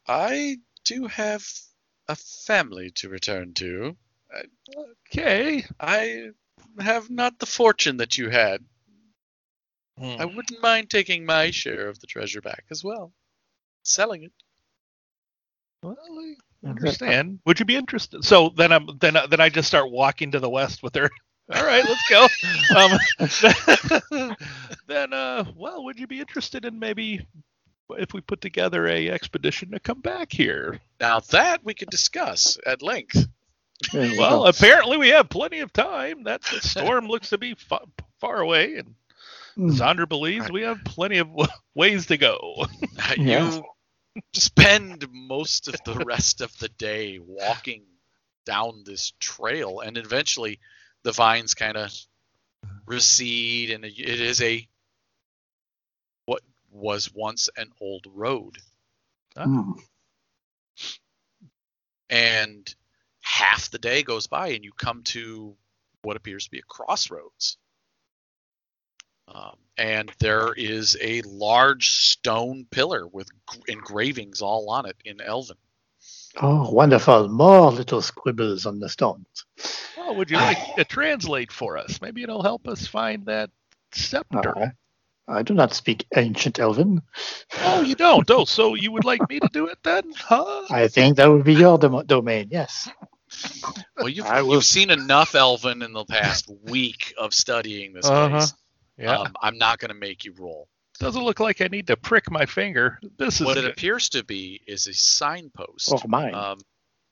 I 0.08 0.58
do 0.84 1.08
have 1.08 1.48
a 2.10 2.16
family 2.16 2.92
to 2.96 3.10
return 3.10 3.54
to. 3.56 3.96
Okay. 5.14 5.66
I 5.80 6.32
have 6.80 7.10
not 7.10 7.40
the 7.40 7.46
fortune 7.46 7.98
that 7.98 8.18
you 8.18 8.30
had. 8.30 8.64
Hmm. 9.98 10.16
I 10.20 10.26
wouldn't 10.26 10.62
mind 10.62 10.90
taking 10.90 11.26
my 11.26 11.52
share 11.52 11.88
of 11.88 12.00
the 12.00 12.08
treasure 12.08 12.42
back 12.42 12.66
as 12.70 12.84
well. 12.84 13.14
Selling 13.84 14.24
it. 14.24 14.34
Well, 15.82 15.98
I 16.64 16.70
understand. 16.70 17.40
Would 17.46 17.60
you 17.60 17.66
be 17.66 17.78
interested? 17.78 18.26
So 18.26 18.50
then 18.50 18.74
I'm 18.74 18.90
then 19.00 19.16
I- 19.16 19.28
then 19.28 19.40
I 19.40 19.50
just 19.50 19.70
start 19.70 19.90
walking 19.90 20.32
to 20.32 20.40
the 20.40 20.50
west 20.50 20.84
with 20.84 20.96
her. 20.96 21.10
All 21.54 21.64
right, 21.64 21.84
let's 21.86 22.10
go. 22.10 22.28
Um, 24.12 24.36
then, 24.88 25.14
uh, 25.14 25.46
well, 25.56 25.84
would 25.86 25.98
you 26.00 26.08
be 26.08 26.20
interested 26.20 26.66
in 26.66 26.78
maybe 26.80 27.26
if 27.92 28.14
we 28.14 28.20
put 28.22 28.42
together 28.42 28.86
a 28.88 29.10
expedition 29.10 29.72
to 29.72 29.80
come 29.80 30.02
back 30.02 30.32
here? 30.32 30.80
Now 31.00 31.22
that 31.32 31.64
we 31.64 31.74
could 31.74 31.90
discuss 31.90 32.58
at 32.66 32.82
length. 32.82 33.28
Well, 33.94 34.44
go. 34.44 34.48
apparently 34.48 34.98
we 34.98 35.10
have 35.10 35.30
plenty 35.30 35.60
of 35.60 35.72
time. 35.72 36.24
That 36.24 36.44
storm 36.62 37.08
looks 37.08 37.30
to 37.30 37.38
be 37.38 37.54
fa- 37.56 37.80
far 38.20 38.40
away, 38.42 38.76
and 38.78 38.96
Mm. 39.58 39.72
Zandra 39.72 40.08
believes 40.08 40.52
we 40.52 40.62
have 40.62 40.84
plenty 40.86 41.18
of 41.18 41.30
w- 41.30 41.50
ways 41.74 42.06
to 42.08 42.18
go. 42.18 42.68
You 43.18 43.64
spend 44.34 45.08
most 45.12 45.68
of 45.68 45.76
the 45.84 46.04
rest 46.06 46.42
of 46.42 46.56
the 46.60 46.70
day 46.70 47.18
walking 47.20 47.84
down 48.46 48.84
this 48.86 49.14
trail, 49.20 49.80
and 49.80 49.98
eventually 49.98 50.60
the 51.08 51.14
vines 51.14 51.54
kind 51.54 51.78
of 51.78 51.90
recede, 52.86 53.72
and 53.72 53.86
it 53.86 53.98
it 53.98 54.20
is 54.20 54.42
a 54.42 54.68
what 56.26 56.42
was 56.70 57.10
once 57.14 57.50
an 57.56 57.72
old 57.80 58.06
road. 58.14 58.58
Mm. 59.38 59.80
and 62.10 62.76
half 63.22 63.70
the 63.70 63.78
day 63.78 64.02
goes 64.02 64.26
by 64.26 64.48
and 64.48 64.64
you 64.66 64.72
come 64.72 65.04
to 65.04 65.56
what 66.02 66.18
appears 66.18 66.46
to 66.46 66.50
be 66.50 66.58
a 66.58 66.64
crossroads 66.64 67.58
um, 69.28 69.56
and 69.78 70.12
there 70.20 70.54
is 70.54 70.98
a 71.00 71.22
large 71.22 71.92
stone 71.92 72.66
pillar 72.72 73.06
with 73.06 73.30
engravings 73.68 74.42
all 74.42 74.72
on 74.72 74.88
it 74.88 74.96
in 75.06 75.22
elven 75.22 75.58
Oh, 76.42 76.70
wonderful! 76.72 77.30
More 77.30 77.72
little 77.72 78.02
scribbles 78.02 78.66
on 78.66 78.80
the 78.80 78.90
stones. 78.90 79.46
well, 79.98 80.16
would 80.16 80.30
you 80.30 80.38
like 80.38 80.58
to 80.76 80.86
translate 80.86 81.52
for 81.52 81.78
us? 81.78 82.02
Maybe 82.02 82.24
it'll 82.24 82.44
help 82.44 82.68
us 82.68 82.86
find 82.88 83.26
that 83.26 83.50
scepter. 83.92 84.58
Uh, 84.58 84.68
I 85.28 85.42
do 85.44 85.54
not 85.54 85.74
speak 85.74 86.06
ancient 86.16 86.60
Elven. 86.60 87.02
Oh, 87.62 87.82
you 87.82 87.96
don't? 87.96 88.30
Oh, 88.32 88.46
so 88.46 88.76
you 88.76 88.92
would 88.92 89.04
like 89.04 89.28
me 89.30 89.40
to 89.40 89.50
do 89.52 89.68
it 89.68 89.78
then? 89.84 90.04
Huh? 90.18 90.66
I 90.70 90.88
think 90.88 91.18
that 91.18 91.28
would 91.30 91.44
be 91.44 91.54
your 91.56 91.78
dom- 91.78 92.06
domain. 92.06 92.48
Yes. 92.52 92.88
well 93.98 94.08
you've, 94.08 94.26
will- 94.26 94.54
you've 94.54 94.64
seen 94.66 94.90
enough 94.90 95.36
elven 95.36 95.82
in 95.82 95.92
the 95.92 96.06
past 96.06 96.50
week 96.64 97.14
of 97.18 97.34
studying 97.34 97.92
this 97.92 98.06
Uh-huh. 98.06 98.30
place 98.30 98.54
Yeah. 98.98 99.18
um, 99.20 99.34
i'm 99.42 99.58
not 99.58 99.80
going 99.80 99.90
to 99.90 100.00
make 100.00 100.24
you 100.24 100.34
roll 100.40 100.70
Doesn't 101.00 101.24
look 101.24 101.40
like 101.40 101.62
I 101.62 101.68
need 101.68 101.88
to 101.88 101.98
prick 101.98 102.32
my 102.32 102.46
finger. 102.46 103.00
This 103.18 103.40
is 103.40 103.46
what 103.46 103.58
it 103.58 103.62
good. 103.62 103.72
appears 103.72 104.10
to 104.10 104.24
be 104.24 104.62
is 104.66 104.88
a 104.88 104.94
signpost 104.94 105.92
Or 105.92 106.02
my! 106.08 106.32
um, 106.32 106.60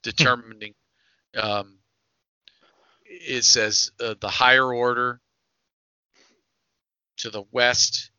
determining. 0.04 0.74
um, 1.38 1.78
it 3.06 3.44
says 3.46 3.92
uh, 4.00 4.16
the 4.20 4.28
higher 4.30 4.74
order 4.74 5.22
to 7.18 7.30
the 7.30 7.44
west, 7.52 8.10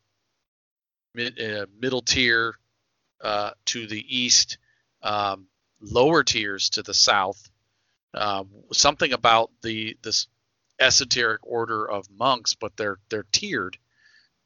mid, 1.15 1.41
uh, 1.41 1.67
middle 1.81 2.03
tier 2.03 2.55
uh, 3.21 3.51
to 3.67 3.87
the 3.87 4.05
east, 4.17 4.59
um, 5.03 5.49
lower 5.81 6.23
tiers 6.23 6.71
to 6.71 6.83
the 6.83 6.95
south. 6.95 7.51
Um, 8.15 8.49
something 8.73 9.13
about 9.13 9.51
the 9.63 9.97
this 10.03 10.29
esoteric 10.79 11.41
order 11.43 11.85
of 11.91 12.09
monks, 12.11 12.55
but 12.55 12.77
they're 12.77 12.99
they're 13.11 13.27
tiered. 13.33 13.77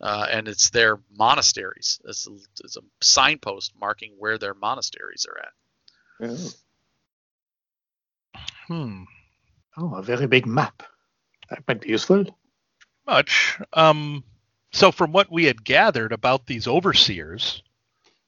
Uh, 0.01 0.27
and 0.31 0.49
it's 0.49 0.71
their 0.71 0.99
monasteries. 1.15 2.01
It's 2.07 2.27
a, 2.27 2.31
it's 2.65 2.77
a 2.77 2.81
signpost 3.03 3.73
marking 3.79 4.15
where 4.19 4.39
their 4.39 4.55
monasteries 4.55 5.27
are 5.29 5.39
at. 5.39 5.53
Oh. 6.31 6.51
Hmm. 8.67 9.03
Oh, 9.77 9.95
a 9.97 10.03
very 10.03 10.27
big 10.27 10.47
map. 10.47 10.83
That 11.51 11.63
might 11.67 11.81
be 11.81 11.91
useful. 11.91 12.39
Much. 13.07 13.59
Um. 13.73 14.25
So 14.73 14.93
from 14.93 15.11
what 15.13 15.31
we 15.33 15.45
had 15.45 15.65
gathered 15.65 16.13
about 16.13 16.47
these 16.47 16.69
overseers, 16.69 17.63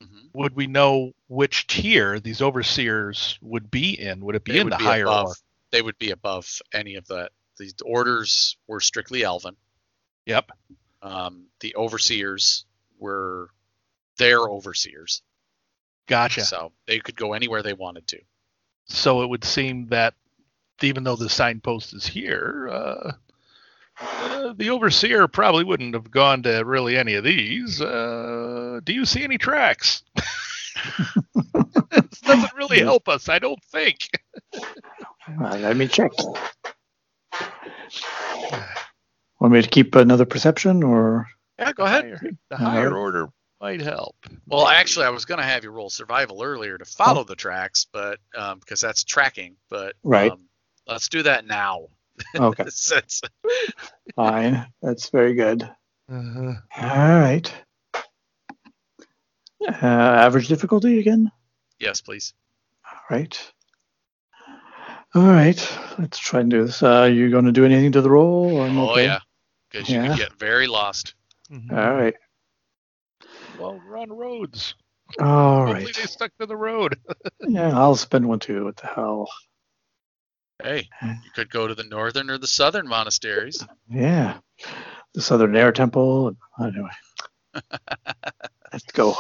Mhm. 0.03 0.31
would 0.33 0.57
we 0.57 0.67
know 0.67 1.13
which 1.29 1.69
tier 1.69 2.19
these 2.19 2.43
overseers 2.43 3.39
would 3.41 3.71
be 3.71 3.99
in? 3.99 4.25
Would 4.25 4.35
it 4.35 4.45
be 4.45 4.53
They 4.53 4.61
in 4.61 4.71
the 4.71 4.77
be 4.77 4.83
higher 4.85 5.05
above. 5.05 5.27
order? 5.29 5.39
They 5.71 5.83
would 5.83 5.99
be 5.99 6.11
above 6.11 6.61
any 6.75 6.97
of 6.97 7.07
that. 7.07 7.31
The 7.59 7.73
orders 7.85 8.57
were 8.67 8.81
strictly 8.81 9.23
elven. 9.23 9.57
Yep. 10.27 10.51
Um, 11.03 11.47
the 11.61 11.75
overseers 11.75 12.65
were 12.99 13.51
their 14.19 14.39
overseers, 14.39 15.23
Gotcha. 16.07 16.43
so 16.43 16.73
they 16.87 17.01
could 17.01 17.17
go 17.17 17.33
anywhere 17.33 17.63
they 17.63 17.73
wanted 17.73 18.07
to. 18.09 18.21
So 18.87 19.23
it 19.23 19.29
would 19.29 19.45
seem 19.45 19.89
that 19.89 20.15
even 20.81 21.05
though 21.05 21.17
the 21.17 21.29
signpost 21.29 21.95
is 21.95 22.07
here, 22.07 22.69
uh, 22.71 23.13
uh, 24.01 24.53
the 24.57 24.71
overseer 24.71 25.29
probably 25.29 25.65
wouldn't 25.65 25.95
have 25.95 26.11
gone 26.11 26.43
to 26.43 26.63
really 26.65 26.97
any 26.97 27.15
of 27.15 27.25
these. 27.25 27.81
Uh, 27.81 28.81
do 28.85 28.93
you 28.93 29.05
see 29.05 29.23
any 29.23 29.39
tracks? 29.39 30.03
this 31.91 32.21
doesn't 32.21 32.55
really 32.55 32.81
help 32.81 33.09
us, 33.09 33.29
I 33.29 33.39
don't 33.39 33.63
think. 33.65 34.09
Uh, 34.55 35.57
let 35.59 35.77
me 35.77 35.89
check. 35.89 36.13
Want 39.43 39.55
me 39.55 39.61
to 39.63 39.69
keep 39.69 39.97
another 39.97 40.25
perception 40.25 40.85
or? 40.85 41.27
Yeah, 41.59 41.73
go 41.73 41.83
ahead. 41.83 42.05
Higher- 42.05 42.31
the 42.49 42.57
higher 42.57 42.97
order 42.97 43.27
might 43.61 43.81
help. 43.81 44.15
Well, 44.47 44.69
actually, 44.69 45.07
I 45.07 45.11
was 45.11 45.25
going 45.25 45.39
to 45.39 45.45
have 45.45 45.65
you 45.65 45.71
roll 45.73 45.91
survival 45.91 46.45
earlier 46.45 46.79
to 46.79 46.85
follow 46.85 47.25
the 47.25 47.35
tracks, 47.35 47.89
but 47.93 48.21
um, 48.39 48.61
because 48.61 48.81
that's 48.81 49.03
tracking. 49.03 49.57
But 49.69 49.97
Right. 50.05 50.31
um, 50.31 50.45
let's 50.87 51.09
do 51.09 51.25
that 51.25 51.45
now. 51.45 51.89
Okay, 52.37 52.67
Since- 52.69 53.23
fine. 54.15 54.65
That's 54.81 55.11
very 55.11 55.35
good. 55.35 55.65
Uh-huh. 56.09 56.53
All 56.81 57.19
right. 57.19 57.53
Uh, 59.61 59.75
average 59.87 60.47
difficulty 60.47 61.01
again. 61.01 61.33
Yes, 61.81 62.01
please. 62.01 62.33
All 62.89 63.01
right. 63.11 63.53
All 65.17 65.23
right. 65.27 65.79
Let's 65.99 66.19
try 66.21 66.41
and 66.41 66.51
do 66.51 66.65
this. 66.65 66.81
Uh, 66.81 67.11
you 67.13 67.29
going 67.29 67.47
to 67.47 67.53
do 67.53 67.65
anything 67.65 67.91
to 67.93 68.03
the 68.03 68.11
roll? 68.11 68.55
Or 68.59 68.67
I'm 68.67 68.79
Oh 68.79 68.91
okay? 68.93 69.05
yeah, 69.05 69.19
because 69.73 69.89
you 69.89 70.01
Yeah. 70.03 70.09
could 70.09 70.19
get 70.19 70.33
very 70.39 70.67
lost. 70.67 71.15
Mhm. 71.51 71.73
All 71.73 71.95
right. 71.95 72.15
Well, 73.59 73.81
we're 73.87 73.99
on 73.99 74.13
roads. 74.13 74.75
All 75.21 75.67
Hopefully 75.67 75.85
right. 75.87 75.95
they 75.97 76.03
stuck 76.05 76.31
to 76.39 76.47
the 76.47 76.57
road. 76.57 76.99
Yeah, 77.49 77.77
I'll 77.77 77.97
spend 77.97 78.27
one 78.29 78.39
too. 78.39 78.65
What 78.65 78.77
the 78.77 78.87
hell? 78.87 79.29
Hey, 80.63 80.89
you 81.03 81.31
could 81.35 81.51
go 81.51 81.67
to 81.67 81.75
the 81.75 81.83
northern 81.85 82.31
or 82.31 82.39
the 82.39 82.47
southern 82.47 82.87
monasteries. 82.87 83.67
Yeah. 83.91 84.39
The 85.13 85.21
Southern 85.21 85.57
Air 85.57 85.73
Temple. 85.73 86.37
Anyway. 86.63 86.89
Let's 88.73 88.85
go. 88.93 89.13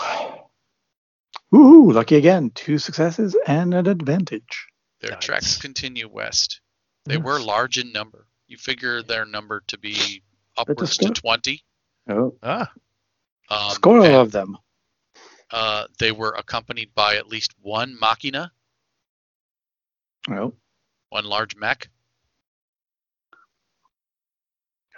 Woohoo! 1.52 1.92
Lucky 1.92 2.14
again. 2.16 2.50
Two 2.54 2.78
successes 2.78 3.36
and 3.46 3.74
an 3.74 3.86
advantage. 3.88 4.66
Their 5.00 5.10
Nice. 5.12 5.24
tracks 5.24 5.56
continue 5.58 6.08
west. 6.08 6.60
They 7.04 7.16
were 7.18 7.40
large 7.40 7.76
in 7.78 7.92
number. 7.92 8.28
You 8.46 8.56
figure 8.56 9.02
their 9.02 9.24
number 9.26 9.62
to 9.66 9.76
be 9.78 10.22
upwards 10.56 10.96
to 10.98 11.10
20. 11.10 11.62
Oh, 12.08 12.36
Ah, 12.42 12.70
Um, 13.48 13.70
score 13.70 14.04
and, 14.04 14.14
of 14.14 14.32
them. 14.32 14.58
uh, 15.50 15.86
they 15.98 16.12
were 16.12 16.32
accompanied 16.32 16.94
by 16.94 17.16
at 17.16 17.26
least 17.28 17.52
one 17.60 17.96
machina, 17.98 18.52
Oh, 20.30 20.54
one 21.10 21.24
large 21.24 21.56
mech. 21.56 21.88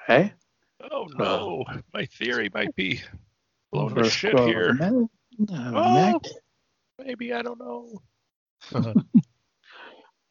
okay. 0.08 0.32
oh 0.90 1.06
no, 1.16 1.64
my 1.92 2.04
theory 2.06 2.50
might 2.52 2.74
be 2.76 3.00
blown 3.72 3.94
to 3.94 4.08
shit 4.08 4.38
here. 4.40 4.74
men- 4.74 5.08
uh, 5.50 5.72
Oh. 5.74 5.94
mech. 6.12 6.22
Maybe 7.04 7.32
I 7.32 7.42
don't 7.42 7.58
know. 7.58 8.02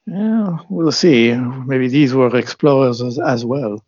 Yeah, 0.05 0.57
we'll 0.69 0.91
see. 0.91 1.33
Maybe 1.33 1.87
these 1.87 2.13
were 2.13 2.35
explorers 2.35 3.01
as, 3.01 3.19
as 3.19 3.45
well. 3.45 3.81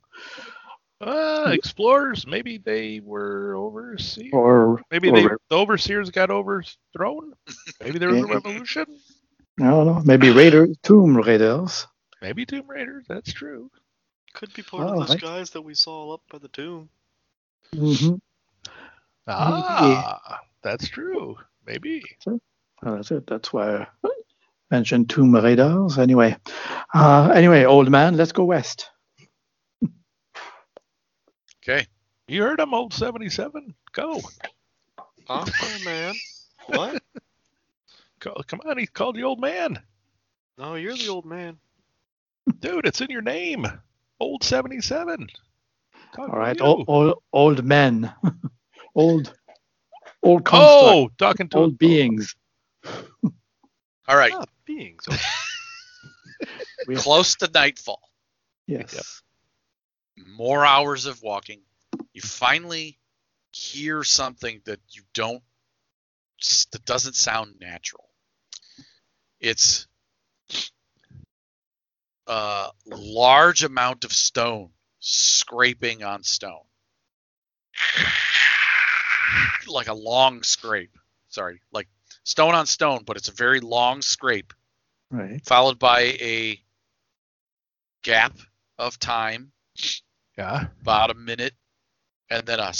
Uh, 1.06 1.52
explorers. 1.54 2.26
Maybe 2.26 2.58
they 2.58 3.00
were 3.00 3.56
overseers. 3.56 4.32
Or, 4.34 4.82
Maybe 4.90 5.10
or 5.10 5.16
they 5.16 5.24
the 5.50 5.56
overseers 5.56 6.10
got 6.10 6.32
overthrown. 6.32 7.34
Maybe 7.80 8.00
there 8.00 8.10
was 8.10 8.24
a 8.24 8.26
revolution. 8.28 8.86
I 9.60 9.66
don't 9.66 9.86
know. 9.86 10.02
Maybe 10.04 10.32
Raider, 10.32 10.68
Tomb 10.82 11.16
Raiders. 11.16 11.86
Maybe 12.22 12.46
Tomb 12.46 12.68
Raiders. 12.68 13.06
That's 13.08 13.32
true. 13.32 13.70
Could 14.34 14.52
be 14.54 14.64
part 14.64 14.90
Oh, 14.90 14.94
of 14.94 15.00
those 15.00 15.10
right. 15.12 15.22
guys 15.22 15.50
that 15.52 15.62
we 15.62 15.76
saw 15.76 16.14
up 16.16 16.22
by 16.32 16.40
the 16.40 16.48
tomb. 16.50 16.90
Mm-hmm. 17.76 18.16
Ah, 19.28 20.40
that's 20.62 20.90
true. 20.90 21.38
Maybe. 21.66 22.04
Oh, 22.28 22.40
that's 22.84 23.12
it. 23.12 23.28
That's 23.28 23.54
why 23.54 23.88
I 24.04 24.10
mentioned 24.72 25.10
Tomb 25.10 25.36
Raiders. 25.36 25.98
Anyway, 25.98 26.36
uh, 26.94 27.32
anyway, 27.34 27.64
old 27.66 27.90
man, 27.90 28.18
let's 28.18 28.32
go 28.32 28.44
west. 28.46 28.90
Okay. 31.68 31.86
You 32.28 32.44
heard 32.44 32.60
him, 32.60 32.74
old 32.74 32.94
seventy-seven. 32.94 33.74
Go. 33.92 34.22
Huh? 35.28 35.46
Oh, 35.48 35.80
man. 35.84 36.14
What? 36.68 37.02
Go. 38.20 38.34
Come 38.48 38.62
on, 38.66 38.78
he 38.78 38.86
called 38.86 39.18
you 39.18 39.26
old 39.26 39.40
man. 39.40 39.80
No, 40.58 40.76
you're 40.76 40.96
the 40.96 41.08
old 41.10 41.26
man. 41.26 41.58
Dude, 42.60 42.86
it's 42.86 43.02
in 43.02 43.10
your 43.10 43.22
name. 43.22 43.68
Old 44.20 44.44
77. 44.44 45.28
Talking 46.14 46.34
All 46.34 46.40
right, 46.40 46.60
old, 46.62 46.86
old, 46.88 47.16
old 47.34 47.66
men, 47.66 48.14
old, 48.96 49.34
old 50.24 50.46
construct, 50.46 50.84
Oh, 50.84 51.10
talking 51.18 51.50
to 51.50 51.58
old 51.58 51.78
beings. 51.78 52.36
All 54.08 54.16
right. 54.16 54.34
Ah, 54.34 54.46
beings. 54.66 55.04
We- 56.88 56.96
Close 56.96 57.36
to 57.38 57.50
nightfall. 57.54 58.00
Yes. 58.68 59.22
More 60.18 60.66
hours 60.66 61.06
of 61.06 61.22
walking. 61.22 61.62
You 62.14 62.22
finally 62.22 63.00
hear 63.52 64.04
something 64.04 64.62
that 64.66 64.80
you 64.90 65.04
don't 65.14 65.44
that 66.72 66.86
doesn't 66.86 67.16
sound 67.16 67.56
natural. 67.60 68.10
It's 69.40 69.88
a 72.28 72.70
large 72.86 73.64
amount 73.64 74.06
of 74.06 74.12
stone 74.14 74.70
scraping 75.00 76.04
on 76.04 76.24
stone. 76.24 76.66
Like 79.68 79.88
a 79.88 79.94
long 79.94 80.44
scrape. 80.44 80.98
Sorry, 81.30 81.62
like 81.72 81.88
stone 82.24 82.56
on 82.56 82.66
stone, 82.66 83.04
but 83.06 83.18
it's 83.18 83.30
a 83.30 83.34
very 83.34 83.60
long 83.60 84.02
scrape 84.02 84.54
Right. 85.12 85.44
followed 85.46 85.80
by 85.80 86.02
a 86.02 86.60
gap 88.04 88.34
of 88.78 89.00
time, 89.00 89.52
Yeah. 90.38 90.68
about 90.82 91.12
a 91.12 91.16
minute, 91.16 91.54
and 92.30 92.46
then 92.46 92.60
a, 92.60 92.74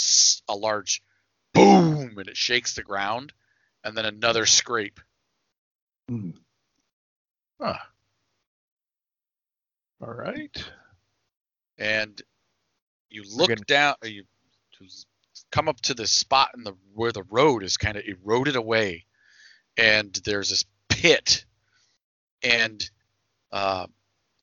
a 0.48 0.54
large 0.54 1.02
boom, 1.54 2.18
and 2.18 2.28
it 2.28 2.36
shakes 2.36 2.74
the 2.74 2.82
ground, 2.82 3.32
and 3.82 3.96
then 3.96 4.04
another 4.04 4.46
scrape. 4.46 5.00
Hmm. 6.08 6.30
Huh. 7.60 7.78
All 10.02 10.12
right. 10.12 10.70
And 11.78 12.20
you 13.08 13.24
look 13.34 13.54
down, 13.66 13.94
or 14.02 14.08
you 14.08 14.24
you 14.80 14.88
come 15.50 15.68
up 15.68 15.80
to 15.82 15.94
the 15.94 16.06
spot 16.06 16.50
in 16.56 16.64
the 16.64 16.74
where 16.94 17.12
the 17.12 17.22
road 17.22 17.62
is 17.62 17.76
kind 17.76 17.96
of 17.96 18.04
eroded 18.04 18.56
away, 18.56 19.06
and 19.76 20.12
there's 20.24 20.50
this 20.50 20.64
pit, 20.88 21.44
and 22.42 22.88
uh, 23.52 23.86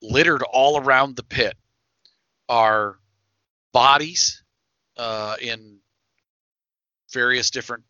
littered 0.02 0.42
all 0.42 0.80
around 0.80 1.16
the 1.16 1.24
pit 1.24 1.56
are 2.50 3.00
bodies 3.74 4.44
uh, 4.98 5.36
in 5.42 5.80
various 7.12 7.50
different 7.50 7.84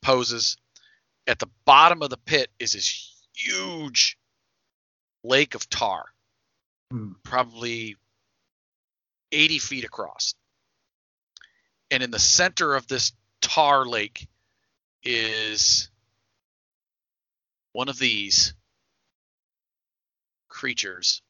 poses. 0.00 0.56
At 1.26 1.38
the 1.38 1.48
bottom 1.64 2.02
of 2.02 2.10
the 2.10 2.16
pit 2.16 2.50
is 2.58 2.72
this 2.72 3.14
huge 3.34 4.16
lake 5.22 5.54
of 5.54 5.68
tar, 5.68 6.06
Hmm. 6.90 7.12
probably 7.22 7.96
80 9.30 9.58
feet 9.58 9.84
across. 9.84 10.34
And 11.90 12.02
in 12.02 12.10
the 12.10 12.18
center 12.18 12.74
of 12.74 12.86
this 12.86 13.12
tar 13.40 13.86
lake 13.86 14.28
is 15.02 15.90
one 17.72 17.88
of 17.88 17.98
these 17.98 18.54
creatures 20.48 21.22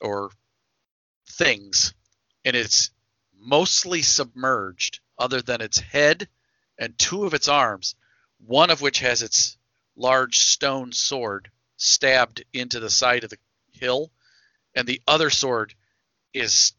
or 0.00 0.30
things, 1.40 1.94
and 2.44 2.54
it's 2.54 2.90
mostly 3.38 4.02
submerged, 4.02 5.00
other 5.18 5.40
than 5.40 5.62
its 5.62 5.78
head 5.78 6.28
and 6.78 6.98
two 6.98 7.24
of 7.24 7.32
its 7.32 7.48
arms, 7.48 7.94
one 8.46 8.70
of 8.70 8.82
which 8.82 9.00
has 9.00 9.22
its 9.22 9.56
large 9.96 10.38
stone 10.38 10.92
sword 10.92 11.50
stabbed 11.76 12.44
into 12.52 12.78
the 12.78 12.90
side 12.90 13.24
of 13.24 13.30
the 13.30 13.38
hill, 13.72 14.10
and 14.74 14.86
the 14.86 15.00
other 15.06 15.30
sword 15.30 15.74
is 16.34 16.74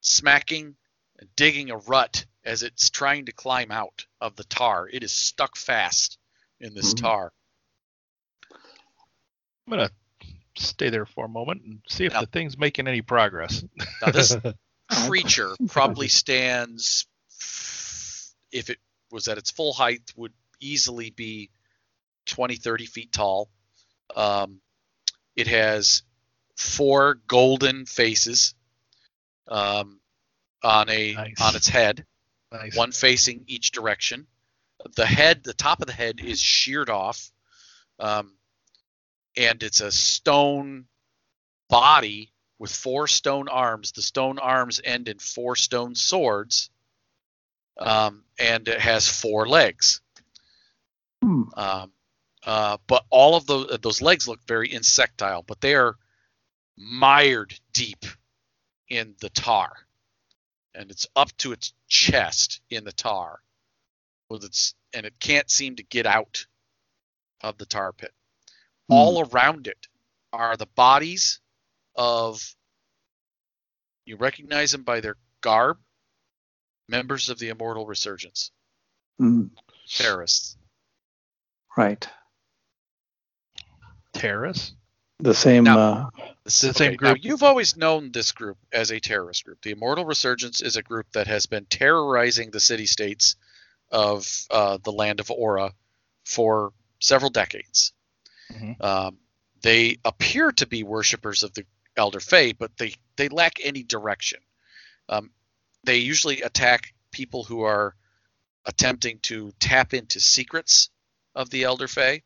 smacking 0.00 0.76
and 1.20 1.28
digging 1.36 1.70
a 1.70 1.76
rut 1.76 2.26
as 2.44 2.64
it's 2.64 2.90
trying 2.90 3.26
to 3.26 3.32
climb 3.32 3.70
out 3.70 4.04
of 4.20 4.34
the 4.34 4.44
tar. 4.44 4.88
It 4.92 5.04
is 5.04 5.12
stuck 5.12 5.56
fast 5.56 6.18
in 6.60 6.74
this 6.74 6.92
Mhm. 6.92 7.02
tar. 7.02 7.32
I'm 8.52 9.72
going 9.72 9.88
to 9.88 9.94
stay 10.58 10.90
there 10.90 11.06
for 11.06 11.24
a 11.24 11.28
moment 11.28 11.62
and 11.62 11.80
see 11.88 12.04
if 12.06 12.12
Yeah. 12.12 12.20
the 12.20 12.26
thing's 12.26 12.56
making 12.58 12.88
any 12.88 13.02
progress. 13.02 13.64
Now 14.02 14.10
this 14.12 14.36
creature 15.06 15.54
probably 15.68 16.08
stands 16.08 17.06
if 18.52 18.70
it 18.70 18.78
was 19.10 19.28
at 19.28 19.38
its 19.38 19.50
full 19.50 19.72
height 19.72 20.12
would 20.16 20.32
easily 20.60 21.10
be 21.10 21.50
20 22.26 22.56
30 22.56 22.86
feet 22.86 23.12
tall 23.12 23.48
um, 24.14 24.60
it 25.34 25.48
has 25.48 26.02
four 26.56 27.18
golden 27.26 27.84
faces 27.86 28.54
um, 29.48 30.00
on 30.62 30.88
a 30.88 31.12
Nice. 31.14 31.34
on 31.40 31.56
its 31.56 31.68
head 31.68 32.04
nice. 32.52 32.76
one 32.76 32.92
facing 32.92 33.44
each 33.48 33.72
direction 33.72 34.26
the 34.96 35.06
head 35.06 35.42
the 35.44 35.52
top 35.54 35.80
of 35.80 35.86
the 35.88 35.92
head 35.92 36.20
is 36.20 36.40
sheared 36.40 36.88
off 36.90 37.30
um, 37.98 38.35
and 39.36 39.62
it's 39.62 39.80
a 39.80 39.90
stone 39.90 40.86
body 41.68 42.32
with 42.58 42.72
four 42.72 43.06
stone 43.06 43.48
arms. 43.48 43.92
The 43.92 44.02
stone 44.02 44.38
arms 44.38 44.80
end 44.82 45.08
in 45.08 45.18
four 45.18 45.56
stone 45.56 45.94
swords, 45.94 46.70
um, 47.78 48.24
and 48.38 48.66
it 48.68 48.80
has 48.80 49.08
four 49.08 49.48
legs. 49.48 50.00
Hmm. 51.22 51.42
Um, 51.54 51.92
uh, 52.44 52.78
but 52.86 53.04
all 53.10 53.34
of 53.34 53.46
those 53.46 53.78
those 53.82 54.00
legs 54.00 54.28
look 54.28 54.40
very 54.46 54.72
insectile, 54.72 55.42
but 55.42 55.60
they 55.60 55.74
are 55.74 55.96
mired 56.76 57.58
deep 57.72 58.04
in 58.88 59.14
the 59.20 59.30
tar, 59.30 59.72
and 60.74 60.90
it's 60.90 61.06
up 61.16 61.36
to 61.38 61.52
its 61.52 61.72
chest 61.88 62.60
in 62.70 62.84
the 62.84 62.92
tar. 62.92 63.40
With 64.28 64.44
its 64.44 64.74
and 64.92 65.06
it 65.06 65.14
can't 65.20 65.50
seem 65.50 65.76
to 65.76 65.82
get 65.82 66.06
out 66.06 66.46
of 67.42 67.58
the 67.58 67.66
tar 67.66 67.92
pit. 67.92 68.12
Hmm. 68.88 68.94
All 68.94 69.28
around 69.28 69.66
it 69.66 69.86
are 70.32 70.56
the 70.56 70.66
bodies 70.66 71.40
of 71.96 72.54
you 74.04 74.16
recognize 74.16 74.70
them 74.72 74.82
by 74.84 75.00
their 75.00 75.16
garb, 75.40 75.78
members 76.88 77.28
of 77.28 77.38
the 77.38 77.48
Immortal 77.48 77.86
Resurgence, 77.86 78.52
Mm, 79.20 79.50
terrorists. 79.88 80.56
right. 81.76 82.08
Terrorists. 84.12 84.74
The 85.18 85.34
same. 85.34 85.64
Now- 85.64 85.78
uh, 85.78 86.10
The 86.44 86.50
same, 86.50 86.72
same 86.74 86.90
Now, 86.92 86.96
group? 87.14 87.24
you've 87.24 87.42
always 87.42 87.76
known 87.76 88.12
this 88.12 88.30
group 88.30 88.56
as 88.70 88.92
a 88.92 89.00
terrorist 89.00 89.44
group. 89.44 89.60
The 89.62 89.72
Immortal 89.72 90.04
Resurgence 90.04 90.60
is 90.60 90.76
a 90.76 90.82
group 90.82 91.10
that 91.12 91.26
has 91.26 91.46
been 91.46 91.64
terrorizing 91.66 92.50
the 92.52 92.60
city 92.60 92.86
states 92.86 93.34
of 93.90 94.46
uh, 94.50 94.78
the 94.84 94.92
land 94.92 95.18
of 95.18 95.30
Aura 95.30 95.74
for 96.24 96.72
several 97.00 97.30
decades. 97.30 97.92
Mhm. 98.52 98.80
Um, 98.82 99.18
they 99.62 99.98
appear 100.04 100.52
to 100.52 100.66
be 100.66 100.82
worshippers 100.82 101.42
of 101.42 101.52
the 101.54 101.64
Elder 101.96 102.20
Fae, 102.20 102.52
but 102.52 102.76
they, 102.76 102.94
they 103.16 103.28
lack 103.28 103.58
any 103.62 103.82
direction. 103.82 104.40
Um, 105.08 105.30
they 105.84 105.98
usually 105.98 106.42
attack 106.42 106.92
people 107.10 107.44
who 107.44 107.62
are 107.62 107.94
attempting 108.66 109.18
to 109.20 109.52
tap 109.60 109.94
into 109.94 110.20
secrets 110.20 110.90
of 111.34 111.50
the 111.50 111.64
Elder 111.64 111.88
Fae. 111.88 112.22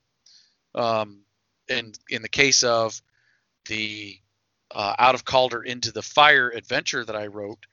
Um, 0.74 1.24
and 1.68 1.98
in 2.08 2.22
the 2.22 2.28
case 2.28 2.62
of 2.62 3.00
the 3.66 4.18
uh, 4.72 4.94
out 4.98 5.14
of 5.14 5.24
Calder 5.24 5.62
into 5.62 5.92
the 5.92 6.02
Fire 6.02 6.48
adventure 6.50 7.04
that 7.04 7.16
I 7.16 7.26
wrote, 7.26 7.66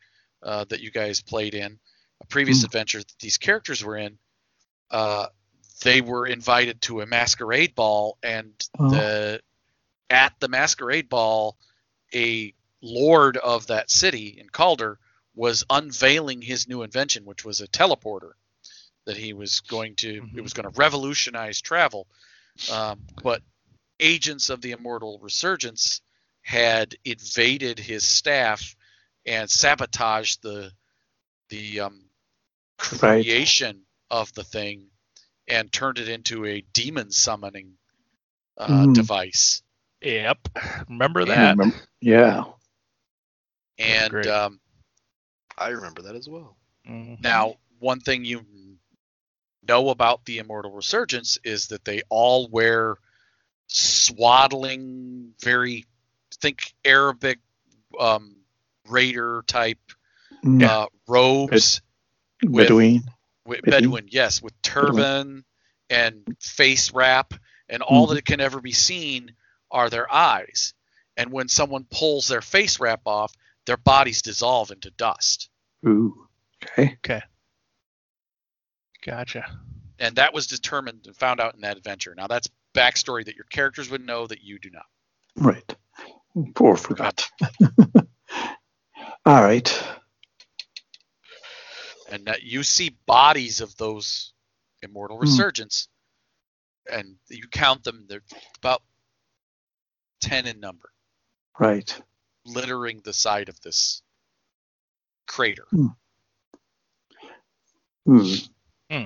uh, 0.44 0.66
that 0.66 0.82
you 0.82 0.92
guys 0.92 1.22
played 1.22 1.54
in, 1.54 1.80
a 2.22 2.26
previous 2.28 2.62
Hmm. 2.62 2.66
adventure 2.66 3.00
that 3.00 3.20
these 3.20 3.38
characters 3.38 3.84
were 3.84 3.98
in, 3.98 4.18
uh, 4.92 5.28
they 5.84 6.02
were 6.02 6.26
invited 6.28 6.82
to 6.84 7.02
a 7.02 7.06
masquerade 7.06 7.76
ball, 7.76 8.18
and 8.24 8.54
Oh. 8.80 8.90
the 8.90 9.42
at 10.10 10.34
the 10.40 10.48
masquerade 10.48 11.10
ball, 11.10 11.58
a 12.14 12.54
lord 12.82 13.38
of 13.38 13.68
that 13.68 13.90
city 13.92 14.38
in 14.40 14.50
Calder 14.50 15.00
was 15.36 15.64
unveiling 15.70 16.42
his 16.42 16.68
new 16.68 16.84
invention, 16.84 17.26
which 17.26 17.46
was 17.46 17.62
a 17.62 17.68
teleporter 17.68 18.32
that 19.06 19.18
he 19.18 19.34
was 19.34 19.62
going 19.62 19.96
to 19.96 20.28
it 20.36 20.42
Mhm. 20.42 20.44
was 20.44 20.54
going 20.54 20.72
to 20.72 20.78
revolutionize 20.80 21.62
travel. 21.62 22.08
Um, 22.72 23.02
but 23.24 23.42
agents 24.00 24.50
of 24.50 24.62
the 24.62 24.72
Immortal 24.72 25.20
Resurgence 25.22 26.02
had 26.42 26.96
invaded 27.06 27.80
his 27.80 28.04
staff 28.06 28.76
and 29.26 29.50
sabotaged 29.50 30.42
the 30.42 30.72
the 31.50 31.82
um, 31.82 32.10
Right. 33.02 33.26
creation 33.26 33.86
of 34.10 34.34
the 34.34 34.44
thing 34.44 34.88
and 35.48 35.72
turned 35.72 35.98
it 36.00 36.10
into 36.10 36.46
a 36.46 36.62
demon 36.74 37.12
summoning 37.12 37.74
uh, 38.58 38.68
Mm. 38.68 38.94
device. 38.96 39.62
Yep. 40.02 40.48
Remember 40.90 41.22
I 41.22 41.26
that? 41.26 41.52
remember- 41.58 41.76
yeah. 42.02 42.44
And 43.80 44.26
um, 44.28 44.60
I 45.58 45.70
remember 45.70 46.02
that 46.04 46.16
as 46.16 46.28
well. 46.28 46.58
Mhm. 46.88 47.22
Now, 47.22 47.56
one 47.80 48.00
thing 48.00 48.26
you 48.26 48.46
know 49.68 49.90
about 49.90 50.26
the 50.26 50.40
Immortal 50.40 50.72
Resurgence 50.72 51.38
is 51.44 51.68
that 51.68 51.86
they 51.86 52.02
all 52.10 52.48
wear 52.48 52.98
swaddling, 53.68 55.34
very 55.44 55.86
think 56.42 56.74
Arabic 56.86 57.40
um, 58.00 58.36
raider 58.88 59.44
type 59.48 59.80
Mm, 60.44 60.62
uh, 60.64 60.88
robes. 61.08 61.82
with- 62.44 62.68
Bedouin. 62.68 63.02
With 63.48 63.62
Bedouin. 63.62 63.82
Bedouin, 63.82 64.06
yes, 64.10 64.42
with 64.42 64.60
turban 64.62 65.46
and 65.90 66.38
face 66.40 66.94
wrap, 66.94 67.34
and 67.70 67.82
all 67.82 68.08
mm-hmm. 68.08 68.16
that 68.16 68.26
can 68.26 68.42
ever 68.42 68.62
be 68.62 68.74
seen 68.74 69.34
are 69.72 69.90
their 69.90 70.12
eyes. 70.14 70.74
And 71.16 71.32
when 71.32 71.48
someone 71.48 71.86
pulls 71.90 72.28
their 72.28 72.42
face 72.42 72.80
wrap 72.80 73.02
off, 73.06 73.34
their 73.66 73.78
bodies 73.78 74.22
dissolve 74.22 74.72
into 74.72 74.92
dust. 74.92 75.50
Ooh. 75.86 76.28
Okay. 76.64 76.98
Okay. 77.04 77.22
Gotcha. 79.06 79.46
and 80.00 80.16
that 80.18 80.34
was 80.34 80.48
determined 80.48 81.06
and 81.08 81.16
found 81.16 81.40
out 81.40 81.56
in 81.56 81.62
that 81.62 81.78
adventure. 81.78 82.14
Now 82.16 82.28
that's 82.28 82.50
backstory 82.76 83.26
that 83.26 83.36
your 83.36 83.46
characters 83.46 83.90
would 83.90 84.06
know 84.06 84.28
that 84.28 84.44
you 84.44 84.60
do 84.60 84.70
not. 84.72 84.86
Right. 85.36 85.76
Poor 86.56 86.76
forgot. 86.76 87.28
All 89.26 89.44
right. 89.44 89.84
And 92.12 92.26
that 92.28 92.44
you 92.44 92.64
see 92.64 92.98
bodies 93.06 93.62
of 93.62 93.76
those 93.78 94.34
immortal 94.82 95.18
resurgents, 95.18 95.88
resurgence, 96.90 97.00
and 97.06 97.16
you 97.30 97.48
count 97.50 97.84
them. 97.84 98.06
They're 98.08 98.22
about 98.60 98.82
ten 100.22 100.48
in 100.48 100.60
number, 100.60 100.90
Right. 101.60 102.02
littering 102.46 103.02
the 103.04 103.14
side 103.14 103.50
of 103.50 103.60
this 103.62 104.02
crater. 105.28 105.66
Hmm. 105.70 105.88
Hmm. 108.06 109.04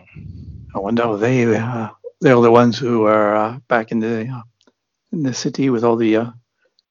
I 0.76 0.80
wonder 0.80 1.16
if 1.16 1.20
they 1.22 1.56
uh, 1.56 1.90
they're 2.22 2.40
the 2.40 2.52
ones 2.52 2.78
who 2.78 3.06
are 3.06 3.36
uh, 3.36 3.60
back 3.68 3.92
in 3.92 4.00
the 4.00 4.28
uh, 4.28 4.42
in 5.12 5.24
the 5.24 5.34
city 5.34 5.72
with 5.72 5.84
all 5.84 5.96
the 5.96 6.18
uh, 6.18 6.32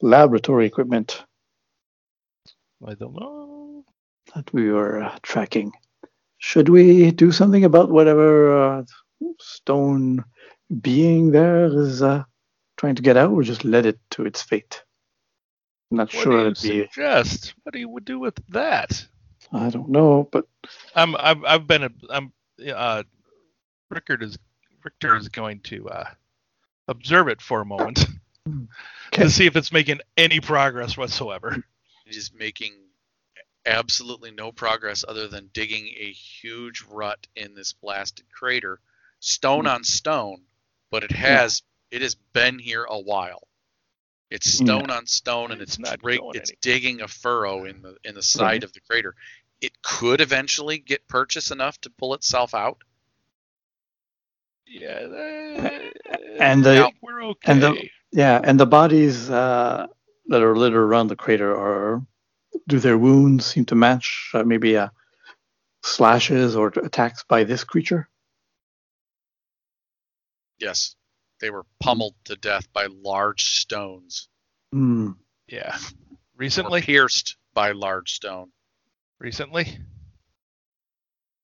laboratory 0.02 0.66
equipment 0.66 1.22
I 2.84 2.94
don't 2.94 3.14
know. 3.14 3.84
that 4.34 4.52
we 4.52 4.70
were 4.72 5.02
uh, 5.04 5.18
tracking. 5.22 5.70
Should 6.40 6.70
we 6.70 7.12
do 7.12 7.32
something 7.32 7.64
about 7.64 7.90
whatever 7.90 8.78
uh, 8.80 8.84
stone 9.40 10.24
being 10.82 11.32
there 11.32 11.66
is 11.66 12.02
uh, 12.02 12.24
trying 12.78 12.96
to 12.96 13.02
get 13.02 13.16
out, 13.16 13.32
or 13.32 13.42
just 13.42 13.64
let 13.64 13.86
it 13.86 14.00
to 14.12 14.26
its 14.26 14.42
fate? 14.42 14.82
I'm 15.90 15.98
not 15.98 16.10
What 16.12 16.30
sure 16.30 16.32
do 16.32 16.38
you 16.38 16.52
it'd 16.52 16.62
be. 16.62 16.88
suggest? 16.88 17.54
What 17.62 17.74
do 17.74 17.78
you 17.78 17.88
would 17.90 18.04
do 18.04 18.18
with 18.18 18.40
that? 18.50 19.06
I 19.52 19.70
don't 19.70 19.90
know, 19.90 20.28
but 20.32 20.46
I'm 20.94 21.16
I've 21.16 21.44
I've 21.44 21.66
been 21.66 21.84
a 21.84 21.90
I'm 22.10 22.32
uh 22.74 23.04
Rickard 23.90 24.22
is 24.22 24.38
Richter 24.84 25.16
is 25.16 25.28
going 25.28 25.60
to 25.62 25.88
uh 25.90 26.08
observe 26.88 27.28
it 27.28 27.42
for 27.42 27.60
a 27.60 27.66
moment 27.66 28.06
Okay. 29.08 29.24
to 29.24 29.30
see 29.30 29.46
if 29.46 29.56
it's 29.56 29.72
making 29.72 30.00
any 30.16 30.40
progress 30.40 30.96
whatsoever. 30.96 31.62
It 32.06 32.16
is 32.16 32.32
making 32.34 32.74
absolutely 33.66 34.30
no 34.30 34.52
progress 34.52 35.04
other 35.06 35.28
than 35.28 35.50
digging 35.52 35.86
a 35.98 36.12
huge 36.12 36.82
rut 36.88 37.26
in 37.36 37.54
this 37.54 37.72
blasted 37.72 38.26
crater, 38.32 38.80
stone 39.20 39.64
Hmm. 39.64 39.70
on 39.70 39.84
stone, 39.84 40.42
but 40.90 41.04
it 41.04 41.12
has 41.12 41.62
it 41.90 42.02
has 42.02 42.14
been 42.14 42.58
here 42.60 42.84
a 42.84 42.98
while. 43.00 43.48
It's 44.30 44.60
Yeah. 44.60 44.64
stone 44.66 44.90
on 44.90 45.06
stone 45.06 45.50
and 45.50 45.60
It's 45.60 45.72
it's 45.72 45.78
not 45.80 45.98
rig- 46.04 46.20
it's 46.34 46.52
digging 46.60 47.00
a 47.00 47.08
furrow 47.08 47.64
in 47.64 47.82
the 47.82 47.96
in 48.04 48.14
the 48.14 48.22
side 48.22 48.42
Right. 48.44 48.64
of 48.64 48.72
the 48.72 48.80
crater. 48.80 49.16
It 49.60 49.82
could 49.82 50.20
eventually 50.20 50.78
get 50.78 51.06
purchase 51.08 51.50
enough 51.50 51.80
to 51.82 51.90
pull 51.90 52.14
itself 52.14 52.54
out. 52.54 52.78
Yeah, 54.66 55.00
And 56.38 56.64
the- 56.64 56.82
think 56.84 56.96
we're 57.02 57.24
okay. 57.30 57.52
and 57.52 57.62
the- 57.62 57.88
yeah, 58.12 58.40
and 58.42 58.58
the 58.58 58.66
bodies 58.66 59.28
uh, 59.28 59.88
that 60.26 60.42
are 60.42 60.56
littered 60.56 60.78
around 60.80 61.08
the 61.08 61.16
crater 61.16 61.52
are 61.52 62.06
do 62.68 62.78
their 62.78 62.98
wounds 62.98 63.46
seem 63.46 63.64
to 63.66 63.74
match 63.74 64.30
uh, 64.34 64.42
maybe 64.44 64.76
uh, 64.76 64.88
slashes 65.82 66.56
or 66.56 66.68
attacks 66.68 67.24
by 67.28 67.44
this 67.44 67.64
creature? 67.64 68.08
Yes. 70.58 70.94
They 71.40 71.50
were 71.50 71.64
pummeled 71.80 72.14
to 72.24 72.36
death 72.36 72.70
by 72.72 72.86
large 72.90 73.44
stones. 73.44 74.28
Hmm. 74.72 75.12
yeah, 75.48 75.74
Or 75.76 75.88
recently, 76.36 76.82
pierced 76.82 77.36
by 77.54 77.72
large 77.72 78.12
stone. 78.12 78.52
recently, 79.18 79.78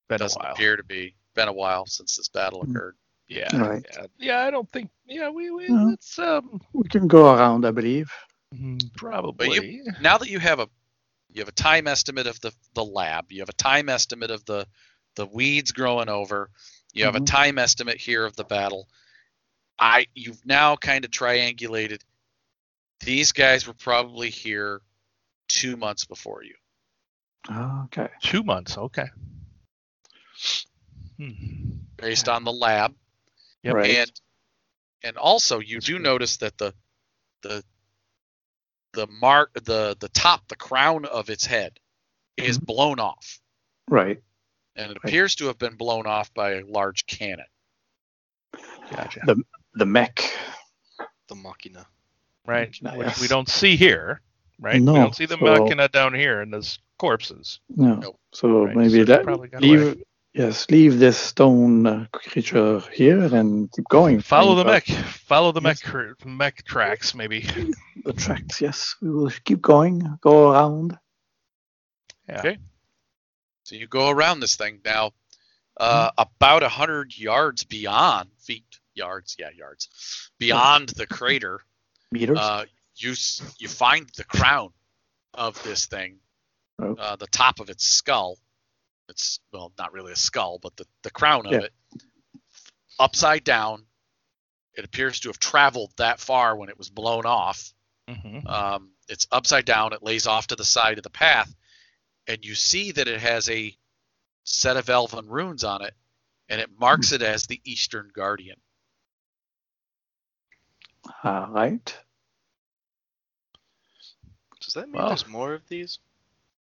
been 0.07 0.19
Doesn't 0.19 0.39
a 0.41 0.45
while. 0.45 0.53
appear 0.53 0.77
to 0.77 0.83
be. 0.83 1.15
Been 1.35 1.47
a 1.49 1.53
while 1.53 1.85
since 1.87 2.15
this 2.15 2.29
battle 2.29 2.63
Hmm. 2.63 2.71
occurred. 2.71 2.95
Yeah, 3.27 3.57
Right. 3.57 3.85
yeah, 3.91 4.05
yeah. 4.17 4.39
I 4.45 4.51
don't 4.51 4.71
think. 4.71 4.89
Yeah, 5.05 5.29
we 5.29 5.51
we 5.51 5.67
No. 5.67 5.87
let's 5.89 6.17
um 6.19 6.61
We 6.73 6.87
can 6.87 7.07
go 7.07 7.33
around, 7.35 7.65
I 7.65 7.71
believe. 7.71 8.09
probably. 8.95 9.81
now 9.99 10.17
that 10.17 10.29
you 10.29 10.39
have 10.39 10.59
a 10.59 10.69
you 11.37 11.41
have 11.41 11.49
a 11.49 11.51
time 11.51 11.87
estimate 11.87 12.25
of 12.25 12.41
the 12.41 12.51
the 12.73 12.83
lab, 12.83 13.31
you 13.31 13.41
have 13.41 13.49
a 13.49 13.53
time 13.53 13.89
estimate 13.89 14.31
of 14.31 14.43
the 14.45 14.67
the 15.15 15.27
weeds 15.27 15.71
growing 15.71 16.09
over, 16.09 16.49
you 16.93 17.05
have 17.05 17.13
Mhm. 17.13 17.21
a 17.21 17.25
time 17.25 17.59
estimate 17.59 17.97
here 17.97 18.25
of 18.25 18.35
the 18.35 18.43
battle. 18.43 18.89
I 19.77 20.07
you've 20.15 20.43
now 20.45 20.75
kind 20.75 21.05
of 21.05 21.11
triangulated. 21.11 22.01
These 23.01 23.31
guys 23.33 23.67
were 23.67 23.75
probably 23.75 24.31
here 24.31 24.81
two 25.47 25.77
months 25.77 26.05
before 26.05 26.43
you. 26.43 26.55
Okay. 27.49 28.09
Two 28.23 28.41
months. 28.43 28.75
Okay. 28.77 29.07
Hmm. 31.17 31.31
based 31.97 32.29
on 32.29 32.43
the 32.43 32.51
lab 32.53 32.95
Yep. 33.63 33.73
Right. 33.73 33.95
and 33.97 34.21
and 35.03 35.17
also 35.17 35.59
you 35.59 35.79
do 35.79 35.97
notice 35.99 36.37
that 36.37 36.57
the 36.57 36.73
the 37.41 37.63
the 38.97 39.07
mark 39.21 39.53
the 39.63 39.95
the 39.99 40.09
top 40.09 40.47
the 40.47 40.55
crown 40.55 41.05
of 41.05 41.29
its 41.29 41.45
head 41.45 41.79
is 42.35 42.57
Mhm. 42.57 42.65
blown 42.65 42.99
off, 42.99 43.39
Right. 43.87 44.19
and 44.75 44.91
it 44.91 44.97
Right. 45.03 45.09
appears 45.11 45.35
to 45.35 45.45
have 45.45 45.59
been 45.59 45.75
blown 45.75 46.07
off 46.07 46.33
by 46.33 46.53
a 46.55 46.65
large 46.65 47.05
cannon. 47.05 47.45
Gotcha. 48.89 49.21
The 49.25 49.43
the 49.75 49.85
mech. 49.85 50.19
The 51.27 51.35
Machina. 51.35 51.85
right. 52.47 52.69
Machina, 52.69 52.97
Which 52.97 53.19
we 53.19 53.27
don't 53.27 53.47
see 53.49 53.75
here, 53.75 54.21
right? 54.59 54.81
No, 54.81 54.93
we 54.93 54.99
don't 54.99 55.15
see 55.15 55.25
the 55.27 55.37
so- 55.37 55.45
machina 55.45 55.87
down 55.89 56.13
here 56.15 56.41
in 56.41 56.49
those 56.49 56.79
corpses. 56.97 57.59
No. 57.69 57.95
Nope. 57.95 58.19
So 58.33 58.65
Right, 58.65 58.75
maybe 58.75 58.99
so 58.99 59.03
that 59.05 59.23
probably 59.23 59.49
got 59.49 59.61
leave. 59.61 59.81
away. 59.81 60.03
Yes, 60.37 60.69
leave 60.69 60.99
this 60.99 61.17
stone 61.17 61.87
uh, 61.87 62.05
creature 62.11 62.79
here 62.93 63.23
and 63.35 63.71
keep 63.71 63.85
going. 63.89 64.21
Follow 64.21 64.53
the 64.53 64.63
Find 64.63 64.73
mech. 64.87 65.05
Follow 65.07 65.51
the 65.51 65.61
Yes. 65.61 65.83
mech 65.83 66.25
mech 66.25 66.63
tracks, 66.63 67.15
maybe. 67.15 67.41
The 68.05 68.13
tracks. 68.13 68.61
Yes, 68.61 68.95
we 69.01 69.09
will 69.09 69.31
keep 69.45 69.61
going. 69.61 70.17
Go 70.21 70.51
around. 70.51 70.95
Yeah. 72.29 72.39
Okay. 72.39 72.57
So 73.63 73.75
you 73.75 73.87
go 73.87 74.09
around 74.11 74.39
this 74.39 74.55
thing 74.55 74.79
now, 74.85 75.11
uh, 75.77 76.11
about 76.19 76.61
a 76.61 76.69
hundred 76.69 77.17
yards 77.17 77.63
beyond 77.63 78.29
feet, 78.37 78.79
yards, 78.93 79.35
yeah, 79.39 79.49
yards, 79.49 79.89
beyond 80.37 80.89
the 80.89 81.07
crater. 81.07 81.61
Meters. 82.11 82.37
Uh, 82.39 82.65
you 82.95 83.15
you 83.57 83.67
find 83.67 84.07
the 84.15 84.23
crown 84.23 84.69
of 85.33 85.61
this 85.63 85.87
thing, 85.87 86.19
Oh. 86.79 86.93
uh, 86.93 87.15
the 87.15 87.27
top 87.27 87.59
of 87.59 87.71
its 87.71 87.83
skull. 87.85 88.37
It's 89.09 89.39
well, 89.53 89.71
not 89.77 89.93
really 89.93 90.11
a 90.11 90.15
skull, 90.17 90.59
but 90.59 90.75
the 90.75 90.85
the 91.03 91.09
crown 91.11 91.45
of 91.45 91.51
Yeah. 91.53 91.59
it, 91.59 91.73
upside 92.99 93.43
down. 93.43 93.85
It 94.73 94.85
appears 94.85 95.19
to 95.21 95.29
have 95.29 95.39
traveled 95.39 95.91
that 95.97 96.19
far 96.19 96.55
when 96.55 96.69
it 96.69 96.77
was 96.77 96.89
blown 96.89 97.25
off. 97.25 97.73
hmm 98.07 98.45
Um, 98.47 98.91
it's 99.09 99.25
upside 99.31 99.65
down. 99.65 99.93
It 99.93 100.03
lays 100.03 100.27
off 100.27 100.47
to 100.47 100.55
the 100.55 100.65
side 100.65 100.97
of 100.97 101.03
the 101.03 101.09
path, 101.09 101.53
and 102.27 102.43
you 102.45 102.53
see 102.55 102.91
that 102.91 103.07
it 103.07 103.19
has 103.21 103.49
a 103.49 103.75
set 104.43 104.77
of 104.77 104.89
elven 104.89 105.27
runes 105.27 105.63
on 105.63 105.81
it, 105.81 105.93
and 106.49 106.61
it 106.61 106.69
marks 106.79 107.11
it 107.11 107.21
as 107.21 107.47
the 107.47 107.59
Eastern 107.63 108.09
Guardian. 108.13 108.59
All 111.23 111.47
right. 111.47 111.97
Does 114.61 114.73
that 114.73 114.89
mean 114.89 114.99
Well- 115.01 115.07
there's 115.09 115.27
more 115.27 115.53
of 115.53 115.67
these? 115.67 115.99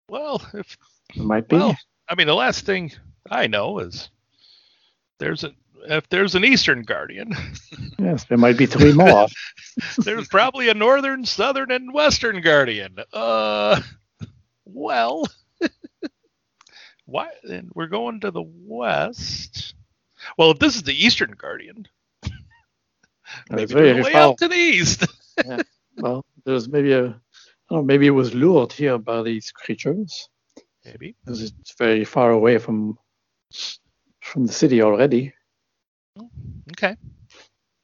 Well, 0.08 0.42
if 0.54 0.76
It 1.14 1.22
might 1.22 1.48
be. 1.48 1.56
well, 1.56 1.76
I 2.12 2.14
mean, 2.14 2.26
the 2.26 2.34
last 2.34 2.66
thing 2.66 2.92
I 3.30 3.46
know 3.46 3.78
is 3.78 4.10
there's 5.18 5.44
a 5.44 5.52
if 5.84 6.06
there's 6.10 6.34
an 6.34 6.44
Eastern 6.44 6.82
Guardian, 6.82 7.34
yes, 7.98 8.24
there 8.24 8.36
might 8.36 8.58
be 8.58 8.66
three 8.66 8.92
more. 8.92 9.28
there's 9.98 10.28
probably 10.28 10.68
a 10.68 10.74
Northern, 10.74 11.24
Southern, 11.24 11.72
and 11.72 11.94
Western 11.94 12.42
Guardian. 12.42 12.98
Uh, 13.14 13.80
well, 14.66 15.26
why? 17.06 17.30
Then 17.44 17.70
we're 17.74 17.86
going 17.86 18.20
to 18.20 18.30
the 18.30 18.44
west. 18.44 19.74
Well, 20.36 20.50
if 20.50 20.58
this 20.58 20.76
is 20.76 20.82
the 20.82 21.06
Eastern 21.06 21.30
Guardian, 21.30 21.88
maybe 23.48 23.74
way 23.74 24.12
out 24.12 24.36
to 24.36 24.48
the 24.48 24.54
east. 24.54 25.06
Well, 25.96 26.26
there's 26.44 26.68
maybe 26.68 26.92
a. 26.92 27.18
Oh, 27.70 27.82
maybe 27.82 28.06
it 28.06 28.10
was 28.10 28.34
lured 28.34 28.70
here 28.70 28.98
by 28.98 29.22
these 29.22 29.50
creatures 29.50 30.28
Maybe. 30.84 31.14
because 31.24 31.42
it's 31.42 31.74
very 31.78 32.04
far 32.04 32.30
away 32.30 32.58
from 32.58 32.98
from 34.20 34.46
the 34.46 34.52
city 34.52 34.82
already. 34.82 35.32
Okay. 36.72 36.96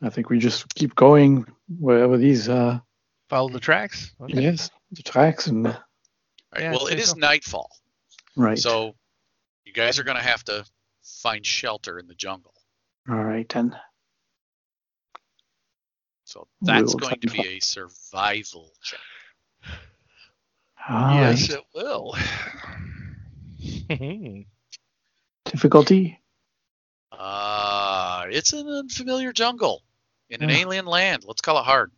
I 0.03 0.11
think 0.11 0.31
we 0.31 0.39
just 0.39 0.75
keep 0.75 0.95
going 0.95 1.47
wherever 1.79 2.17
these 2.17 2.49
uh 2.49 2.79
Follow 3.29 3.51
the 3.51 3.61
tracks. 3.61 4.15
Okay. 4.21 4.43
yes 4.43 4.71
the 4.93 5.03
tracks 5.03 5.47
and 5.49 5.77
Right? 6.55 6.63
Yeah, 6.63 6.71
well, 6.73 6.83
I 6.83 6.87
it 6.87 6.89
think 6.89 7.01
is 7.01 7.11
so. 7.11 7.17
nightfall, 7.17 7.71
right. 8.35 8.59
so 8.59 8.95
you 9.67 9.73
guys 9.75 9.99
are 9.99 10.03
going 10.03 10.17
to 10.17 10.23
have 10.23 10.43
to 10.45 10.65
find 11.23 11.45
shelter 11.45 11.99
in 11.99 12.07
the 12.07 12.15
jungle. 12.15 12.55
All 13.09 13.23
right 13.23 13.47
then. 13.49 13.77
So 16.25 16.47
that's 16.63 16.95
going 16.95 17.21
to 17.21 17.31
be 17.31 17.57
a 17.57 17.61
survival 17.61 18.73
check. 18.83 19.01
All 20.89 21.15
yes, 21.15 21.51
right. 21.51 21.59
it 21.59 21.65
will. 21.75 22.17
Difficulty. 25.45 26.21
Uh, 27.11 28.27
it's 28.31 28.53
an 28.53 28.69
unfamiliar 28.69 29.33
jungle 29.33 29.83
in 30.31 30.43
an 30.43 30.51
Yeah. 30.51 30.57
alien 30.57 30.87
land. 30.87 31.25
Let's 31.27 31.41
call 31.41 31.59
it 31.59 31.65
hard. 31.65 31.91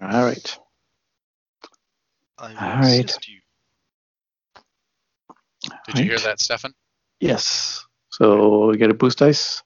All 0.00 0.24
right. 0.24 0.58
I 2.38 2.52
All 2.52 2.80
right. 2.80 3.28
you. 3.28 3.40
Did 5.86 5.98
you 5.98 6.04
hear 6.04 6.18
that, 6.20 6.40
Stefan? 6.40 6.74
Yes. 7.20 7.84
So 8.10 8.66
we 8.66 8.76
get 8.76 8.90
a 8.90 8.94
boost 8.94 9.18
dice. 9.18 9.62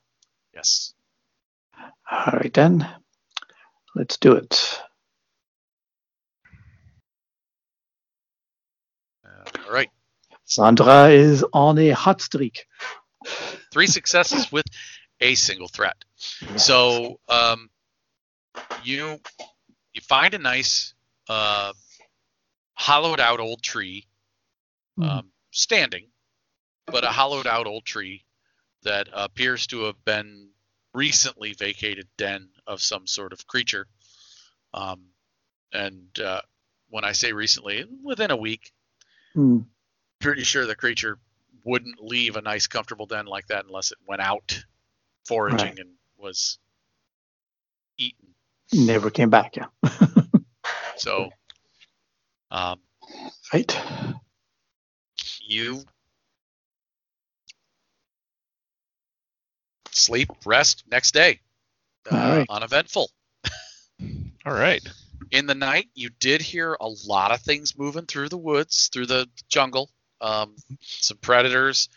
Yes. 0.55 0.95
All 2.11 2.33
right 2.35 2.53
then. 2.53 2.89
Let's 3.95 4.19
do 4.19 4.33
it. 4.33 4.81
Uh, 9.25 9.51
all 9.67 9.73
right. 9.73 9.91
Zandra 10.49 11.13
is 11.13 11.45
on 11.53 11.79
a 11.79 11.91
hot 11.91 12.21
streak. 12.21 12.67
Three 13.73 13.87
successes 13.87 14.51
with 14.53 14.67
a 15.21 15.35
single 15.35 15.69
threat. 15.69 15.97
So 16.57 17.21
um, 17.29 17.71
you 18.85 19.19
you 19.93 20.01
find 20.03 20.35
a 20.35 20.39
nice 20.39 20.95
uh, 21.29 21.73
hollowed 22.75 23.21
out 23.21 23.41
old 23.41 23.63
tree 23.63 24.07
um, 25.01 25.31
standing, 25.51 26.07
but 26.87 27.05
a 27.05 27.09
hollowed 27.09 27.47
out 27.47 27.67
old 27.67 27.85
tree 27.85 28.25
that 28.83 29.09
appears 29.13 29.67
to 29.69 29.85
have 29.85 30.05
been 30.05 30.51
recently 30.95 31.55
vacated 31.55 32.07
den 32.17 32.49
of 32.67 32.81
some 32.81 33.07
sort 33.07 33.33
of 33.33 33.47
creature. 33.47 33.87
Um, 34.73 35.07
and 35.73 36.19
uh, 36.21 36.41
when 36.89 37.05
I 37.05 37.13
say 37.13 37.33
recently, 37.33 37.85
within 38.03 38.31
a 38.31 38.37
week, 38.37 38.73
Hmm. 39.37 39.59
Pretty 40.27 40.43
sure 40.43 40.67
the 40.67 40.75
creature 40.75 41.19
wouldn't 41.65 42.03
leave 42.03 42.37
a 42.37 42.43
nice 42.43 42.67
comfortable 42.67 43.07
den 43.07 43.27
like 43.27 43.47
that 43.47 43.65
unless 43.65 43.93
it 43.93 43.99
went 44.09 44.21
out 44.21 44.65
foraging 45.25 45.69
Right. 45.69 45.79
and 45.79 45.91
was 46.19 46.59
eaten. 47.97 48.35
Never 48.73 49.11
came 49.11 49.31
back. 49.31 49.57
Yeah. 49.57 49.67
So 50.99 51.29
um, 52.51 52.81
right. 53.53 53.79
you 55.47 55.83
sleep, 59.91 60.31
rest, 60.47 60.85
next 60.91 61.13
day. 61.13 61.41
Uh, 62.11 62.17
All 62.17 62.37
right. 62.39 62.47
Uneventful. 62.49 63.11
All 64.47 64.55
right. 64.55 64.83
In 65.31 65.47
the 65.47 65.55
night, 65.55 65.89
you 65.95 66.09
did 66.19 66.41
hear 66.41 66.79
a 66.81 66.89
lot 67.07 67.31
of 67.31 67.43
things 67.43 67.77
moving 67.79 68.07
through 68.07 68.31
the 68.31 68.39
woods, 68.39 68.89
through 68.91 69.07
the 69.07 69.29
jungle. 69.51 69.91
Um, 70.27 70.57
some 70.81 71.19
predators, 71.19 71.89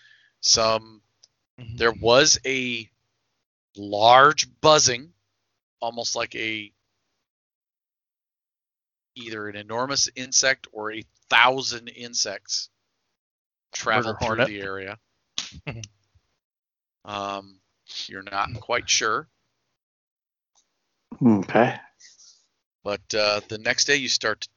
some. 0.42 1.02
There 1.76 1.92
was 1.92 2.40
a 2.46 2.90
large 3.76 4.48
buzzing, 4.62 5.12
almost 5.82 6.16
like 6.16 6.36
a 6.36 6.72
either 9.16 9.50
an 9.50 9.56
enormous 9.58 10.10
insect 10.16 10.68
or 10.72 10.94
a 10.94 11.04
thousand 11.30 11.90
insects 11.90 12.70
traveled 13.74 14.16
Murder 14.16 14.18
through 14.20 14.28
hornet. 14.28 14.48
the 14.48 14.62
area. 14.62 14.98
um, 17.06 17.60
you're 18.08 18.24
not 18.24 18.50
quite 18.62 18.90
sure, 18.90 19.28
Okay. 21.26 21.76
but 22.84 23.02
uh, 23.14 23.42
the 23.50 23.58
next 23.58 23.86
day 23.86 23.96
you 23.98 24.08
start 24.08 24.48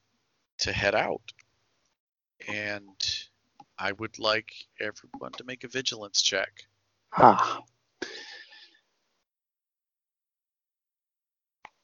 to 0.58 0.72
head 0.72 0.94
out, 0.94 1.32
and 2.46 3.26
I 3.82 3.90
would 3.90 4.20
like 4.20 4.52
everyone 4.80 5.32
to 5.38 5.44
make 5.44 5.64
a 5.64 5.68
vigilance 5.68 6.22
check. 6.22 6.66
Ah. 7.18 7.62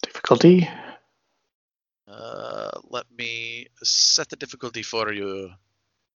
Difficulty. 0.05 0.69
Uh, 2.07 2.71
let 2.89 3.07
me 3.11 3.67
set 3.83 4.29
the 4.29 4.37
difficulty 4.37 4.85
for 4.85 5.13
you. 5.13 5.51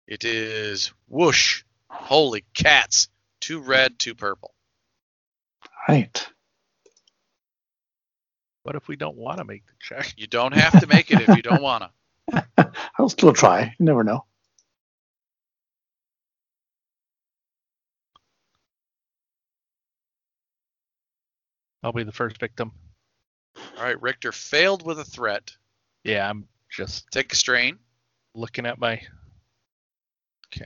It 0.05 0.25
is 0.25 0.91
whoosh. 1.07 1.63
Holy 1.87 2.43
cats. 2.53 3.07
Two 3.39 3.61
red, 3.61 3.97
two 3.99 4.15
purple. 4.15 4.53
Right. 5.87 6.27
What 8.63 8.75
if 8.75 8.89
we 8.89 8.97
don't 8.97 9.15
want 9.15 9.37
to 9.37 9.45
make 9.45 9.65
the 9.65 9.73
check? 9.79 10.13
You 10.17 10.27
don't 10.27 10.53
have 10.53 10.81
to 10.81 10.87
make 10.87 11.09
it 11.09 11.21
if 11.21 11.37
you 11.37 11.41
don't 11.41 11.61
want 11.61 11.85
to. 12.33 12.71
I'll 12.97 13.07
still 13.07 13.31
try. 13.31 13.73
You 13.79 13.85
never 13.85 14.03
know. 14.03 14.25
I'll 21.83 21.93
be 21.93 22.03
the 22.03 22.11
first 22.11 22.39
victim. 22.39 22.71
All 23.77 23.83
right, 23.83 24.01
Richter 24.01 24.31
failed 24.31 24.85
with 24.85 24.99
a 24.99 25.05
threat. 25.05 25.51
Yeah, 26.03 26.29
I'm 26.29 26.47
just 26.69 27.07
Take 27.11 27.33
a 27.33 27.35
strain. 27.35 27.77
looking 28.35 28.65
at 28.65 28.79
my. 28.79 29.01
Okay, 30.53 30.65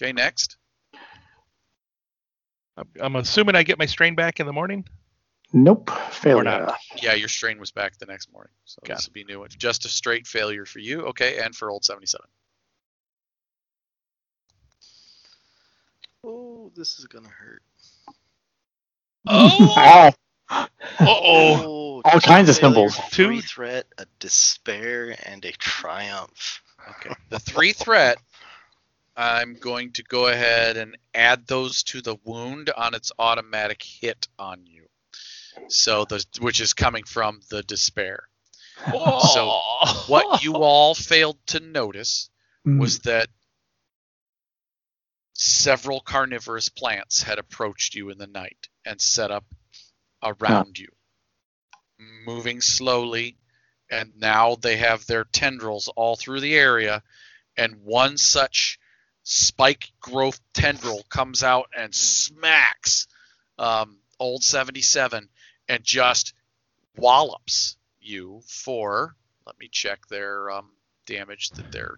Okay, 0.00 0.12
next. 0.12 0.56
I'm, 2.76 2.86
I'm 3.00 3.16
assuming 3.16 3.54
I 3.56 3.62
get 3.62 3.78
my 3.78 3.86
strain 3.86 4.14
back 4.14 4.40
in 4.40 4.46
the 4.46 4.52
morning. 4.52 4.84
Nope. 5.52 5.90
Or 5.90 6.10
Failure. 6.10 6.42
not. 6.44 6.78
Yeah, 7.00 7.14
your 7.14 7.28
strain 7.28 7.58
was 7.58 7.70
back 7.70 7.96
the 7.98 8.04
next 8.06 8.30
morning, 8.30 8.52
so 8.66 8.80
Got 8.84 8.98
this 8.98 9.06
will 9.08 9.14
be 9.14 9.24
new. 9.24 9.38
one. 9.40 9.48
Just 9.56 9.84
a 9.86 9.88
straight 9.88 10.26
failure 10.26 10.66
for 10.66 10.80
you. 10.80 11.02
Okay, 11.06 11.38
and 11.38 11.54
for 11.54 11.70
old 11.70 11.84
77. 11.84 12.26
Oh, 16.24 16.70
this 16.76 16.98
is 16.98 17.06
gonna 17.06 17.28
hurt. 17.28 17.62
Oh, 19.26 20.10
oh, 21.00 22.02
All 22.04 22.20
two 22.20 22.20
kinds 22.20 22.48
of 22.48 22.56
failures, 22.58 22.94
symbols. 22.94 22.96
Three 23.12 23.40
Two- 23.40 23.46
threat, 23.46 23.86
a 23.98 24.06
despair, 24.18 25.16
and 25.24 25.44
a 25.44 25.52
triumph. 25.52 26.62
Okay. 26.88 27.14
The 27.30 27.38
three 27.40 27.72
threat, 27.72 28.18
I'm 29.16 29.54
going 29.54 29.92
to 29.92 30.04
go 30.04 30.28
ahead 30.28 30.76
and 30.76 30.96
add 31.14 31.46
those 31.46 31.82
to 31.84 32.00
the 32.00 32.16
wound 32.24 32.70
on 32.76 32.94
its 32.94 33.10
automatic 33.18 33.82
hit 33.82 34.28
on 34.38 34.66
you. 34.66 34.84
So 35.68 36.04
the 36.04 36.24
which 36.40 36.60
is 36.60 36.74
coming 36.74 37.04
from 37.04 37.40
the 37.50 37.62
despair. 37.62 38.24
So 38.92 39.58
What 40.06 40.44
you 40.44 40.56
all 40.56 40.94
failed 40.94 41.38
to 41.46 41.60
notice 41.60 42.30
was 42.78 43.00
that 43.00 43.28
several 45.38 46.00
carnivorous 46.00 46.68
plants 46.68 47.22
had 47.22 47.38
approached 47.38 47.94
you 47.94 48.10
in 48.10 48.18
the 48.18 48.26
night 48.26 48.68
and 48.84 49.00
set 49.00 49.30
up 49.30 49.44
around 50.22 50.78
you, 50.78 50.88
moving 52.26 52.60
slowly, 52.60 53.36
and 53.90 54.12
now 54.16 54.56
they 54.56 54.76
have 54.76 55.06
their 55.06 55.24
tendrils 55.24 55.88
all 55.88 56.16
through 56.16 56.40
the 56.40 56.54
area, 56.54 57.02
and 57.56 57.82
one 57.82 58.16
such 58.16 58.78
spike 59.22 59.92
growth 60.00 60.40
tendril 60.54 61.02
comes 61.08 61.42
out 61.42 61.68
and 61.76 61.94
smacks 61.94 63.06
um, 63.58 63.98
old 64.18 64.42
77 64.44 65.28
and 65.68 65.84
just 65.84 66.32
wallops 66.96 67.76
you 68.00 68.40
for 68.46 69.16
let 69.46 69.58
me 69.58 69.68
check 69.70 70.06
their 70.08 70.50
um, 70.50 70.70
damage 71.06 71.50
that 71.50 71.70
s- 71.70 71.96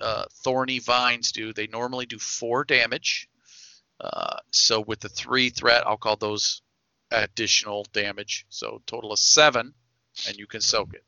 uh, 0.00 0.24
thorny 0.44 0.78
vines 0.78 1.32
do. 1.32 1.52
They 1.52 1.66
normally 1.66 2.06
do 2.06 2.18
four 2.18 2.64
damage. 2.64 3.28
Uh, 4.00 4.36
so 4.50 4.80
with 4.80 5.00
the 5.00 5.08
three 5.08 5.50
threat, 5.50 5.86
I'll 5.86 5.96
call 5.96 6.16
those 6.16 6.62
additional 7.10 7.86
damage. 7.92 8.46
So 8.48 8.82
total 8.86 9.12
of 9.12 9.18
seven, 9.18 9.74
and 10.26 10.36
you 10.36 10.46
can 10.46 10.60
soak 10.60 10.94
it. 10.94 11.04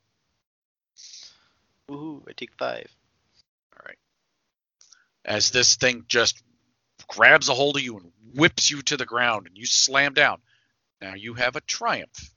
Ooh, 1.91 2.25
I 2.29 2.33
take 2.33 2.53
five. 2.55 2.89
All 3.77 3.85
right. 3.87 3.99
As 5.25 5.51
this 5.51 5.77
thing 5.77 6.05
just 6.09 6.43
grabs 7.09 7.49
a 7.49 7.55
hold 7.55 7.77
of 7.77 7.83
you 7.83 7.97
and 7.99 8.13
whips 8.35 8.71
you 8.71 8.83
to 8.83 8.97
the 8.97 9.07
ground, 9.07 9.47
and 9.47 9.57
you 9.57 9.67
slam 9.67 10.15
down. 10.15 10.39
Now 11.01 11.15
you 11.15 11.35
have 11.35 11.57
a 11.57 11.61
triumph. 11.63 12.31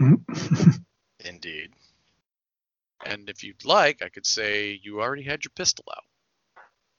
mm. 0.00 0.80
Indeed. 1.24 1.72
And 3.04 3.28
if 3.28 3.42
you'd 3.42 3.64
like, 3.64 4.02
I 4.02 4.08
could 4.08 4.26
say 4.26 4.78
you 4.82 5.00
already 5.00 5.22
had 5.22 5.44
your 5.44 5.52
pistol 5.54 5.84
out. 5.90 6.04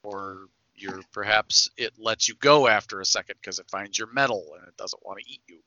Or 0.02 0.46
you're 0.74 1.00
perhaps 1.12 1.70
it 1.76 1.92
lets 1.98 2.28
you 2.28 2.34
go 2.34 2.66
after 2.66 3.00
a 3.00 3.04
second 3.04 3.36
because 3.40 3.58
it 3.58 3.70
finds 3.70 3.98
your 3.98 4.12
metal 4.12 4.54
and 4.58 4.66
it 4.66 4.76
doesn't 4.76 5.04
want 5.04 5.20
to 5.20 5.30
eat 5.30 5.42
you. 5.48 5.60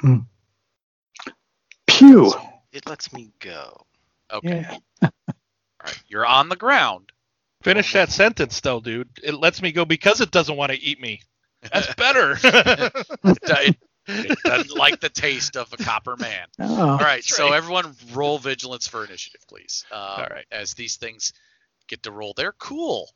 Hmm. 0.00 0.16
Pew. 1.86 2.32
It 2.72 2.86
lets 2.86 3.12
me 3.12 3.32
go. 3.38 3.86
Okay. 4.32 4.66
Yeah. 4.68 4.78
All 5.02 5.10
right. 5.84 6.02
You're 6.06 6.26
on 6.26 6.48
the 6.48 6.56
ground. 6.56 7.12
Finish 7.62 7.92
that 7.92 8.10
sentence 8.10 8.60
though, 8.60 8.80
dude. 8.80 9.08
It 9.22 9.34
lets 9.34 9.62
me 9.62 9.72
go 9.72 9.84
because 9.84 10.20
it 10.20 10.30
doesn't 10.30 10.56
want 10.56 10.72
to 10.72 10.80
eat 10.80 11.00
me. 11.00 11.20
That's 11.72 11.94
better. 11.94 12.32
it, 12.42 13.06
it 13.24 13.76
doesn't 14.06 14.76
like 14.76 15.00
the 15.00 15.08
taste 15.08 15.56
of 15.56 15.72
a 15.72 15.76
copper 15.76 16.16
man. 16.16 16.46
Oh, 16.58 16.90
All 16.90 16.98
right. 16.98 17.22
So 17.24 17.44
right. 17.50 17.54
everyone 17.54 17.94
roll 18.12 18.38
vigilance 18.38 18.86
for 18.86 19.04
initiative, 19.04 19.42
please. 19.48 19.84
Um, 19.92 19.98
All 20.00 20.26
right. 20.30 20.46
As 20.50 20.74
these 20.74 20.96
things 20.96 21.32
get 21.88 22.02
to 22.04 22.10
roll, 22.12 22.34
they're 22.36 22.52
cool. 22.52 23.10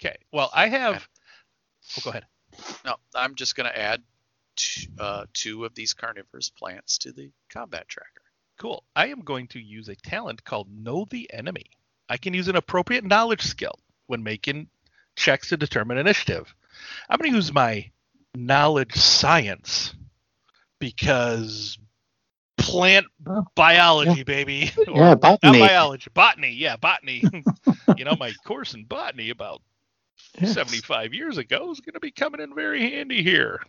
okay. 0.00 0.16
Well, 0.32 0.50
I 0.54 0.68
have. 0.68 1.08
Oh, 1.98 2.00
go 2.04 2.10
ahead. 2.10 2.26
No, 2.84 2.96
I'm 3.14 3.34
just 3.34 3.56
going 3.56 3.68
to 3.70 3.78
add 3.78 4.02
t- 4.56 4.88
uh, 4.98 5.24
two 5.32 5.64
of 5.64 5.74
these 5.74 5.94
carnivorous 5.94 6.48
plants 6.50 6.98
to 6.98 7.12
the 7.12 7.30
combat 7.50 7.88
tracker. 7.88 8.08
Cool. 8.58 8.84
I 8.94 9.08
am 9.08 9.20
going 9.22 9.48
to 9.48 9.58
use 9.58 9.88
a 9.88 9.96
talent 9.96 10.44
called 10.44 10.68
Know 10.70 11.06
the 11.08 11.30
Enemy. 11.32 11.66
I 12.08 12.16
can 12.18 12.34
use 12.34 12.48
an 12.48 12.56
appropriate 12.56 13.04
knowledge 13.04 13.42
skill 13.42 13.78
when 14.06 14.22
making 14.22 14.68
checks 15.16 15.48
to 15.48 15.56
determine 15.56 15.98
initiative. 15.98 16.54
I'm 17.08 17.18
going 17.18 17.30
to 17.30 17.36
use 17.36 17.52
my 17.52 17.90
knowledge 18.34 18.94
science 18.96 19.94
because 20.82 21.78
plant 22.58 23.06
biology, 23.54 24.24
baby. 24.24 24.72
Or 24.88 24.96
yeah, 24.96 25.14
not 25.14 25.20
botany. 25.20 25.60
biology, 25.60 26.10
botany. 26.12 26.50
Yeah, 26.50 26.76
botany. 26.76 27.22
you 27.96 28.04
know, 28.04 28.16
my 28.18 28.32
course 28.44 28.74
in 28.74 28.84
botany 28.84 29.30
about 29.30 29.62
Yes. 30.40 30.54
75 30.54 31.12
years 31.14 31.36
ago 31.38 31.70
is 31.70 31.80
going 31.80 31.92
to 31.94 32.00
be 32.00 32.10
coming 32.10 32.40
in 32.40 32.54
very 32.54 32.80
handy 32.80 33.22
here. 33.22 33.60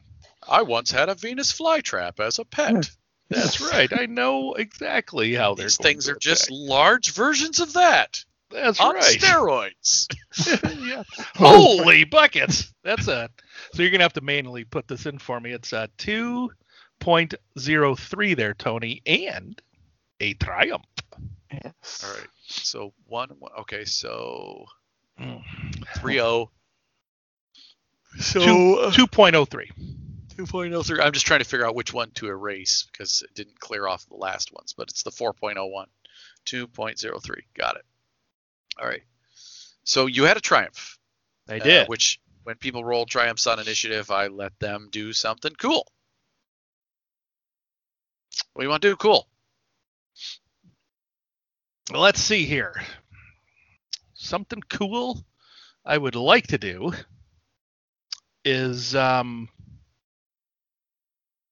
I 0.47 0.61
once 0.63 0.89
had 0.91 1.09
a 1.09 1.15
Venus 1.15 1.51
flytrap 1.51 2.19
as 2.19 2.39
a 2.39 2.45
pet. 2.45 2.89
That's 3.29 3.59
right. 3.61 3.89
I 3.91 4.05
know 4.05 4.53
exactly 4.53 5.33
how 5.33 5.55
they're 5.55 5.65
These 5.65 5.77
things 5.77 6.07
are 6.09 6.15
just 6.15 6.43
attack. 6.47 6.57
large 6.59 7.13
versions 7.13 7.59
of 7.59 7.73
that 7.73 8.23
That's 8.49 8.79
on 8.79 8.95
right. 8.95 9.03
steroids. 9.03 10.07
yeah. 10.87 11.03
Holy 11.35 12.05
buckets! 12.05 12.73
That's 12.83 13.07
a. 13.07 13.29
So 13.73 13.81
you're 13.81 13.91
gonna 13.91 14.03
have 14.03 14.13
to 14.13 14.21
manually 14.21 14.63
put 14.63 14.87
this 14.87 15.05
in 15.05 15.19
for 15.19 15.39
me. 15.39 15.51
It's 15.51 15.73
a 15.73 15.89
two 15.97 16.49
point 17.03 17.33
zero 17.59 17.95
three 17.95 18.33
there, 18.33 18.53
Tony, 18.53 19.01
and 19.05 19.61
a 20.19 20.33
triumph. 20.35 20.85
Yes. 21.51 22.03
All 22.05 22.13
right. 22.17 22.27
So 22.47 22.93
one. 23.05 23.29
one- 23.39 23.51
Okay. 23.59 23.85
So 23.85 24.65
Mm. 25.19 25.43
three 25.97 26.13
zero. 26.15 26.49
So 28.19 28.39
Two 28.39 28.91
two 28.93 29.07
point 29.07 29.35
oh 29.35 29.45
three. 29.45 29.69
two 30.35 30.45
point 30.45 30.73
oh 30.73 30.81
three. 30.81 30.99
I'm 31.01 31.11
just 31.13 31.25
trying 31.27 31.39
to 31.41 31.45
figure 31.45 31.65
out 31.67 31.75
which 31.75 31.93
one 31.93 32.09
to 32.11 32.27
erase 32.27 32.87
because 32.91 33.21
it 33.21 33.33
didn't 33.35 33.59
clear 33.59 33.87
off 33.87 34.07
the 34.07 34.15
last 34.15 34.51
ones, 34.53 34.73
but 34.73 34.89
it's 34.89 35.03
the 35.03 35.11
4.01. 35.11 35.85
2.03. 36.45 37.35
Got 37.55 37.75
it. 37.77 37.85
All 38.79 38.87
right. 38.87 39.03
So 39.83 40.05
you 40.07 40.23
had 40.23 40.37
a 40.37 40.41
triumph. 40.41 40.97
I 41.49 41.57
uh, 41.59 41.63
did. 41.63 41.87
which 41.89 42.19
when 42.43 42.55
people 42.55 42.83
roll 42.83 43.05
triumphs 43.05 43.45
on 43.47 43.59
initiative, 43.59 44.09
I 44.11 44.27
let 44.27 44.57
them 44.59 44.89
do 44.91 45.13
something 45.13 45.53
cool. 45.57 45.87
What 48.53 48.61
do 48.61 48.65
you 48.65 48.69
want 48.69 48.81
to 48.81 48.89
do? 48.89 48.95
Cool. 48.95 49.27
Let's 51.91 52.21
see 52.21 52.45
here. 52.45 52.81
Something 54.13 54.61
cool 54.69 55.25
I 55.85 55.97
would 55.97 56.15
like 56.15 56.47
to 56.47 56.57
do 56.57 56.93
is 58.45 58.95
um 58.95 59.49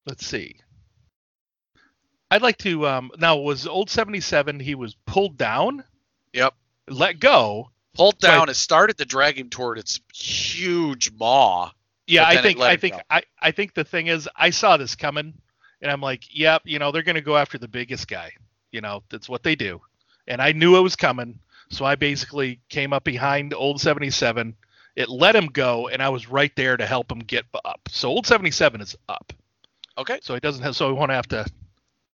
let's 0.06 0.26
see. 0.26 0.56
I'd 2.30 2.42
like 2.42 2.58
to 2.60 2.88
um 2.88 3.12
now 3.18 3.38
was 3.38 3.68
old 3.68 3.90
77 3.90 4.60
he 4.60 4.76
was 4.76 4.96
pulled 5.06 5.38
down, 5.38 5.84
Yep. 6.34 6.54
let 6.88 7.20
go. 7.20 7.72
Pulled 7.94 8.22
So 8.22 8.30
I- 8.30 8.32
down. 8.32 8.50
it 8.50 8.54
started 8.56 8.98
to 9.00 9.06
drag 9.06 9.38
him 9.38 9.50
toward 9.50 9.78
its 9.80 10.00
huge 10.14 11.12
maw. 11.12 11.72
Yeah, 12.08 12.26
I 12.26 12.42
think 12.42 12.60
I 12.60 12.78
think 12.78 12.96
go. 12.96 13.02
I, 13.10 13.24
I 13.40 13.52
think 13.52 13.74
the 13.74 13.84
thing 13.84 14.08
is 14.08 14.30
I 14.36 14.50
saw 14.52 14.78
this 14.78 14.96
coming 14.96 15.34
and 15.82 15.92
I'm 15.92 16.02
like, 16.02 16.24
yep, 16.38 16.62
you 16.66 16.80
know, 16.80 16.92
they're 16.92 17.04
gonna 17.04 17.22
go 17.22 17.38
after 17.38 17.58
the 17.58 17.68
biggest 17.68 18.08
guy. 18.08 18.32
You 18.72 18.82
know, 18.82 19.04
that's 19.10 19.28
what 19.30 19.44
they 19.44 19.56
do. 19.56 19.82
And 20.28 20.42
I 20.42 20.52
knew 20.52 20.78
it 20.78 20.82
was 20.82 20.96
coming, 20.96 21.40
so 21.70 21.84
I 21.86 21.96
basically 21.96 22.60
came 22.70 22.94
up 22.94 23.04
behind 23.04 23.54
old 23.54 23.82
77. 23.82 24.56
It 24.96 25.10
let 25.10 25.36
him 25.36 25.48
go, 25.48 25.88
and 25.88 26.02
I 26.02 26.10
was 26.10 26.28
right 26.30 26.54
there 26.56 26.76
to 26.78 26.86
help 26.86 27.12
him 27.12 27.20
get 27.20 27.46
up. 27.66 27.82
So 27.90 28.10
old 28.10 28.28
77 28.28 28.82
is 28.82 28.96
up, 29.10 29.34
Okay. 29.98 30.20
so 30.22 30.34
he 30.34 30.40
doesn't 30.40 30.64
have, 30.64 30.76
so 30.76 30.88
he 30.88 30.94
won't 30.94 31.12
have 31.12 31.28
to, 31.30 31.46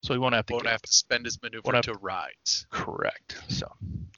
so 0.02 0.12
he 0.14 0.18
won't 0.18 0.34
have 0.34 0.46
to. 0.46 0.54
Won't 0.54 0.66
have 0.66 0.82
to 0.82 0.92
spend 0.92 1.24
his 1.24 1.40
maneuver 1.42 1.72
have- 1.74 1.84
to 1.86 1.94
rise. 1.94 2.66
Correct. 2.70 3.38
So 3.48 3.66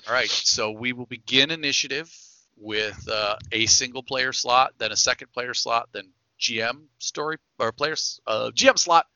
All 0.06 0.12
right. 0.12 0.28
So 0.28 0.70
we 0.72 0.92
will 0.92 1.06
begin 1.06 1.50
initiative 1.50 2.12
with 2.56 3.08
uh, 3.10 3.36
a 3.52 3.66
single 3.66 4.02
player 4.02 4.32
slot, 4.32 4.74
then 4.78 4.90
a 4.92 4.96
second 4.96 5.32
player 5.32 5.54
slot, 5.54 5.88
then 5.92 6.08
GM 6.40 6.84
story 6.98 7.36
or 7.58 7.72
players 7.72 8.20
uh, 8.26 8.50
GM 8.54 8.78
slot, 8.78 9.06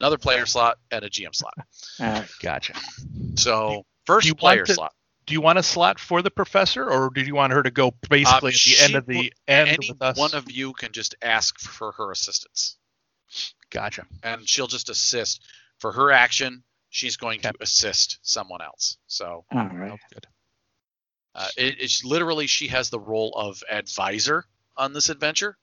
another 0.00 0.18
player 0.18 0.46
slot, 0.46 0.78
and 0.90 1.04
a 1.04 1.10
GM 1.10 1.34
slot. 1.34 1.54
Uh, 2.00 2.24
gotcha. 2.42 2.74
So 3.36 3.84
first 4.06 4.26
you 4.26 4.34
player 4.34 4.64
to- 4.64 4.74
slot. 4.74 4.92
Do 5.26 5.32
you 5.32 5.40
want 5.40 5.58
a 5.58 5.62
slot 5.62 5.98
for 5.98 6.20
the 6.20 6.30
professor, 6.30 6.84
or 6.90 7.08
did 7.08 7.26
you 7.26 7.34
want 7.34 7.54
her 7.54 7.62
to 7.62 7.70
go 7.70 7.92
basically 8.10 8.52
at 8.52 8.60
the 8.60 8.76
end 8.84 8.94
of 8.94 9.06
the 9.06 9.32
end 9.48 9.68
Any 9.70 9.88
with 9.88 10.02
us? 10.02 10.18
one 10.18 10.34
of 10.34 10.50
you 10.52 10.74
can 10.74 10.92
just 10.92 11.14
ask 11.22 11.58
for 11.58 11.92
her 11.92 12.10
assistance, 12.12 12.76
gotcha. 13.70 14.04
and 14.22 14.46
she'll 14.46 14.66
just 14.66 14.90
assist 14.90 15.40
for 15.78 15.92
her 15.92 16.12
action. 16.12 16.62
She's 16.90 17.16
going 17.16 17.40
to 17.40 17.52
assist 17.60 18.18
someone 18.20 18.60
else. 18.60 18.98
So 19.06 19.46
all 19.50 19.66
right. 19.66 19.98
Good. 20.12 20.26
Uh, 21.34 21.48
it, 21.56 21.76
it's 21.80 22.04
literally 22.04 22.46
she 22.46 22.68
has 22.68 22.90
the 22.90 23.00
role 23.00 23.32
of 23.34 23.62
advisor 23.70 24.44
on 24.76 24.92
this 24.92 25.08
adventure 25.08 25.56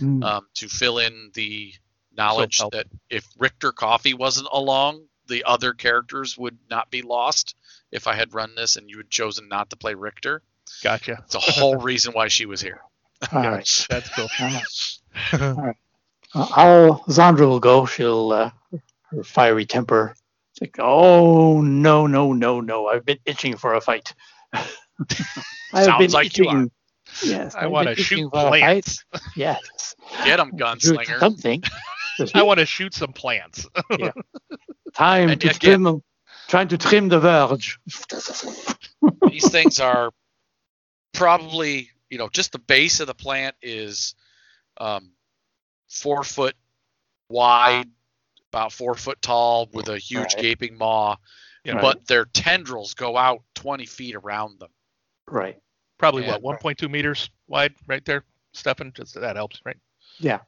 Mm. 0.00 0.24
um, 0.24 0.46
to 0.54 0.68
fill 0.68 0.98
in 0.98 1.30
the 1.34 1.72
knowledge 2.16 2.58
help. 2.58 2.72
that 2.72 2.86
if 3.10 3.26
Richter 3.38 3.72
Coffee 3.72 4.14
wasn't 4.14 4.48
along, 4.52 5.04
the 5.26 5.44
other 5.44 5.72
characters 5.72 6.36
would 6.36 6.58
not 6.70 6.90
be 6.90 7.02
lost. 7.02 7.54
If 7.92 8.06
I 8.06 8.14
had 8.14 8.34
run 8.34 8.54
this 8.56 8.76
and 8.76 8.90
you 8.90 8.98
had 8.98 9.10
chosen 9.10 9.48
not 9.48 9.70
to 9.70 9.76
play 9.76 9.94
Richter, 9.94 10.42
Gotcha. 10.82 11.22
it's 11.24 11.34
a 11.34 11.38
whole 11.40 11.76
reason 11.80 12.12
why 12.12 12.28
she 12.28 12.46
was 12.46 12.60
here. 12.60 12.80
All 13.32 13.42
right. 13.42 13.86
That's 13.88 14.08
cool. 14.10 14.28
Uh, 16.36 16.48
I'll 16.56 16.98
Zandra 17.04 17.46
will 17.46 17.60
go. 17.60 17.86
She'll 17.86 18.32
uh, 18.32 18.50
her 19.10 19.22
fiery 19.22 19.66
temper. 19.66 20.16
It's 20.50 20.60
like, 20.60 20.76
oh 20.80 21.60
no, 21.60 22.08
no, 22.08 22.32
no, 22.32 22.60
no! 22.60 22.88
I've 22.88 23.04
been 23.04 23.20
itching 23.24 23.56
for 23.56 23.74
a 23.74 23.80
fight. 23.80 24.12
I've 24.52 25.84
Sounds 25.84 25.98
been 25.98 26.10
like 26.10 26.36
you 26.36 26.44
itching. 26.46 26.70
Yes, 27.22 27.54
I 27.54 27.68
want 27.68 27.86
to 27.86 27.94
shoot 27.94 28.28
for 28.32 28.48
plants. 28.48 29.04
Yes, 29.36 29.94
Get 30.24 30.40
him, 30.40 30.50
Shoot 30.50 30.58
gunslinger. 30.58 31.20
Something. 31.20 31.62
I 32.34 32.42
want 32.42 32.60
to 32.60 32.66
shoot 32.66 32.94
some 32.94 33.12
plants. 33.12 33.66
Time 34.94 35.30
And 35.30 35.40
to 35.40 35.50
again- 35.50 35.82
trim. 35.84 36.02
Trying 36.46 36.68
to 36.68 36.78
trim 36.78 37.08
the 37.08 37.18
verge. 37.20 37.78
These 39.30 39.50
things 39.50 39.80
are 39.80 40.10
probably, 41.14 41.88
you 42.10 42.18
know, 42.18 42.28
just 42.28 42.52
the 42.52 42.58
base 42.58 43.00
of 43.00 43.06
the 43.06 43.14
plant 43.14 43.56
is 43.62 44.14
um, 44.76 45.12
four 45.88 46.22
foot 46.22 46.54
wide, 47.30 47.86
about 48.52 48.72
four 48.72 48.94
foot 48.94 49.22
tall, 49.22 49.68
with 49.72 49.88
a 49.88 49.98
huge 49.98 50.34
Right. 50.34 50.42
gaping 50.42 50.76
maw. 50.76 51.16
Yeah. 51.64 51.80
But 51.80 52.06
their 52.06 52.26
tendrils 52.26 52.92
go 52.92 53.16
out 53.16 53.42
20 53.54 53.86
feet 53.86 54.14
around 54.14 54.60
them. 54.60 54.70
Right. 55.26 55.56
Probably 55.96 56.24
Yeah. 56.26 56.36
what 56.36 56.60
1.2 56.60 56.90
meters 56.90 57.30
wide, 57.48 57.74
right 57.86 58.04
there, 58.04 58.22
Stefan. 58.52 58.92
Just 58.94 59.18
that 59.18 59.36
helps, 59.36 59.62
right? 59.64 59.78
Yeah. 60.20 60.40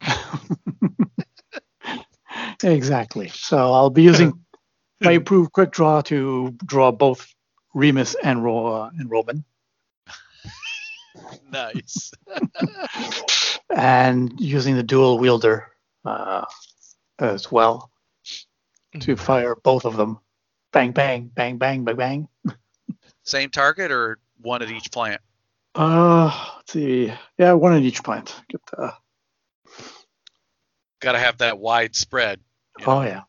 Exactly. 2.63 3.29
So 3.29 3.57
I'll 3.57 3.91
be 3.91 4.03
using 4.03 4.45
my 5.01 5.13
improved 5.13 5.53
quick 5.53 5.71
draw 5.71 6.01
to 6.03 6.57
draw 6.65 6.91
both 6.91 7.35
Remus 7.75 8.15
and 8.23 8.43
Ro- 8.43 8.67
uh, 8.67 8.91
and 8.99 9.11
Roman, 9.11 9.45
Nice. 11.51 12.13
and 13.75 14.39
using 14.41 14.77
the 14.77 14.83
dual 14.83 15.19
wielder 15.19 15.69
uh, 16.05 16.45
as 17.19 17.51
well 17.51 17.91
to 19.01 19.17
fire 19.17 19.55
both 19.55 19.85
of 19.85 19.97
them. 19.97 20.19
Bang, 20.73 20.93
bang, 20.93 21.31
bang, 21.35 21.59
bang, 21.59 21.85
bang, 21.85 21.97
bang. 21.97 22.29
Same 23.25 23.51
target 23.51 23.91
or 23.91 24.19
one 24.41 24.63
at 24.63 24.71
each 24.71 24.91
plant? 24.91 25.21
Uh, 25.75 26.27
let's 26.57 26.73
see. 26.73 27.13
Yeah, 27.39 27.53
one 27.53 27.75
at 27.75 27.83
each 27.83 28.03
plant. 28.03 28.35
Get 28.49 28.61
the, 28.67 28.93
Got 31.01 31.13
to 31.13 31.19
have 31.19 31.39
that 31.39 31.59
wide 31.59 31.95
spread. 31.95 32.41
Oh 32.87 33.03
yeah. 33.03 33.23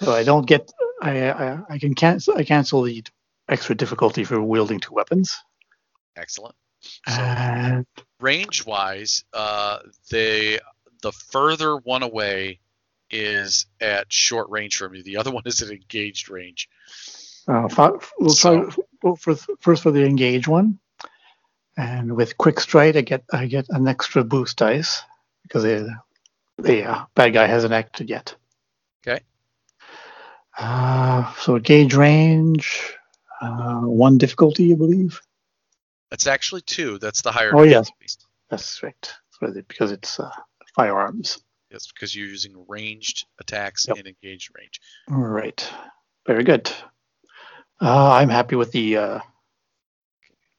So 0.00 0.12
I 0.12 0.24
don't 0.24 0.46
get. 0.46 0.70
I 1.00 1.30
I, 1.30 1.58
I 1.70 1.78
can 1.78 1.94
cancel. 1.94 2.36
I 2.36 2.44
cancel 2.44 2.82
the 2.82 3.02
extra 3.48 3.74
difficulty 3.74 4.24
for 4.24 4.40
wielding 4.42 4.80
two 4.80 4.94
weapons. 4.94 5.38
Excellent. 6.16 6.54
So 7.08 7.84
range 8.20 8.66
wise, 8.66 9.24
uh, 9.32 9.78
they 10.10 10.58
the 11.02 11.12
further 11.12 11.76
one 11.76 12.02
away 12.02 12.60
is 13.10 13.66
at 13.80 14.12
short 14.12 14.50
range 14.50 14.76
from 14.76 14.94
you. 14.94 15.02
The 15.02 15.16
other 15.16 15.30
one 15.30 15.44
is 15.46 15.62
at 15.62 15.70
engaged 15.70 16.28
range. 16.28 16.68
Uh, 17.48 17.68
fi- 17.68 17.92
we'll 18.18 18.34
try 18.34 18.64
well, 19.02 19.16
for 19.16 19.36
first 19.60 19.82
for 19.82 19.92
the 19.92 20.04
engage 20.04 20.48
one, 20.48 20.78
and 21.76 22.16
with 22.16 22.36
quick 22.38 22.60
strike, 22.60 22.96
I 22.96 23.00
get 23.02 23.24
I 23.32 23.46
get 23.46 23.66
an 23.70 23.88
extra 23.88 24.24
boost 24.24 24.56
dice 24.58 25.02
because 25.42 25.62
the 25.62 25.94
the 26.58 26.84
uh, 26.84 27.04
bad 27.14 27.34
guy 27.34 27.46
hasn't 27.46 27.72
acted 27.74 28.08
yet. 28.08 28.34
Okay. 29.06 29.22
Uh, 30.58 31.32
so 31.34 31.58
gauge 31.58 31.94
range, 31.94 32.96
uh, 33.42 33.80
one 33.80 34.16
difficulty, 34.18 34.72
I 34.72 34.76
believe. 34.76 35.20
That's 36.10 36.26
actually 36.26 36.62
two. 36.62 36.98
That's 36.98 37.22
the 37.22 37.32
higher. 37.32 37.54
Oh, 37.54 37.62
yes. 37.62 37.90
That's 38.48 38.82
right. 38.82 39.14
Because 39.68 39.92
it's 39.92 40.18
uh, 40.18 40.30
firearms. 40.74 41.42
Yes, 41.70 41.88
because 41.92 42.14
you're 42.14 42.28
using 42.28 42.64
ranged 42.68 43.26
attacks 43.40 43.86
Yep. 43.88 43.98
in 43.98 44.06
engaged 44.06 44.50
range. 44.56 44.80
All 45.10 45.18
right. 45.18 45.68
Very 46.26 46.44
good. 46.44 46.70
Uh, 47.82 48.12
I'm 48.12 48.30
happy 48.30 48.56
with 48.56 48.72
the. 48.72 49.20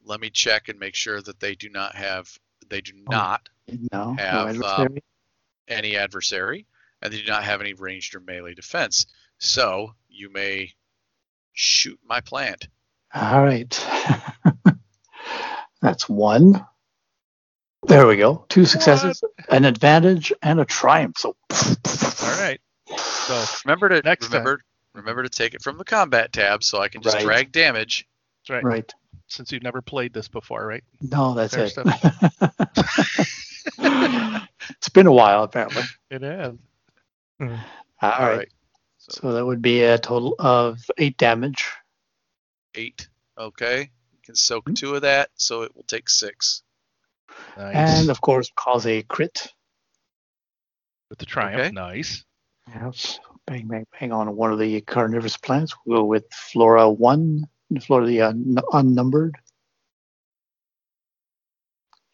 Let 0.08 0.20
me 0.20 0.30
check 0.30 0.68
and 0.68 0.78
make 0.80 0.94
sure 0.94 1.20
that 1.22 1.38
they 1.38 1.54
do 1.54 1.68
not 1.68 1.94
have. 1.94 2.28
They 2.68 2.80
do 2.80 2.92
Oh. 3.06 3.10
not 3.12 3.48
no, 3.92 4.10
no 4.10 4.14
Have, 4.16 4.46
uh, 4.46 4.48
adversary. 4.48 5.04
any 5.68 5.96
adversary, 5.96 6.66
and 7.02 7.12
they 7.12 7.18
do 7.20 7.26
not 7.26 7.44
have 7.44 7.60
any 7.60 7.74
ranged 7.74 8.14
or 8.14 8.20
melee 8.20 8.54
defense. 8.54 9.06
So 9.38 9.94
you 10.08 10.30
may 10.32 10.72
shoot 11.52 11.98
my 12.04 12.20
plant. 12.20 12.68
All 13.14 13.42
right. 13.42 13.86
That's 15.82 16.08
one. 16.08 16.66
There 17.86 18.06
we 18.06 18.16
go. 18.16 18.44
Two 18.48 18.64
successes, 18.64 19.22
an 19.50 19.64
advantage, 19.64 20.32
and 20.42 20.58
a 20.60 20.64
triumph. 20.64 21.16
So, 21.18 21.36
All 21.52 22.40
right. 22.40 22.60
So 22.98 23.44
Remember 23.64 23.88
to 23.90 24.02
Next 24.02 24.26
time. 24.26 24.32
remember 24.32 24.60
remember 24.94 25.22
to 25.22 25.28
take 25.28 25.54
it 25.54 25.62
from 25.62 25.78
the 25.78 25.84
combat 25.84 26.32
tab 26.32 26.64
so 26.64 26.80
I 26.80 26.88
can 26.88 27.02
just 27.02 27.16
Right. 27.16 27.24
drag 27.24 27.52
damage. 27.52 28.06
that's 28.42 28.50
right. 28.50 28.64
right. 28.64 28.94
Since 29.28 29.52
you've 29.52 29.62
never 29.62 29.82
played 29.82 30.12
this 30.12 30.26
before, 30.28 30.66
right? 30.66 30.82
No, 31.02 31.34
that's 31.34 31.54
Fair 31.54 31.64
it. 31.66 31.76
it's 34.70 34.88
been 34.88 35.06
a 35.06 35.12
while, 35.12 35.42
apparently. 35.44 35.82
It 36.10 36.22
is. 36.22 36.54
All 37.40 37.48
All 38.02 38.10
right. 38.20 38.38
right. 38.38 38.48
So 38.98 39.20
So 39.20 39.32
that 39.32 39.44
would 39.44 39.62
be 39.62 39.82
a 39.82 39.98
total 39.98 40.34
of 40.38 40.78
eight 40.98 41.16
damage. 41.18 41.70
eight. 42.74 43.08
Okay. 43.36 43.80
You 44.12 44.18
can 44.24 44.34
soak 44.34 44.66
Hmm. 44.68 44.74
two 44.74 44.94
of 44.94 45.02
that, 45.02 45.30
so 45.36 45.62
it 45.62 45.74
will 45.76 45.84
take 45.84 46.08
six. 46.08 46.62
Nice. 47.56 47.74
And 48.00 48.10
of 48.10 48.20
course, 48.20 48.50
cause 48.56 48.86
a 48.86 49.02
crit. 49.02 49.52
With 51.10 51.18
the 51.18 51.26
triumph, 51.26 51.60
Okay. 51.60 51.70
nice. 51.72 52.24
Yep. 52.74 52.94
Bang, 53.46 53.66
bang, 53.68 53.86
bang 53.98 54.12
on 54.12 54.34
one 54.36 54.52
of 54.52 54.58
the 54.58 54.80
carnivorous 54.82 55.36
plants. 55.38 55.74
We'll 55.86 56.00
go 56.00 56.04
with 56.04 56.24
Flora 56.32 56.90
1, 56.90 57.44
Flora 57.82 58.06
the 58.06 58.22
un- 58.22 58.56
unnumbered. 58.72 59.36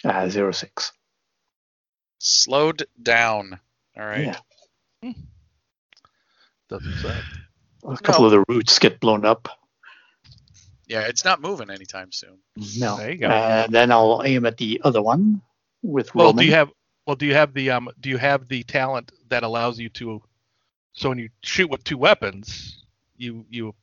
Uh, 0.05 0.28
06. 0.28 0.92
Slowed 2.18 2.84
down. 3.02 3.58
All 3.97 4.05
right. 4.05 4.36
Yeah. 5.02 5.12
Doesn't 6.68 6.94
say. 6.97 7.16
A 7.86 7.97
couple 7.99 8.24
of 8.24 8.31
the 8.33 8.44
roots 8.49 8.78
get 8.78 8.99
blown 9.00 9.24
up. 9.24 9.49
Yeah, 10.86 11.02
it's 11.02 11.24
not 11.24 11.41
moving 11.41 11.70
anytime 11.70 12.12
soon. 12.12 12.39
No. 12.78 12.97
There 12.97 13.10
you 13.12 13.18
go. 13.18 13.28
And 13.28 13.73
then 13.74 13.91
I'll 13.92 14.23
aim 14.24 14.47
at 14.47 14.57
the 14.57 14.81
other 14.84 15.02
one 15.02 15.41
with 15.83 16.15
Well, 16.15 16.26
Roman. 16.28 16.42
do 16.42 16.47
you 16.47 16.52
have 16.55 16.70
well 17.07 17.16
do 17.16 17.26
you 17.26 17.34
have 17.34 17.52
the 17.55 17.70
um 17.70 17.89
do 18.00 18.08
you 18.08 18.16
have 18.16 18.49
the 18.49 18.62
talent 18.62 19.12
that 19.28 19.42
allows 19.42 19.78
you 19.78 19.91
to 19.91 20.23
so 20.94 21.10
when 21.10 21.18
you 21.18 21.28
shoot 21.42 21.68
with 21.70 21.84
two 21.84 21.99
weapons, 21.99 22.83
you 23.16 23.44
you 23.50 23.74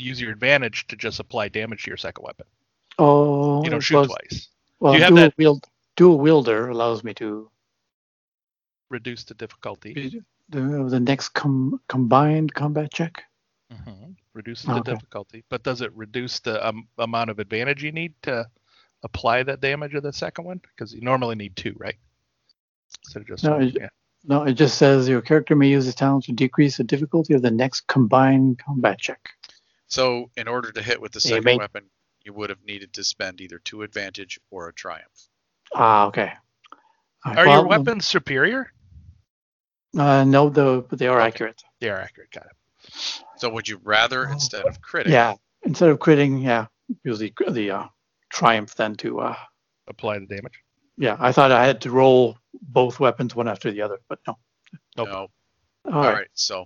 use 0.00 0.20
your 0.20 0.30
advantage 0.32 0.86
to 0.88 0.96
just 0.96 1.20
apply 1.20 1.48
damage 1.48 1.84
to 1.84 1.90
your 1.90 1.96
second 1.96 2.24
weapon. 2.24 2.46
oh, 2.98 3.62
You 3.64 3.70
don't 3.70 3.80
shoot 3.80 3.98
was- 3.98 4.08
twice. 4.08 4.48
Well, 4.80 4.92
Do 4.92 4.98
you 4.98 5.04
have 5.04 5.10
dual, 5.14 5.20
that- 5.24 5.36
wield, 5.38 5.66
dual 5.96 6.18
wielder 6.18 6.68
allows 6.68 7.04
me 7.04 7.12
to 7.14 7.50
Reduce 8.88 9.24
the 9.24 9.34
difficulty. 9.34 10.22
do 10.50 10.88
the 10.88 10.98
next 11.00 11.28
com- 11.30 11.80
combined 11.88 12.52
combat 12.54 12.92
check. 12.92 13.22
hmm 13.70 14.12
Reduces 14.32 14.64
the 14.66 14.74
Okay. 14.76 14.92
difficulty, 14.92 15.44
but 15.48 15.62
does 15.64 15.80
it 15.80 15.92
reduce 15.94 16.38
the 16.40 16.64
um, 16.66 16.86
amount 16.98 17.30
of 17.30 17.38
advantage 17.40 17.82
you 17.82 17.90
need 17.92 18.14
to 18.22 18.48
apply 19.02 19.42
that 19.42 19.60
damage 19.60 19.94
of 19.94 20.02
the 20.04 20.12
second 20.12 20.44
one? 20.44 20.58
Because 20.58 20.94
you 20.94 21.00
normally 21.00 21.34
need 21.34 21.56
two, 21.56 21.74
right? 21.78 21.96
Instead 23.04 23.22
of 23.22 23.28
just 23.28 23.44
No, 23.44 23.52
one. 23.52 23.62
it- 23.64 23.74
Yeah. 23.78 23.88
No, 24.24 24.42
it 24.44 24.52
just 24.54 24.76
says 24.78 25.08
your 25.08 25.22
character 25.22 25.56
may 25.56 25.68
use 25.68 25.84
his 25.86 25.94
talent 25.94 26.24
to 26.24 26.32
decrease 26.32 26.76
the 26.76 26.84
difficulty 26.84 27.32
of 27.34 27.42
the 27.42 27.50
next 27.50 27.86
combined 27.86 28.58
combat 28.58 28.98
check. 28.98 29.30
So 29.90 30.30
in 30.36 30.48
order 30.48 30.70
to 30.72 30.82
hit 30.82 31.00
with 31.00 31.12
the 31.12 31.20
second 31.20 31.44
mate. 31.44 31.58
weapon, 31.58 31.84
you 32.24 32.32
would 32.32 32.50
have 32.50 32.62
needed 32.64 32.92
to 32.94 33.04
spend 33.04 33.40
either 33.40 33.58
two 33.58 33.82
advantage 33.82 34.38
or 34.50 34.68
a 34.68 34.72
triumph. 34.74 35.28
Ah, 35.74 36.06
okay. 36.06 36.32
All 37.24 37.32
right, 37.34 37.38
Are 37.38 37.46
well, 37.46 37.58
your 37.60 37.66
weapons 37.68 38.06
superior? 38.06 38.72
Uh, 39.96 40.24
no, 40.24 40.48
though, 40.48 40.80
but 40.82 40.98
they 40.98 41.08
are 41.08 41.20
accurate. 41.20 41.62
They 41.80 41.90
are 41.90 41.98
accurate. 41.98 42.30
Got 42.30 42.46
it. 42.46 43.22
So 43.36 43.50
would 43.50 43.68
you 43.68 43.80
rather 43.82 44.24
instead 44.24 44.64
of 44.66 44.80
critting? 44.80 45.10
Yeah. 45.10 45.34
Instead 45.64 45.90
of 45.90 45.98
critting, 45.98 46.42
yeah, 46.42 46.66
use 47.04 47.18
the 47.18 47.32
the 47.50 47.70
uh, 47.70 47.84
triumph 48.30 48.74
then 48.76 48.94
to. 48.96 49.20
Uh, 49.20 49.36
Apply 49.88 50.18
the 50.20 50.26
damage. 50.26 50.62
yeah, 50.96 51.16
I 51.18 51.32
thought 51.32 51.50
I 51.52 51.66
had 51.66 51.80
to 51.82 51.90
roll 51.90 52.38
both 52.62 53.00
weapons 53.00 53.34
one 53.34 53.48
after 53.48 53.70
the 53.70 53.82
other, 53.82 53.98
but 54.08 54.20
no. 54.26 54.38
Nope. 54.96 55.08
No. 55.08 55.14
All 55.14 55.92
All 55.92 56.02
right. 56.02 56.12
right. 56.14 56.28
So 56.34 56.64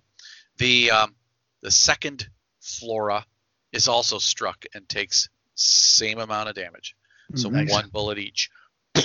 the 0.58 0.90
um, 0.90 1.14
The 1.62 1.70
second 1.70 2.28
Flora 2.64 3.24
is 3.72 3.88
also 3.88 4.18
struck 4.18 4.64
and 4.74 4.88
takes 4.88 5.28
same 5.54 6.18
amount 6.18 6.48
of 6.48 6.54
damage. 6.54 6.96
So 7.34 7.48
Nice. 7.50 7.70
one 7.70 7.88
bullet 7.90 8.18
each. 8.18 8.50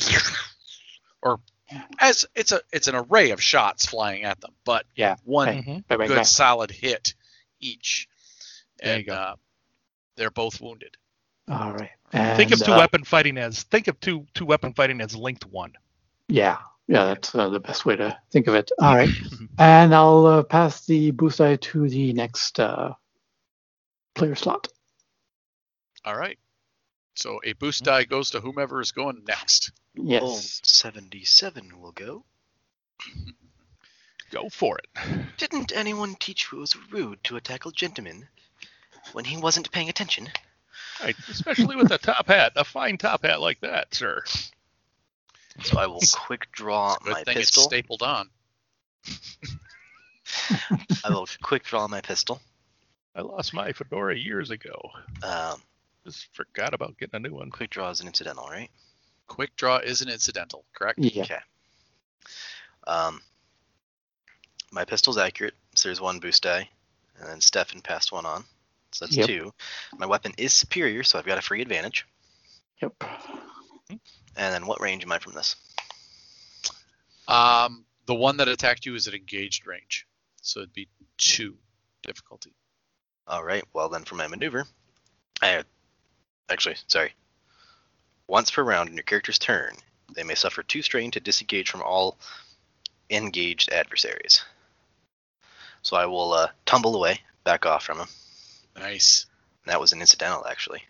or 1.22 1.40
as 2.00 2.26
it's 2.36 2.52
a 2.52 2.62
it's 2.72 2.88
an 2.88 2.96
array 2.96 3.32
of 3.32 3.42
shots 3.42 3.86
flying 3.86 4.24
at 4.24 4.40
them, 4.42 4.52
but 4.66 4.86
Yeah, 4.96 5.16
one 5.24 5.50
okay. 5.50 5.60
Mhm. 5.62 5.88
Bang, 5.88 5.98
bang, 6.00 6.08
good 6.08 6.26
solid 6.26 6.72
hit 6.72 7.14
each. 7.60 8.08
There 8.82 8.94
you 8.94 8.98
And 9.00 9.08
go. 9.08 9.14
uh, 9.14 9.36
they're 10.16 10.32
both 10.32 10.62
wounded. 10.62 10.96
All 11.48 11.74
right. 11.74 11.92
think 12.38 12.52
of 12.52 12.64
two 12.64 12.72
uh, 12.72 12.78
weapon 12.78 13.04
fighting 13.04 13.38
as 13.38 13.64
think 13.64 13.88
of 13.88 14.00
two 14.00 14.26
two 14.34 14.46
weapon 14.46 14.74
fighting 14.74 15.02
as 15.02 15.16
linked 15.16 15.46
one. 15.46 15.74
Yeah, 16.28 16.58
yeah, 16.88 17.06
that's 17.06 17.34
uh, 17.36 17.50
the 17.50 17.60
best 17.60 17.86
way 17.86 17.96
to 17.96 18.18
think 18.32 18.48
of 18.48 18.56
it. 18.56 18.72
All 18.80 18.96
right, 18.96 19.10
and 19.58 19.94
I'll 19.96 20.26
uh, 20.26 20.44
pass 20.44 20.86
the 20.86 21.12
boost 21.12 21.42
eye 21.42 21.56
to 21.58 21.90
the 21.90 22.14
next 22.14 22.60
uh, 22.60 22.94
player 24.20 24.36
slot. 24.36 24.68
All 26.06 26.16
right. 26.16 26.38
So 27.16 27.40
a 27.44 27.54
boost 27.54 27.80
hmm. 27.80 27.86
die 27.86 28.04
goes 28.04 28.32
to 28.32 28.42
whomever 28.42 28.82
is 28.82 28.92
going 28.92 29.24
next. 29.28 29.72
Yes. 29.96 30.22
Oh, 30.24 30.40
77 30.64 31.82
will 31.82 31.92
go. 31.92 32.26
Go 34.32 34.48
for 34.50 34.78
it. 34.78 34.86
Didn't 35.38 35.72
anyone 35.76 36.14
teach 36.14 36.50
you 36.52 36.60
it 36.60 36.62
was 36.62 36.92
rude 36.92 37.24
to 37.24 37.36
attack 37.36 37.66
a 37.66 37.72
gentleman 37.72 38.28
when 39.12 39.26
he 39.26 39.38
wasn't 39.38 39.72
paying 39.72 39.90
attention? 39.90 40.30
Right, 41.02 41.16
especially 41.30 41.76
with 41.76 41.92
a 41.92 41.98
top 41.98 42.28
hat, 42.28 42.52
a 42.56 42.64
fine 42.64 43.00
top 43.00 43.24
hat 43.24 43.42
like 43.42 43.60
that, 43.62 43.96
sir. 43.96 44.24
So 45.64 45.80
I 45.80 45.88
will 45.88 46.04
quick 46.14 46.48
draw 46.52 46.96
Good 46.98 47.12
my 47.12 47.24
thing 47.24 47.40
it's 47.40 47.60
stapled 47.60 48.04
on. 48.04 48.30
I 51.04 51.10
will 51.10 51.28
quick 51.42 51.64
draw 51.64 51.88
my 51.88 52.02
pistol. 52.02 52.40
I 53.16 53.22
lost 53.22 53.54
my 53.54 53.72
fedora 53.74 54.16
years 54.18 54.50
ago. 54.52 54.92
Um, 55.24 55.62
Just 56.06 56.28
forgot 56.34 56.74
about 56.74 56.98
getting 56.98 57.16
a 57.16 57.20
new 57.28 57.36
one. 57.36 57.50
quick 57.50 57.70
draw 57.70 57.90
is 57.90 58.02
an 58.02 58.08
incidental, 58.08 58.48
right? 58.48 58.70
Quick 59.28 59.56
draw 59.56 59.78
is 59.78 60.02
an 60.02 60.10
incidental, 60.10 60.64
correct? 60.74 61.00
Yeah. 61.00 61.24
Okay. 61.24 61.40
Um, 62.88 63.22
my 64.72 64.86
pistol's 64.86 65.18
accurate, 65.18 65.54
so 65.76 65.90
there's 65.90 66.02
one 66.02 66.20
boost 66.20 66.44
die, 66.44 66.70
and 67.20 67.28
then 67.30 67.42
Stefan 67.42 67.82
passed 67.82 68.12
one 68.12 68.26
on, 68.26 68.44
so 68.92 69.06
that's 69.06 69.18
Yep. 69.18 69.28
two. 69.28 69.54
My 69.98 70.06
weapon 70.06 70.34
is 70.38 70.54
superior, 70.54 71.04
so 71.04 71.20
I've 71.20 71.26
got 71.26 71.38
a 71.38 71.42
free 71.42 71.62
advantage. 71.62 72.06
Yep. 72.82 72.94
And 73.90 74.00
then 74.36 74.66
what 74.66 74.80
range 74.82 75.04
am 75.04 75.12
I 75.12 75.20
from 75.20 75.34
this? 75.34 75.56
Um, 77.28 77.86
the 78.06 78.16
one 78.16 78.38
that 78.38 78.48
attacked 78.48 78.86
you 78.86 78.96
is 78.96 79.08
at 79.08 79.14
engaged 79.14 79.68
range, 79.68 80.08
so 80.42 80.62
it'd 80.62 80.74
be 80.74 80.88
two 81.18 81.58
difficulty. 82.04 82.54
All 83.30 83.44
right. 83.44 83.64
Well, 83.74 83.90
then 83.90 84.04
for 84.04 84.16
my 84.16 84.28
maneuver, 84.28 84.66
I 85.42 85.64
actually 86.50 86.76
sorry. 86.88 87.14
Once 88.28 88.52
per 88.52 88.64
round 88.64 88.90
in 88.90 88.96
your 88.96 89.04
character's 89.04 89.40
turn, 89.40 89.76
they 90.16 90.24
may 90.24 90.36
suffer 90.36 90.64
two 90.64 90.82
strain 90.82 91.12
to 91.12 91.20
disengage 91.20 91.70
from 91.70 91.82
all 91.84 92.18
engaged 93.10 93.72
adversaries. 93.72 94.44
So 95.82 95.96
I 95.96 96.08
will 96.08 96.34
uh, 96.34 96.48
tumble 96.66 96.96
away, 96.96 97.22
back 97.44 97.66
off 97.66 97.84
from 97.84 98.00
him. 98.00 98.08
Nice. 98.76 99.28
That 99.66 99.80
was 99.80 99.94
an 99.94 100.02
incidental, 100.02 100.46
actually. 100.48 100.84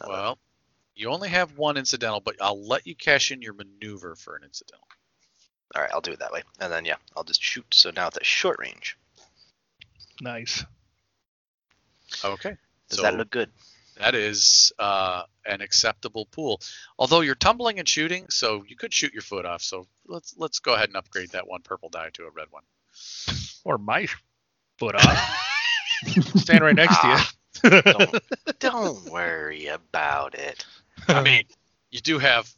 Not 0.00 0.08
a- 0.08 0.12
Well, 0.12 0.38
you 0.94 1.10
only 1.10 1.28
have 1.30 1.56
one 1.58 1.76
incidental, 1.76 2.20
but 2.20 2.36
I'll 2.40 2.62
let 2.66 2.86
you 2.86 2.94
cash 2.94 3.30
in 3.32 3.42
your 3.42 3.54
maneuver 3.54 4.14
for 4.14 4.36
an 4.36 4.44
incidental. 4.44 4.86
all 5.74 5.82
right, 5.82 5.90
I'll 5.92 6.00
do 6.00 6.12
it 6.12 6.20
that 6.20 6.32
way, 6.32 6.42
and 6.60 6.72
then 6.72 6.84
yeah, 6.84 6.96
I'll 7.16 7.24
just 7.24 7.42
shoot. 7.42 7.66
So 7.72 7.90
now 7.90 8.06
it's 8.08 8.16
at 8.16 8.24
short 8.26 8.58
range. 8.60 8.96
Nice. 10.20 10.64
Okay. 12.24 12.56
Does 12.88 12.98
so 12.98 13.02
that 13.02 13.16
look 13.16 13.30
good? 13.30 13.50
that 13.98 14.14
is 14.14 14.72
uh, 14.78 15.22
an 15.46 15.60
acceptable 15.60 16.26
pool. 16.26 16.60
Although 16.98 17.20
you're 17.20 17.34
tumbling 17.34 17.78
and 17.78 17.88
shooting, 17.88 18.26
so 18.28 18.64
you 18.66 18.76
could 18.76 18.92
shoot 18.92 19.12
your 19.12 19.22
foot 19.22 19.46
off. 19.46 19.62
So 19.62 19.86
let's 20.06 20.34
let's 20.36 20.58
go 20.58 20.74
ahead 20.74 20.88
and 20.88 20.96
upgrade 20.96 21.30
that 21.30 21.46
one 21.46 21.62
purple 21.62 21.88
die 21.88 22.10
to 22.14 22.24
a 22.24 22.30
red 22.30 22.48
one. 22.50 22.62
Or 23.64 23.78
my 23.78 24.06
foot 24.78 24.96
off. 24.96 25.40
Stand 26.36 26.64
right 26.64 26.74
next 26.74 26.96
Ah, 27.02 27.30
to 27.62 27.70
you. 27.70 27.82
don't, 27.82 28.22
don't 28.58 29.10
worry 29.10 29.66
about 29.68 30.34
it. 30.34 30.64
I 31.08 31.22
mean, 31.22 31.44
you 31.90 32.00
do 32.00 32.18
have 32.18 32.50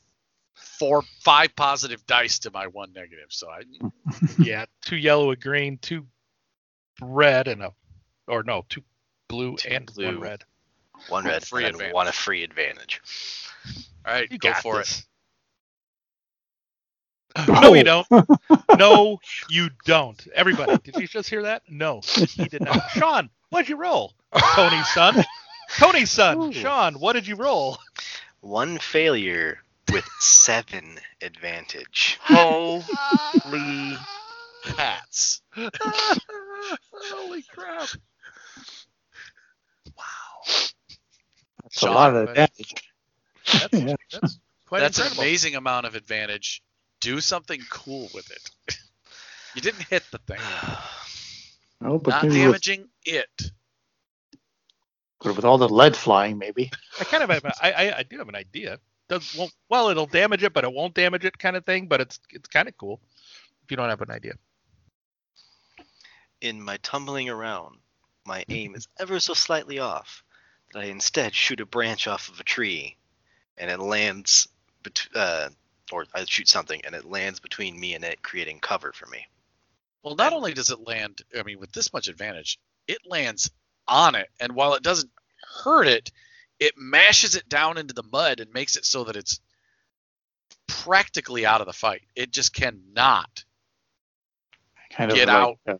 four, 0.55 1.03
five 1.21 1.55
positive 1.55 2.05
dice 2.07 2.41
to 2.41 2.51
my 2.51 2.67
one 2.67 2.93
negative. 2.93 3.27
So 3.29 3.49
I, 3.49 3.63
yeah, 4.39 4.65
two 4.85 4.97
yellow, 4.97 5.31
a 5.31 5.37
green, 5.37 5.79
two 5.81 6.07
red, 7.01 7.47
and 7.47 7.63
a, 7.63 7.73
or 8.27 8.43
no, 8.43 8.65
two 8.69 8.83
blue 9.29 9.57
Two 9.57 9.69
and 9.71 9.87
blue. 9.87 10.07
one 10.07 10.21
red. 10.21 10.45
One 11.09 11.25
red, 11.25 11.45
Free 11.47 11.65
and 11.65 11.75
advantage. 11.75 11.95
one 11.95 12.09
a 12.09 12.13
free 12.13 12.43
advantage. 12.43 13.01
all 14.07 14.13
right, 14.15 14.31
You 14.31 14.39
go 14.39 14.53
for 14.55 14.79
this. 14.79 15.01
it. 15.01 15.07
No, 17.49 17.75
you 17.75 17.85
don't. 17.85 18.07
No, 18.79 19.19
you 19.51 19.71
don't. 19.87 20.27
Everybody, 20.35 20.77
did 20.85 20.97
you 20.97 21.07
just 21.07 21.29
hear 21.31 21.43
that? 21.43 21.63
No, 21.69 22.01
he 22.35 22.45
did 22.47 22.63
not. 22.63 22.91
Sean, 22.95 23.31
what'd 23.51 23.69
you 23.69 23.77
roll? 23.77 24.13
Tony's 24.55 24.89
son. 24.89 25.25
Tony's 25.79 26.11
son. 26.11 26.39
Ooh. 26.41 26.53
Sean, 26.53 26.95
what 26.95 27.13
did 27.15 27.27
you 27.27 27.37
roll? 27.37 27.79
One 28.41 28.79
failure 28.79 29.61
with 29.93 30.05
seven 30.21 30.99
advantage. 31.23 32.19
Holy 32.23 33.97
hats! 34.77 35.41
Holy 35.55 37.43
crap. 37.43 37.89
Wow, 40.47 40.69
That's 41.63 41.83
a 41.83 41.91
lot 41.91 42.15
of 42.17 42.29
advantage. 42.29 42.75
That's, 43.53 43.73
Yeah. 43.73 43.97
that's 44.21 44.39
that's 44.71 44.99
an 44.99 45.19
amazing 45.19 45.55
amount 45.57 45.87
of 45.87 45.95
advantage. 45.95 46.63
Do 47.01 47.21
something 47.21 47.61
cool 47.71 48.09
with 48.15 48.31
it. 48.31 48.51
you 49.55 49.61
didn't 49.63 49.85
hit 49.85 50.05
the 50.11 50.19
thing, 50.19 50.39
No, 51.81 51.99
but 51.99 52.11
not 52.11 52.23
maybe 52.25 52.47
with, 52.47 52.63
damaging 52.63 52.89
it. 53.05 53.43
but 55.23 55.37
with 55.37 55.45
all 55.45 55.59
the 55.59 55.69
lead 55.69 55.97
flying, 55.97 56.39
maybe. 56.39 56.71
I 57.01 57.05
kind 57.05 57.23
of 57.23 57.31
have. 57.31 57.45
A, 57.45 57.53
I, 57.65 57.73
I 57.73 57.99
I 57.99 58.03
do 58.03 58.19
have 58.19 58.29
an 58.29 58.35
idea. 58.37 58.79
Does 59.09 59.35
won't 59.35 59.53
well, 59.69 59.89
it'll 59.89 60.07
damage 60.07 60.43
it, 60.43 60.53
but 60.53 60.65
it 60.65 60.73
won't 60.73 60.95
damage 60.95 61.25
it, 61.25 61.39
kind 61.39 61.57
of 61.57 61.65
thing. 61.65 61.87
But 61.87 62.01
it's 62.01 62.21
it's 62.31 62.49
kind 62.49 62.69
of 62.69 62.77
cool 62.77 63.01
if 63.65 63.71
you 63.71 63.77
don't 63.77 63.89
have 63.89 64.03
an 64.03 64.11
idea. 64.11 64.35
In 66.41 66.61
my 66.63 66.77
tumbling 66.79 67.29
around, 67.31 67.79
my 68.27 68.45
aim 68.51 68.75
is 68.75 68.89
ever 68.99 69.21
so 69.21 69.35
slightly 69.35 69.79
off. 69.79 70.23
That 70.73 70.81
I 70.83 70.85
instead 70.87 71.35
shoot 71.35 71.61
a 71.61 71.67
branch 71.67 72.07
off 72.07 72.29
of 72.29 72.41
a 72.41 72.45
tree, 72.45 72.97
and 73.57 73.71
it 73.71 73.79
lands, 73.79 74.49
bet- 74.83 75.09
uh, 75.15 75.49
or 75.93 76.07
I 76.15 76.25
shoot 76.25 76.49
something, 76.49 76.81
and 76.85 76.95
it 76.95 77.05
lands 77.05 77.41
between 77.41 77.79
me 77.79 77.95
and 77.95 78.05
it, 78.05 78.23
creating 78.23 78.61
cover 78.61 78.93
for 78.93 79.07
me. 79.07 79.27
Well, 80.03 80.17
not 80.17 80.29
And- 80.29 80.37
only 80.37 80.55
does 80.55 80.71
it 80.71 80.81
land, 80.81 81.23
I 81.39 81.43
mean, 81.43 81.61
with 81.61 81.73
this 81.73 81.93
much 81.93 82.09
advantage, 82.09 82.59
it 82.87 82.99
lands 83.07 83.51
on 83.89 84.15
it, 84.17 84.29
and 84.41 84.55
while 84.55 84.75
it 84.75 84.83
doesn't 84.83 85.11
hurt 85.63 85.87
it, 85.87 86.11
it 86.59 86.75
mashes 86.77 87.37
it 87.37 87.49
down 87.49 87.79
into 87.79 87.95
the 87.95 88.03
mud 88.03 88.41
and 88.41 88.53
makes 88.53 88.77
it 88.77 88.85
so 88.85 89.05
that 89.05 89.17
it's 89.17 89.41
practically 90.67 91.47
out 91.47 91.61
of 91.61 91.67
the 91.67 91.73
fight. 91.73 92.03
It 92.15 92.31
just 92.33 92.53
cannot. 92.55 93.45
Kind 94.91 95.11
of 95.11 95.17
Get 95.17 95.29
like, 95.29 95.37
out. 95.37 95.59
uh, 95.69 95.75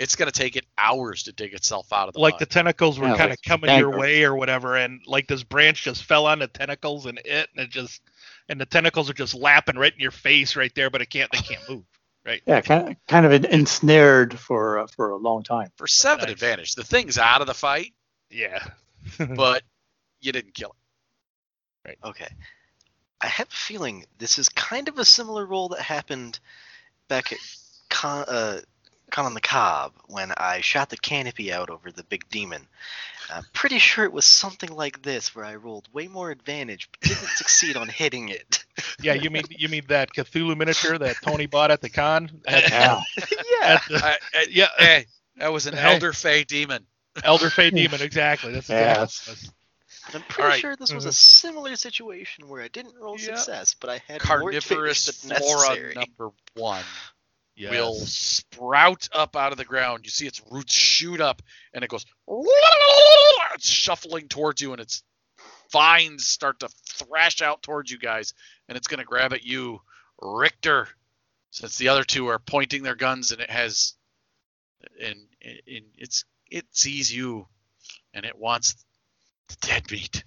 It's 0.00 0.16
going 0.16 0.30
to 0.30 0.38
take 0.38 0.56
it 0.56 0.64
hours 0.78 1.24
to 1.24 1.32
dig 1.32 1.52
itself 1.54 1.92
out 1.92 2.08
of 2.08 2.14
the 2.14 2.20
like 2.20 2.34
mud. 2.34 2.40
the 2.40 2.46
tentacles 2.46 2.98
were 2.98 3.08
Yeah, 3.08 3.16
kind 3.16 3.30
of 3.30 3.30
like 3.32 3.42
coming 3.42 3.78
your 3.78 3.90
way 3.98 4.24
or 4.24 4.34
whatever, 4.34 4.76
and 4.76 5.00
like 5.06 5.28
this 5.28 5.42
branch 5.44 5.82
just 5.84 6.04
fell 6.04 6.26
on 6.26 6.38
the 6.40 6.48
tentacles 6.48 7.06
and 7.06 7.18
it, 7.24 7.48
and 7.54 7.66
it 7.66 7.70
just, 7.70 8.00
and 8.48 8.60
the 8.60 8.66
tentacles 8.66 9.10
are 9.10 9.14
just 9.14 9.34
lapping 9.34 9.76
right 9.76 9.92
in 9.92 10.00
your 10.00 10.10
face 10.10 10.56
right 10.56 10.74
there, 10.74 10.90
but 10.90 11.02
it 11.02 11.10
can't, 11.10 11.30
they 11.30 11.38
can't 11.38 11.60
move. 11.68 11.84
Right 12.24 12.42
yeah, 12.46 12.60
kind 12.60 12.88
of, 12.90 12.96
kind 13.08 13.26
of 13.26 13.44
ensnared 13.46 14.38
for 14.38 14.80
uh, 14.80 14.86
for 14.86 15.10
a 15.10 15.16
long 15.16 15.42
time. 15.42 15.70
For 15.76 15.86
seven 15.86 16.26
Nice. 16.26 16.32
advantage, 16.32 16.74
the 16.74 16.84
thing's 16.84 17.18
out 17.18 17.40
of 17.40 17.46
the 17.46 17.54
fight, 17.54 17.92
Yeah. 18.30 18.62
but 19.36 19.62
you 20.20 20.32
didn't 20.32 20.54
kill 20.54 20.74
it. 21.84 21.88
Right 21.88 21.98
okay. 22.04 22.28
I 23.22 23.26
have 23.26 23.48
a 23.48 23.52
feeling 23.54 24.04
this 24.18 24.38
is 24.38 24.48
kind 24.50 24.88
of 24.88 24.98
a 24.98 25.04
similar 25.04 25.44
role 25.46 25.68
that 25.70 25.80
happened 25.80 26.38
back 27.08 27.32
at 27.32 27.38
Con, 27.90 28.24
uh, 28.28 28.60
Con 29.10 29.26
on 29.26 29.34
the 29.34 29.40
Cob 29.40 29.92
when 30.06 30.32
I 30.36 30.60
shot 30.60 30.88
the 30.90 30.96
canopy 30.96 31.52
out 31.52 31.70
over 31.70 31.90
the 31.90 32.04
big 32.04 32.28
demon. 32.30 32.66
I'm 33.32 33.44
pretty 33.52 33.78
sure 33.78 34.04
it 34.04 34.12
was 34.12 34.24
something 34.24 34.70
like 34.72 35.02
this 35.02 35.34
where 35.36 35.44
I 35.44 35.54
rolled 35.54 35.88
way 35.92 36.08
more 36.08 36.30
advantage 36.32 36.88
but 36.90 37.00
didn't 37.08 37.28
succeed 37.28 37.76
on 37.76 37.88
hitting 37.88 38.28
it. 38.28 38.64
Yeah, 39.02 39.12
you 39.14 39.28
mean 39.30 39.44
you 39.50 39.68
mean 39.68 39.82
that 39.88 40.12
Cthulhu 40.14 40.56
miniature 40.56 40.96
that 40.98 41.16
Tony 41.22 41.46
bought 41.46 41.70
at 41.70 41.80
the 41.82 41.90
con? 41.90 42.30
At, 42.46 42.68
Yeah. 42.70 43.00
yeah. 43.18 43.66
at 43.74 43.82
the 43.88 43.96
I- 44.04 44.18
I- 44.34 44.46
yeah, 44.50 44.68
hey, 44.78 45.06
that 45.36 45.52
was 45.52 45.66
an 45.66 45.74
Hey. 45.74 45.94
elder 45.94 46.12
Fae 46.14 46.42
demon. 46.44 46.86
Elder 47.24 47.50
Fae 47.50 47.70
Demon, 47.70 48.00
exactly. 48.02 48.52
That's 48.52 48.68
Yeah. 48.70 49.02
exactly. 49.02 49.34
what 49.34 49.42
it. 49.44 50.14
I'm 50.16 50.22
pretty 50.22 50.42
Alright. 50.42 50.60
sure 50.60 50.76
this 50.76 50.92
was 50.92 51.04
a 51.06 51.10
Mhm. 51.10 51.14
similar 51.14 51.76
situation 51.76 52.48
where 52.48 52.62
I 52.62 52.68
didn't 52.68 52.94
roll 52.96 53.18
Yeah. 53.18 53.34
success, 53.36 53.74
but 53.78 53.90
I 53.90 54.02
had 54.08 54.22
more 54.26 54.50
Carnivorous 54.52 55.04
tips 55.04 55.22
than 55.22 55.36
flora 55.38 55.68
necessary. 55.68 55.94
number 55.94 56.30
one. 56.54 56.84
Will 57.68 57.94
sprout 57.94 59.08
up 59.12 59.36
out 59.36 59.52
of 59.52 59.58
the 59.58 59.64
ground. 59.64 60.04
You 60.04 60.10
see 60.10 60.26
its 60.26 60.40
roots 60.50 60.72
shoot 60.72 61.20
up, 61.20 61.42
and 61.74 61.84
it 61.84 61.88
goes. 61.90 62.06
It's 63.54 63.68
shuffling 63.68 64.28
towards 64.28 64.60
you, 64.62 64.72
and 64.72 64.80
its 64.80 65.02
vines 65.72 66.26
start 66.26 66.60
to 66.60 66.68
thrash 66.88 67.42
out 67.42 67.62
towards 67.62 67.90
you 67.90 67.98
guys, 67.98 68.34
and 68.68 68.76
it's 68.76 68.86
going 68.88 68.98
to 68.98 69.04
grab 69.04 69.32
at 69.32 69.44
you, 69.44 69.80
Richter, 70.20 70.88
since 71.50 71.76
the 71.78 71.88
other 71.88 72.04
two 72.04 72.28
are 72.28 72.38
pointing 72.38 72.82
their 72.82 72.94
guns, 72.96 73.32
and 73.32 73.40
it 73.40 73.50
has, 73.50 73.94
and, 75.00 75.18
and 75.42 75.84
it's 75.96 76.24
it 76.50 76.66
sees 76.72 77.14
you, 77.14 77.46
and 78.14 78.24
it 78.24 78.36
wants 78.38 78.74
the 79.48 79.56
dead 79.66 79.90
meat. 79.90 80.24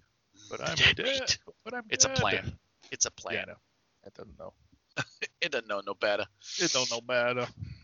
But 0.50 0.62
I'm 0.62 0.76
dead 0.76 0.96
dead. 0.98 1.06
meat. 1.06 1.40
But 1.64 1.74
I'm 1.74 1.84
It's 1.90 2.06
a 2.06 2.10
plan. 2.10 2.58
It's 2.92 3.06
a 3.06 3.10
Yeah, 3.18 3.22
plan. 3.22 3.40
I 3.40 3.52
know. 3.52 3.58
That 4.04 4.14
doesn't 4.14 4.38
know. 4.38 4.54
It 5.42 5.52
doesn't 5.52 5.68
know 5.68 5.82
no 5.86 5.94
better. 5.94 6.26
It 6.60 6.72
don't 6.72 6.90
know 6.90 7.02
better. 7.02 7.42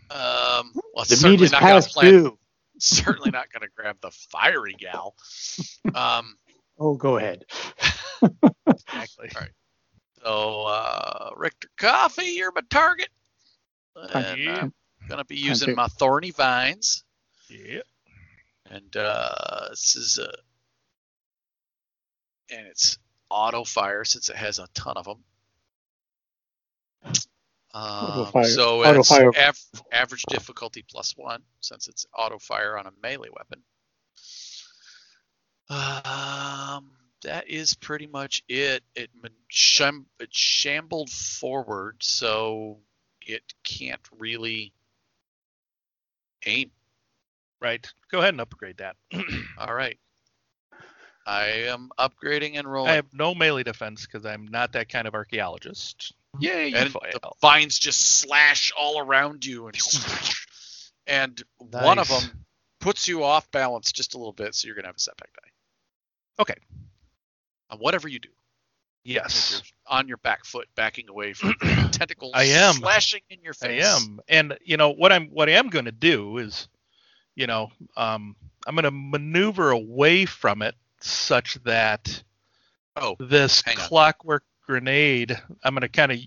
Um, 0.09 0.71
well, 0.93 1.03
The 1.05 1.15
certainly 1.17 1.37
meat 1.37 1.43
is 1.43 1.51
not 1.51 1.61
gonna 1.61 1.73
past 1.73 1.91
plan. 1.93 2.11
due. 2.11 2.39
Certainly 2.79 3.31
not 3.31 3.51
gonna 3.51 3.67
grab 3.75 3.97
the 4.01 4.11
fiery 4.11 4.75
gal. 4.79 5.15
Um, 5.93 6.37
Oh, 6.81 6.95
go 6.95 7.17
ahead. 7.17 7.43
Exactly. 8.21 9.29
All 9.35 9.41
right. 9.41 9.51
so 10.23 10.63
uh, 10.63 11.29
Richter 11.35 11.67
Coffee, 11.77 12.27
you're 12.37 12.53
my 12.53 12.61
target. 12.69 13.09
And 14.13 14.39
you. 14.39 14.49
I'm 14.51 14.73
gonna 15.09 15.25
be 15.25 15.35
using 15.35 15.75
my 15.75 15.87
thorny 15.87 16.31
vines, 16.31 17.03
Yeah. 17.49 17.81
and 18.69 18.95
uh, 18.95 19.67
this 19.71 19.97
is 19.97 20.17
a, 20.19 20.31
and 22.55 22.65
it's 22.67 22.97
auto 23.29 23.65
fire 23.65 24.05
since 24.05 24.29
it 24.29 24.37
has 24.37 24.59
a 24.59 24.67
ton 24.73 24.95
of 24.95 25.03
them. 25.03 25.23
Auto 27.73 28.25
Um, 28.25 28.31
fire- 28.31 28.45
so 28.45 28.83
it's 28.99 29.11
av- 29.37 29.83
average 29.91 30.23
difficulty 30.23 30.83
plus 30.89 31.15
one 31.15 31.43
since 31.61 31.87
it's 31.87 32.05
auto 32.17 32.39
fire 32.39 32.77
on 32.77 32.87
a 32.87 32.91
melee 33.01 33.29
weapon. 33.31 33.63
Um, 35.69 36.91
that 37.21 37.47
is 37.47 37.75
pretty 37.75 38.07
much 38.07 38.43
it. 38.47 38.83
It, 38.95 39.09
sham- 39.49 40.07
it 40.19 40.33
shambled 40.33 41.09
forward, 41.09 41.97
so 42.01 42.79
it 43.21 43.43
can't 43.63 44.01
really 44.17 44.73
aim. 46.45 46.71
Right. 47.61 47.85
Go 48.09 48.19
ahead 48.19 48.33
and 48.33 48.41
upgrade 48.41 48.77
that. 48.77 48.95
All 49.57 49.73
right. 49.73 49.99
I 51.27 51.45
am 51.67 51.89
upgrading 51.99 52.57
and 52.57 52.71
rolling. 52.71 52.89
I 52.91 52.95
have 52.95 53.13
no 53.13 53.35
melee 53.35 53.63
defense 53.63 54.07
because 54.07 54.25
I'm 54.25 54.47
not 54.47 54.71
that 54.73 54.89
kind 54.89 55.07
of 55.07 55.13
archaeologist. 55.13 56.13
Yay, 56.39 56.67
you 56.69 56.75
and 56.75 56.91
fail. 56.91 57.01
the 57.13 57.19
vines 57.41 57.79
just 57.79 58.19
slash 58.19 58.71
all 58.77 58.99
around 58.99 59.45
you 59.45 59.67
and 59.67 59.77
and 61.07 61.43
one 61.57 61.99
of 61.99 62.07
them 62.07 62.45
puts 62.79 63.07
you 63.07 63.23
off 63.23 63.49
balance 63.51 63.91
just 63.91 64.13
a 64.13 64.17
little 64.17 64.31
bit 64.33 64.53
so 64.55 64.67
you're 64.67 64.75
gonna 64.75 64.87
have 64.87 64.95
a 64.95 64.99
setback 64.99 65.29
die 65.33 65.49
Okay. 66.41 66.55
on 67.69 67.79
whatever 67.79 68.07
you 68.07 68.19
do 68.19 68.29
Yes, 69.05 69.51
you're 69.51 69.97
on 69.97 70.07
your 70.07 70.17
back 70.17 70.45
foot 70.45 70.67
backing 70.75 71.09
away 71.09 71.33
from 71.33 71.55
tentacles 71.91 72.33
I 72.35 72.43
am. 72.43 72.73
slashing 72.73 73.21
in 73.29 73.41
your 73.41 73.53
face. 73.53 73.83
I 73.83 73.87
am. 73.95 74.19
And 74.27 74.57
you 74.63 74.77
know 74.77 74.89
what 74.91 75.11
I'm 75.11 75.27
what 75.29 75.49
I 75.49 75.53
am 75.53 75.69
going 75.69 75.85
to 75.85 75.91
do 75.91 76.37
is, 76.37 76.67
you 77.35 77.47
know, 77.47 77.71
um, 77.97 78.35
I'm 78.67 78.75
going 78.75 78.83
to 78.83 78.91
maneuver 78.91 79.71
away 79.71 80.25
from 80.25 80.61
it 80.61 80.75
such 80.99 81.55
that 81.63 82.21
oh 82.97 83.15
this 83.19 83.61
clockwork 83.61 84.43
grenade. 84.69 85.35
I'm 85.63 85.73
going 85.73 85.81
to 85.81 85.89
kind 85.89 86.11
of 86.11 86.19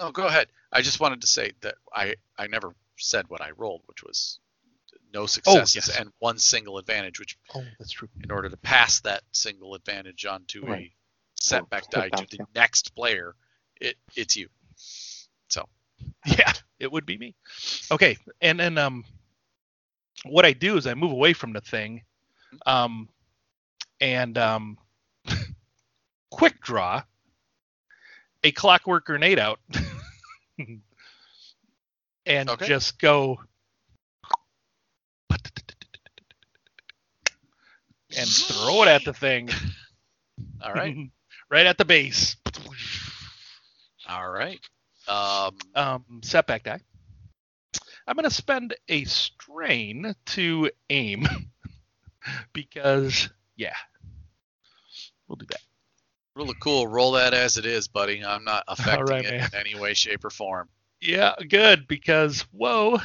no 0.00 0.12
go 0.12 0.26
ahead 0.26 0.46
i 0.72 0.80
just 0.80 1.00
wanted 1.00 1.20
to 1.20 1.26
say 1.26 1.50
that 1.60 1.74
i 1.92 2.14
i 2.38 2.46
never 2.46 2.72
said 2.96 3.24
what 3.28 3.40
i 3.40 3.50
rolled 3.50 3.82
which 3.86 4.04
was 4.04 4.38
no 5.12 5.26
successes 5.26 5.88
Oh, 5.88 5.90
yes. 5.92 6.00
and 6.00 6.10
one 6.20 6.38
single 6.38 6.78
advantage 6.78 7.18
which 7.18 7.36
Oh, 7.54 7.64
that's 7.78 7.90
true. 7.90 8.08
in 8.22 8.30
order 8.30 8.48
to 8.48 8.56
pass 8.58 9.00
that 9.00 9.22
single 9.32 9.74
advantage 9.74 10.24
onto 10.24 10.64
a 10.66 10.68
Right. 10.70 10.92
setback 11.40 11.90
die 11.90 12.08
to 12.10 12.26
the 12.30 12.36
yeah. 12.38 12.44
next 12.54 12.94
player 12.94 13.34
it 13.80 13.96
it's 14.14 14.36
you 14.36 14.48
so 15.48 15.68
Yeah, 16.26 16.52
it 16.78 16.92
would 16.92 17.06
be 17.06 17.18
me. 17.18 17.34
Okay, 17.90 18.16
and 18.40 18.60
then 18.60 18.78
um, 18.78 19.04
what 20.24 20.44
I 20.44 20.52
do 20.52 20.76
is 20.76 20.86
I 20.86 20.94
move 20.94 21.10
away 21.10 21.32
from 21.32 21.52
the 21.52 21.60
thing, 21.60 22.02
um, 22.66 23.08
and 24.00 24.38
um, 24.38 24.78
quick 26.30 26.60
draw 26.60 27.02
a 28.44 28.52
clockwork 28.52 29.06
grenade 29.06 29.38
out, 29.38 29.60
and 32.26 32.48
Okay. 32.48 32.66
just 32.66 32.98
go 33.00 33.40
and 38.16 38.28
throw 38.28 38.82
it 38.82 38.88
at 38.88 39.04
the 39.04 39.12
thing. 39.12 39.48
all 40.62 40.72
right 40.72 40.96
right 41.50 41.66
at 41.66 41.78
the 41.78 41.84
base. 41.84 42.36
All 44.08 44.30
right. 44.30 44.60
Um, 45.06 45.56
um, 45.74 46.04
setback 46.22 46.64
die. 46.64 46.80
I'm 48.06 48.16
going 48.16 48.24
to 48.24 48.30
spend 48.30 48.74
a 48.88 49.04
strain 49.04 50.14
to 50.26 50.70
aim 50.88 51.26
because, 52.54 53.28
yeah, 53.56 53.74
we'll 55.26 55.36
do 55.36 55.46
that. 55.50 55.60
Really 56.38 56.54
cool. 56.60 56.86
Roll 56.86 57.12
that 57.12 57.34
as 57.34 57.56
it 57.58 57.66
is, 57.66 57.88
buddy. 57.88 58.24
I'm 58.24 58.44
not 58.44 58.64
affecting 58.68 59.04
right, 59.06 59.24
it 59.24 59.30
man. 59.30 59.50
in 59.52 59.58
any 59.60 59.78
way, 59.78 59.92
shape, 59.94 60.24
or 60.24 60.30
form. 60.30 60.68
Yeah, 61.00 61.34
good 61.48 61.86
because 61.86 62.42
whoa, 62.52 62.98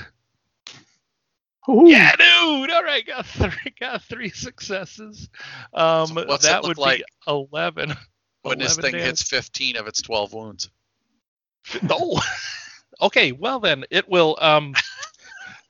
Ooh, 1.69 1.87
yeah, 1.87 2.11
dude. 2.15 2.71
All 2.71 2.83
right, 2.83 3.05
got 3.05 3.25
three, 3.25 3.73
got 3.79 4.01
three 4.03 4.29
successes. 4.29 5.29
Um, 5.73 6.07
So 6.07 6.25
what's 6.25 6.45
it 6.45 6.49
that 6.49 6.63
look 6.63 6.69
would 6.69 6.77
like 6.77 6.99
be 6.99 7.05
eleven. 7.27 7.93
When 8.43 8.59
this 8.59 8.75
thing 8.75 8.91
damage. 8.91 9.05
hits 9.07 9.23
15 9.23 9.77
of 9.77 9.87
its 9.87 10.01
12 10.01 10.33
wounds. 10.33 10.69
Oh, 11.89 12.21
okay. 13.01 13.31
Well 13.31 13.61
then, 13.61 13.85
it 13.89 14.09
will. 14.09 14.37
Um, 14.41 14.73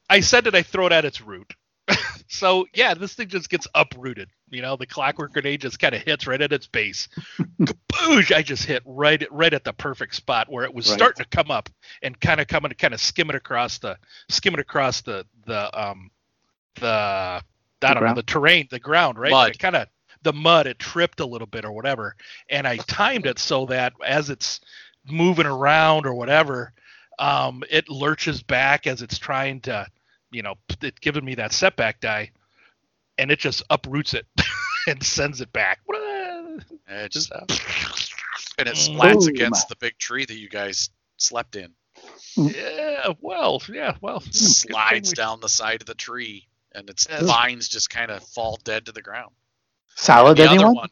I 0.10 0.22
said 0.22 0.46
that 0.46 0.56
I 0.56 0.64
throw 0.64 0.88
it 0.88 0.92
at 0.92 1.06
its 1.06 1.22
root. 1.22 1.54
so 2.28 2.66
yeah, 2.74 2.94
this 2.94 3.14
thing 3.14 3.28
just 3.28 3.50
gets 3.50 3.68
uprooted. 3.76 4.30
You 4.50 4.62
know, 4.62 4.76
the 4.76 4.86
clockwork 4.86 5.34
grenade 5.34 5.62
just 5.62 5.80
kind 5.80 5.96
of 5.96 6.02
hits 6.02 6.28
right 6.28 6.42
at 6.42 6.54
its 6.54 6.68
base. 6.68 7.08
Kaboosh! 7.62 8.36
I 8.36 8.42
just 8.44 8.66
hit 8.66 8.84
right 8.86 9.22
at 9.22 9.32
right 9.32 9.54
at 9.54 9.64
the 9.64 9.74
perfect 9.74 10.16
spot 10.16 10.50
where 10.52 10.64
it 10.64 10.74
was 10.74 10.90
Right. 10.90 10.96
starting 10.98 11.24
to 11.24 11.30
come 11.36 11.50
up 11.52 11.70
and 12.02 12.20
kind 12.20 12.40
of 12.40 12.48
coming 12.48 12.70
to 12.70 12.76
kind 12.76 12.94
of 12.94 13.02
skim 13.02 13.30
it 13.30 13.36
across 13.36 13.78
the 13.80 13.98
skim 14.30 14.54
it 14.54 14.60
across 14.60 15.02
the 15.02 15.26
the 15.46 15.80
um 15.80 16.12
the 16.80 16.88
I 16.88 17.42
don't 17.94 18.04
know 18.04 18.14
the 18.14 18.24
terrain 18.24 18.68
the 18.72 18.80
ground 18.80 19.18
right 19.20 19.32
Mud. 19.32 19.50
it 19.52 19.60
kind 19.60 19.76
of 19.76 19.88
the 20.24 20.34
mud 20.34 20.68
it 20.68 20.80
tripped 20.80 21.20
a 21.20 21.26
little 21.26 21.48
bit 21.48 21.66
or 21.66 21.72
whatever 21.72 22.16
and 22.50 22.68
I 22.68 22.78
timed 22.88 23.26
it 23.26 23.40
so 23.40 23.66
that 23.68 23.94
as 24.06 24.30
it's 24.30 24.62
moving 25.06 25.46
around 25.46 26.06
or 26.06 26.14
whatever 26.14 26.74
um 27.20 27.64
it 27.70 27.90
lurches 27.90 28.42
back 28.42 28.88
as 28.88 29.02
it's 29.02 29.18
trying 29.18 29.60
to 29.62 29.86
you 30.34 30.42
know 30.44 30.56
it 30.82 31.00
giving 31.00 31.24
me 31.26 31.36
that 31.36 31.54
setback 31.54 32.02
die 32.02 32.32
and 33.18 33.32
it 33.32 33.40
just 33.40 33.64
uproots 33.70 34.14
it 34.14 34.26
and 34.88 35.02
sends 35.04 35.40
it 35.42 35.52
back 35.54 35.80
And 35.88 36.64
it 36.88 37.12
just 37.12 37.32
and 37.32 38.68
it 38.68 38.76
Mm. 38.76 38.98
splats 38.98 39.20
Boom. 39.26 39.30
against 39.30 39.70
the 39.70 39.76
big 39.78 39.98
tree 39.98 40.26
that 40.26 40.36
you 40.36 40.50
guys 40.50 40.90
slept 41.18 41.56
in. 41.56 41.74
yeah 42.36 43.14
well 43.22 43.62
yeah 43.70 43.96
well 44.02 44.22
It 44.26 44.34
slides 44.36 45.12
we- 45.12 45.16
down 45.16 45.40
the 45.40 45.50
side 45.50 45.82
of 45.82 45.88
the 45.88 45.96
tree, 45.96 46.48
and 46.74 46.90
its 46.90 47.08
Yes. 47.10 47.24
vines 47.24 47.70
just 47.70 47.90
kind 47.90 48.12
of 48.12 48.24
fall 48.24 48.58
dead 48.64 48.86
to 48.88 48.92
the 48.92 49.02
ground. 49.02 49.32
salad, 49.96 50.38
the 50.38 50.44
other 50.46 50.56
anyone? 50.56 50.76
one, 50.76 50.90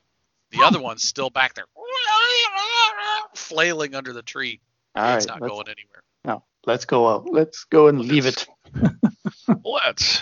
the 0.52 0.64
other 0.64 0.80
one's 0.80 1.04
still 1.04 1.30
back 1.32 1.54
there, 1.56 1.66
flailing 3.36 3.96
under 3.96 4.14
the 4.14 4.22
tree. 4.22 4.60
All 4.96 5.16
it's 5.18 5.26
right, 5.26 5.34
not 5.36 5.42
let's, 5.42 5.52
going 5.52 5.68
anywhere. 5.70 6.04
No, 6.66 6.72
let's 6.72 6.86
go 6.86 7.08
out. 7.08 7.30
Let's 7.32 7.64
go 7.66 7.88
and 7.88 8.00
leave 8.00 8.26
it. 8.26 8.48
Let's. 9.64 10.22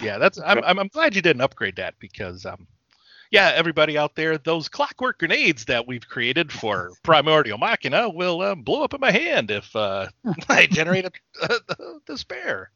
Yeah, 0.00 0.18
that's. 0.18 0.38
I'm, 0.38 0.62
I'm. 0.64 0.78
I'm 0.78 0.88
glad 0.88 1.14
you 1.14 1.22
didn't 1.22 1.42
upgrade 1.42 1.76
that 1.76 1.94
because, 1.98 2.46
um, 2.46 2.66
yeah, 3.30 3.52
everybody 3.54 3.98
out 3.98 4.14
there, 4.14 4.38
those 4.38 4.68
clockwork 4.68 5.18
grenades 5.18 5.66
that 5.66 5.86
we've 5.86 6.08
created 6.08 6.50
for 6.50 6.92
Primordial 7.02 7.58
Machina 7.58 8.08
will 8.08 8.40
um, 8.42 8.62
blow 8.62 8.82
up 8.82 8.94
in 8.94 9.00
my 9.00 9.10
hand 9.10 9.50
if 9.50 9.74
uh, 9.76 10.08
I 10.48 10.66
generate 10.66 11.04
a, 11.04 11.12
a, 11.42 11.98
despair. 12.06 12.70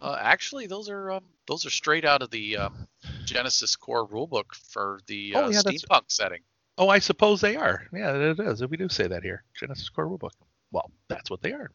Uh, 0.00 0.16
actually, 0.20 0.66
those 0.66 0.88
are 0.88 1.10
um, 1.10 1.24
those 1.46 1.66
are 1.66 1.70
straight 1.70 2.04
out 2.04 2.22
of 2.22 2.30
the 2.30 2.56
um, 2.56 2.86
Genesys 3.24 3.78
core 3.78 4.06
rulebook 4.06 4.54
for 4.54 5.00
the 5.06 5.32
Oh, 5.34 5.44
uh, 5.44 5.48
yeah, 5.48 5.62
that's- 5.64 5.82
steampunk 5.82 6.04
setting. 6.08 6.40
Oh, 6.80 6.88
I 6.88 6.98
suppose 6.98 7.42
they 7.42 7.56
are. 7.56 7.86
Yeah, 7.92 8.16
it 8.16 8.40
is. 8.40 8.66
We 8.66 8.78
do 8.78 8.88
say 8.88 9.06
that 9.06 9.22
here. 9.22 9.44
Genesys 9.60 9.92
Core 9.92 10.06
Rulebook. 10.06 10.30
Well, 10.72 10.90
that's 11.08 11.28
what 11.28 11.42
they 11.42 11.52
are. 11.52 11.70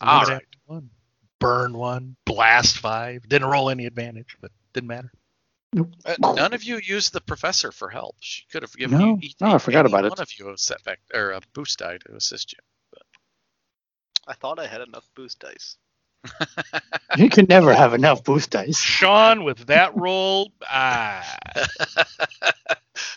All 0.00 0.18
Eliminate 0.22 0.28
right. 0.38 0.46
One, 0.66 0.90
burn 1.38 1.72
one, 1.74 2.16
blast 2.24 2.78
five. 2.78 3.28
Didn't 3.28 3.48
roll 3.48 3.70
any 3.70 3.86
advantage, 3.86 4.36
but 4.40 4.50
didn't 4.72 4.88
matter. 4.88 5.12
Uh, 6.04 6.14
none 6.34 6.52
of 6.52 6.62
you 6.64 6.76
used 6.78 7.12
the 7.14 7.20
professor 7.20 7.72
for 7.72 7.88
help. 7.88 8.16
She 8.20 8.44
could 8.52 8.62
have 8.62 8.74
given 8.76 8.98
No. 8.98 9.06
you 9.06 9.18
each, 9.22 9.36
No, 9.40 9.52
I 9.54 9.58
forgot 9.58 9.86
any 9.86 9.92
about 9.92 10.04
it. 10.04 10.10
one 10.10 10.20
of 10.20 10.38
you 10.38 10.50
a 10.50 10.58
setback 10.58 11.00
or 11.14 11.30
a 11.32 11.40
boost 11.54 11.78
die 11.78 11.96
to 12.06 12.14
assist 12.14 12.52
you. 12.52 12.58
I 14.26 14.34
thought 14.34 14.58
I 14.58 14.66
had 14.66 14.82
enough 14.82 15.08
boost 15.14 15.40
dice. 15.40 15.76
You 17.18 17.28
can 17.28 17.44
never 17.46 17.74
have 17.74 17.92
enough 17.92 18.24
boost 18.24 18.50
dice. 18.50 18.80
Sean 18.80 19.44
with 19.44 19.66
that 19.66 19.94
roll, 19.96 20.50
ah, 20.66 21.36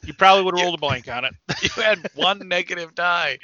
you 0.05 0.13
probably 0.13 0.43
would 0.43 0.57
have 0.57 0.63
rolled 0.65 0.75
a 0.75 0.81
blank 0.81 1.07
on 1.07 1.23
it. 1.23 1.33
you 1.61 1.69
had 1.81 2.09
one 2.15 2.45
negative 2.47 2.93
die. 2.93 3.37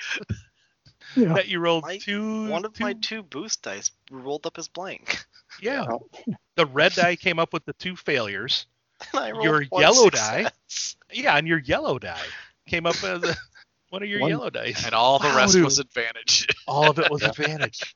Yeah. 1.16 1.34
Bet 1.34 1.48
you 1.48 1.60
rolled 1.60 1.84
My- 1.84 1.98
two. 1.98 2.48
One 2.50 2.64
of 2.66 2.74
two- 2.74 2.84
my 2.84 2.94
two 2.94 3.24
boost 3.24 3.62
dice 3.64 3.92
rolled 4.10 4.46
up 4.46 4.58
as 4.58 4.68
blank. 4.68 5.24
Yeah, 5.62 5.86
Oh, 5.90 6.08
the 6.56 6.66
red 6.66 6.94
die 6.94 7.18
came 7.18 7.38
up 7.38 7.52
with 7.52 7.66
the 7.66 7.74
two 7.74 7.98
failures. 7.98 8.68
And 9.12 9.20
I 9.22 9.32
rolled 9.32 9.44
Your 9.44 9.64
one 9.66 9.82
yellow 9.82 10.10
die? 10.10 10.50
Yeah, 11.12 11.36
and 11.36 11.46
your 11.46 11.60
yellow 11.60 12.00
die 12.00 12.24
came 12.70 12.86
up 12.86 12.96
as 13.04 13.22
a, 13.24 13.36
one 13.90 14.02
of 14.02 14.08
your 14.08 14.22
One- 14.22 14.30
yellow 14.30 14.50
dice. 14.50 14.86
And 14.86 14.96
all 14.96 15.20
the 15.20 15.28
Wow, 15.28 15.36
rest 15.38 15.54
dude. 15.54 15.66
was 15.66 15.80
advantage. 15.80 16.48
All 16.68 16.90
of 16.90 17.00
it 17.00 17.12
was 17.12 17.22
advantage. 17.24 17.96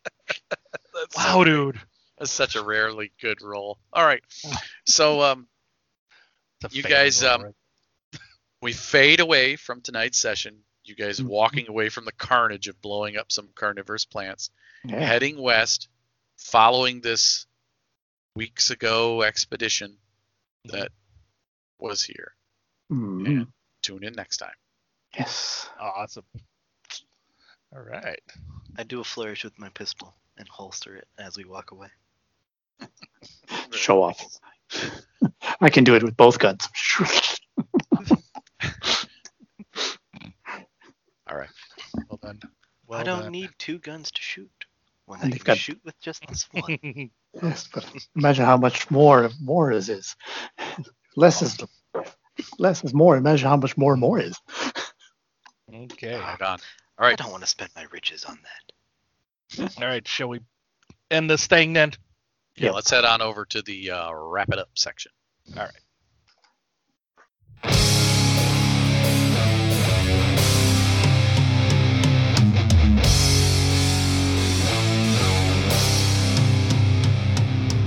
That's 0.94 1.16
Wow, 1.16 1.46
dude. 1.46 1.80
That's 2.18 2.30
such 2.30 2.56
a 2.56 2.64
rarely 2.64 3.14
good 3.22 3.42
roll. 3.42 3.78
All 3.94 4.06
right. 4.06 4.22
So 4.86 5.22
um, 5.22 5.48
You 6.72 6.84
guys, 6.84 7.24
roll, 7.24 7.32
um, 7.36 7.42
right? 7.44 7.54
we 8.62 8.74
fade 8.74 9.22
away 9.22 9.56
from 9.56 9.80
tonight's 9.80 10.18
session. 10.18 10.58
You 10.86 10.96
guys 10.96 11.20
Mhm. 11.20 11.26
walking 11.26 11.68
away 11.68 11.90
from 11.90 12.06
the 12.06 12.12
carnage 12.12 12.68
of 12.68 12.80
blowing 12.82 13.18
up 13.18 13.32
some 13.32 13.50
carnivorous 13.56 14.06
plants, 14.06 14.52
yeah. 14.84 15.00
heading 15.00 15.38
west, 15.42 15.90
following 16.38 17.02
this 17.02 17.48
weeks 18.36 18.70
ago 18.70 19.24
expedition 19.24 19.98
that 20.66 20.92
was 21.80 22.04
here. 22.04 22.36
Mm, 22.92 23.26
And 23.26 23.54
tune 23.82 24.04
in 24.04 24.14
next 24.14 24.38
time. 24.38 24.56
Yes. 25.18 25.68
awesome. 25.80 26.26
All 27.74 27.82
right. 27.82 28.22
I 28.78 28.84
do 28.84 29.00
a 29.00 29.04
flourish 29.04 29.44
with 29.44 29.58
my 29.58 29.70
pistol 29.70 30.16
and 30.38 30.48
holster 30.48 30.96
it 30.98 31.08
as 31.18 31.36
we 31.38 31.46
walk 31.46 31.72
away. 31.72 31.90
Show 33.72 34.04
off. 34.04 34.22
I 35.62 35.70
can 35.70 35.84
do 35.84 35.96
it 35.96 36.04
with 36.04 36.16
both 36.18 36.38
guns. 36.40 36.68
All 41.28 41.38
right. 41.38 41.50
Well 42.10 42.20
done. 42.22 42.40
Well 42.96 43.02
I 43.02 43.04
don't 43.04 43.24
done. 43.24 43.32
need 43.32 43.50
two 43.58 43.78
guns 43.80 44.12
to 44.12 44.22
shoot. 44.22 44.66
When 45.06 45.20
And 45.22 45.32
I 45.34 45.36
you've 45.36 45.44
can 45.46 45.54
got- 45.54 45.58
shoot 45.58 45.80
with 45.84 46.00
just 46.00 46.26
this 46.28 46.48
one. 46.52 47.12
Yes, 47.44 47.68
but 47.74 47.86
imagine 48.16 48.46
how 48.46 48.56
much 48.56 48.90
more 48.90 49.30
more 49.42 49.74
this 49.74 49.90
is. 49.90 50.16
Less 51.18 51.42
is 51.42 51.58
less 52.58 52.82
is 52.86 52.94
more. 52.94 53.18
Imagine 53.18 53.50
how 53.50 53.58
much 53.58 53.76
more 53.76 53.98
more 53.98 54.20
is. 54.20 54.40
okay. 55.74 56.16
Right 56.18 56.42
on. 56.42 56.60
All 56.98 57.06
right. 57.08 57.20
I 57.20 57.22
don't 57.22 57.32
want 57.32 57.44
to 57.44 57.50
spend 57.50 57.72
my 57.76 57.86
riches 57.92 58.24
on 58.24 58.40
that. 59.58 59.72
All 59.82 59.88
right. 59.88 60.08
Shall 60.08 60.30
we 60.30 60.40
end 61.12 61.30
this 61.30 61.46
thing 61.48 61.74
then? 61.74 61.92
Yeah, 62.56 62.68
Yeah. 62.68 62.72
let's 62.72 62.90
head 62.90 63.04
on 63.04 63.22
over 63.22 63.44
to 63.46 63.62
the 63.62 63.92
uh, 63.92 64.14
wrap 64.14 64.50
it 64.54 64.60
up 64.60 64.70
section. 64.76 65.12
All 65.58 65.64
right. 65.64 65.72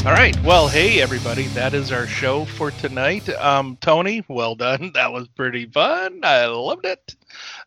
All 0.07 0.15
right. 0.15 0.41
Well, 0.43 0.69
hey 0.69 1.03
everybody, 1.03 1.49
that 1.49 1.75
is 1.75 1.93
our 1.93 2.07
show 2.07 2.45
for 2.45 2.71
tonight. 2.71 3.29
Um, 3.29 3.77
Tony, 3.81 4.25
well 4.29 4.55
done. 4.55 4.93
That 4.95 5.13
was 5.13 5.29
pretty 5.29 5.67
fun. 5.67 6.21
I 6.23 6.47
loved 6.47 6.87
it. 6.87 7.17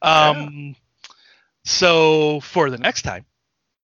Um, 0.01 0.75
so 1.65 2.39
for 2.39 2.69
the 2.69 2.77
next 2.77 3.03
time, 3.03 3.25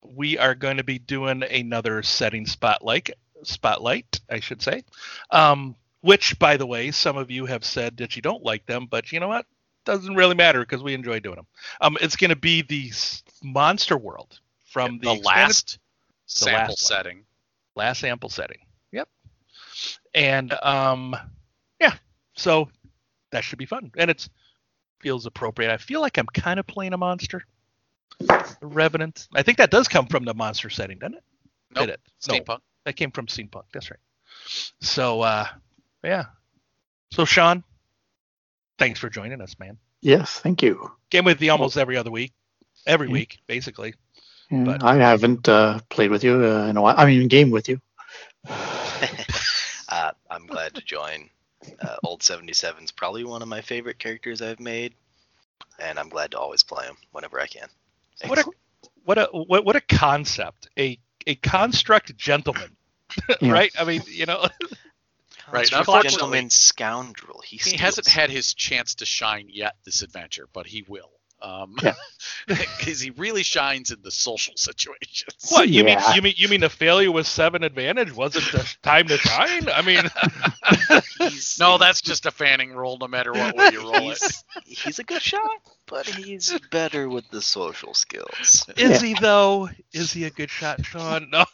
we 0.03 0.39
are 0.39 0.55
going 0.55 0.77
to 0.77 0.85
be 0.85 0.99
doing 0.99 1.43
another 1.43 2.03
setting 2.03 2.47
spotlight. 2.47 3.11
Spotlight, 3.43 4.21
I 4.31 4.41
should 4.41 4.63
say. 4.63 4.85
Um, 5.31 5.75
which, 6.03 6.39
by 6.39 6.57
the 6.57 6.67
way, 6.67 6.93
some 6.93 7.17
of 7.17 7.31
you 7.31 7.47
have 7.47 7.65
said 7.65 7.97
that 7.97 8.15
you 8.15 8.23
don't 8.23 8.45
like 8.45 8.67
them, 8.67 8.87
but 8.89 9.11
you 9.11 9.19
know 9.19 9.29
what? 9.29 9.47
Doesn't 9.85 10.15
really 10.15 10.37
matter 10.37 10.61
because 10.61 10.83
we 10.83 10.95
enjoy 10.95 11.21
doing 11.21 11.37
them. 11.37 11.47
Um, 11.81 11.97
it's 12.01 12.17
going 12.17 12.31
to 12.31 12.37
be 12.37 12.63
the 12.63 12.93
Monster 13.43 13.97
World 13.97 14.39
from 14.67 14.99
the, 14.99 15.15
the 15.15 15.23
last 15.23 15.79
sample 16.27 16.61
last 16.61 16.83
one. 16.83 17.26
Setting. 17.77 17.87
last 17.89 18.01
sample 18.01 18.29
setting. 18.31 18.59
Yep. 18.93 19.09
And 20.15 20.53
um, 20.63 21.17
yeah. 21.81 21.95
So 22.37 22.69
that 23.33 23.45
should 23.45 23.59
be 23.59 23.67
fun, 23.67 23.91
and 23.97 24.11
it 24.11 24.29
feels 25.01 25.27
appropriate. 25.27 25.71
I 25.73 25.77
feel 25.77 26.01
like 26.01 26.19
I'm 26.19 26.27
kind 26.27 26.59
of 26.61 26.67
playing 26.67 26.93
a 26.93 26.97
monster. 26.99 27.43
The 28.19 28.57
Revenant. 28.63 29.29
I 29.35 29.43
think 29.43 29.59
that 29.59 29.71
does 29.71 29.89
come 29.89 30.07
from 30.07 30.25
the 30.25 30.33
monster 30.35 30.71
setting, 30.71 30.99
doesn't 30.99 31.17
it? 31.17 31.25
Nope. 31.75 31.87
Did 31.87 31.93
it? 31.95 32.01
No. 32.29 32.35
Steampunk. 32.35 32.61
That 32.85 32.97
came 32.97 33.11
from 33.11 33.27
Steampunk. 33.27 33.65
That's 33.73 33.91
right. 33.91 34.01
So 34.81 35.21
uh, 35.23 35.47
yeah. 36.05 36.27
So 37.13 37.25
Sean, 37.25 37.63
thanks 38.79 38.99
for 39.01 39.09
joining 39.11 39.41
us, 39.41 39.59
man. 39.59 39.79
Yes, 40.03 40.39
thank 40.41 40.63
you. 40.63 40.91
Game 41.11 41.25
with 41.25 41.41
you 41.43 41.51
almost 41.51 41.77
every 41.77 41.97
other 41.97 42.11
week, 42.11 42.33
every 42.87 43.09
Yeah. 43.09 43.13
week 43.15 43.39
basically. 43.47 43.95
Yeah, 44.51 44.65
But- 44.65 44.83
I 44.85 44.97
haven't 44.97 45.49
uh, 45.49 45.81
played 45.89 46.11
with 46.11 46.23
you 46.25 46.35
uh, 46.45 46.67
in 46.67 46.77
a 46.77 46.83
while. 46.83 46.95
I 46.97 47.07
mean, 47.07 47.27
game 47.29 47.51
with 47.51 47.69
you. 47.69 47.81
uh, 49.89 50.11
I'm 50.31 50.47
glad 50.47 50.75
to 50.75 50.83
join. 50.83 51.31
Uh, 51.81 51.97
Old 52.05 52.21
77's 52.21 52.93
probably 52.93 53.25
one 53.25 53.43
of 53.43 53.49
my 53.49 53.61
favorite 53.61 53.99
characters 53.99 54.41
I've 54.41 54.61
made, 54.61 54.95
and 55.81 55.99
I'm 55.99 56.09
glad 56.09 56.31
to 56.33 56.39
always 56.39 56.63
play 56.63 56.87
him 56.87 56.97
whenever 57.13 57.41
I 57.41 57.47
can. 57.47 57.69
What 58.27 58.39
a 58.39 58.45
what 59.05 59.19
a 59.19 59.25
what, 59.33 59.65
what 59.65 59.77
a 59.77 59.81
concept. 59.81 60.69
A 60.79 60.99
a 61.27 61.35
construct 61.37 62.17
gentleman. 62.17 62.71
Yeah. 63.41 63.53
right? 63.53 63.73
I 63.79 63.85
mean, 63.85 64.03
you 64.07 64.27
know, 64.27 64.47
Right, 65.51 65.61
Construct 65.71 65.89
unfortunately- 65.89 66.11
gentleman 66.11 66.51
scoundrel. 66.51 67.41
He, 67.45 67.57
He 67.57 67.77
hasn't 67.77 68.09
had 68.09 68.31
his 68.31 68.53
chance 68.53 68.97
to 68.97 69.07
shine 69.07 69.47
yet 69.49 69.77
this 69.85 70.03
adventure, 70.03 70.49
but 70.53 70.67
he 70.67 70.85
will. 70.89 71.11
Um, 71.47 71.77
Yeah. 71.83 71.95
because 72.49 73.01
he 73.01 73.11
really 73.11 73.43
shines 73.43 73.91
in 73.91 74.03
the 74.03 74.11
social 74.11 74.55
situations. 74.57 75.47
what 75.51 75.69
you 75.69 75.85
mean 75.85 75.99
you 76.15 76.23
mean 76.23 76.35
you 76.37 76.49
mean 76.49 76.61
the 76.61 76.69
failure 76.69 77.11
with 77.13 77.27
seven 77.27 77.63
advantage 77.63 78.13
wasn't 78.13 78.51
the 78.53 78.77
time 78.83 79.07
to 79.09 79.17
shine? 79.19 79.69
I 79.69 79.83
mean, 79.83 80.05
No, 81.61 81.79
that's 81.79 82.01
just 82.01 82.27
a 82.27 82.31
fanning 82.31 82.73
roll, 82.73 82.99
no 82.99 83.09
matter 83.09 83.33
what 83.33 83.57
way 83.57 83.71
you 83.73 83.81
roll 83.81 84.11
it. 84.11 84.19
he's, 84.65 84.79
he's 84.79 84.99
a 84.99 85.05
good 85.05 85.23
shot, 85.23 85.49
but 85.87 86.07
he's 86.07 86.57
better 86.71 87.09
with 87.09 87.29
the 87.31 87.41
social 87.43 87.95
skills. 87.95 88.65
is 88.77 89.01
he 89.01 89.15
though? 89.15 89.69
Is 89.93 90.13
he 90.13 90.25
a 90.25 90.31
good 90.31 90.51
shot, 90.51 90.85
Sean? 90.85 91.29
No. 91.31 91.45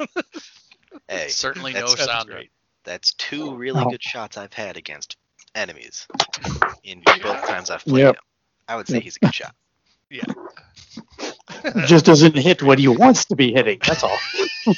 Hey, 1.09 1.29
Certainly 1.29 1.73
no 1.73 1.81
that's- 1.81 1.95
that's 1.97 2.11
sound 2.11 2.29
great. 2.29 2.51
that's 2.85 3.15
two 3.15 3.55
really 3.57 3.83
Oh. 3.85 3.91
good 3.91 4.03
shots 4.03 4.37
I've 4.37 4.53
had 4.53 4.77
against 4.77 5.17
enemies 5.55 6.07
in 6.85 7.03
both 7.23 7.47
times 7.47 7.71
I've 7.71 7.85
played 7.85 8.03
Yep. 8.03 8.17
him. 8.17 8.23
I 8.69 8.77
would 8.77 8.89
say 8.89 9.01
he's 9.01 9.17
a 9.17 9.21
good 9.21 9.35
shot. 9.35 9.55
It 11.65 11.87
just 11.87 12.05
doesn't 12.05 12.37
hit 12.37 12.63
what 12.63 12.79
he 12.79 12.89
wants 12.89 13.25
to 13.27 13.37
be 13.37 13.53
hitting. 13.53 13.79
That's 13.87 14.03
all. 14.03 14.19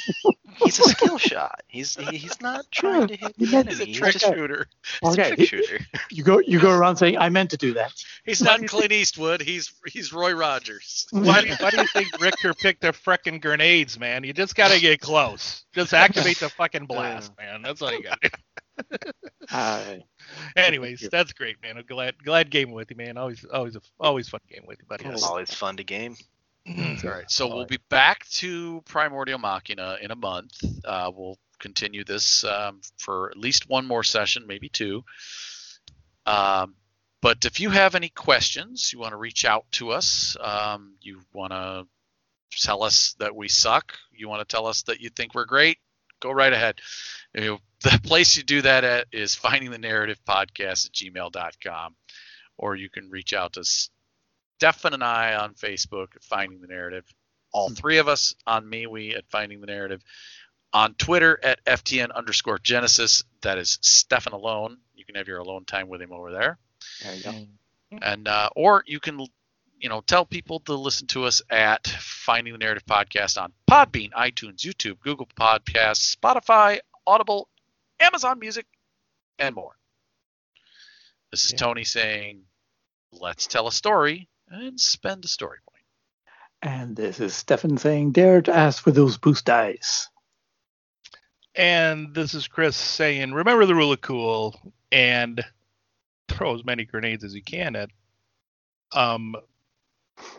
He's 0.63 0.79
a 0.79 0.83
skill 0.83 1.17
shot. 1.17 1.59
He's 1.67 1.95
he's 1.95 2.39
not 2.41 2.65
trying 2.71 3.07
to 3.09 3.15
hit 3.15 3.33
He 3.37 3.45
the 3.45 3.51
meant- 3.51 3.69
He's 3.69 3.81
a 3.81 3.85
trick 3.91 4.13
just 4.13 4.25
shooter. 4.25 4.67
he's 5.01 5.17
a 5.17 5.21
Okay. 5.21 5.35
trick 5.35 5.49
shooter. 5.49 5.79
You 6.09 6.23
go 6.23 6.39
you 6.39 6.59
go 6.59 6.71
around 6.71 6.95
saying, 6.95 7.17
"I 7.17 7.27
meant 7.29 7.49
to 7.51 7.57
do 7.57 7.73
that." 7.73 7.91
He's 8.25 8.41
not 8.41 8.65
Clint 8.65 8.91
Eastwood. 8.93 9.41
He's 9.41 9.73
he's 9.85 10.13
Roy 10.13 10.31
Rogers. 10.33 11.07
Why 11.11 11.41
do, 11.41 11.53
why 11.59 11.71
do 11.71 11.81
you 11.81 11.87
think 11.87 12.19
Richter 12.21 12.53
picked 12.53 12.81
the 12.81 12.93
frickin' 12.93 13.41
grenades, 13.41 13.99
man? 13.99 14.23
You 14.23 14.31
just 14.31 14.55
gotta 14.55 14.79
get 14.79 15.01
close. 15.01 15.65
Just 15.73 15.93
activate 15.93 16.39
the 16.39 16.49
fucking 16.49 16.85
blast, 16.85 17.33
man. 17.37 17.61
That's 17.61 17.81
all 17.81 17.91
you 17.91 18.01
gotta 18.03 18.29
do. 18.29 18.29
Uh, 19.51 19.95
Anyways, 20.55 21.07
that's 21.11 21.33
great, 21.33 21.61
man. 21.61 21.77
I'm 21.77 21.85
glad 21.85 22.15
glad 22.23 22.49
game 22.49 22.71
with 22.71 22.89
you, 22.89 22.97
man. 22.97 23.17
Always 23.17 23.45
always 23.45 23.75
a 23.75 23.81
always 23.99 24.27
fun 24.27 24.41
game 24.49 24.63
with 24.67 24.79
you, 24.79 24.85
buddy. 24.87 25.05
Yes. 25.05 25.23
Always 25.23 25.53
fun 25.53 25.77
to 25.77 25.83
game. 25.83 26.15
All 26.67 26.95
right, 27.03 27.29
so 27.29 27.47
we'll 27.47 27.67
be 27.67 27.79
back 27.89 28.27
to 28.29 28.81
Primordial 28.85 29.37
Machina 29.37 29.97
in 30.01 30.09
a 30.09 30.15
month. 30.15 30.63
Uh, 30.83 31.11
we'll 31.15 31.37
continue 31.59 32.03
this 32.03 32.43
um, 32.43 32.81
for 32.97 33.29
at 33.29 33.37
least 33.37 33.69
one 33.69 33.85
more 33.85 34.03
session, 34.03 34.47
maybe 34.47 34.67
two. 34.69 35.03
Um, 36.25 36.73
but 37.21 37.45
if 37.45 37.59
you 37.59 37.69
have 37.69 37.93
any 37.95 38.09
questions, 38.09 38.91
you 38.91 38.99
want 38.99 39.11
to 39.11 39.17
reach 39.17 39.45
out 39.45 39.65
to 39.73 39.91
us, 39.91 40.35
um, 40.41 40.95
you 41.01 41.21
want 41.33 41.51
to 41.53 41.85
tell 42.51 42.83
us 42.83 43.15
that 43.19 43.35
we 43.35 43.47
suck, 43.47 43.93
you 44.11 44.27
want 44.27 44.47
to 44.47 44.55
tell 44.55 44.65
us 44.65 44.83
that 44.83 45.01
you 45.01 45.09
think 45.09 45.35
we're 45.35 45.45
great, 45.45 45.77
go 46.19 46.31
right 46.31 46.53
ahead. 46.53 46.81
You 47.35 47.41
know, 47.41 47.59
the 47.83 47.99
place 48.03 48.37
you 48.37 48.43
do 48.43 48.61
that 48.61 48.83
at 48.83 49.07
is 49.11 49.35
finding 49.35 49.71
the 49.71 49.77
narrative 49.77 50.19
podcast 50.27 50.87
at 50.87 50.93
gmail.com, 50.93 51.95
or 52.57 52.75
you 52.75 52.89
can 52.89 53.09
reach 53.09 53.33
out 53.33 53.53
to 53.53 53.63
Stefan 53.63 54.93
and 54.93 55.03
I 55.03 55.35
on 55.35 55.53
Facebook 55.53 56.15
at 56.15 56.23
Finding 56.23 56.61
the 56.61 56.67
Narrative. 56.67 57.05
All 57.51 57.69
three 57.69 57.99
of 57.99 58.07
us 58.07 58.35
on 58.45 58.65
MeWe 58.65 59.15
at 59.17 59.27
Finding 59.27 59.61
the 59.61 59.67
Narrative. 59.67 60.03
On 60.73 60.93
Twitter 60.95 61.39
at 61.41 61.63
FTN 61.63 62.13
underscore 62.13 62.59
Genesys. 62.59 63.23
That 63.41 63.57
is 63.57 63.77
Stefan 63.81 64.33
alone. 64.33 64.77
You 64.93 65.05
can 65.05 65.15
have 65.15 65.27
your 65.27 65.37
alone 65.37 65.63
time 65.63 65.87
with 65.87 66.01
him 66.01 66.11
over 66.11 66.31
there. 66.31 66.57
there 67.03 67.15
you 67.15 67.23
go. 67.23 67.99
And 68.01 68.27
uh, 68.27 68.49
or 68.57 68.83
you 68.87 68.99
can, 68.99 69.19
you 69.19 69.27
you 69.79 69.89
know, 69.89 70.01
tell 70.01 70.25
people 70.25 70.59
to 70.61 70.73
listen 70.73 71.07
to 71.07 71.25
us 71.25 71.41
at 71.49 71.87
Finding 71.87 72.53
the 72.53 72.59
Narrative 72.59 72.85
Podcast 72.85 73.41
on 73.41 73.53
Podbean, 73.69 74.11
iTunes, 74.11 74.57
YouTube, 74.57 74.99
Google 74.99 75.27
Podcasts, 75.37 76.15
Spotify, 76.15 76.79
Audible, 77.07 77.49
Amazon 77.99 78.39
Music, 78.39 78.65
and 79.39 79.55
more. 79.55 79.75
This 81.31 81.45
is 81.45 81.51
Yeah. 81.51 81.57
Tony 81.57 81.83
saying, 81.83 82.43
let's 83.11 83.47
tell 83.47 83.67
a 83.67 83.71
story 83.71 84.29
and 84.47 84.79
spend 84.79 85.25
a 85.25 85.27
story 85.27 85.59
point. 85.69 85.83
And 86.61 86.95
this 86.95 87.19
is 87.19 87.35
Stefan 87.35 87.77
saying, 87.77 88.11
dare 88.13 88.41
to 88.41 88.55
ask 88.55 88.83
for 88.83 88.91
those 88.91 89.17
boost 89.17 89.45
dice. 89.45 90.09
And 91.53 92.13
this 92.13 92.33
is 92.33 92.47
Chris 92.47 92.75
saying, 92.75 93.33
remember 93.33 93.65
the 93.65 93.75
rule 93.75 93.91
of 93.93 94.01
cool 94.01 94.73
and 94.91 95.43
throw 96.27 96.55
as 96.55 96.65
many 96.65 96.85
grenades 96.85 97.23
as 97.23 97.33
you 97.33 97.43
can 97.43 97.75
at 97.75 97.89
um 98.93 99.35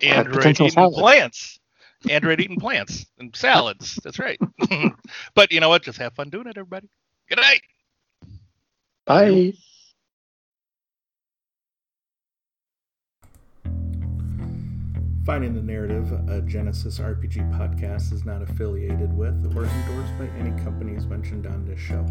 android 0.03 0.35
potential 0.35 0.67
eating 0.67 0.75
salad. 0.75 0.95
plants. 0.95 1.61
Android 2.11 2.41
eating 2.41 2.61
plants 2.61 3.07
and 3.19 3.35
salads. 3.35 3.99
That's 4.03 4.19
right. 4.19 4.39
but 5.35 5.53
you 5.53 5.61
know 5.61 5.69
what? 5.69 5.83
Just 5.83 5.99
have 5.99 6.15
fun 6.15 6.31
doing 6.31 6.47
it, 6.47 6.57
everybody. 6.57 6.89
Good 7.29 7.41
night. 7.41 7.61
Bye. 9.05 9.53
Finding 15.27 15.55
the 15.55 15.63
Narrative, 15.63 16.13
a 16.13 16.41
Genesys 16.43 17.01
RPG 17.01 17.51
podcast, 17.59 18.13
is 18.13 18.25
not 18.25 18.43
affiliated 18.43 19.13
with 19.13 19.35
or 19.57 19.65
endorsed 19.65 20.17
by 20.19 20.29
any 20.39 20.53
companies 20.63 21.05
mentioned 21.07 21.49
on 21.49 21.65
this 21.67 21.81
show. 21.81 22.07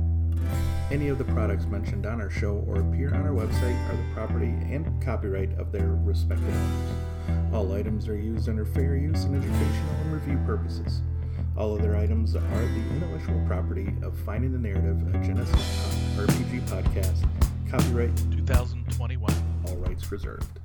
Any 0.92 1.08
of 1.08 1.18
the 1.18 1.24
products 1.24 1.66
mentioned 1.66 2.06
on 2.06 2.20
our 2.20 2.30
show 2.30 2.64
or 2.68 2.82
appear 2.82 3.16
on 3.16 3.22
our 3.22 3.34
website 3.34 3.90
are 3.90 3.96
the 3.96 4.14
property 4.14 4.54
and 4.70 5.02
copyright 5.02 5.58
of 5.58 5.72
their 5.72 5.88
respective 6.04 6.46
owners. 6.46 7.15
All 7.54 7.74
items 7.74 8.08
are 8.08 8.18
used 8.18 8.50
under 8.50 8.66
fair 8.66 8.96
use 8.96 9.24
and 9.24 9.36
educational 9.36 9.96
and 10.02 10.14
review 10.14 10.38
purposes. 10.46 11.02
All 11.58 11.74
other 11.78 11.96
items 11.96 12.36
are 12.36 12.42
the 12.42 12.84
intellectual 12.96 13.42
property 13.48 13.94
of 14.04 14.18
Finding 14.20 14.52
the 14.52 14.60
Narrative, 14.60 15.00
a 15.14 15.18
Genesys 15.20 16.16
RPG 16.18 16.62
podcast. 16.68 17.26
Copyright, 17.70 18.16
2021. 18.32 19.34
all 19.68 19.76
rights 19.78 20.12
reserved. 20.12 20.60